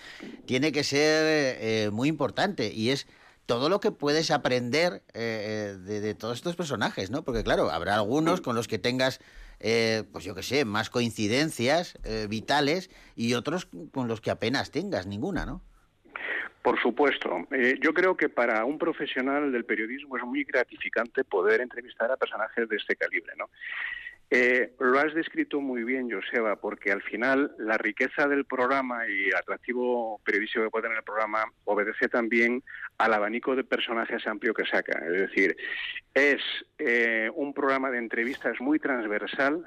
tiene 0.45 0.71
que 0.71 0.83
ser 0.83 1.57
eh, 1.59 1.89
muy 1.91 2.09
importante 2.09 2.71
y 2.73 2.89
es 2.89 3.07
todo 3.45 3.69
lo 3.69 3.79
que 3.79 3.91
puedes 3.91 4.29
aprender 4.29 5.03
de, 5.13 6.15
todos 6.19 6.37
estos 6.37 6.57
personajes, 6.57 7.11
¿no? 7.11 7.23
Porque 7.23 7.45
claro, 7.45 7.71
habrá 7.71 7.95
algunos 7.95 8.41
con 8.41 8.57
los 8.57 8.67
que 8.67 8.77
tengas... 8.77 9.21
pues 9.59 10.25
yo 10.25 10.35
qué 10.35 10.43
sé, 10.43 10.65
más 10.65 10.89
coincidencias 10.89 11.97
vitales 12.27 12.89
y 13.15 13.35
otros 13.35 13.69
con 13.93 14.09
los 14.09 14.19
que 14.19 14.31
apenas 14.31 14.71
tengas 14.71 15.07
ninguna, 15.07 15.45
¿no? 15.45 15.61
Por 16.67 16.81
supuesto. 16.81 17.47
Eh, 17.51 17.79
yo 17.79 17.93
creo 17.93 18.17
que 18.17 18.27
para 18.27 18.65
un 18.65 18.77
profesional 18.77 19.53
del 19.53 19.63
periodismo 19.63 20.17
es 20.17 20.23
muy 20.23 20.43
gratificante 20.43 21.23
poder 21.23 21.61
entrevistar 21.61 22.11
a 22.11 22.17
personajes 22.17 22.67
de 22.67 22.75
este 22.75 22.97
calibre, 22.97 23.31
¿no? 23.37 23.49
Eh, 24.29 24.73
lo 24.81 24.99
has 24.99 25.13
descrito 25.13 25.61
muy 25.61 25.85
bien, 25.85 26.11
Joseba, 26.11 26.57
porque 26.57 26.91
al 26.91 27.01
final 27.01 27.55
la 27.57 27.77
riqueza 27.77 28.27
del 28.27 28.43
programa 28.43 29.07
y 29.07 29.29
el 29.29 29.35
atractivo 29.35 30.19
periodístico 30.25 30.65
que 30.65 30.69
puede 30.69 30.83
tener 30.83 30.97
el 30.97 31.05
programa 31.05 31.45
obedece 31.63 32.09
también 32.09 32.61
al 32.97 33.13
abanico 33.13 33.55
de 33.55 33.63
personajes 33.63 34.27
amplio 34.27 34.53
que 34.53 34.65
saca. 34.65 34.99
Es 35.05 35.21
decir, 35.21 35.55
es 36.13 36.41
eh, 36.79 37.31
un 37.33 37.53
programa 37.53 37.91
de 37.91 37.99
entrevistas 37.99 38.59
muy 38.59 38.77
transversal, 38.77 39.65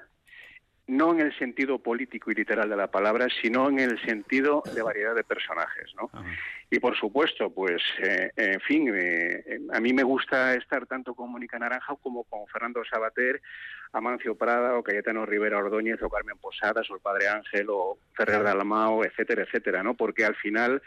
no 0.91 1.13
en 1.13 1.21
el 1.21 1.39
sentido 1.39 1.79
político 1.79 2.31
y 2.31 2.35
literal 2.35 2.69
de 2.69 2.77
la 2.77 2.91
palabra, 2.91 3.29
sino 3.41 3.69
en 3.69 3.79
el 3.79 4.01
sentido 4.05 4.63
de 4.75 4.83
variedad 4.83 5.15
de 5.15 5.25
personajes, 5.25 5.95
¿no? 5.97 6.11
Y 6.69 6.79
por 6.81 6.97
supuesto, 6.97 7.51
pues, 7.51 7.83
eh, 8.03 8.31
en 8.37 8.61
fin, 8.61 8.93
eh, 8.95 9.61
a 9.73 9.81
mí 9.81 9.93
me 9.93 10.03
gusta 10.03 10.55
estar 10.55 10.87
tanto 10.87 11.15
con 11.15 11.31
Mónica 11.31 11.59
Naranja 11.59 11.95
como 12.03 12.25
con 12.25 12.47
Fernando 12.49 12.83
Sabater, 12.85 13.41
Amancio 13.93 14.37
Prada 14.37 14.77
o 14.77 14.83
Cayetano 14.83 15.27
Rivera 15.27 15.59
Ordóñez 15.59 16.03
o 16.03 16.09
Carmen 16.09 16.39
Posadas 16.39 16.89
o 16.91 16.95
el 16.95 17.01
Padre 17.01 17.29
Ángel 17.29 17.67
o 17.71 17.99
Ferrer 18.15 18.43
Dalmao, 18.43 19.05
etcétera, 19.05 19.43
etcétera, 19.43 19.83
¿no? 19.83 19.95
Porque 19.95 20.25
al 20.25 20.37
final 20.37 20.83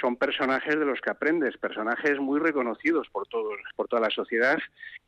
son 0.00 0.16
personajes 0.16 0.78
de 0.78 0.84
los 0.84 1.00
que 1.00 1.10
aprendes, 1.10 1.56
personajes 1.56 2.18
muy 2.18 2.40
reconocidos 2.40 3.08
por 3.10 3.26
todos, 3.28 3.58
por 3.74 3.88
toda 3.88 4.02
la 4.02 4.10
sociedad, 4.10 4.58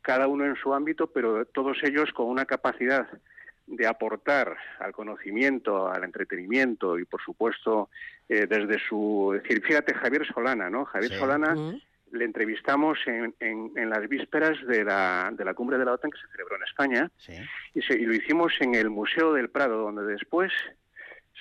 cada 0.01 0.27
uno 0.27 0.45
en 0.45 0.55
su 0.55 0.73
ámbito, 0.73 1.07
pero 1.07 1.45
todos 1.45 1.77
ellos 1.83 2.11
con 2.13 2.27
una 2.27 2.45
capacidad 2.45 3.07
de 3.69 3.87
aportar 3.87 4.57
al 4.79 4.91
conocimiento, 4.91 5.87
al 5.87 6.03
entretenimiento 6.03 6.97
y, 6.97 7.05
por 7.05 7.21
supuesto, 7.21 7.89
eh, 8.27 8.47
desde 8.47 8.79
su... 8.79 9.31
decir, 9.41 9.61
fíjate, 9.63 9.93
Javier 9.93 10.25
Solana, 10.25 10.69
¿no? 10.69 10.85
Javier 10.85 11.13
Solana 11.13 11.55
le 12.11 12.25
entrevistamos 12.25 12.97
en, 13.05 13.35
en, 13.39 13.89
las 13.89 14.09
vísperas 14.09 14.57
de 14.65 14.83
la, 14.83 15.31
de 15.31 15.45
la 15.45 15.53
cumbre 15.53 15.77
de 15.77 15.85
la 15.85 15.93
OTAN 15.93 16.09
que 16.09 16.17
se 16.17 16.27
celebró 16.31 16.55
en 16.55 16.63
España 16.63 17.11
y, 17.75 17.93
y, 17.93 18.05
lo 18.05 18.15
hicimos 18.15 18.53
en 18.61 18.73
el 18.73 18.89
Museo 18.89 19.33
del 19.33 19.49
Prado, 19.49 19.77
donde 19.77 20.03
después 20.03 20.51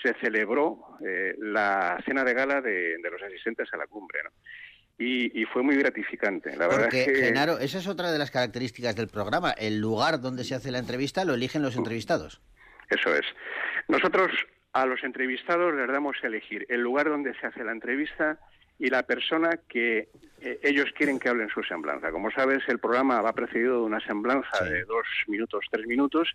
se 0.03 0.13
celebró 0.21 0.99
eh, 1.05 1.35
la 1.39 1.99
cena 2.05 2.23
de 2.23 2.35
gala 2.35 2.61
de, 2.61 2.99
de 2.99 3.11
los 3.11 3.23
asistentes 3.23 3.73
a 3.73 3.79
la 3.79 3.87
cumbre, 3.87 4.21
¿no? 4.23 4.31
Y, 4.99 5.45
fue 5.45 5.63
muy 5.63 5.77
gratificante. 5.77 6.57
La 6.57 6.67
verdad 6.67 6.83
Porque, 6.85 7.01
es 7.03 7.07
que... 7.07 7.15
Genaro, 7.27 7.59
esa 7.59 7.79
es 7.79 7.87
otra 7.87 8.11
de 8.11 8.19
las 8.19 8.31
características 8.31 8.97
del 8.97 9.09
programa. 9.09 9.53
El 9.53 9.79
lugar 9.79 10.21
donde 10.21 10.43
se 10.43 10.57
hace 10.57 10.73
la 10.73 10.79
entrevista 10.79 11.25
lo 11.25 11.35
eligen 11.35 11.63
los 11.63 11.77
entrevistados. 11.77 12.41
Eso 12.91 13.15
es. 13.15 13.25
Nosotros 13.87 14.33
a 14.73 14.87
los 14.87 15.03
entrevistados 15.05 15.75
les 15.75 15.89
damos 15.89 16.17
a 16.23 16.27
elegir 16.27 16.67
el 16.69 16.81
lugar 16.81 17.09
donde 17.09 17.33
se 17.39 17.47
hace 17.47 17.63
la 17.63 17.73
entrevista 17.73 18.39
y 18.79 18.91
la 18.91 19.05
persona 19.05 19.61
que 19.69 20.09
eh, 20.41 20.61
ellos 20.63 20.87
quieren 20.97 21.19
que 21.19 21.29
hable 21.29 21.45
en 21.45 21.51
su 21.51 21.63
semblanza. 21.63 22.11
Como 22.11 22.31
sabes, 22.31 22.63
el 22.69 22.79
programa 22.79 23.21
va 23.21 23.33
precedido 23.33 23.81
de 23.81 23.87
una 23.87 24.01
semblanza 24.01 24.65
de 24.65 24.85
dos 24.85 25.07
minutos, 25.27 25.65
tres 25.71 25.87
minutos, 25.87 26.33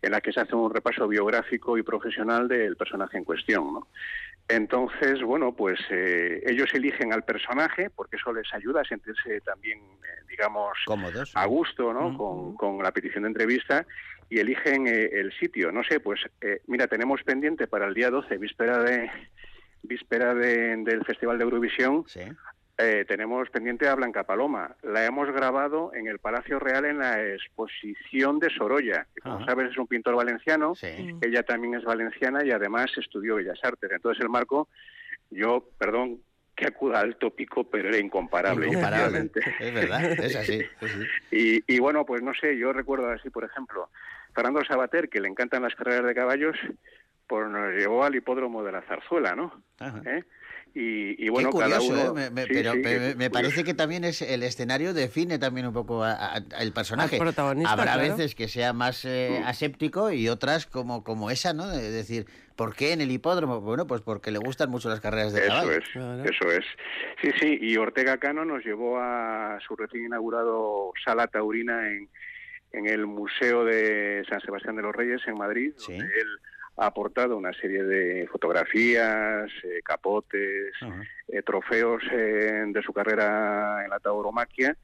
en 0.00 0.10
la 0.12 0.20
que 0.20 0.32
se 0.32 0.40
hace 0.40 0.54
un 0.54 0.72
repaso 0.72 1.06
biográfico 1.06 1.78
y 1.78 1.82
profesional 1.82 2.48
del 2.48 2.76
personaje 2.76 3.18
en 3.18 3.24
cuestión. 3.24 3.72
¿no? 3.72 3.88
Entonces, 4.48 5.22
bueno, 5.22 5.52
pues 5.52 5.80
eh, 5.90 6.42
ellos 6.46 6.68
eligen 6.74 7.12
al 7.12 7.24
personaje 7.24 7.90
porque 7.90 8.16
eso 8.16 8.32
les 8.32 8.52
ayuda 8.52 8.82
a 8.82 8.84
sentirse 8.84 9.40
también, 9.40 9.78
eh, 9.78 10.24
digamos, 10.28 10.76
cómodos, 10.84 11.32
a 11.34 11.46
gusto, 11.46 11.92
¿no? 11.92 12.56
con, 12.56 12.82
la 12.82 12.92
petición 12.92 13.22
de 13.22 13.28
entrevista 13.28 13.86
y 14.28 14.40
eligen 14.40 14.86
eh, 14.86 15.10
el 15.12 15.32
sitio. 15.38 15.72
No 15.72 15.82
sé, 15.84 16.00
pues 16.00 16.20
mira, 16.66 16.86
tenemos 16.86 17.22
pendiente 17.22 17.66
para 17.66 17.86
el 17.86 17.94
día 17.94 18.10
12, 18.10 18.36
víspera 18.38 18.82
de 18.82 19.10
víspera 19.82 20.34
del 20.34 21.04
Festival 21.04 21.38
de 21.38 21.44
Eurovisión, 21.44 22.04
eh, 22.78 23.04
tenemos 23.06 23.50
pendiente 23.50 23.86
a 23.88 23.94
Blanca 23.94 24.24
Paloma. 24.24 24.74
La 24.82 25.04
hemos 25.04 25.30
grabado 25.30 25.92
en 25.94 26.06
el 26.06 26.18
Palacio 26.18 26.58
Real 26.58 26.84
en 26.84 26.98
la 26.98 27.22
exposición 27.22 28.38
de 28.38 28.50
Sorolla, 28.50 29.06
que 29.14 29.20
como 29.20 29.44
sabes 29.44 29.70
es 29.70 29.78
un 29.78 29.86
pintor 29.86 30.16
valenciano. 30.16 30.72
Ella 31.20 31.42
también 31.42 31.74
es 31.74 31.84
valenciana 31.84 32.44
y 32.44 32.50
además 32.50 32.90
estudió 32.96 33.36
Bellas 33.36 33.60
Artes. 33.62 33.90
Entonces 33.92 34.22
el 34.22 34.30
marco 34.30 34.68
yo, 35.30 35.68
perdón, 35.78 36.20
que 36.54 36.66
acuda 36.66 37.00
al 37.00 37.16
tópico, 37.16 37.64
pero 37.64 37.88
era 37.88 37.98
incomparable. 37.98 38.66
Incomparable, 38.68 39.30
es 39.60 39.74
verdad, 39.74 40.12
es 40.12 40.36
así. 40.36 40.60
es 40.80 40.94
así. 40.94 41.06
Y, 41.30 41.74
y 41.74 41.78
bueno, 41.78 42.04
pues 42.04 42.22
no 42.22 42.32
sé, 42.34 42.56
yo 42.56 42.72
recuerdo 42.72 43.10
así, 43.10 43.30
por 43.30 43.44
ejemplo, 43.44 43.90
Fernando 44.34 44.64
Sabater, 44.64 45.08
que 45.08 45.20
le 45.20 45.28
encantan 45.28 45.62
las 45.62 45.74
carreras 45.74 46.06
de 46.06 46.14
caballos, 46.14 46.56
pues 47.26 47.48
nos 47.48 47.72
llevó 47.74 48.04
al 48.04 48.14
hipódromo 48.14 48.62
de 48.62 48.72
la 48.72 48.82
Zarzuela, 48.82 49.34
¿no? 49.34 49.62
¿Eh? 50.04 50.22
Y, 50.74 51.26
y 51.26 51.28
bueno, 51.28 51.50
Qué 51.50 51.58
cada 51.58 51.78
curioso, 51.78 52.10
uno... 52.12 52.20
¿eh? 52.20 52.30
Me- 52.30 52.30
me- 52.30 52.42
Sí, 52.46 52.50
pero 52.54 52.72
sí, 52.72 53.14
me, 53.16 53.28
parece 53.30 53.62
que 53.62 53.74
también 53.74 54.04
es 54.04 54.22
el 54.22 54.42
escenario 54.42 54.94
define 54.94 55.38
también 55.38 55.66
un 55.66 55.74
poco 55.74 56.02
a- 56.02 56.12
a- 56.36 56.42
el 56.62 56.72
personaje. 56.72 57.18
Protagonista, 57.18 57.70
Habrá 57.72 57.92
claro. 57.94 58.02
veces 58.16 58.34
que 58.34 58.48
sea 58.48 58.72
más 58.72 59.04
eh, 59.04 59.42
aséptico 59.44 60.12
y 60.12 60.28
otras 60.30 60.64
como, 60.66 61.04
como 61.04 61.30
esa, 61.30 61.52
¿no? 61.52 61.70
Es 61.70 61.92
decir, 61.92 62.24
¿por 62.56 62.74
qué 62.74 62.92
en 62.94 63.02
el 63.02 63.10
hipódromo? 63.10 63.60
Bueno, 63.60 63.86
pues 63.86 64.00
porque 64.00 64.30
le 64.30 64.38
gustan 64.38 64.70
mucho 64.70 64.88
las 64.88 65.00
carreras 65.00 65.34
de 65.34 65.40
Eso 65.40 65.48
caballo. 65.48 65.72
es, 65.72 65.84
eso 66.34 66.50
es. 66.50 66.64
Sí, 67.20 67.30
sí, 67.38 67.58
y 67.60 67.76
Ortega 67.76 68.16
Cano 68.16 68.46
nos 68.46 68.64
llevó 68.64 68.98
a 68.98 69.58
su 69.66 69.76
recién 69.76 70.06
inaugurado 70.06 70.92
Sala 71.04 71.26
Taurina 71.26 71.86
en, 71.90 72.08
en 72.72 72.86
el 72.86 73.06
Museo 73.06 73.66
de 73.66 74.24
San 74.26 74.40
Sebastián 74.40 74.76
de 74.76 74.82
los 74.82 74.94
Reyes 74.96 75.20
en 75.26 75.34
Madrid, 75.36 75.74
donde 75.86 75.98
él 76.04 76.28
ha 76.76 76.86
aportado 76.86 77.36
una 77.36 77.52
serie 77.52 77.82
de 77.84 78.26
fotografías, 78.28 79.50
eh, 79.64 79.80
capotes, 79.84 80.72
eh, 81.28 81.42
trofeos 81.42 82.02
eh, 82.12 82.64
de 82.66 82.82
su 82.82 82.92
carrera 82.92 83.82
en 83.84 83.90
la 83.90 83.98
tauromaquia. 84.00 84.76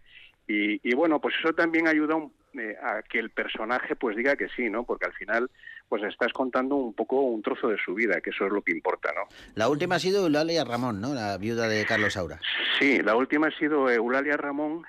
Y, 0.46 0.80
y 0.88 0.94
bueno, 0.94 1.20
pues 1.20 1.34
eso 1.38 1.52
también 1.54 1.88
ayuda 1.88 2.14
un- 2.16 2.32
eh, 2.58 2.76
a 2.82 3.02
que 3.02 3.18
el 3.18 3.30
personaje 3.30 3.94
pues 3.94 4.16
diga 4.16 4.34
que 4.34 4.48
sí, 4.48 4.70
¿no? 4.70 4.84
Porque 4.84 5.04
al 5.06 5.12
final 5.12 5.50
pues 5.88 6.02
estás 6.02 6.32
contando 6.32 6.76
un 6.76 6.92
poco 6.94 7.20
un 7.22 7.42
trozo 7.42 7.68
de 7.68 7.76
su 7.78 7.94
vida, 7.94 8.20
que 8.20 8.30
eso 8.30 8.46
es 8.46 8.52
lo 8.52 8.62
que 8.62 8.72
importa, 8.72 9.10
¿no? 9.14 9.22
La 9.54 9.68
última 9.68 9.96
ha 9.96 9.98
sido 9.98 10.22
Eulalia 10.24 10.64
Ramón, 10.64 11.00
¿no? 11.00 11.14
La 11.14 11.36
viuda 11.38 11.68
de 11.68 11.84
Carlos 11.86 12.14
Saura. 12.14 12.38
Sí, 12.78 13.00
la 13.02 13.16
última 13.16 13.48
ha 13.48 13.50
sido 13.58 13.90
Eulalia 13.90 14.36
Ramón, 14.36 14.82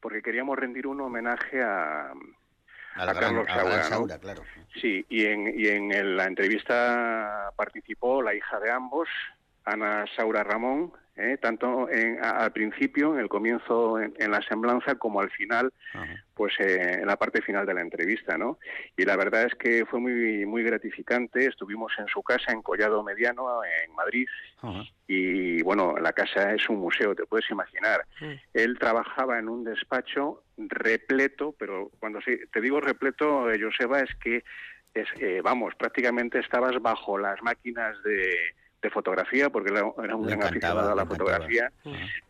porque 0.00 0.22
queríamos 0.22 0.58
rendir 0.58 0.86
un 0.86 1.00
homenaje 1.00 1.62
a, 1.62 2.12
Al 2.96 3.08
a 3.08 3.12
gran- 3.12 3.44
Carlos 3.44 3.86
Saura. 3.88 4.18
claro. 4.18 4.42
Sí, 4.80 5.04
y 5.08 5.26
en, 5.26 5.52
y 5.58 5.66
en 5.68 5.92
el- 5.92 6.16
la 6.16 6.24
entrevista 6.24 7.50
participó 7.56 8.22
la 8.22 8.34
hija 8.34 8.58
de 8.60 8.70
ambos, 8.70 9.08
Ana 9.64 10.04
Saura 10.16 10.42
Ramón, 10.42 10.92
¿eh? 11.20 11.36
tanto 11.38 11.88
en- 11.90 12.18
a- 12.24 12.44
al 12.44 12.52
principio, 12.52 13.14
en 13.14 13.20
el 13.20 13.28
comienzo, 13.28 14.00
en, 14.00 14.14
en 14.18 14.30
la 14.30 14.40
semblanza, 14.42 14.94
como 14.96 15.20
al 15.20 15.30
final, 15.30 15.72
pues 16.34 16.54
eh, 16.58 16.98
en 17.00 17.06
la 17.06 17.16
parte 17.16 17.42
final 17.42 17.66
de 17.66 17.74
la 17.74 17.82
entrevista, 17.82 18.38
¿no? 18.38 18.58
Y 18.96 19.04
la 19.04 19.16
verdad 19.16 19.44
es 19.44 19.54
que 19.56 19.84
fue 19.86 20.00
muy 20.00 20.46
muy 20.46 20.62
gratificante. 20.62 21.44
Estuvimos 21.46 21.92
en 21.98 22.06
su 22.08 22.22
casa 22.22 22.52
en 22.52 22.62
Collado 22.62 23.02
Mediano, 23.02 23.62
en 23.64 23.94
Madrid, 23.94 24.26
y 25.06 25.62
bueno, 25.62 25.94
la 26.00 26.12
casa 26.12 26.54
es 26.54 26.68
un 26.68 26.78
museo, 26.78 27.14
te 27.14 27.26
puedes 27.26 27.50
imaginar. 27.50 28.04
Él 28.54 28.78
trabajaba 28.78 29.38
en 29.38 29.48
un 29.48 29.64
despacho 29.64 30.42
repleto, 30.56 31.54
pero 31.58 31.90
cuando 31.98 32.20
te 32.52 32.60
digo 32.60 32.80
repleto, 32.80 33.50
eh, 33.50 33.60
Joseba, 33.60 34.00
es 34.00 34.14
que 34.16 34.42
es, 34.94 35.08
eh, 35.20 35.40
vamos, 35.42 35.74
prácticamente 35.76 36.38
estabas 36.40 36.80
bajo 36.82 37.16
las 37.18 37.40
máquinas 37.42 38.02
de, 38.02 38.34
de 38.82 38.90
fotografía, 38.90 39.50
porque 39.50 39.70
era, 39.70 39.84
era 40.02 40.16
un 40.16 40.26
gran 40.26 40.42
aficionado 40.42 40.92
a 40.92 40.94
la 40.94 41.06
fotografía, 41.06 41.70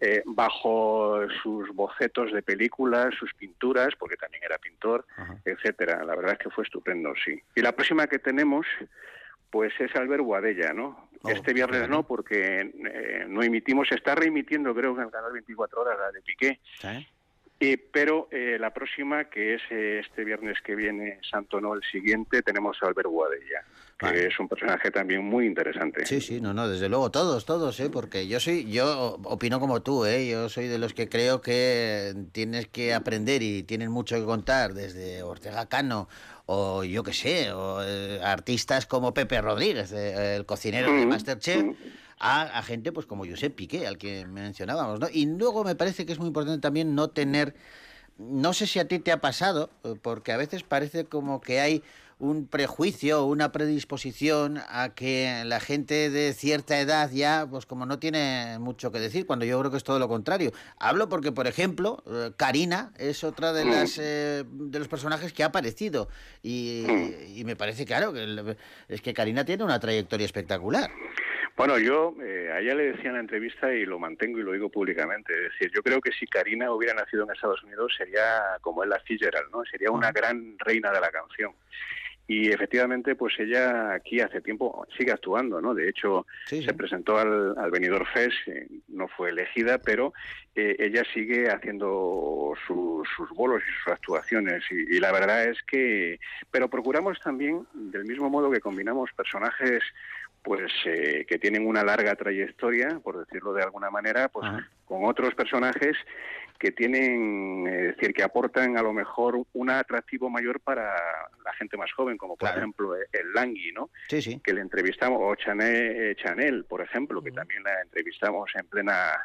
eh, 0.01 0.22
bajo 0.26 1.20
sus 1.42 1.68
bocetos 1.74 2.32
de 2.32 2.42
películas, 2.42 3.14
sus 3.18 3.32
pinturas, 3.34 3.94
porque 3.98 4.16
también 4.16 4.42
era 4.44 4.59
pintor, 4.59 5.07
etcétera. 5.44 6.05
La 6.05 6.16
verdad 6.16 6.32
es 6.32 6.38
que 6.38 6.51
fue 6.51 6.64
estupendo, 6.64 7.12
sí. 7.24 7.40
Y 7.55 7.61
la 7.61 7.72
próxima 7.72 8.07
que 8.07 8.18
tenemos, 8.18 8.66
pues 9.51 9.72
es 9.80 9.94
Albert 9.94 10.22
Guadella, 10.22 10.72
¿no? 10.72 11.09
Oh, 11.22 11.30
este 11.30 11.53
viernes 11.53 11.88
no, 11.88 12.03
porque 12.03 12.61
eh, 12.61 13.24
no 13.28 13.42
emitimos, 13.42 13.88
se 13.88 13.94
está 13.94 14.14
reemitiendo 14.14 14.74
creo 14.74 14.94
que 14.94 15.03
en 15.03 15.07
el 15.09 15.12
canal 15.12 15.32
24 15.32 15.82
horas 15.82 15.98
la 15.98 16.11
de 16.12 16.22
Piqué, 16.22 16.61
eh, 16.82 17.07
pero 17.93 18.29
eh, 18.31 18.57
la 18.59 18.73
próxima, 18.73 19.25
que 19.25 19.55
es 19.55 19.63
eh, 19.71 20.01
este 20.05 20.25
viernes 20.25 20.57
que 20.65 20.75
viene, 20.75 21.19
Santo 21.31 21.61
No, 21.61 21.75
el 21.75 21.83
siguiente, 21.83 22.41
tenemos 22.41 22.79
a 22.83 22.87
Albert 22.87 23.09
Guadella, 23.09 23.65
que 23.99 24.29
es 24.29 24.41
un 24.41 24.49
personaje 24.49 24.91
también 24.91 25.23
muy 25.23 25.45
interesante. 25.45 26.07
Sí, 26.07 26.23
sí, 26.23 26.41
no, 26.41 26.55
no, 26.55 26.67
desde 26.69 26.89
luego, 26.89 27.11
todos, 27.11 27.45
todos, 27.45 27.79
¿eh? 27.81 27.91
Porque 27.91 28.27
yo 28.27 28.41
soy, 28.41 28.71
yo 28.71 29.19
opino 29.25 29.61
como 29.61 29.83
tú, 29.83 30.07
¿eh? 30.07 30.27
Yo 30.27 30.49
soy 30.49 30.69
de 30.69 30.79
los 30.79 30.95
que 30.95 31.11
creo 31.11 31.43
que 31.43 32.15
tienes 32.33 32.67
que 32.67 32.95
aprender 32.95 33.43
y 33.43 33.63
tienen 33.63 33.91
mucho 33.91 34.17
que 34.17 34.25
contar, 34.25 34.73
desde 34.73 35.23
Ortega 35.23 35.69
Cano 35.69 36.09
o 36.53 36.83
yo 36.83 37.05
qué 37.05 37.13
sé, 37.13 37.53
o 37.53 37.81
eh, 37.81 38.21
artistas 38.25 38.85
como 38.87 39.15
Pepe 39.15 39.41
Rodríguez, 39.41 39.93
eh, 39.93 40.35
el 40.35 40.47
cocinero 40.47 40.93
de 40.93 41.07
Mm, 41.07 41.09
Masterchef, 41.09 41.65
a, 42.21 42.43
a 42.43 42.62
gente 42.62 42.93
pues 42.93 43.07
como 43.07 43.27
Josep 43.27 43.55
Piqué, 43.55 43.87
al 43.87 43.99
que 43.99 44.27
mencionábamos, 44.27 45.01
¿no? 45.01 45.09
Y 45.12 45.27
luego 45.27 45.64
me 45.64 45.75
parece 45.75 46.07
que 46.07 46.12
es 46.12 46.18
muy 46.18 46.29
importante 46.29 46.61
también 46.61 46.95
no 46.95 47.09
tener 47.09 47.55
no 48.21 48.53
sé 48.53 48.66
si 48.66 48.79
a 48.79 48.87
ti 48.87 48.99
te 48.99 49.12
ha 49.12 49.21
pasado, 49.21 49.71
eh, 49.83 49.95
porque 50.01 50.33
a 50.33 50.37
veces 50.37 50.62
parece 50.62 51.07
como 51.07 51.41
que 51.41 51.61
hay 51.61 51.83
un 52.18 52.47
prejuicio 52.47 53.23
o 53.23 53.27
una 53.27 53.51
predisposición 53.51 54.61
a 54.68 54.91
que 54.95 55.43
la 55.47 55.59
gente 55.59 56.11
de 56.11 56.35
cierta 56.35 56.79
edad 56.79 57.11
ya, 57.11 57.47
pues 57.51 57.64
como 57.64 57.87
no 57.87 57.99
tiene 57.99 58.59
mucho 58.61 58.93
que 58.93 59.01
decir, 59.01 59.25
cuando 59.25 59.47
yo 59.47 59.59
creo 59.59 59.71
que 59.71 59.79
es 59.79 59.85
todo 59.85 59.99
lo 59.99 60.07
contrario. 60.07 60.53
Hablo 60.79 61.09
porque, 61.09 61.33
por 61.33 61.47
ejemplo, 61.47 62.05
eh, 62.07 62.33
Karina 62.37 62.93
es 62.99 63.25
otra 63.25 63.55
de 63.55 63.64
las 63.64 63.97
eh, 63.99 64.45
de 64.47 64.79
los 64.79 64.89
personajes 64.89 65.33
que 65.33 65.43
ha 65.43 65.47
aparecido 65.47 66.11
y, 66.43 66.85
y 67.37 67.45
me 67.45 67.57
parece 67.57 67.87
claro 67.87 68.12
que 68.12 68.57
es 68.89 69.01
que 69.01 69.14
Karina 69.14 69.47
tiene 69.47 69.64
una 69.64 69.81
trayectoria 69.81 70.27
espectacular. 70.27 70.91
Bueno, 71.61 71.79
yo 71.79 72.17
eh, 72.23 72.51
a 72.51 72.61
ella 72.61 72.75
le 72.75 72.93
decía 72.93 73.11
en 73.11 73.17
la 73.17 73.21
entrevista 73.21 73.71
y 73.71 73.85
lo 73.85 73.99
mantengo 73.99 74.39
y 74.39 74.43
lo 74.43 74.53
digo 74.53 74.71
públicamente. 74.71 75.35
Es 75.35 75.53
decir, 75.53 75.71
yo 75.75 75.83
creo 75.83 76.01
que 76.01 76.11
si 76.11 76.27
Karina 76.27 76.73
hubiera 76.73 76.95
nacido 76.95 77.25
en 77.25 77.33
Estados 77.33 77.63
Unidos 77.63 77.93
sería 77.99 78.57
como 78.63 78.83
Ella 78.83 78.99
Fitzgerald, 79.05 79.51
¿no? 79.53 79.63
Sería 79.67 79.91
una 79.91 80.11
gran 80.11 80.57
reina 80.59 80.91
de 80.91 81.01
la 81.03 81.11
canción. 81.11 81.53
Y 82.27 82.51
efectivamente, 82.51 83.15
pues 83.15 83.39
ella 83.39 83.93
aquí 83.93 84.21
hace 84.21 84.41
tiempo 84.41 84.87
sigue 84.97 85.13
actuando, 85.13 85.61
¿no? 85.61 85.75
De 85.75 85.87
hecho, 85.91 86.27
se 86.65 86.73
presentó 86.73 87.19
al, 87.19 87.55
al 87.59 87.71
Benidorm 87.71 88.07
Fest, 88.07 88.39
eh, 88.47 88.67
no 88.89 89.07
fue 89.09 89.29
elegida, 89.29 89.77
pero 89.77 90.15
eh, 90.55 90.77
ella 90.79 91.03
sigue 91.13 91.51
haciendo 91.51 92.55
su- 92.67 93.05
sus 93.17 93.29
bolos 93.37 93.61
y 93.69 93.83
sus 93.85 93.93
actuaciones. 93.93 94.65
Y, 94.71 94.97
y 94.97 94.99
la 94.99 95.13
verdad 95.13 95.45
es 95.45 95.59
que, 95.65 96.19
pero 96.51 96.71
procuramos 96.71 97.21
también, 97.21 97.67
del 97.75 98.07
mismo 98.07 98.31
modo 98.31 98.51
que 98.51 98.61
combinamos 98.61 99.11
personajes 99.13 99.83
pues 100.43 100.70
eh, 100.86 101.24
que 101.28 101.38
tienen 101.38 101.66
una 101.66 101.84
larga 101.84 102.14
trayectoria, 102.14 103.01
por 103.03 103.18
decirlo 103.18 103.53
de 103.53 103.62
alguna 103.62 103.91
manera, 103.91 104.28
pues 104.28 104.51
con 104.86 105.05
otros 105.05 105.35
personajes 105.35 105.97
que 106.59 106.73
tienen, 106.73 107.66
eh, 107.66 107.89
es 107.90 107.97
decir, 107.97 108.12
que 108.12 108.23
aportan 108.23 108.77
a 108.77 108.82
lo 108.82 108.93
mejor 108.93 109.43
un 109.55 109.70
atractivo 109.70 110.28
mayor 110.28 110.60
para 110.60 110.85
la 111.44 111.52
gente 111.55 111.77
más 111.77 111.90
joven, 111.93 112.19
como 112.19 112.36
por 112.36 112.51
ejemplo 112.51 112.97
eh, 112.97 113.06
el 113.12 113.32
Langui, 113.32 113.73
¿no? 113.73 113.90
Sí, 114.09 114.20
sí. 114.20 114.40
Que 114.44 114.52
le 114.52 114.60
entrevistamos, 114.60 115.19
o 115.23 115.35
Chanel, 115.36 116.10
eh, 116.10 116.16
Chanel 116.16 116.65
por 116.65 116.82
ejemplo, 116.82 117.23
que 117.23 117.32
también 117.32 117.62
la 117.62 117.81
entrevistamos 117.82 118.51
en 118.55 118.66
plena 118.66 119.23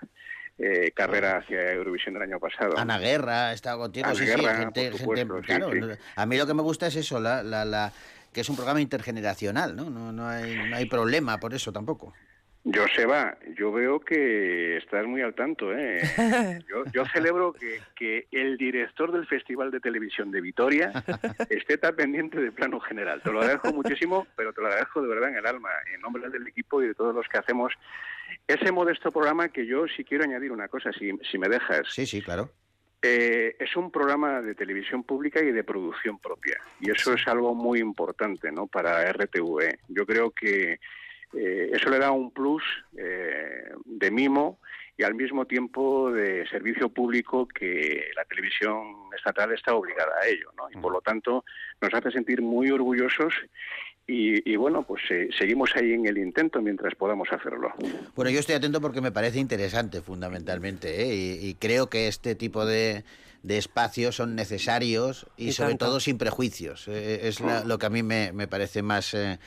eh, 0.57 0.91
carrera 0.95 1.37
hacia 1.37 1.73
Eurovisión 1.73 2.13
del 2.13 2.23
año 2.23 2.39
pasado. 2.39 2.77
Ana 2.77 2.97
Guerra, 2.97 3.51
está 3.51 3.75
contigo, 3.75 4.05
Ana 4.05 4.15
sí, 4.15 4.25
Guerra, 4.25 4.55
sí, 4.55 4.61
gente, 4.61 4.91
por 4.91 4.99
supuesto, 4.99 5.41
claro, 5.41 5.71
sí. 5.73 5.99
a 6.15 6.25
mí 6.25 6.37
lo 6.37 6.47
que 6.47 6.53
me 6.53 6.61
gusta 6.61 6.87
es 6.87 6.95
eso, 6.95 7.19
la, 7.19 7.43
la, 7.43 7.65
la- 7.65 7.91
que 8.35 8.41
es 8.41 8.49
un 8.49 8.57
programa 8.57 8.81
intergeneracional, 8.81 9.77
¿no? 9.77 9.89
No, 9.89 10.11
no, 10.11 10.27
hay, 10.27 10.57
no 10.69 10.75
hay 10.75 10.85
problema 10.87 11.39
por 11.39 11.53
eso 11.53 11.71
tampoco. 11.71 12.13
Joseba, 12.65 13.37
yo 13.57 13.71
veo 13.71 14.01
que 14.01 14.75
estás 14.75 15.05
muy 15.05 15.21
al 15.21 15.33
tanto, 15.33 15.71
¿eh? 15.71 16.01
Yo, 16.67 16.83
yo 16.91 17.05
celebro 17.05 17.53
que, 17.53 17.79
que 17.95 18.27
el 18.31 18.57
director 18.57 19.13
del 19.13 19.25
Festival 19.25 19.71
de 19.71 19.79
Televisión 19.79 20.31
de 20.31 20.41
Vitoria 20.41 20.91
esté 21.49 21.77
tan 21.77 21.95
pendiente 21.95 22.41
del 22.41 22.51
plano 22.51 22.81
general. 22.81 23.21
Te 23.21 23.31
lo 23.31 23.39
agradezco 23.39 23.71
muchísimo, 23.71 24.27
pero 24.35 24.51
te 24.51 24.61
lo 24.61 24.67
agradezco 24.67 25.01
de 25.01 25.07
verdad 25.07 25.29
en 25.29 25.37
el 25.37 25.45
alma, 25.45 25.69
en 25.93 26.01
nombre 26.01 26.27
del 26.29 26.47
equipo 26.47 26.81
y 26.81 26.87
de 26.87 26.95
todos 26.95 27.15
los 27.15 27.27
que 27.29 27.37
hacemos 27.37 27.71
ese 28.47 28.71
modesto 28.71 29.11
programa 29.11 29.47
que 29.47 29.65
yo 29.65 29.85
sí 29.87 30.03
quiero 30.03 30.25
añadir 30.25 30.51
una 30.51 30.67
cosa, 30.67 30.91
si, 30.91 31.11
si 31.31 31.37
me 31.37 31.47
dejas. 31.47 31.87
Sí, 31.89 32.05
sí, 32.05 32.21
claro. 32.21 32.49
Eh, 33.07 33.55
es 33.59 33.75
un 33.75 33.91
programa 33.91 34.41
de 34.41 34.55
televisión 34.55 35.03
pública 35.03 35.39
y 35.39 35.51
de 35.51 35.63
producción 35.63 36.17
propia. 36.17 36.57
Y 36.79 36.89
eso 36.89 37.13
es 37.13 37.27
algo 37.27 37.53
muy 37.53 37.79
importante 37.79 38.51
¿no? 38.51 38.65
para 38.65 39.11
RTV. 39.13 39.77
Yo 39.89 40.07
creo 40.07 40.31
que 40.31 40.79
eh, 41.37 41.69
eso 41.71 41.91
le 41.91 41.99
da 41.99 42.09
un 42.09 42.31
plus 42.31 42.63
eh, 42.97 43.69
de 43.85 44.09
mimo 44.09 44.57
y 44.97 45.03
al 45.03 45.13
mismo 45.13 45.45
tiempo 45.45 46.11
de 46.11 46.47
servicio 46.47 46.89
público 46.89 47.47
que 47.47 48.09
la 48.15 48.25
televisión 48.25 48.95
estatal 49.15 49.53
está 49.53 49.75
obligada 49.75 50.13
a 50.23 50.27
ello. 50.27 50.51
¿no? 50.57 50.67
Y 50.71 50.81
por 50.81 50.91
lo 50.91 51.01
tanto 51.01 51.45
nos 51.81 51.93
hace 51.93 52.09
sentir 52.09 52.41
muy 52.41 52.71
orgullosos 52.71 53.35
y, 54.07 54.51
y 54.51 54.55
bueno, 54.55 54.83
pues 54.83 55.01
eh, 55.09 55.29
seguimos 55.37 55.71
ahí 55.75 55.93
en 55.93 56.05
el 56.05 56.17
intento 56.17 56.61
mientras 56.61 56.93
podamos 56.95 57.27
hacerlo. 57.31 57.71
Bueno, 58.15 58.29
yo 58.31 58.39
estoy 58.39 58.55
atento 58.55 58.79
porque 58.81 59.01
me 59.01 59.11
parece 59.11 59.39
interesante 59.39 60.01
fundamentalmente 60.01 61.01
¿eh? 61.03 61.15
y, 61.15 61.47
y 61.47 61.53
creo 61.55 61.89
que 61.89 62.07
este 62.07 62.35
tipo 62.35 62.65
de, 62.65 63.03
de 63.43 63.57
espacio 63.57 64.11
son 64.11 64.35
necesarios 64.35 65.25
y, 65.37 65.49
Y 65.49 65.51
sobre 65.53 65.69
tanto. 65.71 65.85
todo 65.87 65.99
sin 65.99 66.17
prejuicios. 66.17 66.87
Eh, 66.87 67.27
es 67.27 67.39
la- 67.41 67.63
lo 67.63 67.77
que 67.79 67.85
a 67.87 67.89
mí 67.89 68.03
me, 68.03 68.31
me 68.31 68.47
parece 68.47 68.81
más 68.83 69.13
eh, 69.15 69.39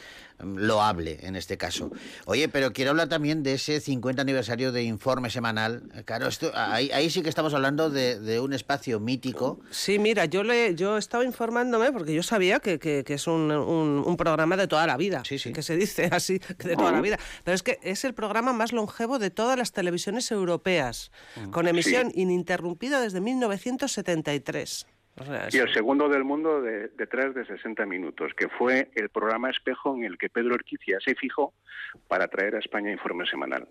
loable 0.43 1.19
en 1.23 1.36
este 1.36 1.56
caso. 1.56 1.90
Oye, 2.27 2.48
pero 2.48 2.73
quiero 2.73 2.90
hablar 2.93 3.09
también 3.09 3.43
de 3.43 3.55
ese 3.55 3.81
50 3.81 4.23
aniversario 4.23 4.73
de 4.73 4.82
informe 4.85 5.31
semanal. 5.31 5.82
Eh, 5.94 6.02
Claro, 6.05 6.27
esto, 6.28 6.51
ahí, 6.55 6.90
ahí 6.93 7.10
sí 7.10 7.23
que 7.23 7.28
estamos 7.28 7.52
hablando 7.55 7.90
de, 7.90 8.19
de 8.20 8.40
un 8.40 8.52
espacio 8.52 8.98
mítico. 9.01 9.60
Sí, 9.70 9.98
mira, 9.98 10.24
yo 10.27 10.43
le, 10.43 10.74
yo 10.74 10.97
estaba 10.97 11.24
informándome 11.24 11.93
porque 11.93 12.15
yo 12.15 12.23
sabía 12.23 12.60
que, 12.60 12.78
que- 12.78 13.05
que 13.05 13.15
es 13.15 13.27
un, 13.27 13.51
un- 13.51 14.02
un 14.06 14.16
programa 14.16 14.56
de 14.56 14.66
toda 14.69 14.86
la 14.86 14.97
vida, 14.97 15.23
que 15.52 15.62
se 15.62 15.77
dice 15.77 16.09
así, 16.12 16.39
que 16.39 16.69
de 16.69 16.77
toda 16.77 16.93
la 16.93 17.01
vida. 17.01 17.19
Pero 17.44 17.55
es 17.55 17.62
que 17.62 17.78
es 17.82 18.05
el 18.05 18.15
programa 18.15 18.52
más 18.52 18.73
longevo 18.73 19.19
de 19.19 19.31
todas 19.31 19.59
las 19.59 19.73
televisiones 19.73 20.31
europeas, 20.31 21.10
con 21.51 21.66
emisión 21.69 22.10
ininterrumpida 22.15 23.01
desde 23.01 23.20
1973. 23.20 24.86
O 25.20 25.24
sea, 25.24 25.49
es- 25.49 25.55
Y 25.55 25.59
el 25.59 25.73
segundo 25.73 26.09
del 26.09 26.24
mundo 26.24 26.61
de, 26.62 26.89
detrás 26.97 27.35
de 27.35 27.45
60 27.45 27.85
minutos, 27.86 28.32
que 28.36 28.49
fue 28.49 28.90
el 28.95 29.09
programa 29.09 29.51
espejo 29.51 29.95
en 29.97 30.05
el 30.05 30.19
que 30.19 30.28
Pedro 30.28 30.55
Orquicia 30.55 30.99
se 31.05 31.15
fijó 31.15 31.53
para 32.07 32.28
traer 32.28 32.55
a 32.55 32.59
España 32.59 32.93
informe 32.93 33.27
semanal, 33.27 33.66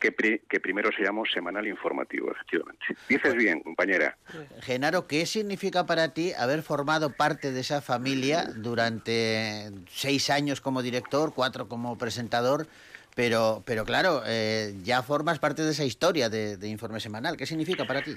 que, 0.00 0.12
pri- 0.12 0.40
que 0.48 0.60
primero 0.60 0.90
se 0.96 1.02
llamó 1.04 1.24
Semanal 1.26 1.66
Informativo, 1.66 2.30
efectivamente. 2.32 2.84
Dices 3.08 3.34
bien, 3.34 3.60
compañera. 3.60 4.16
Genaro, 4.62 5.06
¿qué 5.06 5.24
significa 5.26 5.86
para 5.86 6.12
ti 6.12 6.32
haber 6.36 6.62
formado 6.62 7.10
parte 7.12 7.52
de 7.52 7.60
esa 7.60 7.80
familia 7.80 8.46
durante 8.56 9.70
seis 9.88 10.28
años 10.30 10.60
como 10.60 10.82
director, 10.82 11.32
cuatro 11.34 11.68
como 11.68 11.96
presentador? 11.96 12.66
Pero, 13.14 13.62
pero 13.66 13.84
claro, 13.84 14.22
eh, 14.26 14.74
ya 14.82 15.02
formas 15.02 15.38
parte 15.38 15.62
de 15.62 15.72
esa 15.72 15.84
historia 15.84 16.30
de, 16.30 16.56
de 16.56 16.68
Informe 16.68 16.98
Semanal. 16.98 17.36
¿Qué 17.36 17.44
significa 17.44 17.84
para 17.84 18.00
ti? 18.02 18.16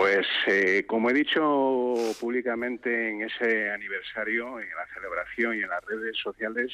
Pues 0.00 0.26
eh, 0.46 0.84
como 0.86 1.10
he 1.10 1.12
dicho 1.12 1.92
públicamente 2.18 3.10
en 3.10 3.20
ese 3.20 3.70
aniversario, 3.70 4.58
en 4.58 4.68
la 4.70 4.86
celebración 4.94 5.56
y 5.58 5.60
en 5.62 5.68
las 5.68 5.84
redes 5.84 6.16
sociales, 6.16 6.72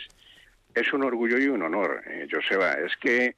es 0.72 0.92
un 0.92 1.02
orgullo 1.02 1.36
y 1.36 1.48
un 1.48 1.60
honor, 1.62 2.04
eh, 2.06 2.28
Joseba. 2.30 2.74
Es 2.74 2.96
que 2.98 3.34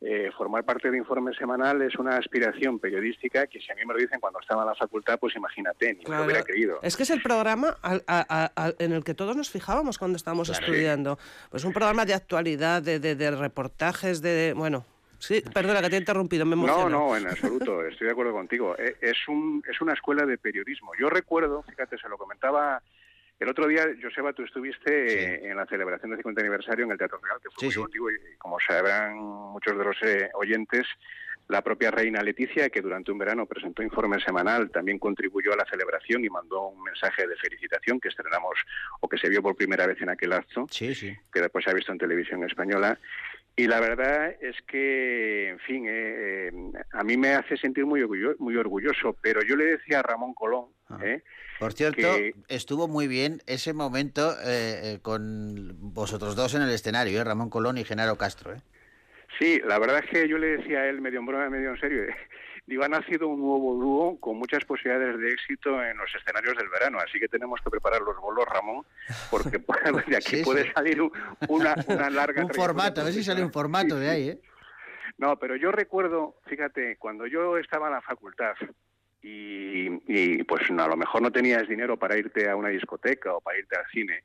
eh, 0.00 0.30
formar 0.38 0.62
parte 0.62 0.92
de 0.92 0.96
Informe 0.98 1.34
Semanal 1.34 1.82
es 1.82 1.96
una 1.96 2.18
aspiración 2.18 2.78
periodística 2.78 3.48
que 3.48 3.60
si 3.60 3.72
a 3.72 3.74
mí 3.74 3.80
me 3.84 3.94
lo 3.94 3.98
dicen 3.98 4.20
cuando 4.20 4.38
estaba 4.38 4.62
en 4.62 4.68
la 4.68 4.74
facultad, 4.76 5.18
pues 5.18 5.34
imagínate, 5.34 5.92
ni 5.94 6.04
me 6.08 6.16
lo 6.18 6.24
hubiera 6.24 6.44
creído. 6.44 6.78
Es 6.80 6.96
que 6.96 7.02
es 7.02 7.10
el 7.10 7.20
programa 7.20 7.76
al- 7.82 8.04
a- 8.06 8.24
a- 8.54 8.66
a- 8.66 8.72
en 8.78 8.92
el 8.92 9.02
que 9.02 9.14
todos 9.14 9.36
nos 9.36 9.50
fijábamos 9.50 9.98
cuando 9.98 10.14
estábamos 10.18 10.50
Claro. 10.50 10.66
estudiando. 10.66 11.18
Pues 11.50 11.64
un 11.64 11.72
programa 11.72 12.04
de 12.04 12.14
actualidad, 12.14 12.80
de, 12.80 13.00
de- 13.00 13.16
de 13.16 13.30
reportajes, 13.32 14.22
de... 14.22 14.52
Bueno, 14.56 14.86
sí, 15.22 15.42
perdona 15.54 15.80
que 15.80 15.88
te 15.90 15.96
he 15.96 15.98
interrumpido, 16.00 16.44
me 16.44 16.56
No, 16.56 16.64
emociono. 16.64 16.88
no, 17.08 17.16
en 17.16 17.26
absoluto, 17.28 17.84
estoy 17.86 18.06
de 18.08 18.12
acuerdo 18.12 18.32
contigo. 18.32 18.74
Eh, 18.78 18.96
Es, 19.00 19.16
un, 19.28 19.62
es 19.68 19.80
una 19.80 19.92
escuela 19.94 20.26
de 20.26 20.36
periodismo. 20.38 20.92
Yo 20.98 21.08
recuerdo, 21.08 21.62
fíjate, 21.62 21.96
se 21.98 22.08
lo 22.08 22.18
comentaba 22.18 22.82
el 23.40 23.48
otro 23.48 23.66
día, 23.66 23.86
Joseba, 24.00 24.32
tú 24.32 24.42
estuviste 24.44 24.90
eh, 25.44 25.50
en 25.50 25.56
la 25.56 25.66
celebración 25.66 26.10
del 26.10 26.18
50 26.18 26.40
aniversario 26.40 26.84
en 26.84 26.92
el 26.92 26.98
Teatro 26.98 27.18
Real, 27.22 27.38
que 27.42 27.50
fue 27.50 27.66
muy 27.66 27.74
emotivo 27.74 28.10
y 28.10 28.14
como 28.38 28.58
sabrán 28.60 29.16
muchos 29.16 29.76
de 29.76 29.84
los 29.84 29.96
eh, 30.02 30.30
oyentes, 30.34 30.86
la 31.48 31.60
propia 31.60 31.90
reina 31.90 32.22
Leticia, 32.22 32.70
que 32.70 32.80
durante 32.80 33.10
un 33.10 33.18
verano 33.18 33.46
presentó 33.46 33.82
informe 33.82 34.20
semanal, 34.20 34.70
también 34.70 34.98
contribuyó 35.00 35.52
a 35.52 35.56
la 35.56 35.66
celebración 35.66 36.24
y 36.24 36.30
mandó 36.30 36.68
un 36.68 36.84
mensaje 36.84 37.26
de 37.26 37.34
felicitación 37.36 37.98
que 37.98 38.08
estrenamos 38.10 38.54
o 39.00 39.08
que 39.08 39.18
se 39.18 39.28
vio 39.28 39.42
por 39.42 39.56
primera 39.56 39.86
vez 39.88 40.00
en 40.00 40.10
aquel 40.10 40.32
acto, 40.34 40.66
que 41.32 41.40
después 41.40 41.64
se 41.64 41.70
ha 41.70 41.74
visto 41.74 41.90
en 41.90 41.98
televisión 41.98 42.44
española. 42.44 42.96
Y 43.54 43.66
la 43.66 43.80
verdad 43.80 44.34
es 44.40 44.56
que, 44.66 45.50
en 45.50 45.58
fin, 45.60 45.84
eh, 45.86 46.48
eh, 46.48 46.52
a 46.92 47.04
mí 47.04 47.16
me 47.18 47.34
hace 47.34 47.56
sentir 47.58 47.84
muy, 47.84 48.00
orgullo- 48.00 48.34
muy 48.38 48.56
orgulloso, 48.56 49.14
pero 49.20 49.42
yo 49.42 49.56
le 49.56 49.66
decía 49.66 50.00
a 50.00 50.02
Ramón 50.02 50.32
Colón, 50.32 50.66
¿eh? 51.02 51.22
Por 51.58 51.74
cierto, 51.74 52.16
que- 52.16 52.34
estuvo 52.48 52.88
muy 52.88 53.08
bien 53.08 53.42
ese 53.46 53.72
momento 53.74 54.32
eh, 54.44 54.94
eh, 54.94 54.98
con 55.02 55.76
vosotros 55.92 56.34
dos 56.34 56.54
en 56.54 56.62
el 56.62 56.70
escenario, 56.70 57.20
¿eh? 57.20 57.24
Ramón 57.24 57.50
Colón 57.50 57.76
y 57.76 57.84
Genaro 57.84 58.16
Castro. 58.16 58.54
¿eh? 58.54 58.62
Sí, 59.38 59.60
la 59.66 59.78
verdad 59.78 60.02
es 60.02 60.10
que 60.10 60.26
yo 60.28 60.38
le 60.38 60.56
decía 60.56 60.80
a 60.80 60.88
él, 60.88 61.00
medio 61.02 61.20
en 61.20 61.26
broma, 61.26 61.48
medio 61.50 61.70
en 61.70 61.78
serio, 61.80 62.04
digo, 62.66 62.84
ha 62.84 62.88
nacido 62.88 63.28
un 63.28 63.40
nuevo 63.40 63.74
dúo 63.74 64.20
con 64.20 64.36
muchas 64.38 64.64
posibilidades 64.64 65.18
de 65.18 65.30
éxito 65.32 65.82
en 65.82 65.96
los 65.98 66.14
escenarios 66.14 66.56
del 66.56 66.68
verano, 66.68 66.98
así 66.98 67.18
que 67.18 67.28
tenemos 67.28 67.60
que 67.62 67.70
preparar 67.70 68.00
los 68.02 68.16
bolos, 68.18 68.46
Ramón, 68.46 68.84
porque 69.30 69.58
de 70.08 70.16
aquí 70.16 70.36
Sí, 70.36 70.42
puede 70.44 70.64
sí. 70.64 70.70
salir 70.74 71.00
un- 71.02 71.12
una, 71.48 71.74
una 71.88 72.08
larga... 72.10 72.44
Un 72.44 72.50
formato, 72.50 73.00
a 73.00 73.04
ver 73.04 73.12
si 73.12 73.24
sale 73.24 73.42
un 73.44 73.52
formato 73.52 73.96
de 73.96 74.08
ahí. 74.08 74.28
¿eh? 74.30 74.40
No, 75.18 75.38
pero 75.38 75.56
yo 75.56 75.72
recuerdo, 75.72 76.36
fíjate, 76.46 76.96
cuando 76.96 77.26
yo 77.26 77.58
estaba 77.58 77.88
en 77.88 77.94
la 77.94 78.00
facultad 78.00 78.54
y, 79.20 79.86
y, 80.12 80.42
pues 80.44 80.70
no, 80.70 80.82
a 80.84 80.88
lo 80.88 80.96
mejor 80.96 81.22
no 81.22 81.30
tenías 81.30 81.68
dinero 81.68 81.96
para 81.96 82.16
irte 82.18 82.48
a 82.48 82.56
una 82.56 82.68
discoteca 82.70 83.34
o 83.34 83.40
para 83.40 83.58
irte 83.58 83.76
al 83.76 83.86
cine, 83.92 84.24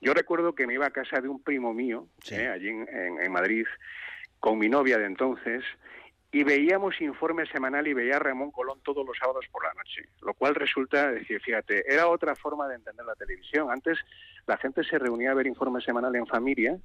yo 0.00 0.12
recuerdo 0.12 0.54
que 0.54 0.66
me 0.66 0.74
iba 0.74 0.86
a 0.86 0.90
casa 0.90 1.20
de 1.20 1.28
un 1.28 1.42
primo 1.42 1.72
mío, 1.72 2.08
eh, 2.30 2.48
allí 2.48 2.68
en, 2.68 2.86
en- 2.88 3.20
en 3.22 3.32
Madrid, 3.32 3.64
con 4.40 4.58
mi 4.58 4.68
novia 4.68 4.98
de 4.98 5.06
entonces, 5.06 5.64
y 6.34 6.42
veíamos 6.42 7.00
informe 7.00 7.46
semanal 7.46 7.86
y 7.86 7.92
veía 7.94 8.16
a 8.16 8.18
Ramón 8.18 8.50
Colón 8.50 8.80
todos 8.82 9.06
los 9.06 9.16
sábados 9.16 9.44
por 9.52 9.62
la 9.64 9.72
noche, 9.74 10.08
lo 10.22 10.34
cual 10.34 10.54
resulta, 10.54 11.12
decir, 11.12 11.40
fíjate, 11.40 11.84
era 11.92 12.08
otra 12.08 12.34
forma 12.34 12.66
de 12.68 12.74
entender 12.74 13.06
la 13.06 13.14
televisión. 13.14 13.70
Antes 13.70 13.98
la 14.46 14.56
gente 14.56 14.82
se 14.84 14.98
reunía 14.98 15.30
a 15.30 15.34
ver 15.34 15.46
informe 15.46 15.80
semanal 15.80 16.14
en 16.16 16.26
familia 16.26 16.76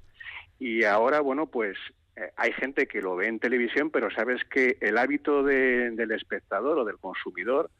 y 0.58 0.84
ahora, 0.84 1.20
bueno, 1.20 1.46
pues 1.46 1.76
eh, 2.16 2.30
hay 2.36 2.52
gente 2.52 2.86
que 2.86 3.00
lo 3.02 3.16
ve 3.16 3.26
en 3.28 3.38
televisión, 3.40 3.90
pero 3.90 4.10
sabes 4.10 4.42
que 4.44 4.76
el 4.80 4.98
hábito 4.98 5.42
de- 5.42 5.90
del 5.92 6.12
espectador 6.12 6.78
o 6.78 6.84
del 6.84 6.98
consumidor 6.98 7.70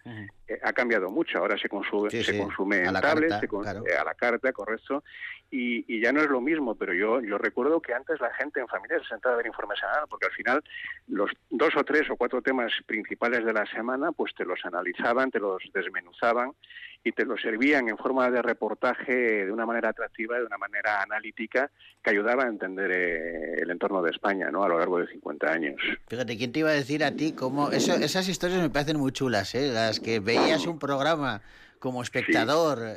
ha 0.63 0.73
cambiado 0.73 1.11
mucho. 1.11 1.39
Ahora 1.39 1.57
se 1.59 1.69
consume, 1.69 2.11
Sí, 2.11 2.23
se 2.25 2.33
sí, 2.33 2.39
consume 2.39 2.77
a 2.79 2.85
en 2.89 2.95
tablet, 2.95 3.29
carta, 3.31 3.41
se 3.41 3.49
con- 3.49 3.63
claro. 3.63 3.85
eh, 3.87 3.95
a 3.97 4.05
la 4.05 4.15
carta, 4.15 4.53
correcto. 4.53 5.05
Y, 5.53 5.85
y 5.93 6.01
ya 6.01 6.13
no 6.13 6.21
es 6.21 6.29
lo 6.29 6.41
mismo, 6.41 6.77
pero 6.77 6.95
yo, 6.95 7.21
yo 7.21 7.37
recuerdo 7.37 7.81
que 7.81 7.93
antes 7.93 8.21
la 8.21 8.33
gente 8.35 8.61
en 8.61 8.69
familia 8.69 8.99
se 9.01 9.07
sentaba 9.09 9.35
a 9.35 9.39
ver 9.39 9.47
informe 9.49 9.75
semanal, 9.77 10.05
porque 10.09 10.27
al 10.27 10.33
final 10.33 10.63
los 11.09 11.31
dos 11.51 11.75
o 11.77 11.83
tres 11.85 12.09
o 12.09 12.17
cuatro 12.17 12.41
temas 12.41 12.73
principales 12.87 13.45
de 13.45 13.53
la 13.53 13.67
semana, 13.67 14.13
pues 14.13 14.33
te 14.37 14.45
los 14.45 14.65
analizaban, 14.65 15.31
te 15.33 15.41
los 15.41 15.61
desmenuzaban 15.75 16.53
y 17.03 17.13
te 17.13 17.25
los 17.25 17.41
servían 17.41 17.89
en 17.89 17.97
forma 17.97 18.31
de 18.31 18.43
reportaje 18.43 19.47
de 19.47 19.51
una 19.51 19.65
manera 19.67 19.89
atractiva, 19.89 20.39
de 20.39 20.45
una 20.45 20.59
manera 20.59 21.03
analítica, 21.03 21.71
que 22.03 22.11
ayudaba 22.11 22.45
a 22.45 22.49
entender 22.49 22.91
eh, 22.93 23.55
el 23.63 23.71
entorno 23.71 24.03
de 24.03 24.11
España 24.11 24.51
¿no? 24.51 24.63
a 24.63 24.69
lo 24.69 24.79
largo 24.79 24.99
de 24.99 25.07
50 25.09 25.51
años. 25.51 25.81
Fíjate, 26.09 26.37
¿quién 26.37 26.53
te 26.53 26.61
iba 26.61 26.69
a 26.71 26.75
decir 26.75 27.03
a 27.03 27.11
ti 27.13 27.33
cómo... 27.33 27.71
Eso, 27.71 27.95
esas 27.95 28.29
historias 28.29 28.61
me 28.61 28.69
parecen 28.71 28.99
muy 28.99 29.13
chulas, 29.13 29.55
¿eh? 29.55 29.71
Las 29.73 29.99
que 29.99 30.21
veías 30.41 30.67
un 30.67 30.79
programa 30.79 31.43
como 31.79 32.03
espectador, 32.03 32.79
eh, 32.83 32.97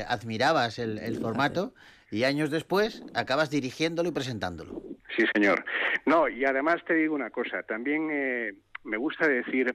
eh, 0.00 0.04
admirabas 0.08 0.78
el, 0.78 0.98
el 0.98 1.16
formato 1.16 1.74
y 2.10 2.24
años 2.24 2.50
después 2.50 3.04
acabas 3.14 3.50
dirigiéndolo 3.50 4.08
y 4.08 4.12
presentándolo. 4.12 4.74
Sí, 5.16 5.24
señor. 5.34 5.64
No, 6.06 6.28
y 6.28 6.44
además 6.44 6.76
te 6.86 6.94
digo 6.94 7.14
una 7.14 7.30
cosa, 7.30 7.62
también 7.62 8.08
eh, 8.10 8.52
me 8.84 8.96
gusta 8.96 9.28
decir 9.28 9.74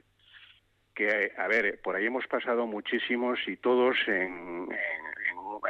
que, 0.94 1.32
a 1.38 1.46
ver, 1.46 1.80
por 1.82 1.94
ahí 1.94 2.06
hemos 2.06 2.26
pasado 2.26 2.66
muchísimos 2.66 3.38
y 3.46 3.56
todos 3.56 3.96
en, 4.08 4.14
en- 4.14 4.68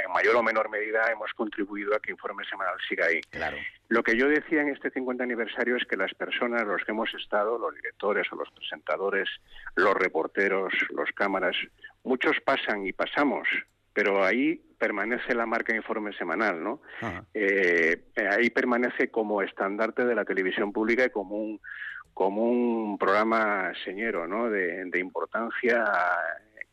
en- 0.04 0.12
mayor 0.12 0.36
o 0.36 0.42
menor 0.42 0.68
medida 0.70 1.10
hemos 1.12 1.32
contribuido 1.34 1.94
a 1.94 2.00
que 2.00 2.10
Informe 2.10 2.44
Semanal 2.44 2.74
siga 2.88 3.06
ahí. 3.06 3.20
Claro. 3.30 3.56
Lo 3.88 4.02
que 4.02 4.16
yo 4.16 4.28
decía 4.28 4.62
en 4.62 4.68
este 4.68 4.90
50 4.90 5.24
aniversario 5.24 5.76
es 5.76 5.84
que 5.86 5.96
las 5.96 6.12
personas, 6.14 6.64
los 6.66 6.82
que 6.84 6.92
hemos 6.92 7.12
estado, 7.14 7.58
los 7.58 7.74
directores 7.74 8.26
o 8.32 8.36
los 8.36 8.50
presentadores, 8.50 9.28
los 9.76 9.94
reporteros, 9.94 10.72
los 10.90 11.10
cámaras, 11.12 11.56
muchos 12.04 12.36
pasan 12.44 12.86
y 12.86 12.92
pasamos, 12.92 13.48
pero 13.92 14.24
ahí 14.24 14.60
permanece 14.78 15.34
la 15.34 15.46
marca 15.46 15.74
Informe 15.74 16.12
Semanal, 16.12 16.62
¿no? 16.62 16.80
Eh, 17.34 18.04
ahí 18.30 18.50
permanece 18.50 19.10
como 19.10 19.42
estandarte 19.42 20.04
de 20.04 20.14
la 20.14 20.24
televisión 20.24 20.72
pública 20.72 21.04
y 21.06 21.10
como 21.10 21.36
un 21.36 21.60
como 22.14 22.42
un 22.50 22.98
programa 22.98 23.72
señero, 23.84 24.26
¿no? 24.26 24.50
De, 24.50 24.84
de 24.86 24.98
importancia, 24.98 25.84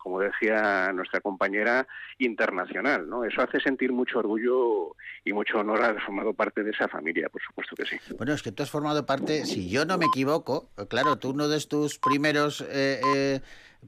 como 0.05 0.19
decía 0.19 0.93
nuestra 0.93 1.19
compañera, 1.19 1.87
internacional, 2.19 3.09
¿no? 3.09 3.23
Eso 3.23 3.41
hace 3.41 3.59
sentir 3.59 3.91
mucho 3.91 4.19
orgullo 4.19 4.95
y 5.23 5.33
mucho 5.33 5.57
honor 5.57 5.83
haber 5.83 5.99
formado 6.03 6.31
parte 6.31 6.61
de 6.61 6.69
esa 6.69 6.87
familia, 6.87 7.27
por 7.27 7.41
supuesto 7.41 7.75
que 7.75 7.87
sí. 7.87 7.97
Bueno, 8.15 8.33
es 8.33 8.43
que 8.43 8.51
tú 8.51 8.61
has 8.61 8.69
formado 8.69 9.07
parte, 9.07 9.45
si 9.45 9.67
yo 9.67 9.83
no 9.83 9.97
me 9.97 10.05
equivoco, 10.05 10.69
claro, 10.91 11.17
tú 11.17 11.31
uno 11.31 11.47
de 11.47 11.59
tus 11.61 11.97
primeros 11.97 12.61
eh, 12.69 13.01
eh, 13.15 13.39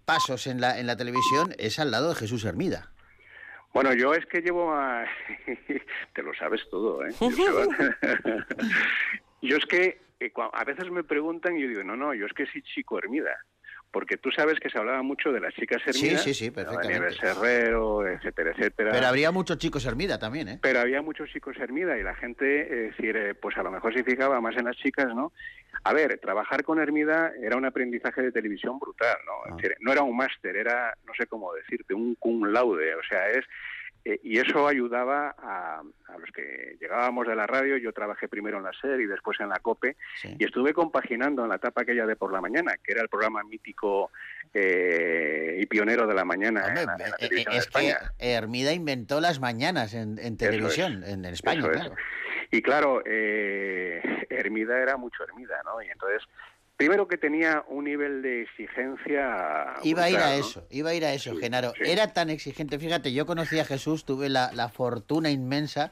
pasos 0.05 0.47
en 0.47 0.59
la, 0.59 0.79
en 0.79 0.87
la 0.87 0.97
televisión 0.97 1.53
es 1.59 1.77
al 1.77 1.91
lado 1.91 2.09
de 2.09 2.15
Jesús 2.15 2.45
Hermida. 2.45 2.89
Bueno, 3.71 3.93
yo 3.93 4.15
es 4.15 4.25
que 4.25 4.41
llevo 4.41 4.73
a... 4.73 5.05
Te 6.15 6.23
lo 6.23 6.33
sabes 6.33 6.67
todo, 6.71 7.05
¿eh? 7.05 7.11
Yo 9.43 9.57
es 9.57 9.65
que 9.67 10.01
eh, 10.19 10.31
a 10.51 10.63
veces 10.63 10.89
me 10.89 11.03
preguntan 11.03 11.55
y 11.55 11.61
yo 11.61 11.67
digo, 11.67 11.83
no, 11.83 11.95
no, 11.95 12.15
yo 12.15 12.25
es 12.25 12.33
que 12.33 12.47
soy 12.47 12.63
chico 12.63 12.97
Hermida. 12.97 13.37
Porque 13.91 14.17
tú 14.17 14.31
sabes 14.31 14.59
que 14.59 14.69
se 14.69 14.77
hablaba 14.77 15.01
mucho 15.01 15.31
de 15.31 15.39
las 15.39 15.53
chicas 15.53 15.81
Hermida, 15.85 16.17
Sí, 16.17 16.33
sí, 16.33 16.45
sí, 16.45 16.51
perfectamente. 16.51 17.15
Herrero, 17.21 18.07
etcétera, 18.07 18.51
etcétera. 18.51 18.91
Pero 18.91 19.07
habría 19.07 19.31
muchos 19.31 19.57
chicos 19.57 19.85
Hermida 19.85 20.19
también, 20.19 20.47
¿eh? 20.49 20.59
Pero 20.61 20.79
había 20.79 21.01
muchos 21.01 21.29
chicos 21.29 21.55
Hermida 21.57 21.97
y 21.97 22.03
la 22.03 22.15
gente, 22.15 22.61
es 22.61 22.91
decir, 22.91 23.15
eh, 23.15 23.33
pues 23.35 23.57
a 23.57 23.63
lo 23.63 23.71
mejor 23.71 23.93
se 23.93 24.03
fijaba 24.03 24.41
más 24.41 24.55
en 24.57 24.65
las 24.65 24.77
chicas, 24.77 25.07
¿no? 25.15 25.31
A 25.83 25.93
ver, 25.93 26.19
trabajar 26.19 26.63
con 26.63 26.79
Hermida 26.79 27.31
era 27.41 27.57
un 27.57 27.65
aprendizaje 27.65 28.21
de 28.21 28.31
televisión 28.31 28.79
brutal, 28.79 29.17
¿no? 29.25 29.33
Ah. 29.45 29.49
Es 29.49 29.55
decir, 29.57 29.77
no 29.79 29.91
era 29.91 30.03
un 30.03 30.15
máster, 30.15 30.55
era, 30.55 30.95
no 31.05 31.13
sé 31.17 31.27
cómo 31.27 31.53
decirte, 31.53 31.93
un 31.93 32.15
cum 32.15 32.45
laude, 32.45 32.95
o 32.95 33.03
sea, 33.03 33.29
es... 33.29 33.45
eh, 34.09 34.19
y 34.23 34.39
eso 34.39 34.67
ayudaba 34.67 35.35
a, 35.37 35.81
a 36.07 36.17
los 36.17 36.31
que 36.31 36.77
llegábamos 36.79 37.27
de 37.27 37.35
la 37.35 37.45
radio, 37.47 37.77
yo 37.77 37.91
trabajé 37.91 38.27
primero 38.27 38.57
en 38.57 38.63
la 38.63 38.71
SER 38.79 38.99
y 39.01 39.05
después 39.05 39.39
en 39.39 39.49
la 39.49 39.59
COPE, 39.59 39.95
y 40.37 40.43
estuve 40.45 40.73
compaginando 40.73 41.43
en 41.43 41.49
la 41.49 41.55
etapa 41.55 41.81
aquella 41.81 42.05
de 42.05 42.15
por 42.15 42.31
la 42.31 42.41
mañana, 42.41 42.75
que 42.83 42.93
era 42.93 43.01
el 43.01 43.09
programa 43.09 43.43
mítico 43.43 44.11
eh, 44.53 45.57
y 45.59 45.65
pionero 45.65 46.07
de 46.07 46.13
la 46.13 46.25
mañana 46.25 46.67
en 46.67 46.75
la, 46.75 46.81
en 46.81 46.87
la 46.87 46.95
Eh, 47.19 47.29
de 47.29 47.41
Es 47.41 47.45
que 47.47 47.57
España. 47.57 47.97
Hermida 48.19 48.71
inventó 48.73 49.19
las 49.19 49.39
mañanas 49.39 49.93
en, 49.93 50.17
en 50.19 50.37
televisión, 50.37 51.03
en, 51.03 51.25
en 51.25 51.33
España, 51.33 51.61
es. 51.61 51.67
claro. 51.69 51.95
Y 52.49 52.61
claro, 52.61 53.01
eh, 53.05 54.01
Hermida 54.29 54.79
era 54.81 54.95
mucho 54.95 55.23
Hermida, 55.23 55.61
¿no? 55.65 55.81
Y 55.81 55.87
entonces, 55.87 56.23
primero 56.77 57.07
que 57.07 57.17
tenía 57.17 57.65
un 57.67 57.85
nivel 57.85 58.21
de 58.21 58.43
exigencia. 58.43 59.73
Iba 59.83 60.03
a 60.03 60.09
ir 60.09 60.17
a 60.17 60.29
¿no? 60.29 60.33
eso, 60.33 60.67
iba 60.69 60.91
a 60.91 60.93
ir 60.93 61.03
a 61.03 61.13
eso, 61.13 61.35
Genaro. 61.35 61.73
Era 61.83 62.13
tan 62.13 62.29
exigente, 62.29 62.79
fíjate, 62.79 63.11
yo 63.11 63.25
conocí 63.25 63.59
a 63.59 63.65
Jesús, 63.65 64.05
tuve 64.05 64.29
la, 64.29 64.51
la 64.53 64.69
fortuna 64.69 65.29
inmensa 65.29 65.91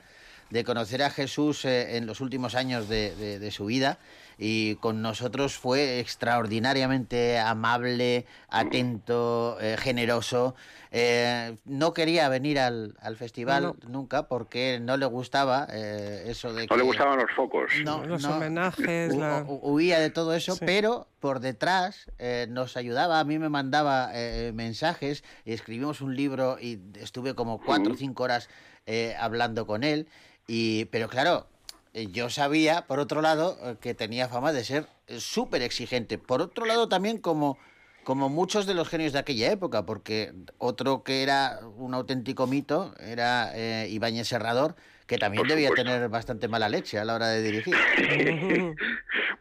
de 0.50 0.64
conocer 0.64 1.02
a 1.04 1.10
Jesús 1.10 1.66
eh, 1.66 1.98
en 1.98 2.06
los 2.06 2.22
últimos 2.22 2.56
años 2.56 2.88
de, 2.88 3.16
de- 3.16 3.40
de 3.40 3.52
su 3.52 3.66
vida 3.66 3.98
y 4.38 4.76
con 4.76 5.02
nosotros 5.02 5.56
fue 5.56 6.00
extraordinariamente 6.00 7.40
amable, 7.40 8.26
atento, 8.50 9.58
eh, 9.62 9.76
generoso. 9.78 10.56
Eh, 10.92 11.56
no 11.66 11.94
quería 11.94 12.30
venir 12.30 12.60
al, 12.60 12.96
al 13.02 13.16
festival 13.18 13.64
No. 13.64 13.76
nunca 13.88 14.28
porque 14.28 14.80
no 14.82 14.98
le 14.98 15.06
gustaba 15.06 15.68
eh, 15.72 16.26
eso 16.28 16.54
de 16.54 16.68
No 16.68 16.78
le 16.78 16.84
gustaban 16.84 17.18
los 17.18 17.32
focos. 17.36 17.72
No, 17.84 18.06
Los 18.06 18.22
no. 18.24 18.36
homenajes, 18.38 19.14
Hu- 19.14 19.20
la- 19.20 19.46
huía 19.48 20.00
de 20.00 20.10
todo 20.10 20.34
eso, 20.34 20.56
Sí. 20.56 20.64
pero 20.66 21.08
por 21.20 21.40
detrás 21.40 22.12
eh, 22.20 22.46
nos 22.50 22.78
ayudaba, 22.78 23.20
a 23.20 23.24
mí 23.24 23.40
me 23.40 23.50
mandaba 23.50 24.12
eh, 24.14 24.52
mensajes, 24.54 25.24
y 25.44 25.54
escribimos 25.54 26.02
un 26.02 26.16
libro 26.16 26.58
y 26.62 26.80
estuve 27.00 27.34
como 27.36 27.60
cuatro 27.62 27.94
o 27.94 27.98
cinco 27.98 28.24
horas 28.24 28.50
eh, 28.86 29.16
hablando 29.20 29.66
con 29.66 29.84
él, 29.84 30.08
y, 30.48 30.86
pero 30.86 31.08
claro, 31.10 31.48
eh, 31.94 32.08
yo 32.12 32.30
sabía, 32.30 32.88
por 32.88 33.00
otro 33.00 33.22
lado, 33.22 33.58
eh, 33.64 33.76
que 33.80 33.94
tenía 33.94 34.28
fama 34.28 34.52
de 34.52 34.64
ser 34.64 34.88
eh, 35.08 35.20
súper 35.20 35.62
exigente. 35.62 36.18
Por 36.18 36.42
otro 36.42 36.66
lado, 36.66 36.90
también 36.90 37.20
como, 37.20 37.58
como 38.04 38.30
muchos 38.30 38.66
de 38.66 38.74
los 38.74 38.90
genios 38.90 39.14
de 39.14 39.20
aquella 39.20 39.52
época, 39.52 39.86
porque 39.86 40.34
otro 40.58 41.04
que 41.04 41.24
era 41.24 41.62
un 41.78 41.94
auténtico 41.94 42.48
mito 42.48 42.94
era 43.00 43.52
eh, 43.56 43.88
Ibáñez 43.90 44.28
Serrador, 44.28 44.76
que 45.08 45.18
también 45.18 45.48
debía 45.48 45.70
tener 45.72 46.10
bastante 46.10 46.48
mala 46.48 46.68
leche 46.70 46.98
a 47.00 47.06
la 47.06 47.16
hora 47.16 47.28
de 47.30 47.42
dirigir. 47.42 47.76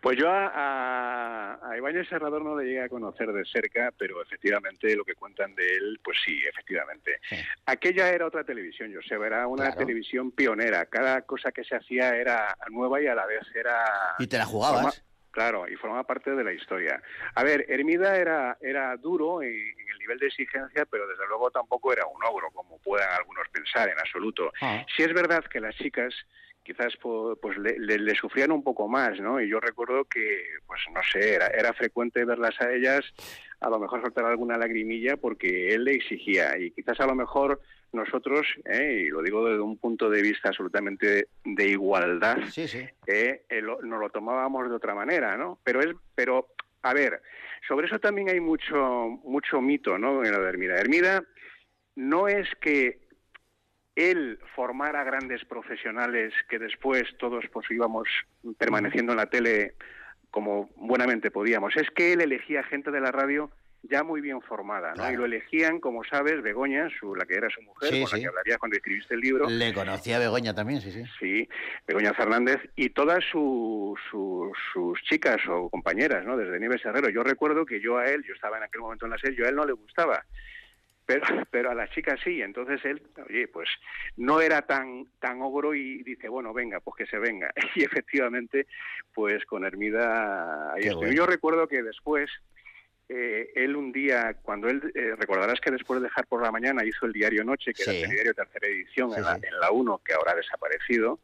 Pues 0.01 0.19
yo 0.19 0.29
a, 0.29 0.49
a, 0.49 1.59
a 1.71 1.77
Ibáñez 1.79 2.07
Serrador 2.11 2.43
no 2.45 2.59
le 2.59 2.67
llegué 2.67 2.83
a 2.83 2.91
conocer 2.91 3.33
de 3.33 3.43
cerca, 3.47 3.91
pero 3.97 4.21
efectivamente 4.23 4.95
lo 4.95 5.03
que 5.03 5.15
cuentan 5.15 5.55
de 5.55 5.65
él, 5.77 5.99
pues 6.05 6.19
sí, 6.23 6.43
efectivamente. 6.47 7.21
Aquella 7.65 8.11
era 8.11 8.27
otra 8.27 8.45
televisión, 8.45 8.93
Joseba, 8.95 9.27
era 9.27 9.47
una 9.47 9.65
Claro. 9.71 9.79
televisión 9.79 10.31
pionera. 10.31 10.85
Cada 10.85 11.23
cosa 11.23 11.53
que 11.53 11.65
se 11.65 11.75
hacía 11.77 12.15
era 12.17 12.55
nueva 12.71 13.01
y 13.01 13.07
a 13.07 13.15
la 13.15 13.25
vez 13.25 13.45
era... 13.55 13.83
Y 14.19 14.27
te 14.27 14.37
la 14.37 14.45
jugabas. 14.45 14.83
forma- 14.95 15.14
claro, 15.35 15.69
y 15.69 15.75
formaba 15.77 16.05
parte 16.05 16.31
de 16.35 16.45
la 16.45 16.53
historia. 16.53 17.03
A 17.35 17.43
ver, 17.43 17.67
Hermida 17.69 18.17
era, 18.17 18.57
era 18.61 18.97
duro 18.97 19.43
en, 19.43 19.51
en 19.53 19.89
el 19.93 19.99
nivel 19.99 20.19
de 20.19 20.29
exigencia, 20.29 20.87
pero 20.87 21.07
desde 21.09 21.27
luego 21.29 21.51
tampoco 21.51 21.93
era 21.93 22.07
un 22.07 22.25
ogro, 22.25 22.51
como 22.53 22.79
puedan 22.79 23.11
algunos 23.19 23.49
pensar 23.49 23.89
en 23.89 23.99
absoluto. 23.99 24.53
Ah. 24.63 24.87
Sí 24.97 25.03
es 25.03 25.13
verdad 25.13 25.45
que 25.45 25.61
las 25.61 25.75
chicas 25.75 26.15
quizás 26.63 26.95
pues 27.03 27.59
le, 27.59 27.79
le- 27.79 27.99
le 27.99 28.15
sufrían 28.15 28.51
un 28.53 28.63
poco 28.63 28.89
más, 28.89 29.21
¿no? 29.21 29.39
Y 29.41 29.49
yo 29.51 29.61
recuerdo 29.61 30.05
que, 30.07 30.45
pues 30.67 30.81
no 30.95 31.01
sé, 31.13 31.35
era, 31.35 31.49
era 31.49 31.75
frecuente 31.75 32.25
verlas 32.25 32.59
a 32.61 32.71
ellas, 32.73 33.05
a 33.61 33.69
lo 33.69 33.79
mejor 33.79 34.01
soltar 34.01 34.25
alguna 34.25 34.57
lagrimilla 34.57 35.17
porque 35.19 35.75
él 35.75 35.85
le 35.85 35.93
exigía 35.93 36.57
y 36.57 36.71
quizás 36.71 36.99
a 37.01 37.07
lo 37.07 37.15
mejor 37.15 37.61
nosotros, 37.95 38.47
¿eh? 38.65 39.05
y 39.07 39.09
lo 39.09 39.23
digo 39.23 39.45
desde 39.49 39.61
un 39.61 39.79
punto 39.79 40.11
de 40.11 40.21
vista 40.23 40.49
absolutamente 40.49 41.29
de 41.45 41.69
igualdad, 41.69 42.39
¿eh? 43.07 43.43
Eh, 43.49 43.63
lo- 43.63 43.81
nos 43.83 44.01
lo 44.01 44.11
tomábamos 44.11 44.69
de 44.69 44.75
otra 44.75 44.95
manera, 44.95 45.37
¿no? 45.37 45.59
Pero 45.65 45.81
es, 45.81 45.95
pero 46.15 46.49
a 46.83 46.93
ver, 46.93 47.23
sobre 47.67 47.87
eso 47.87 47.99
también 47.99 48.29
hay 48.29 48.41
mucho 48.41 48.77
mucho 49.25 49.61
mito, 49.61 49.97
¿no? 49.99 50.25
En 50.25 50.33
lo 50.33 50.43
de 50.43 50.49
Hermida. 50.49 50.77
Hermida 50.79 51.25
no 51.97 52.29
es 52.29 52.49
que 52.61 52.99
él 53.97 54.41
formara 54.57 55.05
grandes 55.05 55.45
profesionales 55.45 56.35
que 56.49 56.59
después 56.59 57.05
todos 57.19 57.45
pues 57.53 57.71
íbamos 57.71 58.09
permaneciendo 58.59 59.13
en 59.13 59.19
la 59.19 59.27
tele 59.31 59.75
como 60.31 60.69
buenamente 60.77 61.31
podíamos. 61.31 61.77
Es 61.77 61.89
que 61.93 62.13
él 62.13 62.21
elegía 62.21 62.65
gente 62.65 62.91
de 62.91 63.01
la 63.01 63.13
radio 63.13 63.53
ya 63.91 64.03
muy 64.03 64.21
bien 64.21 64.41
formada, 64.43 64.95
¿no? 64.95 65.11
Y 65.11 65.17
lo 65.17 65.25
elegían, 65.27 65.79
como 65.81 66.05
sabes, 66.05 66.43
Begoña, 66.43 66.89
su, 66.99 67.15
la 67.15 67.25
que 67.27 67.35
era 67.35 67.49
su 67.51 67.61
mujer, 67.63 67.91
Sí, 67.93 68.01
con 68.01 68.09
sí. 68.09 68.17
la 68.17 68.21
que 68.23 68.29
hablarías 68.29 68.59
cuando 68.59 68.77
escribiste 68.77 69.15
el 69.15 69.21
libro. 69.21 69.49
Le 69.49 69.73
conocía 69.75 70.17
a 70.17 70.21
Begoña 70.21 70.55
también, 70.55 70.81
sí, 70.81 70.91
sí. 70.91 71.03
Sí, 71.19 71.49
Begoña 71.87 72.15
Fernández 72.15 72.59
y 72.77 72.91
todas 72.91 73.23
su- 73.31 73.97
su- 74.11 74.53
sus 74.73 75.01
chicas 75.03 75.41
o 75.49 75.69
compañeras, 75.71 76.25
¿no? 76.25 76.37
Desde 76.37 76.59
Nieves 76.59 76.85
Herrero. 76.85 77.09
Yo 77.11 77.23
recuerdo 77.23 77.67
que 77.67 77.81
yo 77.81 77.99
a 77.99 78.07
él, 78.07 78.25
yo 78.25 78.35
estaba 78.35 78.57
en 78.59 78.65
aquel 78.65 78.81
momento 78.81 79.05
en 79.07 79.11
la 79.13 79.19
serie, 79.19 79.37
yo 79.39 79.47
a 79.47 79.49
él 79.51 79.57
no 79.57 79.65
le 79.67 79.73
gustaba. 79.73 80.25
Pero, 81.07 81.21
pero 81.51 81.71
a 81.71 81.75
las 81.75 81.91
chicas 81.91 82.19
sí, 82.25 82.41
entonces 82.41 82.83
él, 82.87 83.03
oye, 83.29 83.47
pues 83.49 83.69
no 84.17 84.41
era 84.41 84.63
tan 84.63 85.05
tan 85.21 85.43
ogro 85.43 85.75
y 85.75 86.03
dice, 86.03 86.29
bueno, 86.31 86.55
venga, 86.55 86.81
pues 86.81 86.97
que 86.97 87.07
se 87.07 87.19
venga. 87.19 87.53
Y 87.75 87.85
efectivamente, 87.85 88.67
pues 89.13 89.45
con 89.45 89.65
Hermida 89.67 90.73
ahí 90.73 90.85
estoy. 90.85 90.95
bueno. 90.97 91.13
Yo 91.13 91.27
recuerdo 91.27 91.69
que 91.69 91.83
después, 91.83 92.31
eh, 93.09 93.51
él 93.55 93.77
un 93.77 93.93
día, 93.93 94.35
cuando 94.43 94.69
él, 94.69 94.93
eh, 94.95 95.15
recordarás 95.19 95.61
que 95.61 95.71
después 95.71 96.01
de 96.01 96.05
dejar 96.09 96.27
por 96.27 96.43
la 96.43 96.51
mañana 96.51 96.85
hizo 96.85 97.07
el 97.07 97.13
diario 97.13 97.45
Noche, 97.45 97.73
que 97.75 97.83
era 97.83 97.93
el 97.93 98.11
diario 98.11 98.35
tercera 98.35 98.67
edición 98.67 99.11
Sí, 99.11 99.17
en, 99.19 99.25
la, 99.25 99.35
en 99.43 99.61
la 99.61 99.71
1, 99.71 100.01
que 100.05 100.15
ahora 100.15 100.33
ha 100.33 100.37
desaparecido, 100.37 101.21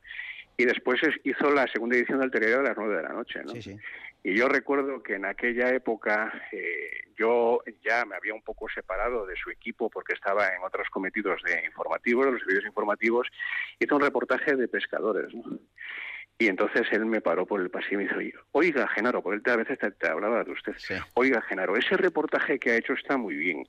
y 0.57 0.65
después 0.66 1.02
es- 1.02 1.19
hizo 1.24 1.51
la 1.51 1.66
segunda 1.69 1.97
edición 1.97 2.20
del 2.20 2.31
telediario 2.31 2.61
a 2.61 2.69
las 2.69 2.77
9 2.77 2.97
de 2.97 3.02
la 3.02 3.09
noche, 3.15 3.40
¿no? 3.44 3.52
Y 4.23 4.35
yo 4.36 4.48
recuerdo 4.48 5.02
que 5.02 5.15
en 5.15 5.24
aquella 5.24 5.70
época 5.70 6.31
eh, 6.52 6.90
yo 7.16 7.62
ya 7.82 8.05
me 8.05 8.16
había 8.16 8.35
un 8.35 8.43
poco 8.43 8.69
separado 8.69 9.24
de 9.24 9.35
su 9.36 9.48
equipo 9.51 9.89
porque 9.89 10.12
estaba 10.12 10.48
en 10.55 10.62
otros 10.62 10.89
cometidos 10.90 11.40
de 11.43 11.65
informativos, 11.65 12.27
de 12.27 12.32
los 12.32 12.40
servicios 12.40 12.66
informativos, 12.66 13.27
hizo 13.78 13.97
un 13.97 14.02
reportaje 14.02 14.57
de 14.57 14.69
pescadores, 14.69 15.32
¿no? 15.35 15.59
Y 16.41 16.49
entonces 16.49 16.87
él 16.91 17.05
me 17.05 17.21
paró 17.21 17.45
por 17.45 17.61
el 17.61 17.69
pasillo 17.69 18.01
y 18.01 18.05
me 18.05 18.05
dijo, 18.05 18.17
"Oye, 18.53 18.69
oiga, 18.71 18.89
Genaro, 18.89 19.23
porque 19.23 19.43
él 19.45 19.53
a 19.53 19.57
veces 19.57 19.79
te, 19.79 19.91
te 19.91 20.09
hablaba 20.09 20.43
de 20.43 20.53
usted, 20.53 20.75
oiga, 21.12 21.43
Genaro, 21.43 21.77
ese 21.77 21.99
reportaje 21.99 22.59
que 22.59 22.71
ha 22.71 22.77
hecho 22.77 22.95
está 22.95 23.19
muy 23.19 23.37
bien, 23.37 23.67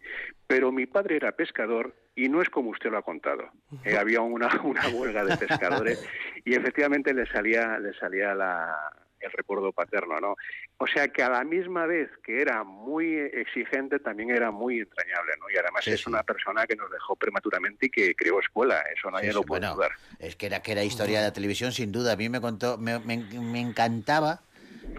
pero 0.47 0.71
mi 0.71 0.85
padre 0.85 1.17
era 1.17 1.33
pescador 1.33 1.93
y 2.15 2.29
no 2.29 2.41
es 2.41 2.49
como 2.49 2.69
usted 2.69 2.89
lo 2.89 2.97
ha 2.97 3.01
contado. 3.01 3.51
Eh, 3.83 3.97
había 3.97 4.21
una, 4.21 4.47
una 4.63 4.87
huelga 4.87 5.25
de 5.25 5.35
pescadores 5.35 5.99
y 6.45 6.55
efectivamente 6.55 7.13
le 7.13 7.25
salía, 7.25 7.77
le 7.77 7.93
salía 7.95 8.33
la, 8.33 8.73
el 9.21 9.31
recuerdo 9.31 9.71
paterno, 9.73 10.19
¿no? 10.19 10.35
O 10.77 10.87
sea 10.87 11.07
que 11.09 11.23
a 11.23 11.29
la 11.29 11.43
misma 11.43 11.85
vez 11.85 12.09
que 12.23 12.41
era 12.41 12.63
muy 12.63 13.15
exigente, 13.17 13.99
también 13.99 14.31
era 14.31 14.51
muy 14.51 14.79
entrañable, 14.79 15.33
¿no? 15.39 15.49
Y 15.49 15.57
además 15.57 15.89
es 15.91 16.05
una 16.07 16.23
persona 16.23 16.65
que 16.65 16.75
nos 16.75 16.89
dejó 16.91 17.15
prematuramente 17.15 17.87
y 17.87 17.89
que 17.89 18.15
creó 18.15 18.39
escuela, 18.39 18.81
eso 18.95 19.09
nadie 19.11 19.31
Sí, 19.31 19.33
lo 19.33 19.45
puede 19.45 19.61
bueno, 19.61 19.67
dudar. 19.67 19.91
Es 20.19 20.35
que 20.35 20.47
era, 20.47 20.61
que 20.63 20.71
era 20.71 20.83
historia 20.83 21.19
de 21.19 21.27
la 21.27 21.33
televisión, 21.33 21.71
sin 21.71 21.91
duda. 21.91 22.13
A 22.13 22.15
mí 22.15 22.27
me 22.29 22.41
contó, 22.41 22.77
me, 22.79 22.99
me- 22.99 23.17
me 23.39 23.59
encantaba 23.59 24.45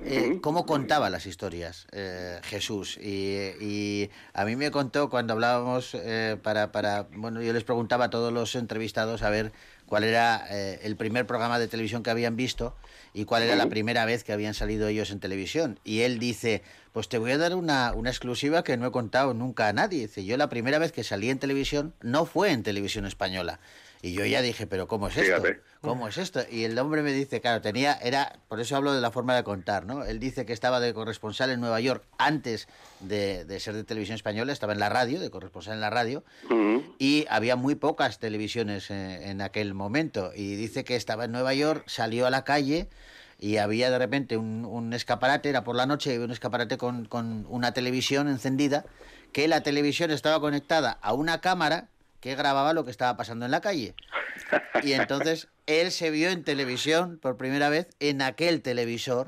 eh, 0.03 0.39
cómo 0.41 0.67
contaba 0.67 1.11
las 1.11 1.27
historias 1.27 1.87
eh, 1.93 2.41
Jesús. 2.45 2.99
Y, 2.99 3.37
y 3.61 4.11
a 4.35 4.45
mí 4.45 4.57
me 4.57 4.71
contó 4.71 5.11
cuando 5.11 5.33
hablábamos 5.35 5.95
eh, 5.95 6.39
para, 6.43 6.73
para. 6.73 7.05
Bueno, 7.13 7.43
yo 7.43 7.53
les 7.53 7.65
preguntaba 7.65 8.07
a 8.07 8.11
todos 8.11 8.33
los 8.33 8.55
entrevistados 8.57 9.23
a 9.23 9.31
ver 9.31 9.53
cuál 9.93 10.05
era 10.05 10.47
eh, 10.49 10.81
el 10.85 10.97
primer 10.97 11.27
programa 11.27 11.59
de 11.59 11.69
televisión 11.69 12.03
que 12.03 12.09
habían 12.09 12.35
visto 12.35 12.75
y 13.13 13.27
cuál 13.27 13.43
era 13.43 13.57
la 13.57 13.69
primera 13.69 14.07
vez 14.07 14.25
que 14.25 14.33
habían 14.33 14.55
salido 14.55 14.89
ellos 14.89 15.11
en 15.11 15.21
televisión. 15.21 15.79
Y 15.85 16.01
él 16.01 16.19
dice, 16.19 16.63
pues 16.93 17.11
te 17.11 17.19
voy 17.19 17.33
a 17.33 17.37
dar 17.37 17.55
una, 17.55 17.93
una 17.93 18.09
exclusiva 18.09 18.65
que 18.65 18.79
no 18.79 18.87
he 18.87 18.91
contado 18.91 19.35
nunca 19.35 19.69
a 19.69 19.75
nadie. 19.75 20.07
Dice, 20.07 20.25
yo 20.25 20.39
la 20.39 20.49
primera 20.49 20.79
vez 20.79 20.93
que 20.93 21.05
salí 21.05 21.29
en 21.29 21.39
televisión 21.39 21.93
no 22.01 22.25
fue 22.25 22.53
en 22.53 22.63
televisión 22.63 23.05
española. 23.05 23.61
Y 24.05 24.15
yo 24.15 24.27
ya 24.27 24.43
dije, 24.43 24.67
pero 24.67 24.89
¿cómo 24.89 25.07
es 25.07 25.17
esto? 25.17 25.41
¿Cómo 25.81 26.09
es 26.09 26.19
esto? 26.19 26.41
Y 26.51 26.65
el 26.65 26.77
hombre 26.77 27.03
me 27.03 27.13
dice, 27.13 27.41
claro, 27.41 27.61
tenía, 27.61 27.93
era, 28.03 28.41
por 28.49 28.59
eso 28.59 28.75
hablo 28.75 28.93
de 28.93 29.01
la 29.01 29.13
forma 29.13 29.37
de 29.37 29.45
contar, 29.45 29.87
¿no? 29.87 30.05
Él 30.05 30.19
dice 30.19 30.45
que 30.45 30.53
estaba 30.53 30.81
de 30.81 30.93
corresponsal 30.93 31.51
en 31.51 31.61
Nueva 31.61 31.81
York 31.81 32.05
antes 32.19 32.67
de, 32.99 33.45
de 33.45 33.61
ser 33.61 33.75
de 33.75 33.85
televisión 33.85 34.17
española, 34.17 34.53
estaba 34.53 34.73
en 34.73 34.81
la 34.81 34.89
radio, 34.89 35.21
de 35.21 35.31
corresponsal 35.31 35.75
en 35.75 35.81
la 35.81 35.91
radio, 35.91 36.25
y 36.99 37.27
había 37.31 37.55
muy 37.55 37.77
pocas 37.77 38.19
televisiones 38.19 38.91
en 38.91 39.41
aquel 39.41 39.73
momento. 39.73 40.33
Y 40.35 40.57
dice 40.57 40.83
que 40.83 40.97
estaba 40.97 41.27
en 41.27 41.33
Nueva 41.33 41.55
York, 41.55 41.85
salió 41.87 42.27
a 42.27 42.31
la 42.31 42.43
calle 42.43 42.89
y 43.39 43.59
había 43.59 43.89
de 43.91 43.99
repente 43.99 44.37
un, 44.37 44.65
un 44.65 44.93
escaparate, 44.95 45.49
era 45.49 45.63
por 45.63 45.77
la 45.77 45.87
noche, 45.87 46.13
había 46.13 46.25
un 46.25 46.33
escaparate 46.33 46.77
con, 46.77 47.05
con 47.05 47.47
una 47.49 47.73
televisión 47.73 48.29
encendida, 48.29 48.85
que 49.33 49.47
la 49.47 49.63
televisión 49.63 50.11
estaba 50.11 50.41
conectada 50.41 50.99
a 51.01 51.13
una 51.15 51.41
cámara 51.41 51.89
que 52.23 52.37
grababa 52.37 52.73
lo 52.73 52.85
que 52.85 52.93
estaba 52.93 53.17
pasando 53.17 53.45
en 53.45 53.51
la 53.51 53.61
calle. 53.61 53.95
Y 54.83 54.93
entonces 54.93 55.49
él 55.67 55.91
se 55.91 56.11
vio 56.11 56.31
en 56.31 56.45
televisión 56.45 57.19
por 57.21 57.37
primera 57.37 57.69
vez 57.69 57.91
en 58.01 58.23
aquel 58.23 58.63
televisor 58.63 59.27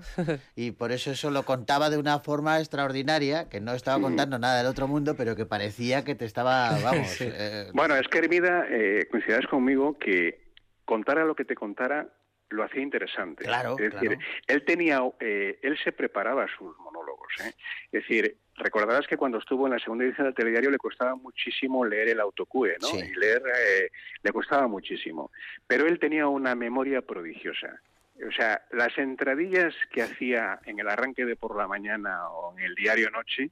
y 0.57 0.71
por 0.71 0.93
eso 0.93 1.11
eso 1.11 1.31
lo 1.31 1.43
contaba 1.43 1.91
de 1.91 1.99
una 1.99 2.21
forma 2.21 2.59
extraordinaria, 2.61 3.49
que 3.49 3.61
no 3.61 3.75
estaba 3.75 4.01
contando 4.01 4.39
nada 4.39 4.59
del 4.59 4.67
otro 4.67 4.87
mundo, 4.87 5.17
pero 5.17 5.35
que 5.37 5.45
parecía 5.45 6.05
que 6.05 6.15
te 6.15 6.25
estaba, 6.25 6.71
vamos... 6.83 7.17
eh, 7.21 7.71
Bueno, 7.75 7.97
es 7.97 8.07
que 8.09 8.19
Hermida, 8.19 8.65
eh, 8.71 9.07
coincidirás 9.11 9.47
conmigo 9.49 9.99
que 9.99 10.53
contara 10.85 11.25
lo 11.25 11.35
que 11.35 11.45
te 11.45 11.57
contara 11.57 12.09
lo 12.51 12.63
hacía 12.63 12.83
interesante. 12.83 13.45
Claro, 13.45 13.73
es 13.73 13.93
decir, 13.93 14.11
claro. 14.11 14.19
él 14.47 14.65
tenía, 14.65 15.01
eh, 15.19 15.59
él 15.63 15.77
se 15.83 15.91
preparaba 15.91 16.47
sus 16.57 16.79
monólogos. 16.79 17.33
¿eh? 17.41 17.53
Es 17.91 18.03
decir, 18.03 18.39
recordarás 18.57 19.07
que 19.07 19.17
cuando 19.17 19.39
estuvo 19.39 19.67
en 19.67 19.73
la 19.73 19.79
segunda 19.79 20.05
edición 20.05 20.27
del 20.27 20.35
telediario 20.35 20.71
le 20.71 20.79
costaba 20.79 21.15
muchísimo 21.15 21.85
leer 21.85 22.09
el 22.09 22.21
autocue, 22.21 22.77
¿no? 22.81 22.89
Sí. 22.89 22.99
Y 22.99 23.19
leer 23.19 23.43
eh, 23.47 23.91
le 24.23 24.33
costaba 24.33 24.69
muchísimo. 24.69 25.31
Pero 25.67 25.87
él 25.87 25.99
tenía 25.99 26.27
una 26.29 26.55
memoria 26.55 27.03
prodigiosa. 27.03 27.81
O 28.27 28.31
sea, 28.31 28.63
las 28.71 28.97
entradillas 28.97 29.75
que 29.91 30.03
hacía 30.03 30.61
en 30.65 30.79
el 30.79 30.89
arranque 30.89 31.25
de 31.25 31.35
por 31.35 31.57
la 31.57 31.67
mañana 31.67 32.29
o 32.29 32.57
en 32.57 32.65
el 32.65 32.75
diario 32.75 33.11
Noche 33.11 33.51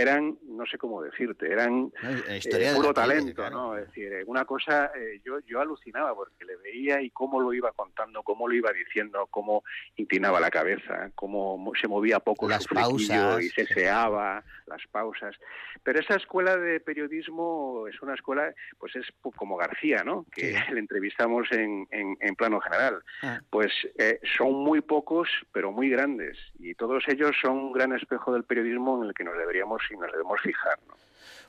eran, 0.00 0.38
no 0.44 0.64
sé 0.66 0.78
cómo 0.78 1.02
decirte, 1.02 1.50
eran 1.50 1.92
eh, 2.02 2.72
puro 2.74 2.92
talento, 2.94 3.34
claro. 3.34 3.56
¿no? 3.56 3.76
Es 3.76 3.86
decir, 3.88 4.12
eh, 4.12 4.24
una 4.26 4.44
cosa, 4.44 4.90
eh, 4.96 5.20
yo, 5.24 5.38
yo 5.40 5.60
alucinaba 5.60 6.14
porque 6.14 6.44
le 6.44 6.56
veía 6.56 7.00
y 7.02 7.10
cómo 7.10 7.40
lo 7.40 7.52
iba 7.52 7.72
contando, 7.72 8.22
cómo 8.22 8.48
lo 8.48 8.54
iba 8.54 8.72
diciendo, 8.72 9.26
cómo 9.30 9.64
inclinaba 9.96 10.40
la 10.40 10.50
cabeza, 10.50 11.10
cómo 11.14 11.56
mo- 11.58 11.72
se 11.80 11.88
movía 11.88 12.20
poco 12.20 12.48
Las 12.48 12.64
su 12.64 12.74
pausas, 12.74 13.42
y 13.42 13.48
seseaba, 13.50 14.42
las 14.66 14.86
pausas. 14.90 15.34
Pero 15.82 16.00
esa 16.00 16.16
escuela 16.16 16.56
de 16.56 16.80
periodismo 16.80 17.86
es 17.88 18.00
una 18.02 18.14
escuela, 18.14 18.52
pues 18.78 18.96
es 18.96 19.06
como 19.36 19.56
García, 19.56 20.02
¿no? 20.04 20.26
Que 20.32 20.52
le 20.72 20.80
entrevistamos 20.80 21.50
en, 21.52 21.86
en, 21.90 22.16
en 22.20 22.34
plano 22.34 22.60
general. 22.60 23.02
Ah. 23.22 23.40
Pues 23.50 23.72
eh, 23.98 24.20
son 24.36 24.52
muy 24.54 24.80
pocos, 24.80 25.28
pero 25.52 25.72
muy 25.72 25.88
grandes. 25.90 26.36
Y 26.58 26.74
todos 26.74 27.04
ellos 27.08 27.32
son 27.40 27.56
un 27.58 27.72
gran 27.72 27.92
espejo 27.92 28.32
del 28.32 28.44
periodismo 28.44 29.02
en 29.02 29.08
el 29.08 29.14
que 29.14 29.24
nos 29.24 29.36
deberíamos 29.36 29.82
y 29.90 29.96
nos 29.96 30.10
debemos 30.12 30.40
fijar. 30.40 30.78
¿no? 30.86 30.94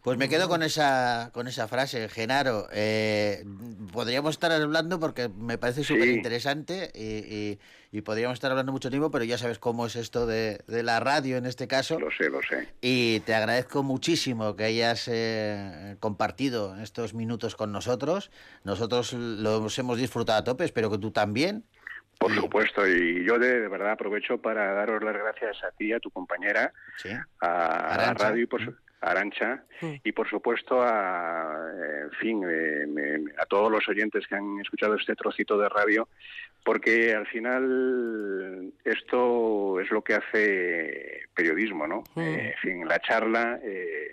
Pues 0.02 0.18
me 0.18 0.30
quedo 0.30 0.48
con 0.48 0.64
esa, 0.64 1.30
con 1.34 1.48
esa 1.50 1.68
frase, 1.68 2.08
Genaro. 2.08 2.70
Eh, 2.72 3.44
podríamos 3.92 4.32
estar 4.36 4.50
hablando 4.52 4.98
porque 5.00 5.28
me 5.28 5.58
parece 5.58 5.84
súper 5.84 6.08
interesante 6.08 6.90
y, 6.96 7.02
y- 7.36 7.60
y 7.92 8.02
podríamos 8.02 8.36
estar 8.36 8.52
hablando 8.52 8.72
mucho 8.72 8.92
tiempo, 8.92 9.10
pero 9.12 9.26
ya 9.26 9.38
sabes 9.40 9.58
cómo 9.58 9.88
es 9.88 9.96
esto 9.96 10.26
de, 10.28 10.62
de 10.68 10.84
la 10.84 11.00
radio 11.00 11.38
en 11.38 11.46
este 11.48 11.68
caso. 11.68 12.00
Lo 12.00 12.12
sé, 12.12 12.30
lo 12.30 12.40
sé. 12.44 12.70
Y 12.82 13.20
te 13.22 13.34
agradezco 13.34 13.82
muchísimo 13.84 14.56
que 14.56 14.64
hayas 14.66 15.08
eh, 15.12 15.98
compartido 16.00 16.80
estos 16.82 17.14
minutos 17.16 17.56
con 17.56 17.72
nosotros. 17.72 18.30
Nosotros 18.64 19.14
los 19.14 19.78
hemos 19.80 19.98
disfrutado 19.98 20.38
a 20.40 20.44
tope, 20.44 20.66
espero 20.66 20.90
que 20.92 21.00
tú 21.00 21.10
también. 21.12 21.66
Por 22.20 22.34
supuesto, 22.36 22.86
y 22.86 23.24
yo 23.26 23.40
de, 23.40 23.62
de 23.62 23.68
verdad 23.70 23.92
aprovecho 23.92 24.38
para 24.40 24.74
daros 24.74 25.02
las 25.04 25.16
gracias 25.16 25.64
a 25.64 25.72
ti, 25.72 25.94
a 25.94 26.00
tu 26.02 26.12
compañera, 26.12 26.74
a, 27.40 27.48
a 27.48 27.98
la 27.98 28.04
Arantxa. 28.04 28.30
radio 28.30 28.44
y 28.44 28.46
por 28.46 28.62
su- 28.64 28.76
a 29.02 29.12
Arancha, 29.12 29.64
y 30.04 30.12
por 30.12 30.28
supuesto 30.30 30.82
a, 30.84 31.72
en 32.04 32.12
fin, 32.20 32.44
eh, 32.46 32.86
me- 32.86 33.32
a 33.38 33.46
todos 33.46 33.72
los 33.72 33.88
oyentes 33.88 34.28
que 34.28 34.36
han 34.36 34.60
escuchado 34.60 34.96
este 34.96 35.16
trocito 35.16 35.58
de 35.58 35.70
radio, 35.70 36.10
porque 36.66 37.14
al 37.16 37.26
final 37.28 38.74
esto 38.84 39.80
es 39.80 39.90
lo 39.90 40.02
que 40.04 40.16
hace 40.16 41.22
periodismo, 41.34 41.88
¿no? 41.88 42.04
Eh, 42.18 42.52
en 42.54 42.58
fin, 42.62 42.86
la 42.88 43.00
charla, 43.00 43.58
eh, 43.64 44.12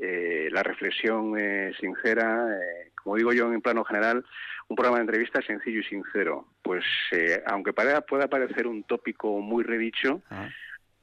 eh, 0.00 0.48
la 0.50 0.62
reflexión 0.62 1.38
eh, 1.38 1.72
sincera, 1.78 2.48
eh, 2.58 2.90
como 3.04 3.16
digo 3.16 3.32
yo 3.32 3.52
en 3.52 3.60
plano 3.60 3.84
general, 3.84 4.24
un 4.68 4.76
programa 4.76 4.96
de 4.98 5.02
entrevista 5.02 5.40
sencillo 5.42 5.80
y 5.80 5.84
sincero. 5.84 6.48
Pues 6.62 6.82
eh, 7.12 7.42
aunque 7.46 7.72
pare- 7.72 8.00
pueda 8.02 8.26
parecer 8.28 8.66
un 8.66 8.82
tópico 8.82 9.40
muy 9.40 9.62
redicho, 9.62 10.22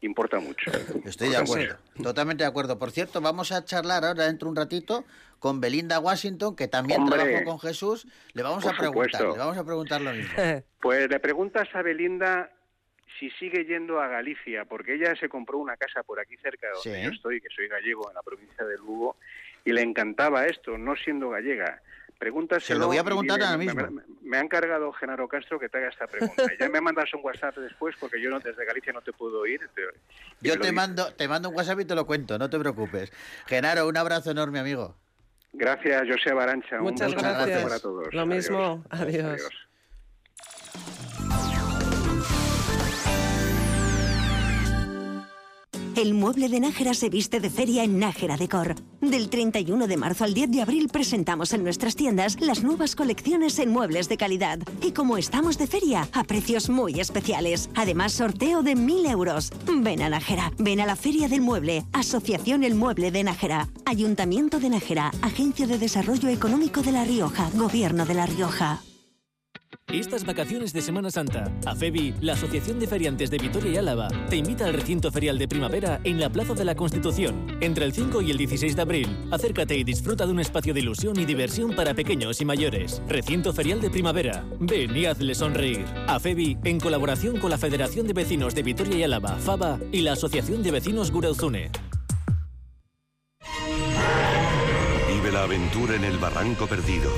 importa 0.01 0.39
mucho. 0.39 0.71
Estoy 1.05 1.29
de 1.29 1.37
acuerdo, 1.37 1.77
totalmente 2.01 2.43
de 2.43 2.49
acuerdo. 2.49 2.79
Por 2.79 2.91
cierto, 2.91 3.21
vamos 3.21 3.51
a 3.51 3.63
charlar 3.63 4.03
ahora 4.03 4.25
dentro 4.25 4.47
de 4.47 4.49
un 4.49 4.55
ratito 4.55 5.05
con 5.39 5.61
Belinda 5.61 5.99
Washington, 5.99 6.55
que 6.55 6.67
también 6.67 7.01
Hombre. 7.01 7.19
trabajó 7.23 7.45
con 7.45 7.59
Jesús. 7.59 8.07
Le 8.33 8.41
vamos 8.43 8.65
a 8.65 8.69
preguntar, 8.75 9.11
supuesto. 9.11 9.31
le 9.33 9.37
vamos 9.37 9.57
a 9.57 9.63
preguntar 9.63 10.01
lo 10.01 10.11
mismo. 10.13 10.33
Pues 10.81 11.07
le 11.07 11.19
preguntas 11.19 11.67
a 11.75 11.83
Belinda 11.83 12.49
si 13.19 13.29
sigue 13.31 13.65
yendo 13.65 13.99
a 14.01 14.07
Galicia, 14.07 14.65
porque 14.65 14.95
ella 14.95 15.15
se 15.15 15.29
compró 15.29 15.59
una 15.59 15.77
casa 15.77 16.01
por 16.01 16.19
aquí 16.19 16.35
cerca 16.37 16.65
de 16.67 16.73
donde 16.73 16.99
Sí. 16.99 17.05
yo 17.05 17.11
estoy, 17.11 17.39
que 17.39 17.49
soy 17.55 17.67
gallego 17.67 18.09
en 18.09 18.15
la 18.15 18.23
provincia 18.23 18.65
de 18.65 18.77
Lugo, 18.77 19.15
y 19.65 19.71
le 19.73 19.81
encantaba 19.81 20.45
esto, 20.45 20.77
no 20.77 20.95
siendo 20.95 21.29
gallega. 21.29 21.81
Pregúntaselo. 22.19 22.75
Se 22.75 22.79
lo 22.79 22.85
voy 22.87 22.97
a 22.99 23.03
preguntar 23.03 23.41
ahora 23.41 23.57
me- 23.57 23.65
mismo. 23.65 23.81
Me, 23.89 24.03
me 24.21 24.37
ha 24.37 24.41
encargado 24.41 24.91
Genaro 24.93 25.27
Castro 25.27 25.59
que 25.59 25.69
te 25.69 25.79
haga 25.79 25.89
esta 25.89 26.05
pregunta. 26.05 26.43
Ya 26.59 26.69
me 26.69 26.79
mandas 26.79 27.11
un 27.15 27.21
WhatsApp 27.23 27.55
después, 27.57 27.95
porque 27.99 28.21
yo 28.21 28.29
no, 28.29 28.39
desde 28.39 28.63
Galicia 28.63 28.93
no 28.93 29.01
te 29.01 29.11
puedo 29.11 29.39
oír. 29.39 29.59
te- 29.73 29.81
Yo 30.41 30.53
te 30.53 30.59
dices. 30.59 30.73
mando, 30.73 31.11
te 31.13 31.27
mando 31.27 31.49
un 31.49 31.55
WhatsApp 31.55 31.79
y 31.79 31.85
te 31.85 31.95
lo 31.95 32.05
cuento, 32.05 32.37
no 32.37 32.47
te 32.47 32.59
preocupes. 32.59 33.11
Genaro, 33.47 33.87
un 33.87 33.97
abrazo 33.97 34.29
enorme, 34.29 34.59
amigo. 34.59 34.95
Gracias, 35.53 36.03
José 36.07 36.31
Barancha. 36.33 36.79
Muchas 36.79 37.11
un 37.11 37.17
gracias. 37.17 37.63
para 37.63 37.79
todos. 37.79 38.13
Lo 38.13 38.25
mismo. 38.27 38.85
Adiós. 38.91 39.41
El 45.95 46.13
mueble 46.13 46.47
de 46.47 46.61
Nájera 46.61 46.93
se 46.93 47.09
viste 47.09 47.41
de 47.41 47.49
feria 47.49 47.83
en 47.83 47.99
Nájera 47.99 48.37
Decor. 48.37 48.75
Del 49.01 49.29
31 49.29 49.87
de 49.87 49.97
marzo 49.97 50.23
al 50.23 50.33
10 50.33 50.49
de 50.49 50.61
abril 50.61 50.87
presentamos 50.87 51.51
en 51.51 51.63
nuestras 51.63 51.97
tiendas 51.97 52.39
las 52.39 52.63
nuevas 52.63 52.95
colecciones 52.95 53.59
en 53.59 53.71
muebles 53.71 54.07
de 54.07 54.15
calidad. 54.15 54.59
Y 54.81 54.93
como 54.93 55.17
estamos 55.17 55.57
de 55.57 55.67
feria, 55.67 56.07
a 56.13 56.23
precios 56.23 56.69
muy 56.69 56.99
especiales. 57.01 57.69
Además, 57.75 58.13
sorteo 58.13 58.63
de 58.63 58.75
1.000 58.75 59.11
euros. 59.11 59.51
Ven 59.67 60.01
a 60.01 60.09
Nájera, 60.09 60.53
ven 60.57 60.79
a 60.79 60.85
la 60.85 60.95
Feria 60.95 61.27
del 61.27 61.41
Mueble, 61.41 61.83
Asociación 61.91 62.63
El 62.63 62.75
Mueble 62.75 63.11
de 63.11 63.23
Nájera, 63.23 63.67
Ayuntamiento 63.85 64.59
de 64.59 64.69
Nájera, 64.69 65.11
Agencia 65.21 65.67
de 65.67 65.77
Desarrollo 65.77 66.29
Económico 66.29 66.81
de 66.81 66.93
La 66.93 67.03
Rioja, 67.03 67.49
Gobierno 67.53 68.05
de 68.05 68.13
La 68.13 68.27
Rioja. 68.27 68.81
Estas 69.93 70.25
vacaciones 70.25 70.71
de 70.71 70.81
Semana 70.81 71.11
Santa, 71.11 71.51
AFEBI, 71.65 72.15
la 72.21 72.31
Asociación 72.33 72.79
de 72.79 72.87
Feriantes 72.87 73.29
de 73.29 73.37
Vitoria 73.37 73.71
y 73.71 73.75
Álava, 73.75 74.07
te 74.29 74.37
invita 74.37 74.65
al 74.65 74.73
recinto 74.73 75.11
ferial 75.11 75.37
de 75.37 75.49
primavera 75.49 75.99
en 76.05 76.17
la 76.17 76.29
Plaza 76.29 76.53
de 76.53 76.63
la 76.63 76.75
Constitución, 76.75 77.57
entre 77.59 77.83
el 77.83 77.91
5 77.91 78.21
y 78.21 78.31
el 78.31 78.37
16 78.37 78.77
de 78.77 78.81
abril. 78.81 79.17
Acércate 79.31 79.75
y 79.75 79.83
disfruta 79.83 80.25
de 80.25 80.31
un 80.31 80.39
espacio 80.39 80.73
de 80.73 80.79
ilusión 80.79 81.19
y 81.19 81.25
diversión 81.25 81.75
para 81.75 81.93
pequeños 81.93 82.39
y 82.39 82.45
mayores. 82.45 83.01
Recinto 83.05 83.51
ferial 83.51 83.81
de 83.81 83.89
primavera. 83.89 84.45
Ven 84.61 84.95
y 84.95 85.07
hazle 85.07 85.35
sonreír. 85.35 85.85
AFEBI, 86.07 86.59
en 86.63 86.79
colaboración 86.79 87.37
con 87.37 87.49
la 87.49 87.57
Federación 87.57 88.07
de 88.07 88.13
Vecinos 88.13 88.55
de 88.55 88.63
Vitoria 88.63 88.95
y 88.95 89.03
Álava, 89.03 89.35
FABA, 89.35 89.77
y 89.91 90.03
la 90.03 90.13
Asociación 90.13 90.63
de 90.63 90.71
Vecinos 90.71 91.11
Gureuzune. 91.11 91.69
Vive 95.09 95.31
la 95.33 95.43
aventura 95.43 95.95
en 95.97 96.05
el 96.05 96.17
Barranco 96.17 96.65
Perdido. 96.65 97.11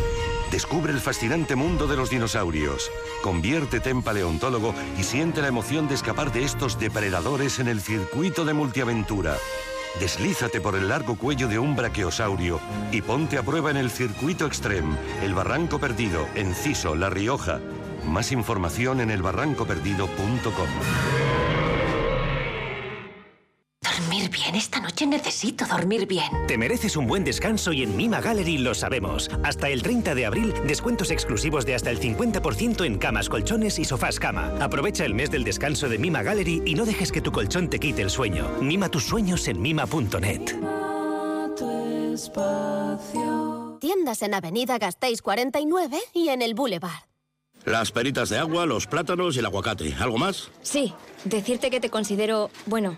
Descubre 0.53 0.93
el 0.93 0.99
fascinante 0.99 1.55
mundo 1.55 1.87
de 1.87 1.97
los 1.97 2.11
dinosaurios. 2.11 2.91
Conviértete 3.23 3.89
en 3.89 4.03
paleontólogo 4.03 4.75
y 4.99 5.01
siente 5.01 5.41
la 5.41 5.47
emoción 5.47 5.87
de 5.87 5.95
escapar 5.95 6.31
de 6.31 6.43
estos 6.43 6.77
depredadores 6.77 7.57
en 7.57 7.67
el 7.67 7.81
circuito 7.81 8.45
de 8.45 8.53
multiaventura. 8.53 9.35
Deslízate 9.99 10.61
por 10.61 10.75
el 10.75 10.89
largo 10.89 11.17
cuello 11.17 11.47
de 11.47 11.57
un 11.57 11.75
brachiosaurio 11.75 12.59
y 12.91 13.01
ponte 13.01 13.39
a 13.39 13.41
prueba 13.41 13.71
en 13.71 13.77
el 13.77 13.89
circuito 13.89 14.45
extreme, 14.45 14.95
el 15.23 15.33
Barranco 15.33 15.79
Perdido, 15.79 16.27
en 16.35 16.53
Ciso, 16.53 16.93
La 16.93 17.09
Rioja. 17.09 17.59
Más 18.05 18.31
información 18.31 19.01
en 19.01 19.09
elbarrancoperdido.com. 19.09 21.42
bien. 24.43 24.55
Esta 24.55 24.79
noche 24.79 25.05
necesito 25.07 25.65
dormir 25.65 26.07
bien. 26.07 26.25
Te 26.47 26.57
mereces 26.57 26.97
un 26.97 27.07
buen 27.07 27.23
descanso 27.23 27.73
y 27.73 27.83
en 27.83 27.95
Mima 27.95 28.21
Gallery 28.21 28.57
lo 28.57 28.73
sabemos. 28.73 29.29
Hasta 29.43 29.69
el 29.69 29.81
30 29.81 30.15
de 30.15 30.25
abril, 30.25 30.53
descuentos 30.65 31.11
exclusivos 31.11 31.65
de 31.65 31.75
hasta 31.75 31.89
el 31.89 31.99
50% 31.99 32.85
en 32.85 32.97
camas, 32.97 33.29
colchones 33.29 33.79
y 33.79 33.85
sofás 33.85 34.19
cama. 34.19 34.53
Aprovecha 34.59 35.05
el 35.05 35.13
mes 35.13 35.31
del 35.31 35.43
descanso 35.43 35.89
de 35.89 35.97
Mima 35.97 36.23
Gallery 36.23 36.61
y 36.65 36.75
no 36.75 36.85
dejes 36.85 37.11
que 37.11 37.21
tu 37.21 37.31
colchón 37.31 37.69
te 37.69 37.79
quite 37.79 38.01
el 38.01 38.09
sueño. 38.09 38.49
Mima 38.61 38.89
tus 38.89 39.03
sueños 39.03 39.47
en 39.47 39.61
mima.net. 39.61 40.55
Tiendas 43.79 44.21
en 44.21 44.33
Avenida 44.33 44.77
Gasteiz 44.77 45.21
49 45.21 45.99
y 46.13 46.29
en 46.29 46.41
el 46.41 46.53
Boulevard. 46.53 47.03
Las 47.65 47.91
peritas 47.91 48.29
de 48.29 48.37
agua, 48.37 48.65
los 48.65 48.87
plátanos 48.87 49.35
y 49.35 49.39
el 49.39 49.45
aguacate. 49.45 49.93
¿Algo 49.99 50.17
más? 50.17 50.49
Sí, 50.61 50.93
decirte 51.23 51.69
que 51.69 51.79
te 51.79 51.89
considero, 51.89 52.51
bueno, 52.65 52.97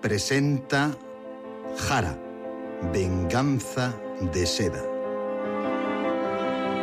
presenta 0.00 0.96
Jara, 1.76 2.18
Venganza 2.92 3.94
de 4.32 4.46
Seda. 4.46 4.82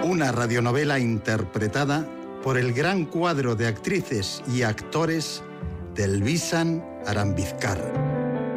Una 0.03 0.31
radionovela 0.31 0.99
interpretada 0.99 2.07
por 2.43 2.57
el 2.57 2.73
gran 2.73 3.05
cuadro 3.05 3.55
de 3.55 3.67
actrices 3.67 4.43
y 4.53 4.61
actores 4.61 5.43
del 5.95 6.21
Visan 6.21 6.83
Arambizcar. 7.05 7.79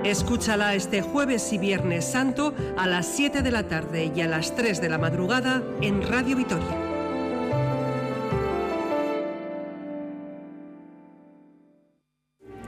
Escúchala 0.05 0.75
este 0.75 1.03
jueves 1.03 1.53
y 1.53 1.59
viernes 1.59 2.05
santo 2.05 2.55
a 2.77 2.87
las 2.87 3.07
7 3.07 3.43
de 3.43 3.51
la 3.51 3.69
tarde 3.69 4.13
y 4.15 4.21
a 4.21 4.29
las 4.29 4.55
3 4.55 4.81
de 4.81 4.89
la 4.89 4.99
madrugada 4.99 5.63
en 5.81 6.07
Radio 6.07 6.37
Vitoria. 6.37 6.90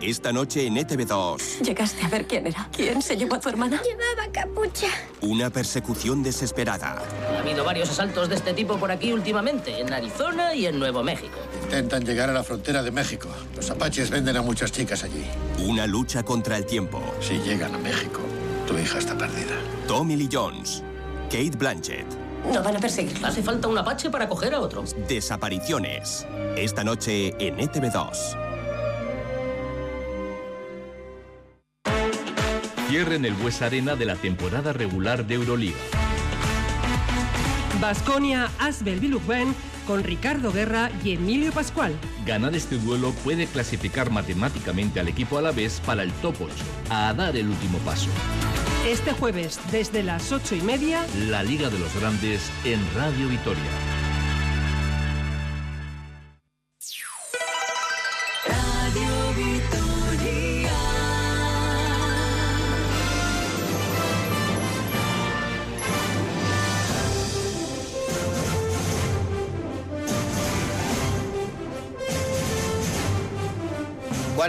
Esta 0.03 0.33
noche 0.33 0.67
en 0.67 0.75
ETV2. 0.75 1.61
¿Llegaste 1.61 2.05
a 2.05 2.09
ver 2.09 2.27
quién 2.27 2.45
era? 2.49 2.69
¿Quién 2.75 3.01
se 3.01 3.17
llevó 3.17 3.37
a 3.37 3.41
tu 3.41 3.49
hermana? 3.49 3.81
Llevaba 3.85 4.33
capucha. 4.33 4.89
Una 5.21 5.49
persecución 5.49 6.25
desesperada. 6.25 7.01
Ha 7.37 7.39
habido 7.39 7.65
varios 7.65 7.89
asaltos 7.89 8.29
de 8.29 8.35
este 8.35 8.53
tipo 8.53 8.79
por 8.79 8.91
aquí 8.91 9.13
últimamente, 9.13 9.81
en 9.81 9.93
Arizona 9.93 10.55
y 10.57 10.67
en 10.67 10.81
Nuevo 10.81 11.05
México. 11.05 11.39
Intentan 11.63 12.05
llegar 12.05 12.29
a 12.29 12.33
la 12.33 12.43
frontera 12.43 12.83
de 12.83 12.91
México. 12.91 13.29
Los 13.55 13.71
apaches 13.71 14.11
venden 14.11 14.37
a 14.37 14.43
muchas 14.43 14.73
chicas 14.73 15.05
allí. 15.05 15.25
Una 15.65 15.87
lucha 15.87 16.25
contra 16.25 16.57
el 16.57 16.67
tiempo. 16.67 17.01
Si 17.21 17.39
llegan 17.39 17.73
a 17.73 17.79
México, 17.79 18.23
tu 18.67 18.77
hija 18.77 18.99
está 18.99 19.17
perdida. 19.17 19.55
Tommy 19.87 20.17
Lee 20.17 20.29
Jones. 20.31 20.83
Kate 21.31 21.57
Blanchett. 21.57 22.07
No 22.53 22.61
van 22.61 22.77
a 22.77 22.81
perseguirla. 22.81 23.29
Hace 23.29 23.41
falta 23.41 23.69
un 23.69 23.79
apache 23.79 24.11
para 24.11 24.29
coger 24.29 24.53
a 24.55 24.61
otro. 24.61 24.83
Desapariciones. 25.07 26.27
Esta 26.57 26.83
noche 26.83 27.37
en 27.39 27.61
E 27.61 27.69
ETV2. 27.69 28.52
Cierre 32.93 33.15
en 33.15 33.25
el 33.25 33.33
Bues 33.33 33.63
Arena 33.63 33.97
de 33.97 34.05
la 34.05 34.17
temporada 34.17 34.75
regular 34.75 35.27
de 35.27 35.37
Euroliga. 35.37 35.79
Basconia 37.81 38.51
Asbel 38.59 39.01
Bilugben 39.01 39.55
con 39.87 40.05
Ricardo 40.05 40.53
Guerra 40.53 40.91
y 41.03 41.13
Emilio 41.13 41.53
Pascual. 41.53 41.95
Ganar 42.27 42.55
este 42.55 42.77
duelo 42.77 43.13
puede 43.25 43.47
clasificar 43.47 44.11
matemáticamente 44.11 45.01
al 45.01 45.09
equipo 45.09 45.39
alavés 45.39 45.81
para 45.87 46.03
el 46.03 46.13
top 46.21 46.35
8, 46.43 46.53
a 46.91 47.15
dar 47.15 47.35
el 47.35 47.49
último 47.49 47.79
paso. 47.79 48.11
Este 48.87 49.13
jueves, 49.13 49.59
desde 49.71 50.03
las 50.03 50.31
ocho 50.31 50.55
y 50.55 50.61
media, 50.61 51.07
La 51.31 51.43
Liga 51.43 51.71
de 51.71 51.79
los 51.79 51.99
Grandes 51.99 52.51
en 52.67 52.79
Radio 52.95 53.27
Vitoria. 53.27 53.92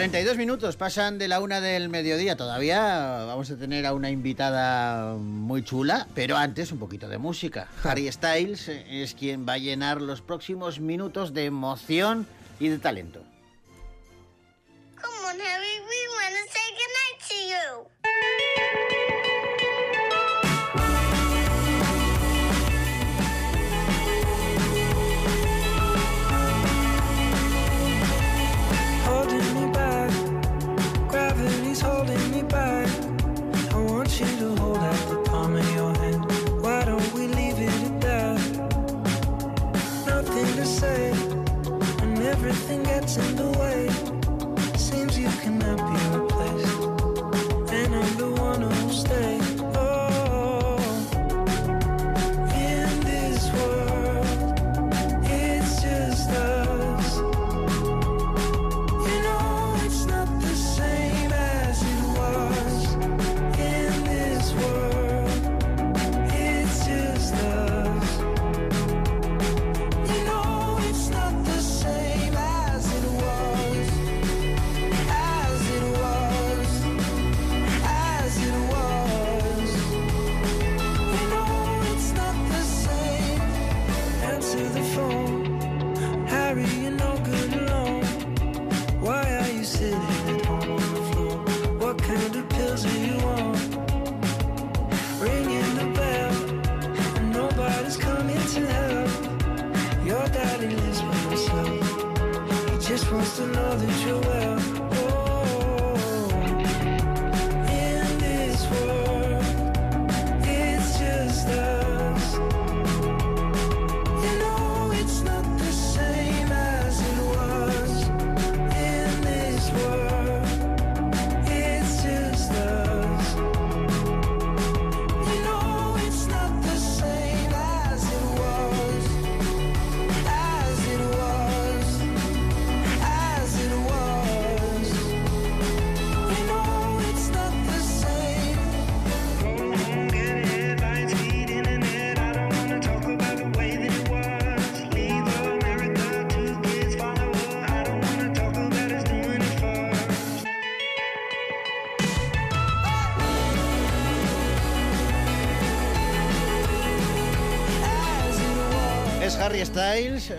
42 0.04 0.36
minutos 0.36 0.76
pasan 0.76 1.18
de 1.18 1.30
la 1.30 1.40
una 1.40 1.62
del 1.62 1.88
mediodía. 1.88 2.36
Todavía 2.36 3.24
vamos 3.26 3.50
a 3.52 3.56
tener 3.56 3.86
a 3.86 3.94
una 3.94 4.10
invitada 4.10 5.14
muy 5.16 5.64
chula, 5.64 6.10
pero 6.14 6.36
antes 6.36 6.74
un 6.74 6.80
poquito 6.80 7.08
de 7.08 7.18
música. 7.18 7.70
Harry 7.86 8.12
Styles 8.12 8.68
es 8.68 9.14
quien 9.14 9.48
va 9.48 9.54
a 9.54 9.58
llenar 9.60 10.02
los 10.02 10.20
próximos 10.20 10.82
minutos 10.82 11.34
de 11.34 11.46
emoción 11.46 12.28
y 12.60 12.68
de 12.68 12.80
talento. 12.80 13.24
Come 15.02 15.20
on, 15.26 15.40
Harry, 15.40 15.80
we 15.80 16.00
want 16.18 16.36
to 16.36 16.52
say 16.52 16.68
goodnight 16.76 17.20
to 17.30 17.36
you. 17.48 17.93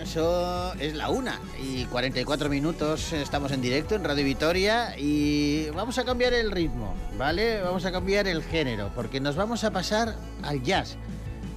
Eso 0.02 0.74
es 0.74 0.94
la 0.94 1.10
una 1.10 1.40
y 1.62 1.84
44 1.86 2.48
minutos, 2.48 3.12
estamos 3.12 3.52
en 3.52 3.60
directo 3.60 3.94
en 3.94 4.04
Radio 4.04 4.24
Vitoria 4.24 4.94
y 4.98 5.68
vamos 5.70 5.98
a 5.98 6.04
cambiar 6.04 6.32
el 6.32 6.50
ritmo, 6.50 6.94
¿vale? 7.16 7.60
Vamos 7.62 7.84
a 7.84 7.92
cambiar 7.92 8.26
el 8.26 8.42
género, 8.42 8.90
porque 8.94 9.20
nos 9.20 9.36
vamos 9.36 9.64
a 9.64 9.70
pasar 9.70 10.16
al 10.42 10.62
jazz. 10.62 10.96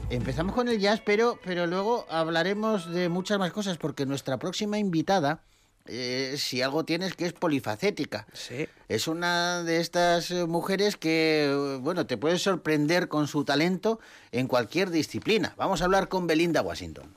Empezamos 0.10 0.56
con 0.56 0.68
el 0.68 0.80
jazz, 0.80 1.02
pero, 1.06 1.40
pero 1.44 1.68
luego 1.68 2.06
hablaremos 2.10 2.92
de 2.92 3.10
muchas 3.10 3.40
más 3.40 3.52
cosas, 3.52 3.78
porque 3.78 4.06
nuestra 4.06 4.38
próxima 4.38 4.78
invitada, 4.78 5.42
eh, 5.86 6.36
si 6.38 6.62
algo 6.62 6.86
tienes 6.86 7.14
que 7.16 7.26
es 7.26 7.34
polifacética. 7.34 8.28
Sí. 8.34 8.68
Es 8.88 9.08
una 9.08 9.64
de 9.64 9.80
estas 9.80 10.32
eh, 10.32 10.46
mujeres 10.46 10.96
que, 10.96 11.80
bueno, 11.82 12.06
te 12.06 12.18
puede 12.18 12.40
sorprender 12.40 13.08
con 13.08 13.28
su 13.28 13.44
talento 13.44 14.00
en 14.32 14.48
cualquier 14.48 14.90
disciplina. 14.90 15.54
Vamos 15.58 15.82
a 15.82 15.86
hablar 15.86 16.08
con 16.08 16.28
Belinda 16.28 16.62
Washington. 16.62 17.14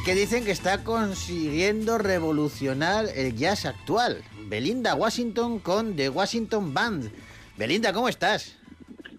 Es 0.00 0.06
que 0.06 0.14
dicen 0.14 0.46
que 0.46 0.50
está 0.50 0.82
consiguiendo 0.82 1.98
revolucionar 1.98 3.04
el 3.14 3.36
jazz 3.36 3.66
actual. 3.66 4.22
Belinda 4.46 4.94
Washington 4.94 5.58
con 5.58 5.94
The 5.94 6.08
Washington 6.08 6.72
Band. 6.72 7.12
Belinda, 7.58 7.92
¿cómo 7.92 8.08
estás? 8.08 8.56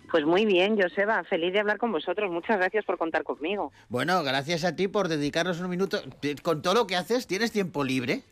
Pues 0.09 0.25
muy 0.25 0.43
bien, 0.43 0.81
Joseba, 0.81 1.23
feliz 1.25 1.53
de 1.53 1.59
hablar 1.59 1.77
con 1.77 1.91
vosotros. 1.91 2.31
Muchas 2.31 2.57
gracias 2.57 2.83
por 2.83 2.97
contar 2.97 3.23
conmigo. 3.23 3.71
Bueno, 3.89 4.23
gracias 4.23 4.63
a 4.63 4.75
ti 4.75 4.87
por 4.87 5.07
dedicarnos 5.07 5.59
un 5.59 5.69
minuto. 5.69 6.01
Con 6.41 6.63
todo 6.63 6.73
lo 6.73 6.87
que 6.87 6.95
haces, 6.95 7.27
¿tienes 7.27 7.51
tiempo 7.51 7.83
libre? 7.83 8.23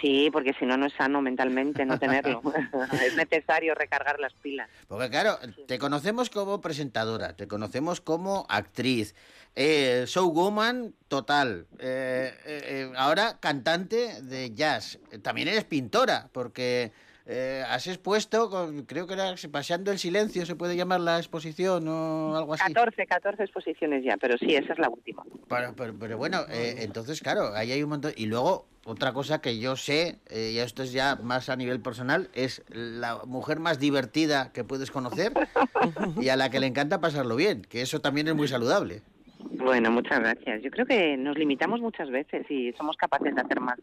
Sí, 0.00 0.28
porque 0.32 0.54
si 0.58 0.66
no, 0.66 0.76
no 0.76 0.86
es 0.86 0.92
sano 0.94 1.22
mentalmente 1.22 1.84
no 1.84 1.98
tenerlo. 1.98 2.42
es 3.06 3.16
necesario 3.16 3.74
recargar 3.74 4.18
las 4.18 4.32
pilas. 4.34 4.68
Porque 4.88 5.10
claro, 5.10 5.38
te 5.66 5.78
conocemos 5.78 6.30
como 6.30 6.60
presentadora, 6.60 7.36
te 7.36 7.46
conocemos 7.46 8.00
como 8.00 8.46
actriz, 8.48 9.14
eh, 9.56 10.04
showwoman 10.06 10.94
total, 11.08 11.66
eh, 11.78 12.32
eh, 12.44 12.62
eh, 12.64 12.92
ahora 12.96 13.38
cantante 13.40 14.20
de 14.22 14.52
jazz. 14.54 14.98
También 15.22 15.48
eres 15.48 15.64
pintora, 15.64 16.28
porque 16.32 16.92
eh, 17.26 17.64
has 17.68 17.86
expuesto, 17.86 18.50
con- 18.50 18.82
creo 18.84 19.06
que 19.06 19.14
era 19.14 19.34
Paseando 19.50 19.92
el 19.92 19.98
Silencio, 19.98 20.44
se 20.44 20.56
puede 20.56 20.76
llamar 20.76 21.00
la 21.00 21.18
exposición 21.18 21.86
o 21.88 22.36
algo 22.36 22.54
así. 22.54 22.64
14, 22.72 23.06
14 23.06 23.42
exposiciones 23.44 24.04
ya, 24.04 24.16
pero 24.16 24.36
sí, 24.38 24.54
esa 24.54 24.72
es 24.72 24.78
la 24.78 24.88
última. 24.88 25.22
Pero, 25.48 25.74
pero, 25.76 25.94
pero 25.98 26.18
bueno, 26.18 26.44
eh, 26.50 26.76
entonces, 26.80 27.20
claro, 27.20 27.54
ahí 27.54 27.70
hay 27.72 27.82
un 27.82 27.90
montón. 27.90 28.12
Y 28.16 28.26
luego, 28.26 28.66
otra 28.84 29.12
cosa 29.14 29.40
que 29.40 29.58
yo 29.58 29.76
sé, 29.76 30.18
eh, 30.28 30.50
y 30.54 30.58
esto 30.58 30.82
es 30.82 30.92
ya 30.92 31.16
más 31.16 31.48
a 31.48 31.56
nivel 31.56 31.80
personal, 31.80 32.28
es 32.34 32.62
la 32.68 33.22
mujer 33.24 33.58
más 33.60 33.78
divertida 33.78 34.52
que 34.52 34.64
puedes 34.64 34.90
conocer 34.90 35.32
y 36.20 36.28
a 36.28 36.36
la 36.36 36.50
que 36.50 36.60
le 36.60 36.66
encanta 36.66 37.00
pasarlo 37.00 37.36
bien, 37.36 37.62
que 37.62 37.80
eso 37.82 38.00
también 38.00 38.28
es 38.28 38.34
muy 38.34 38.48
saludable. 38.48 39.00
Bueno, 39.50 39.90
muchas 39.90 40.20
gracias. 40.20 40.62
Yo 40.62 40.70
creo 40.70 40.86
que 40.86 41.16
nos 41.16 41.38
limitamos 41.38 41.80
muchas 41.80 42.10
veces 42.10 42.50
y 42.50 42.72
somos 42.72 42.96
capaces 42.96 43.34
de 43.34 43.40
hacer 43.40 43.60
más, 43.60 43.78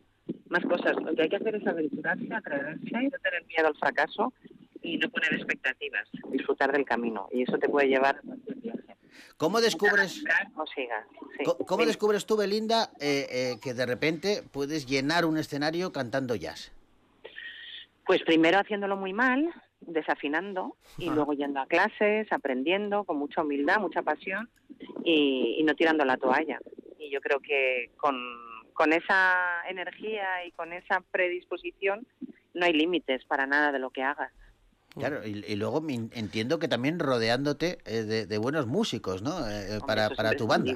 más 0.49 0.63
cosas. 0.65 0.95
Lo 1.03 1.15
que 1.15 1.23
hay 1.23 1.29
que 1.29 1.38
hacer 1.38 1.55
es 1.55 1.65
aventurarse, 1.65 2.27
atreverse, 2.33 2.91
no 2.91 3.19
tener 3.19 3.45
miedo 3.47 3.67
al 3.67 3.75
fracaso 3.77 4.33
y 4.81 4.97
no 4.97 5.09
poner 5.09 5.33
expectativas, 5.33 6.07
disfrutar 6.31 6.71
del 6.71 6.85
camino. 6.85 7.27
Y 7.31 7.43
eso 7.43 7.57
te 7.57 7.69
puede 7.69 7.88
llevar. 7.88 8.21
¿Cómo 9.38 9.59
descubres, 9.59 10.23
cómo 11.65 11.85
descubres 11.85 12.25
tú, 12.25 12.38
Belinda, 12.38 12.91
eh, 12.99 13.27
eh, 13.29 13.59
que 13.61 13.73
de 13.73 13.85
repente 13.85 14.43
puedes 14.51 14.85
llenar 14.85 15.25
un 15.25 15.38
escenario 15.38 15.91
cantando 15.91 16.35
jazz? 16.35 16.71
Pues 18.05 18.21
primero 18.23 18.59
haciéndolo 18.59 18.97
muy 18.97 19.13
mal, 19.13 19.51
desafinando, 19.81 20.75
y 20.97 21.09
luego 21.09 21.33
yendo 21.33 21.59
a 21.59 21.65
clases, 21.65 22.31
aprendiendo 22.31 23.03
con 23.03 23.17
mucha 23.17 23.41
humildad, 23.41 23.79
mucha 23.79 24.01
pasión 24.01 24.49
y, 25.03 25.55
y 25.59 25.63
no 25.63 25.75
tirando 25.75 26.05
la 26.05 26.17
toalla. 26.17 26.59
Y 26.99 27.11
yo 27.11 27.19
creo 27.19 27.39
que 27.39 27.89
con, 27.97 28.15
con 28.73 28.93
esa 28.93 29.61
energía 29.67 30.45
y 30.45 30.51
con 30.51 30.71
esa 30.71 31.03
predisposición 31.11 32.07
no 32.53 32.65
hay 32.65 32.73
límites 32.73 33.25
para 33.25 33.45
nada 33.47 33.71
de 33.71 33.79
lo 33.79 33.89
que 33.89 34.03
hagas. 34.03 34.31
Claro, 34.93 35.25
y, 35.25 35.43
y 35.47 35.55
luego 35.55 35.81
entiendo 35.87 36.59
que 36.59 36.67
también 36.67 36.99
rodeándote 36.99 37.79
eh, 37.85 38.03
de, 38.03 38.25
de 38.25 38.37
buenos 38.37 38.67
músicos, 38.67 39.21
¿no? 39.21 39.49
Eh, 39.49 39.79
para, 39.87 40.03
eso 40.03 40.11
es 40.11 40.17
para 40.17 40.35
tu 40.35 40.47
banda. 40.47 40.73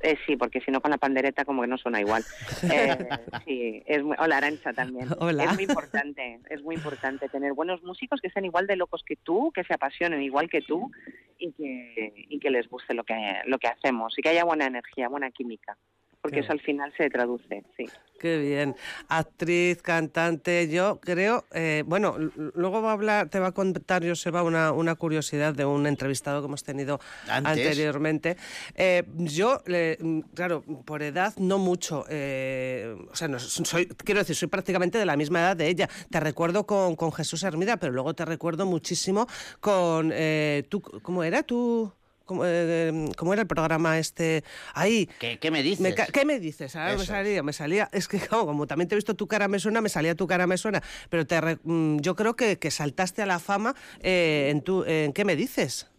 Eh, 0.00 0.16
sí, 0.26 0.36
porque 0.36 0.60
si 0.60 0.70
no 0.70 0.80
con 0.80 0.90
la 0.90 0.98
pandereta 0.98 1.44
como 1.44 1.62
que 1.62 1.68
no 1.68 1.78
suena 1.78 2.00
igual. 2.00 2.24
Eh, 2.70 3.08
sí, 3.46 3.82
es 3.86 4.02
muy, 4.02 4.16
o 4.18 4.26
la 4.26 4.38
arancha 4.38 4.72
también. 4.72 5.08
Hola. 5.18 5.44
Es 5.44 5.54
muy 5.54 5.64
importante, 5.64 6.40
es 6.50 6.62
muy 6.62 6.74
importante 6.74 7.28
tener 7.28 7.52
buenos 7.54 7.82
músicos 7.82 8.20
que 8.20 8.28
estén 8.28 8.44
igual 8.44 8.66
de 8.66 8.76
locos 8.76 9.02
que 9.04 9.16
tú, 9.16 9.52
que 9.54 9.64
se 9.64 9.74
apasionen 9.74 10.22
igual 10.22 10.50
que 10.50 10.60
tú 10.60 10.90
y 11.38 11.52
que, 11.52 12.12
y 12.16 12.38
que 12.38 12.50
les 12.50 12.68
guste 12.68 12.94
lo 12.94 13.04
que, 13.04 13.14
lo 13.46 13.58
que 13.58 13.68
hacemos 13.68 14.18
y 14.18 14.22
que 14.22 14.28
haya 14.30 14.44
buena 14.44 14.66
energía, 14.66 15.08
buena 15.08 15.30
química. 15.30 15.78
Porque 16.20 16.36
Qué 16.36 16.40
eso 16.42 16.52
al 16.52 16.60
final 16.60 16.92
se 16.96 17.08
traduce, 17.10 17.62
sí. 17.76 17.86
Qué 18.18 18.38
bien. 18.38 18.74
Actriz, 19.08 19.80
cantante, 19.80 20.68
yo 20.68 20.98
creo, 21.00 21.44
eh, 21.52 21.84
bueno, 21.86 22.16
luego 22.54 22.82
va 22.82 22.90
a 22.90 22.92
hablar, 22.94 23.28
te 23.28 23.38
va 23.38 23.48
a 23.48 23.52
contar 23.52 24.04
Joseba 24.04 24.42
una, 24.42 24.72
una 24.72 24.96
curiosidad 24.96 25.54
de 25.54 25.64
un 25.64 25.86
entrevistado 25.86 26.40
que 26.40 26.46
hemos 26.46 26.64
tenido 26.64 26.98
Antes. 27.30 27.64
anteriormente. 27.64 28.36
Eh, 28.74 29.04
yo, 29.18 29.62
le- 29.66 29.96
mm, 30.00 30.20
claro, 30.34 30.62
por 30.84 31.02
edad 31.04 31.32
no 31.38 31.58
mucho, 31.58 32.04
eh, 32.08 32.96
o 33.08 33.14
sea, 33.14 33.28
no, 33.28 33.38
soy, 33.38 33.86
quiero 33.86 34.18
decir, 34.20 34.34
soy 34.34 34.48
prácticamente 34.48 34.98
de 34.98 35.06
la 35.06 35.16
misma 35.16 35.38
edad 35.38 35.56
de 35.56 35.68
ella. 35.68 35.88
Te 36.10 36.18
recuerdo 36.18 36.66
con, 36.66 36.96
con 36.96 37.12
Jesús 37.12 37.44
Hermida, 37.44 37.76
pero 37.76 37.92
luego 37.92 38.14
te 38.14 38.24
recuerdo 38.24 38.66
muchísimo 38.66 39.28
con, 39.60 40.10
eh, 40.12 40.64
tú, 40.68 40.80
¿cómo 40.82 41.22
era? 41.22 41.44
¿Tú? 41.44 41.92
¿Cómo, 42.28 42.42
eh, 42.44 43.08
cómo 43.16 43.32
era 43.32 43.40
el 43.40 43.48
programa 43.48 43.98
este? 43.98 44.44
Ahí. 44.74 45.08
¿Qué, 45.18 45.38
qué 45.38 45.50
me 45.50 45.62
dices? 45.62 45.80
Me 45.80 45.94
¿Qué 45.94 46.26
me 46.26 46.38
dices? 46.38 46.76
Ahora 46.76 46.90
me 46.90 46.96
Eso 46.96 47.06
salía, 47.06 47.42
me 47.42 47.54
salía, 47.54 47.88
es 47.90 48.06
que 48.06 48.20
como 48.28 48.66
también 48.66 48.86
te 48.86 48.94
he 48.94 48.96
visto 48.98 49.14
tu 49.14 49.26
cara 49.26 49.48
me 49.48 49.58
suena, 49.58 49.80
me 49.80 49.88
salía 49.88 50.14
tu 50.14 50.26
cara 50.26 50.46
me 50.46 50.58
suena, 50.58 50.82
pero 51.08 51.26
te 51.26 51.40
re- 51.40 51.58
mm, 51.64 52.00
yo 52.00 52.14
creo 52.14 52.36
que, 52.36 52.58
que 52.58 52.70
saltaste 52.70 53.22
a 53.22 53.26
la 53.26 53.38
fama 53.38 53.74
eh, 54.00 54.48
en 54.50 54.60
tu, 54.60 54.84
en 54.84 55.14
¿qué 55.14 55.24
me 55.24 55.36
dices? 55.36 55.90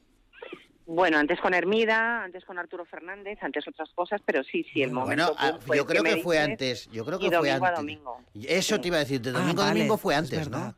Bueno, 0.85 1.17
antes 1.17 1.39
con 1.39 1.55
Hermida, 1.55 2.23
antes 2.23 2.45
con 2.45 2.59
Arturo 2.59 2.85
Fernández, 2.85 3.39
antes 3.41 3.67
otras 3.67 3.89
cosas, 3.95 4.21
pero 4.23 4.43
sí, 4.43 4.63
sí, 4.71 4.83
el 4.83 4.91
momento. 4.91 5.25
Bueno, 5.25 5.35
ah, 5.39 5.57
fue 5.65 5.77
yo 5.77 5.85
creo 5.87 6.03
¿Qué 6.03 6.15
que 6.15 6.21
fue 6.21 6.37
antes. 6.39 6.87
Yo 6.91 7.05
creo 7.05 7.19
y 7.19 7.29
que 7.29 7.37
fue 7.37 7.49
domingo 7.49 7.65
a 7.65 7.69
antes. 7.69 7.79
domingo. 7.79 8.23
Eso 8.47 8.79
te 8.79 8.87
iba 8.87 8.97
a 8.97 8.99
decir, 9.01 9.19
de 9.21 9.31
Ah, 9.31 9.33
domingo 9.33 9.61
a 9.61 9.65
vale, 9.65 9.79
domingo 9.79 9.97
fue 9.97 10.13
es 10.13 10.19
antes, 10.19 10.49
¿no? 10.49 10.75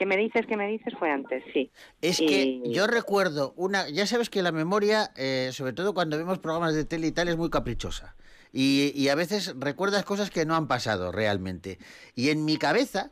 ¿Qué 0.00 0.06
me 0.06 0.16
dices? 0.16 0.46
¿Qué 0.46 0.56
me 0.56 0.66
dices? 0.66 0.94
Fue 0.98 1.10
antes, 1.10 1.44
sí. 1.52 1.70
Es 2.00 2.22
Y- 2.22 2.26
que 2.26 2.62
yo 2.72 2.86
recuerdo 2.86 3.52
una, 3.58 3.86
ya 3.90 4.06
sabes 4.06 4.30
que 4.30 4.40
la 4.40 4.50
memoria, 4.50 5.10
eh, 5.14 5.50
sobre 5.52 5.74
todo 5.74 5.92
cuando 5.92 6.16
vemos 6.16 6.38
programas 6.38 6.74
de 6.74 6.86
tele 6.86 7.08
y 7.08 7.12
tal, 7.12 7.28
es 7.28 7.36
muy 7.36 7.50
caprichosa. 7.50 8.16
Y, 8.50 8.92
y 8.94 9.10
a 9.10 9.14
veces 9.14 9.54
recuerdas 9.58 10.06
cosas 10.06 10.30
que 10.30 10.46
no 10.46 10.56
han 10.56 10.68
pasado 10.68 11.12
realmente. 11.12 11.78
Y 12.14 12.30
en 12.30 12.46
mi 12.46 12.56
cabeza 12.56 13.10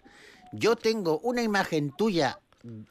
yo 0.50 0.76
tengo 0.76 1.18
una 1.18 1.42
imagen 1.42 1.92
tuya 1.94 2.40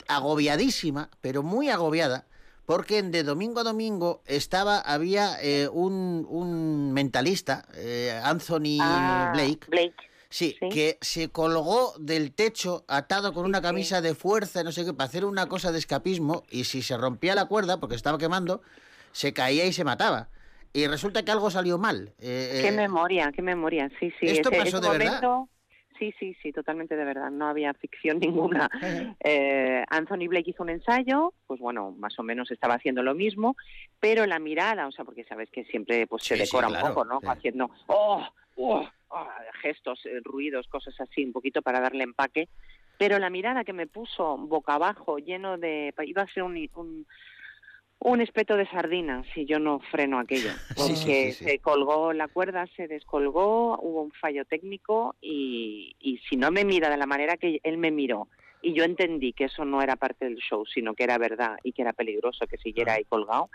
agobiadísima, 0.07 1.09
pero 1.21 1.41
muy 1.41 1.69
agobiada, 1.69 2.27
porque 2.67 3.01
de 3.01 3.23
domingo 3.23 3.61
a 3.61 3.63
domingo 3.63 4.21
estaba, 4.27 4.77
había 4.79 5.41
eh, 5.41 5.67
un, 5.69 6.23
un 6.29 6.93
mentalista, 6.93 7.65
eh, 7.73 8.11
Anthony 8.23 8.77
Ah, 8.79 9.29
Blake, 9.33 9.65
Blake. 9.69 9.95
Sí, 10.29 10.57
que 10.71 10.97
se 11.01 11.29
colgó 11.29 11.93
del 11.99 12.33
techo 12.33 12.83
atado 12.87 13.33
con 13.33 13.45
una 13.45 13.61
camisa 13.61 14.01
de 14.01 14.13
fuerza, 14.15 14.63
no 14.63 14.71
sé 14.71 14.83
qué, 14.85 14.93
para 14.93 15.07
hacer 15.07 15.23
una 15.25 15.47
cosa 15.47 15.71
de 15.71 15.79
escapismo 15.79 16.43
y 16.49 16.65
si 16.65 16.81
se 16.81 16.97
rompía 16.97 17.33
la 17.35 17.45
cuerda, 17.45 17.79
porque 17.79 17.95
estaba 17.95 18.17
quemando, 18.17 18.61
se 19.11 19.33
caía 19.33 19.65
y 19.65 19.73
se 19.73 19.83
mataba. 19.85 20.29
Y 20.73 20.85
resulta 20.87 21.23
que 21.23 21.31
algo 21.31 21.49
salió 21.49 21.77
mal. 21.77 22.13
Eh, 22.19 22.59
Qué 22.61 22.67
eh, 22.67 22.71
memoria, 22.71 23.31
qué 23.33 23.41
memoria, 23.41 23.89
sí, 23.99 24.11
sí. 24.19 24.27
¿Esto 24.27 24.49
ese- 24.49 24.57
pasó 24.57 24.77
ese 24.77 24.89
de 24.91 24.97
verdad? 24.97 25.21
Sí, 25.97 26.13
sí, 26.19 26.35
sí, 26.43 26.51
totalmente 26.51 26.95
de 26.95 27.03
verdad. 27.05 27.31
No 27.31 27.47
había 27.47 27.73
ficción 27.73 28.19
ninguna. 28.19 28.69
Eh, 29.23 29.83
Anthony 29.89 30.27
Blake 30.27 30.51
hizo 30.51 30.61
un 30.63 30.69
ensayo, 30.69 31.33
pues 31.47 31.59
bueno, 31.59 31.91
más 31.97 32.19
o 32.19 32.23
menos 32.23 32.51
estaba 32.51 32.75
haciendo 32.75 33.01
lo 33.01 33.15
mismo, 33.15 33.55
pero 33.99 34.25
la 34.27 34.37
mirada, 34.39 34.87
o 34.87 34.91
sea, 34.91 35.03
porque 35.05 35.23
sabes 35.23 35.49
que 35.51 35.63
siempre 35.65 36.05
pues 36.05 36.23
se 36.23 36.35
Sí, 36.35 36.41
sí, 36.41 36.45
decora 36.45 36.67
claro, 36.67 36.85
un 36.85 36.93
poco, 36.93 37.05
¿no? 37.05 37.19
sí. 37.21 37.27
Haciendo, 37.27 37.71
oh, 37.87 38.23
oh, 38.57 38.87
oh", 39.09 39.27
gestos, 39.61 40.05
eh, 40.05 40.19
ruidos, 40.23 40.67
cosas 40.67 40.99
así, 40.99 41.25
un 41.25 41.33
poquito 41.33 41.61
para 41.61 41.79
darle 41.79 42.03
empaque. 42.03 42.49
Pero 42.97 43.19
la 43.19 43.29
mirada 43.29 43.63
que 43.63 43.73
me 43.73 43.87
puso 43.87 44.37
boca 44.37 44.73
abajo, 44.73 45.19
lleno 45.19 45.57
de, 45.57 45.93
iba 46.05 46.23
a 46.23 46.33
ser 46.33 46.43
un, 46.43 46.57
un 46.75 47.05
un 47.99 48.21
espeto 48.21 48.55
de 48.55 48.67
sardinas 48.67 49.25
si 49.33 49.45
yo 49.45 49.59
no 49.59 49.79
freno 49.79 50.19
aquello. 50.19 50.49
Porque 50.75 50.95
sí, 50.95 51.31
sí, 51.31 51.31
sí. 51.33 51.45
se 51.45 51.59
colgó 51.59 52.13
la 52.13 52.27
cuerda, 52.27 52.67
se 52.75 52.87
descolgó, 52.87 53.79
hubo 53.79 54.03
un 54.03 54.11
fallo 54.11 54.45
técnico 54.45 55.15
y, 55.21 55.95
y 55.99 56.19
si 56.29 56.35
no 56.35 56.51
me 56.51 56.63
mira 56.63 56.89
de 56.89 56.97
la 56.97 57.05
manera 57.05 57.37
que 57.37 57.59
él 57.63 57.77
me 57.77 57.91
miró 57.91 58.27
y 58.61 58.73
yo 58.73 58.83
entendí 58.83 59.33
que 59.33 59.45
eso 59.45 59.65
no 59.65 59.81
era 59.81 59.95
parte 59.95 60.25
del 60.25 60.37
show, 60.37 60.65
sino 60.65 60.93
que 60.93 61.03
era 61.03 61.17
verdad 61.17 61.57
y 61.63 61.73
que 61.73 61.83
era 61.83 61.93
peligroso 61.93 62.47
que 62.47 62.57
siguiera 62.57 62.93
ahí 62.93 63.05
colgado, 63.05 63.49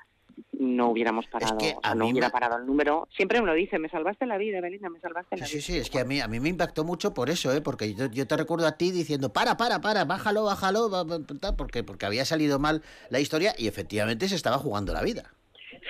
no 0.53 0.91
hubiéramos 0.91 1.27
parado, 1.27 1.59
que 1.59 1.75
o 1.77 1.81
sea, 1.83 1.95
no 1.95 2.07
hubiera 2.09 2.29
me- 2.29 2.33
parado 2.33 2.57
el 2.59 2.67
número. 2.67 3.09
Siempre 3.17 3.41
me 3.41 3.47
lo 3.47 3.55
dice, 3.55 3.79
me 3.79 3.89
salvaste 3.89 4.27
la 4.27 4.39
vida, 4.39 4.61
Belinda, 4.61 4.89
me 4.89 5.01
salvaste 5.01 5.37
la 5.37 5.47
Sí, 5.47 5.55
vida. 5.57 5.63
sí, 5.63 5.77
es 5.79 5.91
que 5.91 6.01
a 6.01 6.05
mí, 6.05 6.21
a 6.21 6.29
mí 6.29 6.41
me 6.41 6.49
impactó 6.49 6.85
mucho 6.85 7.15
por 7.15 7.31
eso, 7.31 7.53
¿eh? 7.53 7.61
porque 7.61 7.95
yo, 7.95 8.07
yo 8.07 8.27
te 8.27 8.37
recuerdo 8.37 8.67
a 8.67 8.77
ti 8.77 8.91
diciendo, 8.91 9.33
para, 9.33 9.57
para, 9.57 9.81
para, 9.81 10.05
bájalo, 10.05 10.45
bájalo, 10.45 10.89
ba- 10.91 11.05
ba- 11.05 11.19
tal", 11.41 11.57
porque, 11.57 11.83
porque 11.85 12.07
había 12.07 12.25
salido 12.25 12.59
mal 12.59 12.83
la 13.11 13.21
historia 13.21 13.55
y 13.59 13.67
efectivamente 13.69 14.29
se 14.29 14.37
estaba 14.37 14.59
jugando 14.59 14.93
la 14.93 15.03
vida. 15.03 15.33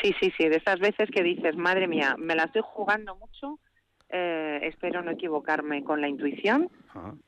Sí, 0.02 0.14
sí, 0.20 0.32
sí, 0.38 0.48
de 0.48 0.56
estas 0.56 0.78
veces 0.80 1.10
que 1.10 1.22
dices, 1.22 1.56
madre 1.56 1.86
mía, 1.88 2.14
me 2.18 2.34
la 2.34 2.44
estoy 2.44 2.62
jugando 2.64 3.16
mucho, 3.16 3.58
eh, 4.08 4.60
espero 4.62 5.02
no 5.02 5.10
equivocarme 5.10 5.82
con 5.84 6.00
la 6.00 6.08
intuición 6.08 6.70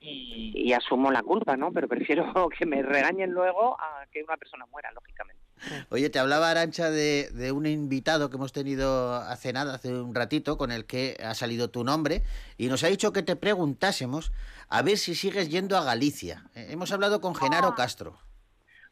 y, 0.01 0.53
y 0.55 0.73
asumo 0.73 1.11
la 1.11 1.23
culpa, 1.23 1.57
¿no? 1.57 1.73
Pero 1.73 1.89
prefiero 1.89 2.25
que 2.59 2.65
me 2.67 2.83
regañen 2.83 3.31
luego 3.33 3.77
a 3.81 4.07
que 4.11 4.23
una 4.23 4.37
persona 4.37 4.67
muera, 4.67 4.91
lógicamente. 4.93 5.43
Oye, 5.91 6.11
te 6.11 6.19
hablaba 6.19 6.51
Arancha 6.51 6.91
de, 6.91 7.31
de 7.31 7.53
un 7.53 7.67
invitado 7.67 8.31
que 8.31 8.37
hemos 8.37 8.53
tenido 8.53 9.15
hace 9.15 9.53
nada, 9.53 9.75
hace 9.75 9.93
un 9.93 10.15
ratito, 10.15 10.59
con 10.59 10.71
el 10.73 10.85
que 10.85 11.17
ha 11.25 11.35
salido 11.35 11.71
tu 11.71 11.85
nombre, 11.85 12.23
y 12.59 12.67
nos 12.69 12.85
ha 12.85 12.89
dicho 12.89 13.13
que 13.13 13.23
te 13.23 13.37
preguntásemos 13.37 14.33
a 14.69 14.83
ver 14.83 14.99
si 14.99 15.15
sigues 15.15 15.49
yendo 15.49 15.77
a 15.77 15.85
Galicia. 15.85 16.45
Eh, 16.55 16.69
hemos 16.71 16.93
hablado 16.93 17.21
con 17.21 17.35
Genaro 17.35 17.75
Castro. 17.75 18.19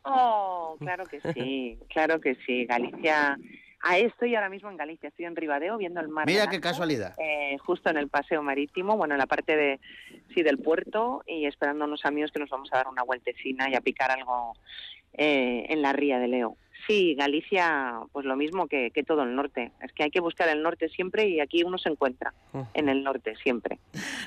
Oh, 0.05 0.77
claro 0.81 1.05
que 1.07 1.21
sí, 1.33 1.79
claro 1.89 2.21
que 2.21 2.37
sí. 2.47 2.67
Galicia, 2.67 3.39
a 3.83 3.99
estoy 3.99 4.35
ahora 4.35 4.49
mismo 4.49 4.71
en 4.71 4.77
Galicia, 4.77 5.09
estoy 5.09 5.27
en 5.27 5.37
Ribadeo 5.37 5.77
viendo 5.77 6.01
el 6.01 6.09
mar. 6.09 6.27
Mira 6.27 6.49
qué 6.49 6.61
casualidad. 6.61 7.15
eh, 7.19 7.57
justo 7.59 7.91
en 7.91 7.99
el 7.99 8.09
paseo 8.09 8.43
marítimo, 8.43 8.97
bueno, 8.97 9.15
en 9.15 9.19
la 9.19 9.27
parte 9.27 9.57
de 9.57 9.81
sí 10.35 10.43
del 10.43 10.59
puerto 10.59 11.23
y 11.27 11.47
esperando 11.47 11.85
a 11.85 11.87
unos 11.87 12.05
amigos 12.05 12.33
que 12.33 12.41
nos 12.41 12.51
vamos 12.51 12.69
a 12.73 12.79
dar 12.79 12.89
una 12.89 13.03
vueltecina 13.05 13.69
y 13.71 13.75
a 13.75 13.81
picar 13.81 14.11
algo 14.11 14.55
eh, 15.15 15.67
en 15.69 15.83
la 15.83 15.93
ría 15.93 16.19
de 16.19 16.29
Leo. 16.29 16.57
Sí, 16.89 17.15
Galicia, 17.15 18.01
pues 18.11 18.27
lo 18.27 18.35
mismo 18.35 18.67
que, 18.67 18.91
que 18.91 19.05
todo 19.05 19.23
el 19.23 19.37
norte. 19.37 19.71
Es 19.81 19.93
que 19.93 20.03
hay 20.03 20.11
que 20.11 20.19
buscar 20.19 20.49
el 20.49 20.65
norte 20.65 20.89
siempre 20.89 21.29
y 21.29 21.39
aquí 21.39 21.63
uno 21.63 21.79
se 21.79 21.89
encuentra 21.89 22.35
en 22.75 22.89
el 22.89 23.05
norte 23.05 23.37
siempre. 23.41 23.79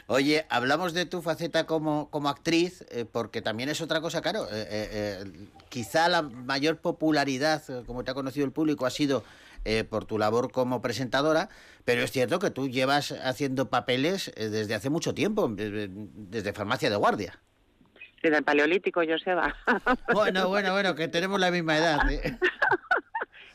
Oye, 0.07 0.45
hablamos 0.49 0.93
de 0.93 1.05
tu 1.05 1.21
faceta 1.21 1.65
como, 1.65 2.09
como 2.09 2.29
actriz, 2.29 2.85
eh, 2.91 3.03
porque 3.03 3.41
también 3.41 3.67
es 3.67 3.81
otra 3.81 3.99
cosa, 3.99 4.21
claro. 4.21 4.45
eh, 4.45 4.67
eh, 4.69 5.23
quizá 5.67 6.07
la 6.07 6.21
mayor 6.21 6.77
popularidad, 6.77 7.61
como 7.85 8.05
te 8.05 8.11
ha 8.11 8.13
conocido 8.13 8.45
el 8.45 8.53
público, 8.53 8.85
ha 8.85 8.89
sido 8.89 9.25
eh, 9.65 9.83
por 9.83 10.05
tu 10.05 10.17
labor 10.17 10.51
como 10.51 10.81
presentadora, 10.81 11.49
pero 11.85 12.03
es 12.03 12.11
cierto 12.11 12.39
que 12.39 12.51
tú 12.51 12.69
llevas 12.69 13.11
haciendo 13.11 13.69
papeles 13.69 14.31
eh, 14.37 14.49
desde 14.49 14.75
hace 14.75 14.89
mucho 14.89 15.13
tiempo, 15.13 15.49
desde 15.49 16.53
farmacia 16.53 16.89
de 16.89 16.95
guardia. 16.95 17.41
Desde 18.25 18.37
el 18.39 18.43
Paleolítico, 18.43 19.01
Joseba. 19.07 19.55
Bueno, 20.11 20.49
bueno, 20.49 20.71
bueno, 20.73 20.95
que 20.95 21.07
tenemos 21.07 21.39
la 21.39 21.51
misma 21.51 21.77
edad. 21.77 22.11
¿eh? 22.11 22.21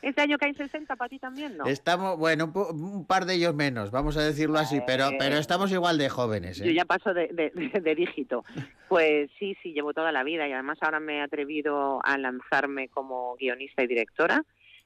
Este 0.02 0.22
año 0.22 0.38
que 0.38 0.46
hay 0.46 0.54
60 0.54 0.96
para 0.96 1.08
ti 1.10 1.18
también, 1.18 1.58
¿no? 1.58 1.66
Estamos, 1.66 2.16
bueno, 2.16 2.50
un, 2.54 2.82
un 2.84 3.04
par 3.06 3.26
de 3.26 3.34
ellos 3.34 3.54
menos, 3.54 3.90
vamos 3.90 4.16
a 4.16 4.22
decirlo 4.22 4.58
así, 4.58 4.80
pero, 4.86 5.10
pero 5.18 5.36
estamos 5.36 5.70
igual 5.72 5.98
de 5.98 6.08
jóvenes. 6.08 6.58
¿eh? 6.60 6.64
Yo 6.66 6.70
ya 6.72 6.86
paso 6.86 7.12
de, 7.12 7.28
de- 7.28 7.50
de- 7.54 7.80
de 7.80 7.94
dígito. 7.94 8.42
Pues 8.88 9.28
sí, 9.38 9.58
sí, 9.62 9.74
llevo 9.74 9.92
toda 9.92 10.10
la 10.10 10.22
vida 10.24 10.48
y 10.48 10.52
además 10.52 10.78
ahora 10.80 11.00
me 11.00 11.18
he 11.18 11.20
atrevido 11.20 12.00
a 12.02 12.16
lanzarme 12.16 12.88
como 12.88 13.36
guionista 13.36 13.82
y 13.82 13.88
directora. 13.88 14.42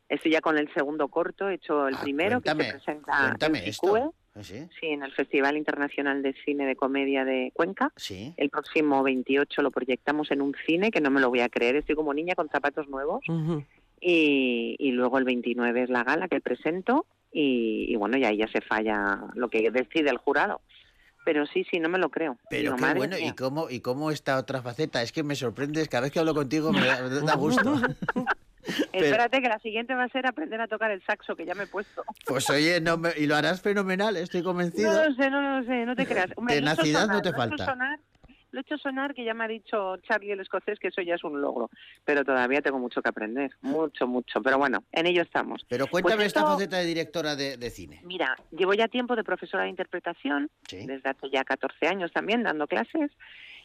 Estoy 0.09 0.33
ya 0.33 0.41
con 0.41 0.59
el 0.59 0.73
segundo 0.75 1.07
corto, 1.07 1.49
he 1.49 1.55
hecho 1.55 1.87
el 1.87 1.97
primero 1.99 2.41
que 2.41 2.51
Ah, 2.51 2.55
cuéntame, 2.55 2.65
se 2.65 2.85
presenta 2.85 3.19
cuéntame 3.21 3.59
en 3.61 3.69
esto. 3.69 3.87
¿Ah, 4.37 4.43
¿Sí? 4.43 4.67
sí, 4.81 4.87
en 4.87 5.03
el 5.05 5.13
Festival 5.13 5.57
Internacional 5.57 6.23
de 6.23 6.35
Cine 6.45 6.67
de 6.67 6.75
Comedia 6.75 7.25
de 7.25 7.53
Cuenca. 7.55 7.93
Sí. 7.97 8.35
El 8.37 8.51
próximo 8.51 9.03
28 9.03 9.63
lo 9.63 9.71
proyectamos 9.71 10.31
en 10.33 10.43
un 10.43 10.55
cine 10.67 10.91
que 10.91 11.01
no 11.01 11.11
me 11.11 11.21
lo 11.21 11.29
voy 11.29 11.41
a 11.41 11.49
creer, 11.49 11.77
estoy 11.77 11.95
como 11.95 12.13
niña 12.13 12.35
con 12.35 12.49
zapatos 12.49 12.89
nuevos. 12.89 13.25
Y, 14.01 14.77
y 14.79 14.91
luego 14.91 15.19
el 15.19 15.25
29 15.25 15.85
es 15.85 15.89
la 15.89 16.03
gala 16.05 16.29
que 16.29 16.41
presento 16.41 17.07
y, 17.33 17.87
y 17.89 17.97
bueno, 17.97 18.19
y 18.19 18.25
ahí 18.25 18.37
ya 18.39 18.49
se 18.49 18.61
falla 18.61 19.21
lo 19.35 19.49
que 19.49 19.71
decide 19.71 20.11
el 20.11 20.19
jurado. 20.19 20.61
Pero 21.25 21.47
sí, 21.47 21.65
sí, 21.71 21.79
no 21.79 21.89
me 21.89 21.99
lo 21.99 22.11
creo. 22.11 22.37
Pero 22.51 22.63
Digo, 22.63 22.75
qué 22.77 22.83
madre 22.83 22.99
bueno, 22.99 23.17
mía. 23.17 23.29
¿y 23.29 23.33
cómo, 23.33 23.71
¿y 23.71 23.81
cómo 23.81 24.11
esta 24.11 24.37
otra 24.39 24.61
faceta? 24.61 25.01
Es 25.01 25.11
que 25.11 25.23
me 25.23 25.35
sorprendes, 25.37 25.89
cada 25.89 26.03
vez 26.03 26.13
que 26.13 26.19
hablo 26.19 26.35
contigo 26.35 26.71
me 26.71 26.85
da, 26.85 27.03
me 27.03 27.21
da 27.21 27.35
gusto. 27.37 27.77
Pero- 28.93 29.05
Espérate 29.07 29.43
que 29.43 29.49
la 29.49 29.59
siguiente 29.59 29.95
va 29.95 30.05
a 30.05 30.09
ser 30.09 30.27
aprender 30.27 30.61
a 30.61 30.69
tocar 30.69 30.91
el 30.91 31.03
saxo, 31.05 31.37
que 31.37 31.45
ya 31.45 31.55
me 31.55 31.65
he 31.65 31.67
puesto. 31.67 32.03
Pues 32.27 32.49
oye, 32.51 32.81
no 32.81 32.97
me- 32.97 33.13
y 33.17 33.27
lo 33.27 33.37
harás 33.37 33.61
fenomenal, 33.61 34.17
estoy 34.17 34.43
convencido. 34.43 34.93
No 34.93 35.09
lo 35.09 35.15
sé, 35.15 35.31
no 35.31 35.41
lo 35.61 35.65
sé, 35.67 35.85
no 35.87 35.95
te 35.97 36.07
creas. 36.07 36.27
Hombre, 36.37 36.55
Tenacidad 36.57 37.07
no 37.09 37.21
sonar, 37.21 37.23
te 37.23 37.29
he 37.29 37.31
hecho 37.31 37.37
falta. 37.39 37.65
sonar- 37.67 37.99
Lo 38.53 38.61
he 38.61 38.63
hecho 38.63 38.79
sonar 38.79 39.15
que 39.15 39.25
ya 39.25 39.35
me 39.35 39.43
ha 39.43 39.49
dicho 39.49 39.97
Charlie 40.07 40.31
el 40.31 40.39
escocés 40.39 40.79
que 40.79 40.87
eso 40.87 41.03
ya 41.03 41.17
es 41.17 41.25
un 41.25 41.41
logro, 41.41 41.71
pero 42.05 42.25
todavía 42.25 42.63
tengo 42.63 42.79
mucho 42.79 43.03
que 43.03 43.09
aprender, 43.09 43.51
mucho, 43.63 44.07
mucho. 44.07 44.41
Pero 44.43 44.59
bueno, 44.59 44.85
en 44.93 45.07
ello 45.09 45.23
estamos. 45.23 45.67
Pero 45.69 45.89
cuéntame 45.89 46.15
Pues 46.19 46.27
esta 46.29 46.39
esto- 46.41 46.53
faceta 46.53 46.77
de 46.79 46.85
directora 46.85 47.35
de, 47.35 47.57
de 47.57 47.71
cine. 47.71 48.01
Mira, 48.05 48.37
llevo 48.53 48.73
ya 48.75 48.87
tiempo 48.87 49.17
de 49.17 49.25
profesora 49.25 49.65
de 49.65 49.71
interpretación, 49.71 50.51
Sí. 50.69 50.87
desde 50.87 51.11
hace 51.11 51.31
ya 51.31 51.43
14 51.43 51.89
años 51.89 52.13
también 52.13 52.45
dando 52.45 52.69
clases, 52.69 53.11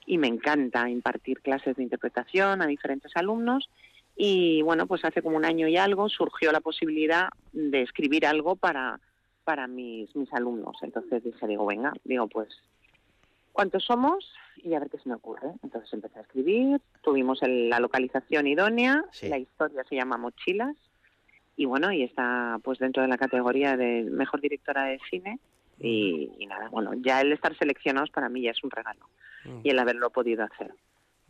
y 0.08 0.18
me 0.18 0.28
encanta 0.28 0.90
impartir 0.90 1.40
clases 1.42 1.76
de 1.76 1.84
interpretación 1.84 2.64
a 2.64 2.66
diferentes 2.66 3.12
alumnos. 3.16 3.70
Y 4.22 4.62
bueno, 4.64 4.86
pues 4.86 5.06
hace 5.06 5.22
como 5.22 5.38
un 5.38 5.46
año 5.46 5.70
y 5.70 5.78
algo 5.78 6.10
surgió 6.10 6.52
la 6.52 6.60
posibilidad 6.60 7.30
de 7.54 7.82
escribir 7.84 8.26
algo 8.26 8.58
para, 8.58 9.00
para 9.46 9.66
mis, 9.66 10.14
mis 10.14 10.32
alumnos. 10.34 10.76
Entonces 10.82 11.24
dije, 11.24 11.48
digo, 11.48 11.66
venga, 11.66 11.94
digo, 12.04 12.28
pues, 12.28 12.50
¿cuántos 13.54 13.86
somos? 13.86 14.30
Y 14.58 14.74
a 14.74 14.80
ver 14.80 14.90
qué 14.90 14.98
se 15.00 15.08
me 15.08 15.16
ocurre. 15.16 15.54
Entonces 15.64 15.94
empecé 15.94 16.20
a 16.20 16.24
escribir, 16.24 16.82
tuvimos 17.02 17.42
el- 17.44 17.70
la 17.70 17.80
localización 17.80 18.46
idónea, 18.48 19.06
Sí. 19.14 19.30
la 19.30 19.38
historia 19.38 19.86
se 19.88 19.96
llama 19.96 20.18
Mochilas, 20.18 20.76
y 21.56 21.64
bueno, 21.64 21.90
y 21.94 22.04
está 22.04 22.60
pues 22.62 22.78
dentro 22.80 23.02
de 23.02 23.08
la 23.08 23.18
categoría 23.18 23.78
de 23.78 24.04
mejor 24.04 24.42
directora 24.42 24.84
de 24.84 25.00
cine 25.10 25.40
y, 25.80 26.30
y 26.40 26.46
nada, 26.46 26.68
bueno, 26.68 26.92
ya 26.96 27.22
el 27.22 27.32
estar 27.32 27.58
seleccionados 27.58 28.10
para 28.12 28.28
mí 28.28 28.42
ya 28.42 28.52
es 28.52 28.62
un 28.66 28.70
regalo 28.72 29.06
y 29.64 29.70
el 29.70 29.80
haberlo 29.80 30.10
podido 30.10 30.44
hacer. 30.44 30.74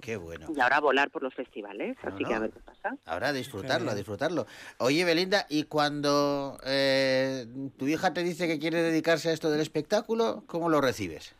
Qué 0.01 0.15
bueno. 0.15 0.47
Y 0.55 0.59
ahora 0.61 0.80
volar 0.80 1.09
por 1.09 1.23
los 1.23 1.34
festivales, 1.34 1.97
así 2.03 2.23
que 2.23 2.34
a 2.34 2.39
ver 2.39 2.51
qué 2.51 2.59
pasa. 2.61 2.95
Ahora 3.05 3.30
a 3.30 3.34
disfrutarlo, 3.34 3.91
a 3.91 3.95
disfrutarlo. 3.95 4.45
Oye, 4.77 5.03
Belinda, 5.03 5.45
¿y 5.49 5.63
cuando 5.63 6.57
eh, 6.65 7.45
tu 7.77 7.88
hija 7.88 8.13
te 8.13 8.23
dice 8.23 8.47
que 8.47 8.59
quiere 8.59 8.81
dedicarse 8.81 9.30
a 9.30 9.34
esto 9.34 9.51
del 9.51 9.59
espectáculo, 9.59 10.43
cómo 10.47 10.69
lo 10.69 10.80
recibes? 10.80 11.35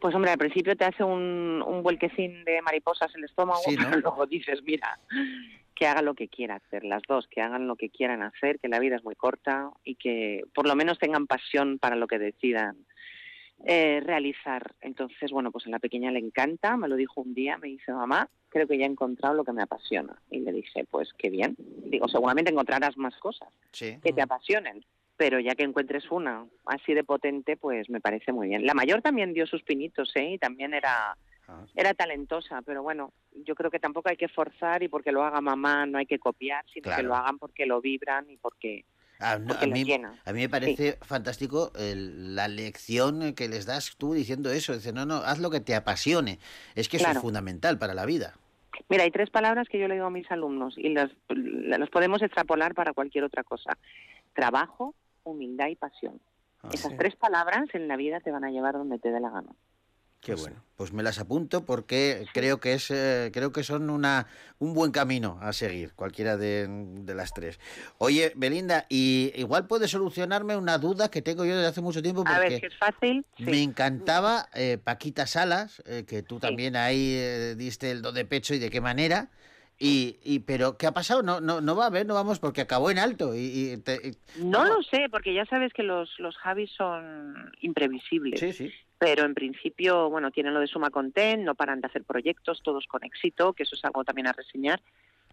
Pues 0.00 0.14
hombre, 0.14 0.32
al 0.32 0.38
principio 0.38 0.76
te 0.76 0.84
hace 0.84 1.04
un, 1.04 1.62
un 1.66 1.82
vuelquecín 1.82 2.44
de 2.44 2.60
mariposas 2.62 3.14
en 3.14 3.20
el 3.20 3.24
estómago, 3.30 3.60
Sí, 3.64 3.76
¿no? 3.76 3.84
pero 3.88 4.00
luego 4.02 4.26
dices, 4.26 4.62
mira, 4.64 4.98
que 5.74 5.86
haga 5.86 6.02
lo 6.02 6.14
que 6.14 6.28
quiera 6.28 6.56
hacer, 6.56 6.84
las 6.84 7.02
dos, 7.08 7.26
que 7.28 7.40
hagan 7.40 7.66
lo 7.66 7.76
que 7.76 7.90
quieran 7.90 8.22
hacer, 8.22 8.58
que 8.58 8.68
la 8.68 8.80
vida 8.80 8.96
es 8.96 9.04
muy 9.04 9.14
corta 9.14 9.70
y 9.84 9.94
que 9.94 10.42
por 10.54 10.66
lo 10.66 10.74
menos 10.74 10.98
tengan 10.98 11.26
pasión 11.26 11.78
para 11.78 11.96
lo 11.96 12.06
que 12.06 12.18
decidan 12.18 12.76
eh, 13.66 14.00
realizar. 14.04 14.74
Entonces, 14.80 15.30
bueno, 15.30 15.50
pues 15.50 15.66
a 15.66 15.70
la 15.70 15.78
pequeña 15.78 16.10
le 16.10 16.18
encanta, 16.18 16.76
me 16.76 16.88
lo 16.88 16.96
dijo 16.96 17.20
un 17.22 17.34
día, 17.34 17.56
me 17.58 17.68
dice, 17.68 17.92
mamá, 17.92 18.28
creo 18.48 18.66
que 18.66 18.76
ya 18.78 18.84
he 18.84 18.88
encontrado 18.88 19.34
lo 19.34 19.44
que 19.44 19.52
me 19.52 19.62
apasiona. 19.62 20.16
Y 20.30 20.40
le 20.40 20.52
dije, 20.52 20.84
pues 20.90 21.12
qué 21.16 21.30
bien. 21.30 21.56
Digo, 21.86 22.08
seguramente 22.08 22.50
encontrarás 22.50 22.96
más 22.96 23.16
cosas 23.18 23.48
Sí. 23.72 23.98
que 24.02 24.12
te 24.12 24.22
apasionen. 24.22 24.84
Pero 25.16 25.38
ya 25.38 25.54
que 25.54 25.62
encuentres 25.62 26.10
una 26.10 26.44
así 26.66 26.92
de 26.92 27.04
potente, 27.04 27.56
pues 27.56 27.88
me 27.88 28.00
parece 28.00 28.32
muy 28.32 28.48
bien. 28.48 28.66
La 28.66 28.74
mayor 28.74 29.00
también 29.00 29.32
dio 29.32 29.46
sus 29.46 29.62
pinitos, 29.62 30.10
¿eh? 30.16 30.32
Y 30.32 30.38
también 30.38 30.74
era, 30.74 31.16
era 31.76 31.94
talentosa, 31.94 32.62
pero 32.62 32.82
bueno, 32.82 33.12
yo 33.44 33.54
creo 33.54 33.70
que 33.70 33.78
tampoco 33.78 34.08
hay 34.08 34.16
que 34.16 34.26
forzar 34.26 34.82
y 34.82 34.88
porque 34.88 35.12
lo 35.12 35.22
haga 35.22 35.40
mamá 35.40 35.86
no 35.86 35.98
hay 35.98 36.06
que 36.06 36.18
copiar, 36.18 36.64
sino 36.72 36.94
que 36.96 37.02
lo 37.04 37.14
hagan 37.14 37.38
porque 37.38 37.64
lo 37.64 37.80
vibran 37.80 38.28
y 38.28 38.36
porque, 38.38 38.84
Ah, 39.20 39.38
no, 39.38 39.54
a, 39.54 39.66
mí, 39.66 39.84
a 40.24 40.32
mí 40.32 40.40
me 40.40 40.48
parece 40.48 40.98
fantástico 41.02 41.70
el- 41.78 42.34
la 42.34 42.48
lección 42.48 43.32
que 43.34 43.48
les 43.48 43.64
das 43.64 43.94
tú 43.96 44.12
diciendo 44.12 44.50
eso. 44.50 44.72
Dice, 44.74 44.92
no, 44.92 45.06
no, 45.06 45.16
haz 45.16 45.38
lo 45.38 45.50
que 45.50 45.60
te 45.60 45.74
apasione. 45.74 46.38
Es 46.74 46.88
que 46.88 46.96
eso 46.96 47.04
Claro. 47.06 47.18
es 47.18 47.22
fundamental 47.22 47.78
para 47.78 47.94
la 47.94 48.06
vida. 48.06 48.34
Mira, 48.88 49.04
hay 49.04 49.10
tres 49.12 49.30
palabras 49.30 49.68
que 49.68 49.78
yo 49.78 49.86
le 49.86 49.94
digo 49.94 50.06
a 50.06 50.10
mis 50.10 50.28
alumnos 50.30 50.74
y 50.76 50.88
las, 50.90 51.10
las 51.28 51.88
podemos 51.90 52.22
extrapolar 52.22 52.74
para 52.74 52.92
cualquier 52.92 53.24
otra 53.24 53.44
cosa. 53.44 53.78
Trabajo, 54.34 54.94
humildad 55.22 55.68
y 55.68 55.76
pasión. 55.76 56.20
Esas 56.72 56.90
sí. 56.92 56.96
tres 56.98 57.14
palabras 57.14 57.66
en 57.74 57.88
la 57.88 57.96
vida 57.96 58.20
te 58.20 58.30
van 58.32 58.42
a 58.44 58.50
llevar 58.50 58.74
donde 58.74 58.98
te 58.98 59.10
dé 59.12 59.20
la 59.20 59.30
gana. 59.30 59.50
Qué 60.24 60.34
bueno. 60.34 60.62
Pues 60.76 60.92
me 60.92 61.02
las 61.02 61.18
apunto 61.20 61.64
porque 61.64 62.24
creo 62.32 62.58
que 62.58 62.72
es 62.72 62.90
eh, 62.90 63.30
creo 63.32 63.52
que 63.52 63.62
son 63.62 63.90
una 63.90 64.26
un 64.58 64.74
buen 64.74 64.90
camino 64.90 65.38
a 65.40 65.52
seguir, 65.52 65.92
cualquiera 65.94 66.36
de, 66.36 66.66
de 66.68 67.14
las 67.14 67.32
tres. 67.32 67.60
Oye, 67.98 68.32
Belinda, 68.34 68.86
y 68.88 69.32
igual 69.36 69.66
puedes 69.66 69.90
solucionarme 69.90 70.56
una 70.56 70.78
duda 70.78 71.10
que 71.10 71.22
tengo 71.22 71.44
yo 71.44 71.54
desde 71.54 71.68
hace 71.68 71.80
mucho 71.80 72.02
tiempo 72.02 72.24
A 72.26 72.38
ver, 72.40 72.48
porque 72.54 72.60
si 72.60 72.66
es 72.66 72.76
fácil. 72.78 73.24
sí. 73.36 73.44
me 73.44 73.62
encantaba 73.62 74.48
eh, 74.54 74.78
Paquita 74.82 75.26
Salas, 75.26 75.82
eh, 75.86 76.04
que 76.08 76.22
tú 76.22 76.40
también 76.40 76.74
ahí 76.74 77.12
eh, 77.14 77.54
diste 77.56 77.90
el 77.90 78.02
do 78.02 78.10
de 78.12 78.24
pecho 78.24 78.54
y 78.54 78.58
de 78.58 78.70
qué 78.70 78.80
manera. 78.80 79.28
Y, 79.78 80.18
y 80.22 80.38
pero 80.40 80.78
¿qué 80.78 80.86
ha 80.86 80.92
pasado? 80.92 81.22
No 81.24 81.40
no 81.40 81.60
no 81.60 81.74
va 81.74 81.86
a 81.86 81.90
ver, 81.90 82.06
no 82.06 82.14
vamos 82.14 82.38
porque 82.38 82.60
acabó 82.60 82.90
en 82.92 82.98
alto 82.98 83.34
y, 83.34 83.72
y 83.72 83.76
te- 83.78 84.00
y- 84.08 84.40
No 84.40 84.64
lo 84.64 84.82
sé, 84.84 85.08
porque 85.10 85.34
ya 85.34 85.44
sabes 85.46 85.72
que 85.72 85.82
los, 85.82 86.08
los 86.18 86.36
Javis 86.36 86.70
son 86.76 87.52
imprevisibles. 87.60 88.38
Sí, 88.38 88.52
sí. 88.52 88.72
Pero 89.04 89.26
en 89.26 89.34
principio, 89.34 90.08
bueno, 90.08 90.30
tienen 90.30 90.54
lo 90.54 90.60
de 90.60 90.66
Suma 90.66 90.88
Content, 90.88 91.42
no 91.42 91.54
paran 91.54 91.82
de 91.82 91.88
hacer 91.88 92.04
proyectos, 92.04 92.62
todos 92.62 92.86
con 92.86 93.04
éxito, 93.04 93.52
que 93.52 93.64
eso 93.64 93.74
es 93.74 93.84
algo 93.84 94.02
también 94.02 94.28
a 94.28 94.32
reseñar. 94.32 94.80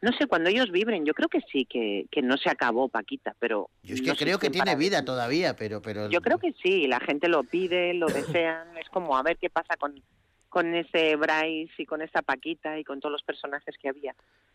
No 0.02 0.12
sé, 0.12 0.28
cuando 0.28 0.50
ellos 0.50 0.72
vibren, 0.72 1.06
yo 1.06 1.14
creo 1.14 1.30
que 1.30 1.40
sí, 1.50 1.64
que, 1.64 2.06
que 2.12 2.22
no 2.22 2.36
se 2.36 2.50
acabó 2.50 2.90
Paquita, 2.90 3.34
pero... 3.40 3.70
Yo 3.84 3.96
es 3.96 4.02
que 4.02 4.08
no 4.08 4.16
sé 4.16 4.26
creo 4.26 4.40
que 4.40 4.50
tiene 4.50 4.76
vida 4.76 4.98
decir. 4.98 5.06
todavía, 5.06 5.56
pero... 5.56 5.82
pero 5.82 6.10
Yo 6.10 6.20
creo 6.20 6.38
que 6.38 6.52
sí, 6.62 6.86
la 6.86 7.00
gente 7.00 7.30
lo 7.30 7.46
pide, 7.46 7.94
lo 7.94 8.08
desean, 8.08 8.78
es 8.78 8.90
como 8.90 9.16
a 9.16 9.24
ver 9.24 9.38
qué 9.38 9.50
pasa 9.50 9.78
con, 9.78 10.04
con 10.50 10.76
ese 10.76 11.16
Bryce 11.16 11.72
y 11.78 11.86
con 11.86 12.02
esa 12.02 12.22
Paquita 12.24 12.78
y 12.78 12.84
con 12.84 13.00
todos 13.00 13.14
los 13.14 13.24
personajes 13.24 13.78
que 13.82 13.88
había. 13.88 14.14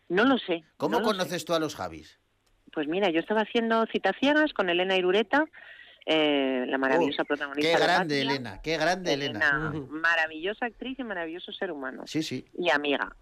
No 0.09 0.25
lo 0.25 0.37
sé. 0.37 0.63
¿Cómo 0.77 0.99
no 0.99 0.99
lo 0.99 1.05
sé. 1.05 1.17
conoces 1.17 1.43
tú 1.43 1.55
a 1.55 1.59
los 1.59 1.73
Javis? 1.75 2.19
Pues 2.71 2.87
mira, 2.87 3.09
yo 3.09 3.19
estaba 3.19 3.41
haciendo 3.41 3.83
citas 3.87 4.15
ciegas 4.19 4.53
con 4.53 4.69
Elena 4.69 4.95
Irureta, 4.95 5.45
eh, 6.09 6.65
la 6.67 6.77
maravillosa 6.77 7.25
protagonista. 7.25 7.69
Oh, 7.69 7.73
Qué 7.73 7.77
de 7.79 7.83
grande, 7.85 8.15
Patria. 8.15 8.21
Elena, 8.31 8.61
qué 8.61 8.77
grande, 8.77 9.13
Elena. 9.13 9.73
maravillosa 9.89 10.65
actriz 10.65 10.97
y 10.97 11.03
maravilloso 11.03 11.51
ser 11.51 11.69
humano. 11.69 12.03
Sí, 12.05 12.23
sí. 12.23 12.45
Y 12.57 12.69
amiga. 12.69 13.13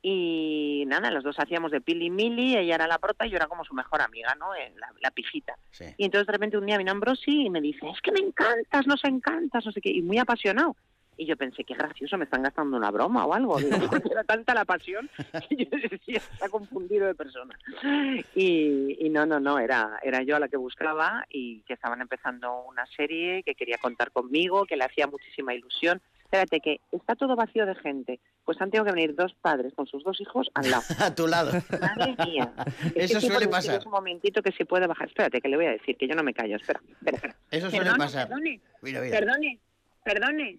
Y 0.00 0.84
nada, 0.86 1.10
los 1.10 1.22
dos 1.22 1.36
hacíamos 1.38 1.70
de 1.70 1.80
Pili 1.82 2.08
Mili, 2.10 2.56
ella 2.56 2.74
era 2.74 2.86
la 2.86 2.98
prota 2.98 3.26
y 3.26 3.30
yo 3.30 3.36
era 3.36 3.46
como 3.46 3.64
su 3.64 3.74
mejor 3.74 4.00
amiga, 4.00 4.34
¿no? 4.34 4.54
Eh, 4.54 4.72
La, 4.76 4.90
la 5.00 5.10
pijita. 5.10 5.54
Sí. 5.70 5.84
Y 5.98 6.06
entonces 6.06 6.26
de 6.26 6.32
repente 6.32 6.56
un 6.56 6.66
día 6.66 6.78
vino 6.78 6.90
Ambrosi 6.90 7.42
y 7.44 7.50
me 7.50 7.60
dice, 7.60 7.86
es 7.88 8.00
que 8.00 8.10
me 8.12 8.20
encantas, 8.20 8.86
nos 8.86 9.04
encantas, 9.04 9.64
no 9.66 9.70
sé 9.70 9.80
qué, 9.80 9.90
y 9.90 10.00
muy 10.02 10.18
apasionado. 10.18 10.74
Y 11.22 11.26
yo 11.26 11.36
pensé, 11.36 11.62
qué 11.62 11.74
gracioso, 11.74 12.18
me 12.18 12.24
están 12.24 12.42
gastando 12.42 12.76
una 12.76 12.90
broma 12.90 13.24
o 13.24 13.32
algo. 13.32 13.56
Digo, 13.60 13.88
porque 13.88 14.08
era 14.10 14.24
tanta 14.24 14.54
la 14.54 14.64
pasión 14.64 15.08
que 15.48 15.54
yo 15.56 15.70
decía, 15.88 16.16
está 16.18 16.48
confundido 16.48 17.06
de 17.06 17.14
persona. 17.14 17.56
Y, 18.34 18.96
y 18.98 19.08
no, 19.08 19.24
no, 19.24 19.38
no, 19.38 19.60
era, 19.60 20.00
era 20.02 20.24
yo 20.24 20.34
a 20.34 20.40
la 20.40 20.48
que 20.48 20.56
buscaba 20.56 21.24
y 21.30 21.60
que 21.62 21.74
estaban 21.74 22.00
empezando 22.00 22.64
una 22.64 22.84
serie, 22.86 23.44
que 23.44 23.54
quería 23.54 23.78
contar 23.78 24.10
conmigo, 24.10 24.64
que 24.66 24.76
le 24.76 24.82
hacía 24.84 25.06
muchísima 25.06 25.54
ilusión. 25.54 26.02
Espérate, 26.24 26.58
que 26.58 26.80
está 26.90 27.14
todo 27.14 27.36
vacío 27.36 27.66
de 27.66 27.76
gente. 27.76 28.18
Pues 28.44 28.60
han 28.60 28.72
tenido 28.72 28.84
que 28.86 28.92
venir 28.92 29.14
dos 29.14 29.32
padres 29.34 29.72
con 29.74 29.86
sus 29.86 30.02
dos 30.02 30.20
hijos 30.20 30.50
al 30.54 30.72
lado. 30.72 30.82
A 30.98 31.14
tu 31.14 31.28
lado. 31.28 31.52
Madre 31.80 32.16
mía. 32.26 32.52
Es 32.96 33.12
Eso 33.12 33.20
suele 33.20 33.46
pasar. 33.46 33.80
Un 33.84 33.92
momentito 33.92 34.42
que 34.42 34.50
si 34.50 34.64
puede 34.64 34.88
bajar. 34.88 35.06
Espérate, 35.06 35.40
que 35.40 35.48
le 35.48 35.56
voy 35.56 35.66
a 35.66 35.70
decir, 35.72 35.96
que 35.96 36.08
yo 36.08 36.16
no 36.16 36.24
me 36.24 36.34
callo. 36.34 36.56
Espera, 36.56 36.80
espera, 36.90 37.16
espera. 37.16 37.36
Eso 37.52 37.70
suele 37.70 37.84
Perdone, 37.84 37.98
pasar. 37.98 38.28
Perdone, 38.28 38.60
Mira, 38.80 39.00
mira. 39.02 39.18
perdone, 39.18 39.58
perdone. 40.02 40.58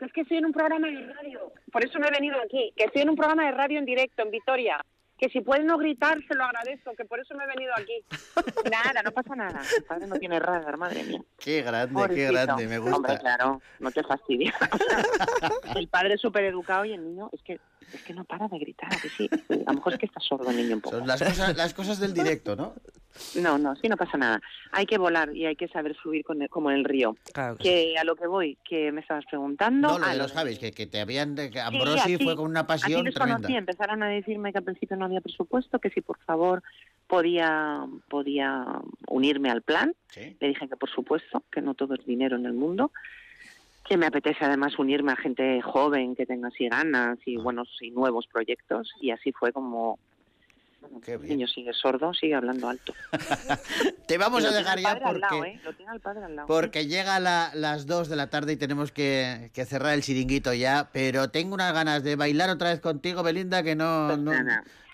Que 0.00 0.06
es 0.06 0.12
que 0.14 0.20
estoy 0.22 0.38
en 0.38 0.46
un 0.46 0.52
programa 0.52 0.88
de 0.88 1.12
radio. 1.12 1.52
Por 1.70 1.84
eso 1.84 1.98
me 1.98 2.08
he 2.08 2.10
venido 2.10 2.36
aquí. 2.42 2.72
Que 2.74 2.84
estoy 2.84 3.02
en 3.02 3.10
un 3.10 3.16
programa 3.16 3.44
de 3.44 3.52
radio 3.52 3.78
en 3.78 3.84
directo, 3.84 4.22
en 4.22 4.30
Vitoria. 4.30 4.82
Que 5.18 5.28
si 5.28 5.42
pueden 5.42 5.66
no 5.66 5.76
gritar, 5.76 6.16
se 6.26 6.34
lo 6.34 6.42
agradezco. 6.44 6.94
Que 6.96 7.04
por 7.04 7.20
eso 7.20 7.34
me 7.34 7.44
he 7.44 7.46
venido 7.46 7.72
aquí. 7.76 8.02
Nada, 8.72 9.02
no 9.02 9.12
pasa 9.12 9.36
nada. 9.36 9.60
Mi 9.60 9.84
padre 9.84 10.06
no 10.06 10.16
tiene 10.16 10.40
radar, 10.40 10.78
madre 10.78 11.04
mía. 11.04 11.20
Qué 11.38 11.60
grande, 11.60 11.88
qué 11.88 11.92
Pobrecito. 11.92 12.32
grande, 12.32 12.66
me 12.66 12.78
gusta. 12.78 12.96
Hombre, 12.96 13.18
claro, 13.18 13.60
no 13.78 13.90
te 13.90 14.02
fastidies. 14.02 14.54
el 15.76 15.88
padre 15.88 16.14
es 16.14 16.20
súper 16.22 16.44
educado 16.44 16.86
y 16.86 16.94
el 16.94 17.04
niño 17.04 17.28
es 17.32 17.42
que 17.42 17.60
es 17.92 18.02
que 18.02 18.14
no 18.14 18.24
para 18.24 18.46
de 18.48 18.58
gritar, 18.58 18.92
¿a 18.92 18.96
que 19.00 19.08
sí. 19.08 19.28
A 19.66 19.70
lo 19.72 19.74
mejor 19.78 19.94
es 19.94 19.98
que 19.98 20.06
está 20.06 20.20
sordo 20.20 20.50
el 20.50 20.56
niño 20.56 20.76
un 20.76 20.80
poco. 20.80 20.98
Son 20.98 21.06
las 21.06 21.22
cosas, 21.22 21.56
las 21.56 21.74
cosas 21.74 21.98
del 21.98 22.14
directo, 22.14 22.54
¿no? 22.56 22.74
No, 23.34 23.58
no, 23.58 23.74
sí, 23.76 23.88
no 23.88 23.96
pasa 23.96 24.16
nada. 24.16 24.40
Hay 24.70 24.86
que 24.86 24.96
volar 24.96 25.34
y 25.34 25.44
hay 25.46 25.56
que 25.56 25.66
saber 25.68 25.96
fluir 25.96 26.24
con 26.24 26.40
el- 26.42 26.48
como 26.48 26.70
en 26.70 26.76
el 26.78 26.84
río. 26.84 27.16
Claro 27.32 27.56
que 27.56 27.96
a 27.98 28.04
lo 28.04 28.14
que 28.14 28.26
voy, 28.28 28.56
que 28.64 28.92
me 28.92 29.00
estabas 29.00 29.24
preguntando. 29.28 29.88
No, 29.88 29.98
lo 29.98 30.04
a 30.04 30.10
de 30.10 30.16
lo 30.16 30.22
los 30.24 30.32
Javis, 30.32 30.58
que, 30.60 30.70
que 30.70 30.86
te 30.86 31.00
habían... 31.00 31.34
Que 31.34 31.50
Sí, 31.52 31.58
Ambrosi 31.58 31.98
así- 32.14 32.24
fue 32.24 32.36
con 32.36 32.46
una 32.50 32.66
pasión 32.66 33.04
les 33.04 33.14
tremenda. 33.14 33.36
conocí, 33.38 33.56
empezaron 33.56 34.02
a 34.04 34.08
decirme 34.08 34.52
que 34.52 34.58
al 34.58 34.64
principio 34.64 34.96
no 34.96 35.06
había 35.06 35.20
presupuesto, 35.20 35.78
que 35.80 35.90
si 35.90 36.00
por 36.00 36.18
favor 36.20 36.62
podía, 37.08 37.84
podía 38.08 38.64
unirme 39.08 39.50
al 39.50 39.62
plan. 39.62 39.94
Le 40.16 40.48
dije 40.48 40.68
que 40.68 40.76
por 40.76 40.90
supuesto, 40.90 41.42
que 41.50 41.60
no 41.62 41.74
todo 41.74 41.94
es 41.94 42.04
dinero 42.06 42.36
en 42.36 42.46
el 42.46 42.52
mundo, 42.52 42.92
que 43.90 43.96
me 43.96 44.06
apetece 44.06 44.44
además 44.44 44.78
unirme 44.78 45.10
a 45.10 45.16
gente 45.16 45.60
joven 45.62 46.14
que 46.14 46.24
tenga 46.24 46.46
así 46.46 46.68
ganas 46.68 47.18
y 47.26 47.36
Ah. 47.36 47.42
buenos 47.42 47.68
y 47.80 47.90
nuevos 47.90 48.28
proyectos 48.28 48.88
y 49.00 49.10
así 49.10 49.32
fue 49.32 49.52
como 49.52 49.98
bueno, 50.80 51.00
el 51.06 51.22
niño 51.28 51.46
sigue 51.46 51.72
sordo, 51.72 52.12
sigue 52.14 52.34
hablando 52.34 52.68
alto. 52.68 52.94
Te 54.06 54.18
vamos 54.18 54.44
a 54.44 54.50
dejar 54.50 54.78
ya 54.80 54.94
lado, 54.98 55.12
porque... 55.30 55.48
¿eh? 55.50 55.60
Lo 55.64 55.72
tiene 55.74 55.92
al 55.92 56.00
padre 56.00 56.24
al 56.24 56.36
lado. 56.36 56.48
Porque 56.48 56.86
llega 56.86 57.20
la- 57.20 57.50
las 57.54 57.86
2 57.86 58.08
de 58.08 58.16
la 58.16 58.28
tarde 58.28 58.52
y 58.54 58.56
tenemos 58.56 58.90
que, 58.92 59.50
que 59.54 59.64
cerrar 59.64 59.94
el 59.94 60.02
chiringuito 60.02 60.52
ya, 60.54 60.88
pero 60.92 61.30
tengo 61.30 61.54
unas 61.54 61.72
ganas 61.72 62.02
de 62.02 62.16
bailar 62.16 62.50
otra 62.50 62.70
vez 62.70 62.80
contigo, 62.80 63.22
Belinda, 63.22 63.62
que 63.62 63.76
no, 63.76 64.16
no, 64.16 64.32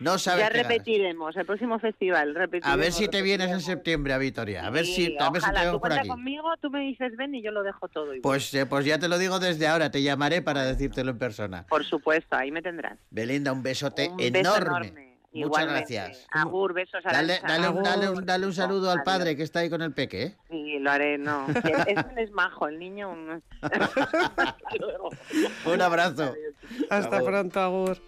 no 0.00 0.18
sabes 0.18 0.44
ya 0.44 0.50
qué 0.50 0.58
ganas. 0.58 0.72
repetiremos, 0.72 1.36
el 1.36 1.46
próximo 1.46 1.78
festival 1.78 2.34
repetiremos. 2.34 2.72
A 2.72 2.76
ver 2.76 2.92
si 2.92 3.08
te 3.08 3.22
vienes 3.22 3.50
en 3.50 3.60
septiembre 3.60 4.12
a 4.12 4.18
Vitoria, 4.18 4.66
a 4.66 4.70
ver 4.70 4.84
Sí, 4.84 5.06
si, 5.06 5.16
a 5.18 5.30
ver 5.30 5.40
si 5.42 5.50
te 5.50 5.60
vemos 5.60 5.80
por 5.80 5.92
aquí. 5.92 6.08
conmigo, 6.08 6.48
tú 6.60 6.70
me 6.70 6.80
dices 6.80 7.16
ven 7.16 7.34
y 7.34 7.42
yo 7.42 7.50
lo 7.52 7.62
dejo 7.62 7.88
todo. 7.88 8.06
igual. 8.14 8.20
Pues, 8.22 8.52
eh, 8.54 8.66
pues 8.66 8.84
ya 8.84 8.98
te 8.98 9.08
lo 9.08 9.18
digo 9.18 9.38
desde 9.38 9.66
ahora, 9.66 9.90
te 9.90 10.02
llamaré 10.02 10.42
para 10.42 10.64
decírtelo 10.64 11.12
en 11.12 11.18
persona. 11.18 11.64
Por 11.68 11.84
supuesto, 11.84 12.36
ahí 12.36 12.50
me 12.50 12.60
tendrás. 12.60 12.98
Belinda, 13.10 13.52
un 13.52 13.62
besote 13.62 14.08
Un 14.10 14.16
beso 14.18 14.56
enorme. 14.56 15.05
Muchas 15.36 15.62
Igualmente. 15.64 15.94
gracias. 15.94 16.26
Agur, 16.30 16.72
besos 16.72 17.04
a 17.04 17.12
Dale, 17.12 17.40
dale, 17.46 17.68
un, 17.68 17.82
dale, 17.82 18.10
un, 18.10 18.24
dale 18.24 18.46
un 18.46 18.54
saludo 18.54 18.90
al 18.90 19.02
padre 19.02 19.36
que 19.36 19.42
está 19.42 19.60
ahí 19.60 19.70
con 19.70 19.82
el 19.82 19.92
peque, 19.92 20.22
¿eh? 20.22 20.34
Sí, 20.50 20.78
lo 20.78 20.90
haré, 20.90 21.18
no. 21.18 21.46
Es, 21.86 22.04
es, 22.16 22.30
majo, 22.32 22.68
el 22.68 22.78
niño. 22.78 23.10
un- 25.66 25.82
abrazo. 25.82 26.34
Hasta 26.90 27.16
Agur. 27.16 27.30
pronto, 27.30 27.60
Agur. 27.60 27.98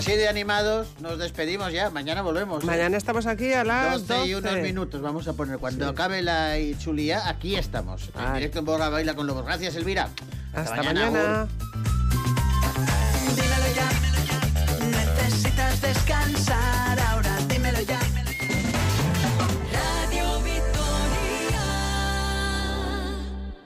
así 0.00 0.12
de 0.12 0.28
animados 0.28 0.88
nos 1.00 1.18
despedimos 1.18 1.72
ya. 1.72 1.90
Mañana 1.90 2.22
volvemos. 2.22 2.64
¿eh? 2.64 2.66
Mañana 2.66 2.96
estamos 2.96 3.26
aquí 3.26 3.52
a 3.52 3.64
las 3.64 4.06
12, 4.06 4.26
y 4.26 4.34
unos 4.34 4.54
minutos. 4.58 5.00
Vamos 5.02 5.28
a 5.28 5.34
poner 5.34 5.58
cuando 5.58 5.88
acabe 5.88 6.22
la 6.22 6.54
chulía. 6.78 7.28
Aquí 7.28 7.56
estamos. 7.56 8.10
En 8.18 8.34
directo 8.34 8.60
en 8.60 8.64
Borra 8.64 8.88
Baila 8.88 9.14
con 9.14 9.26
Lobos. 9.26 9.44
Gracias, 9.44 9.76
Elvira. 9.76 10.08
Hasta, 10.54 10.82
mañana. 10.82 11.46
Necesitas 14.90 15.80
descansar. 15.82 16.89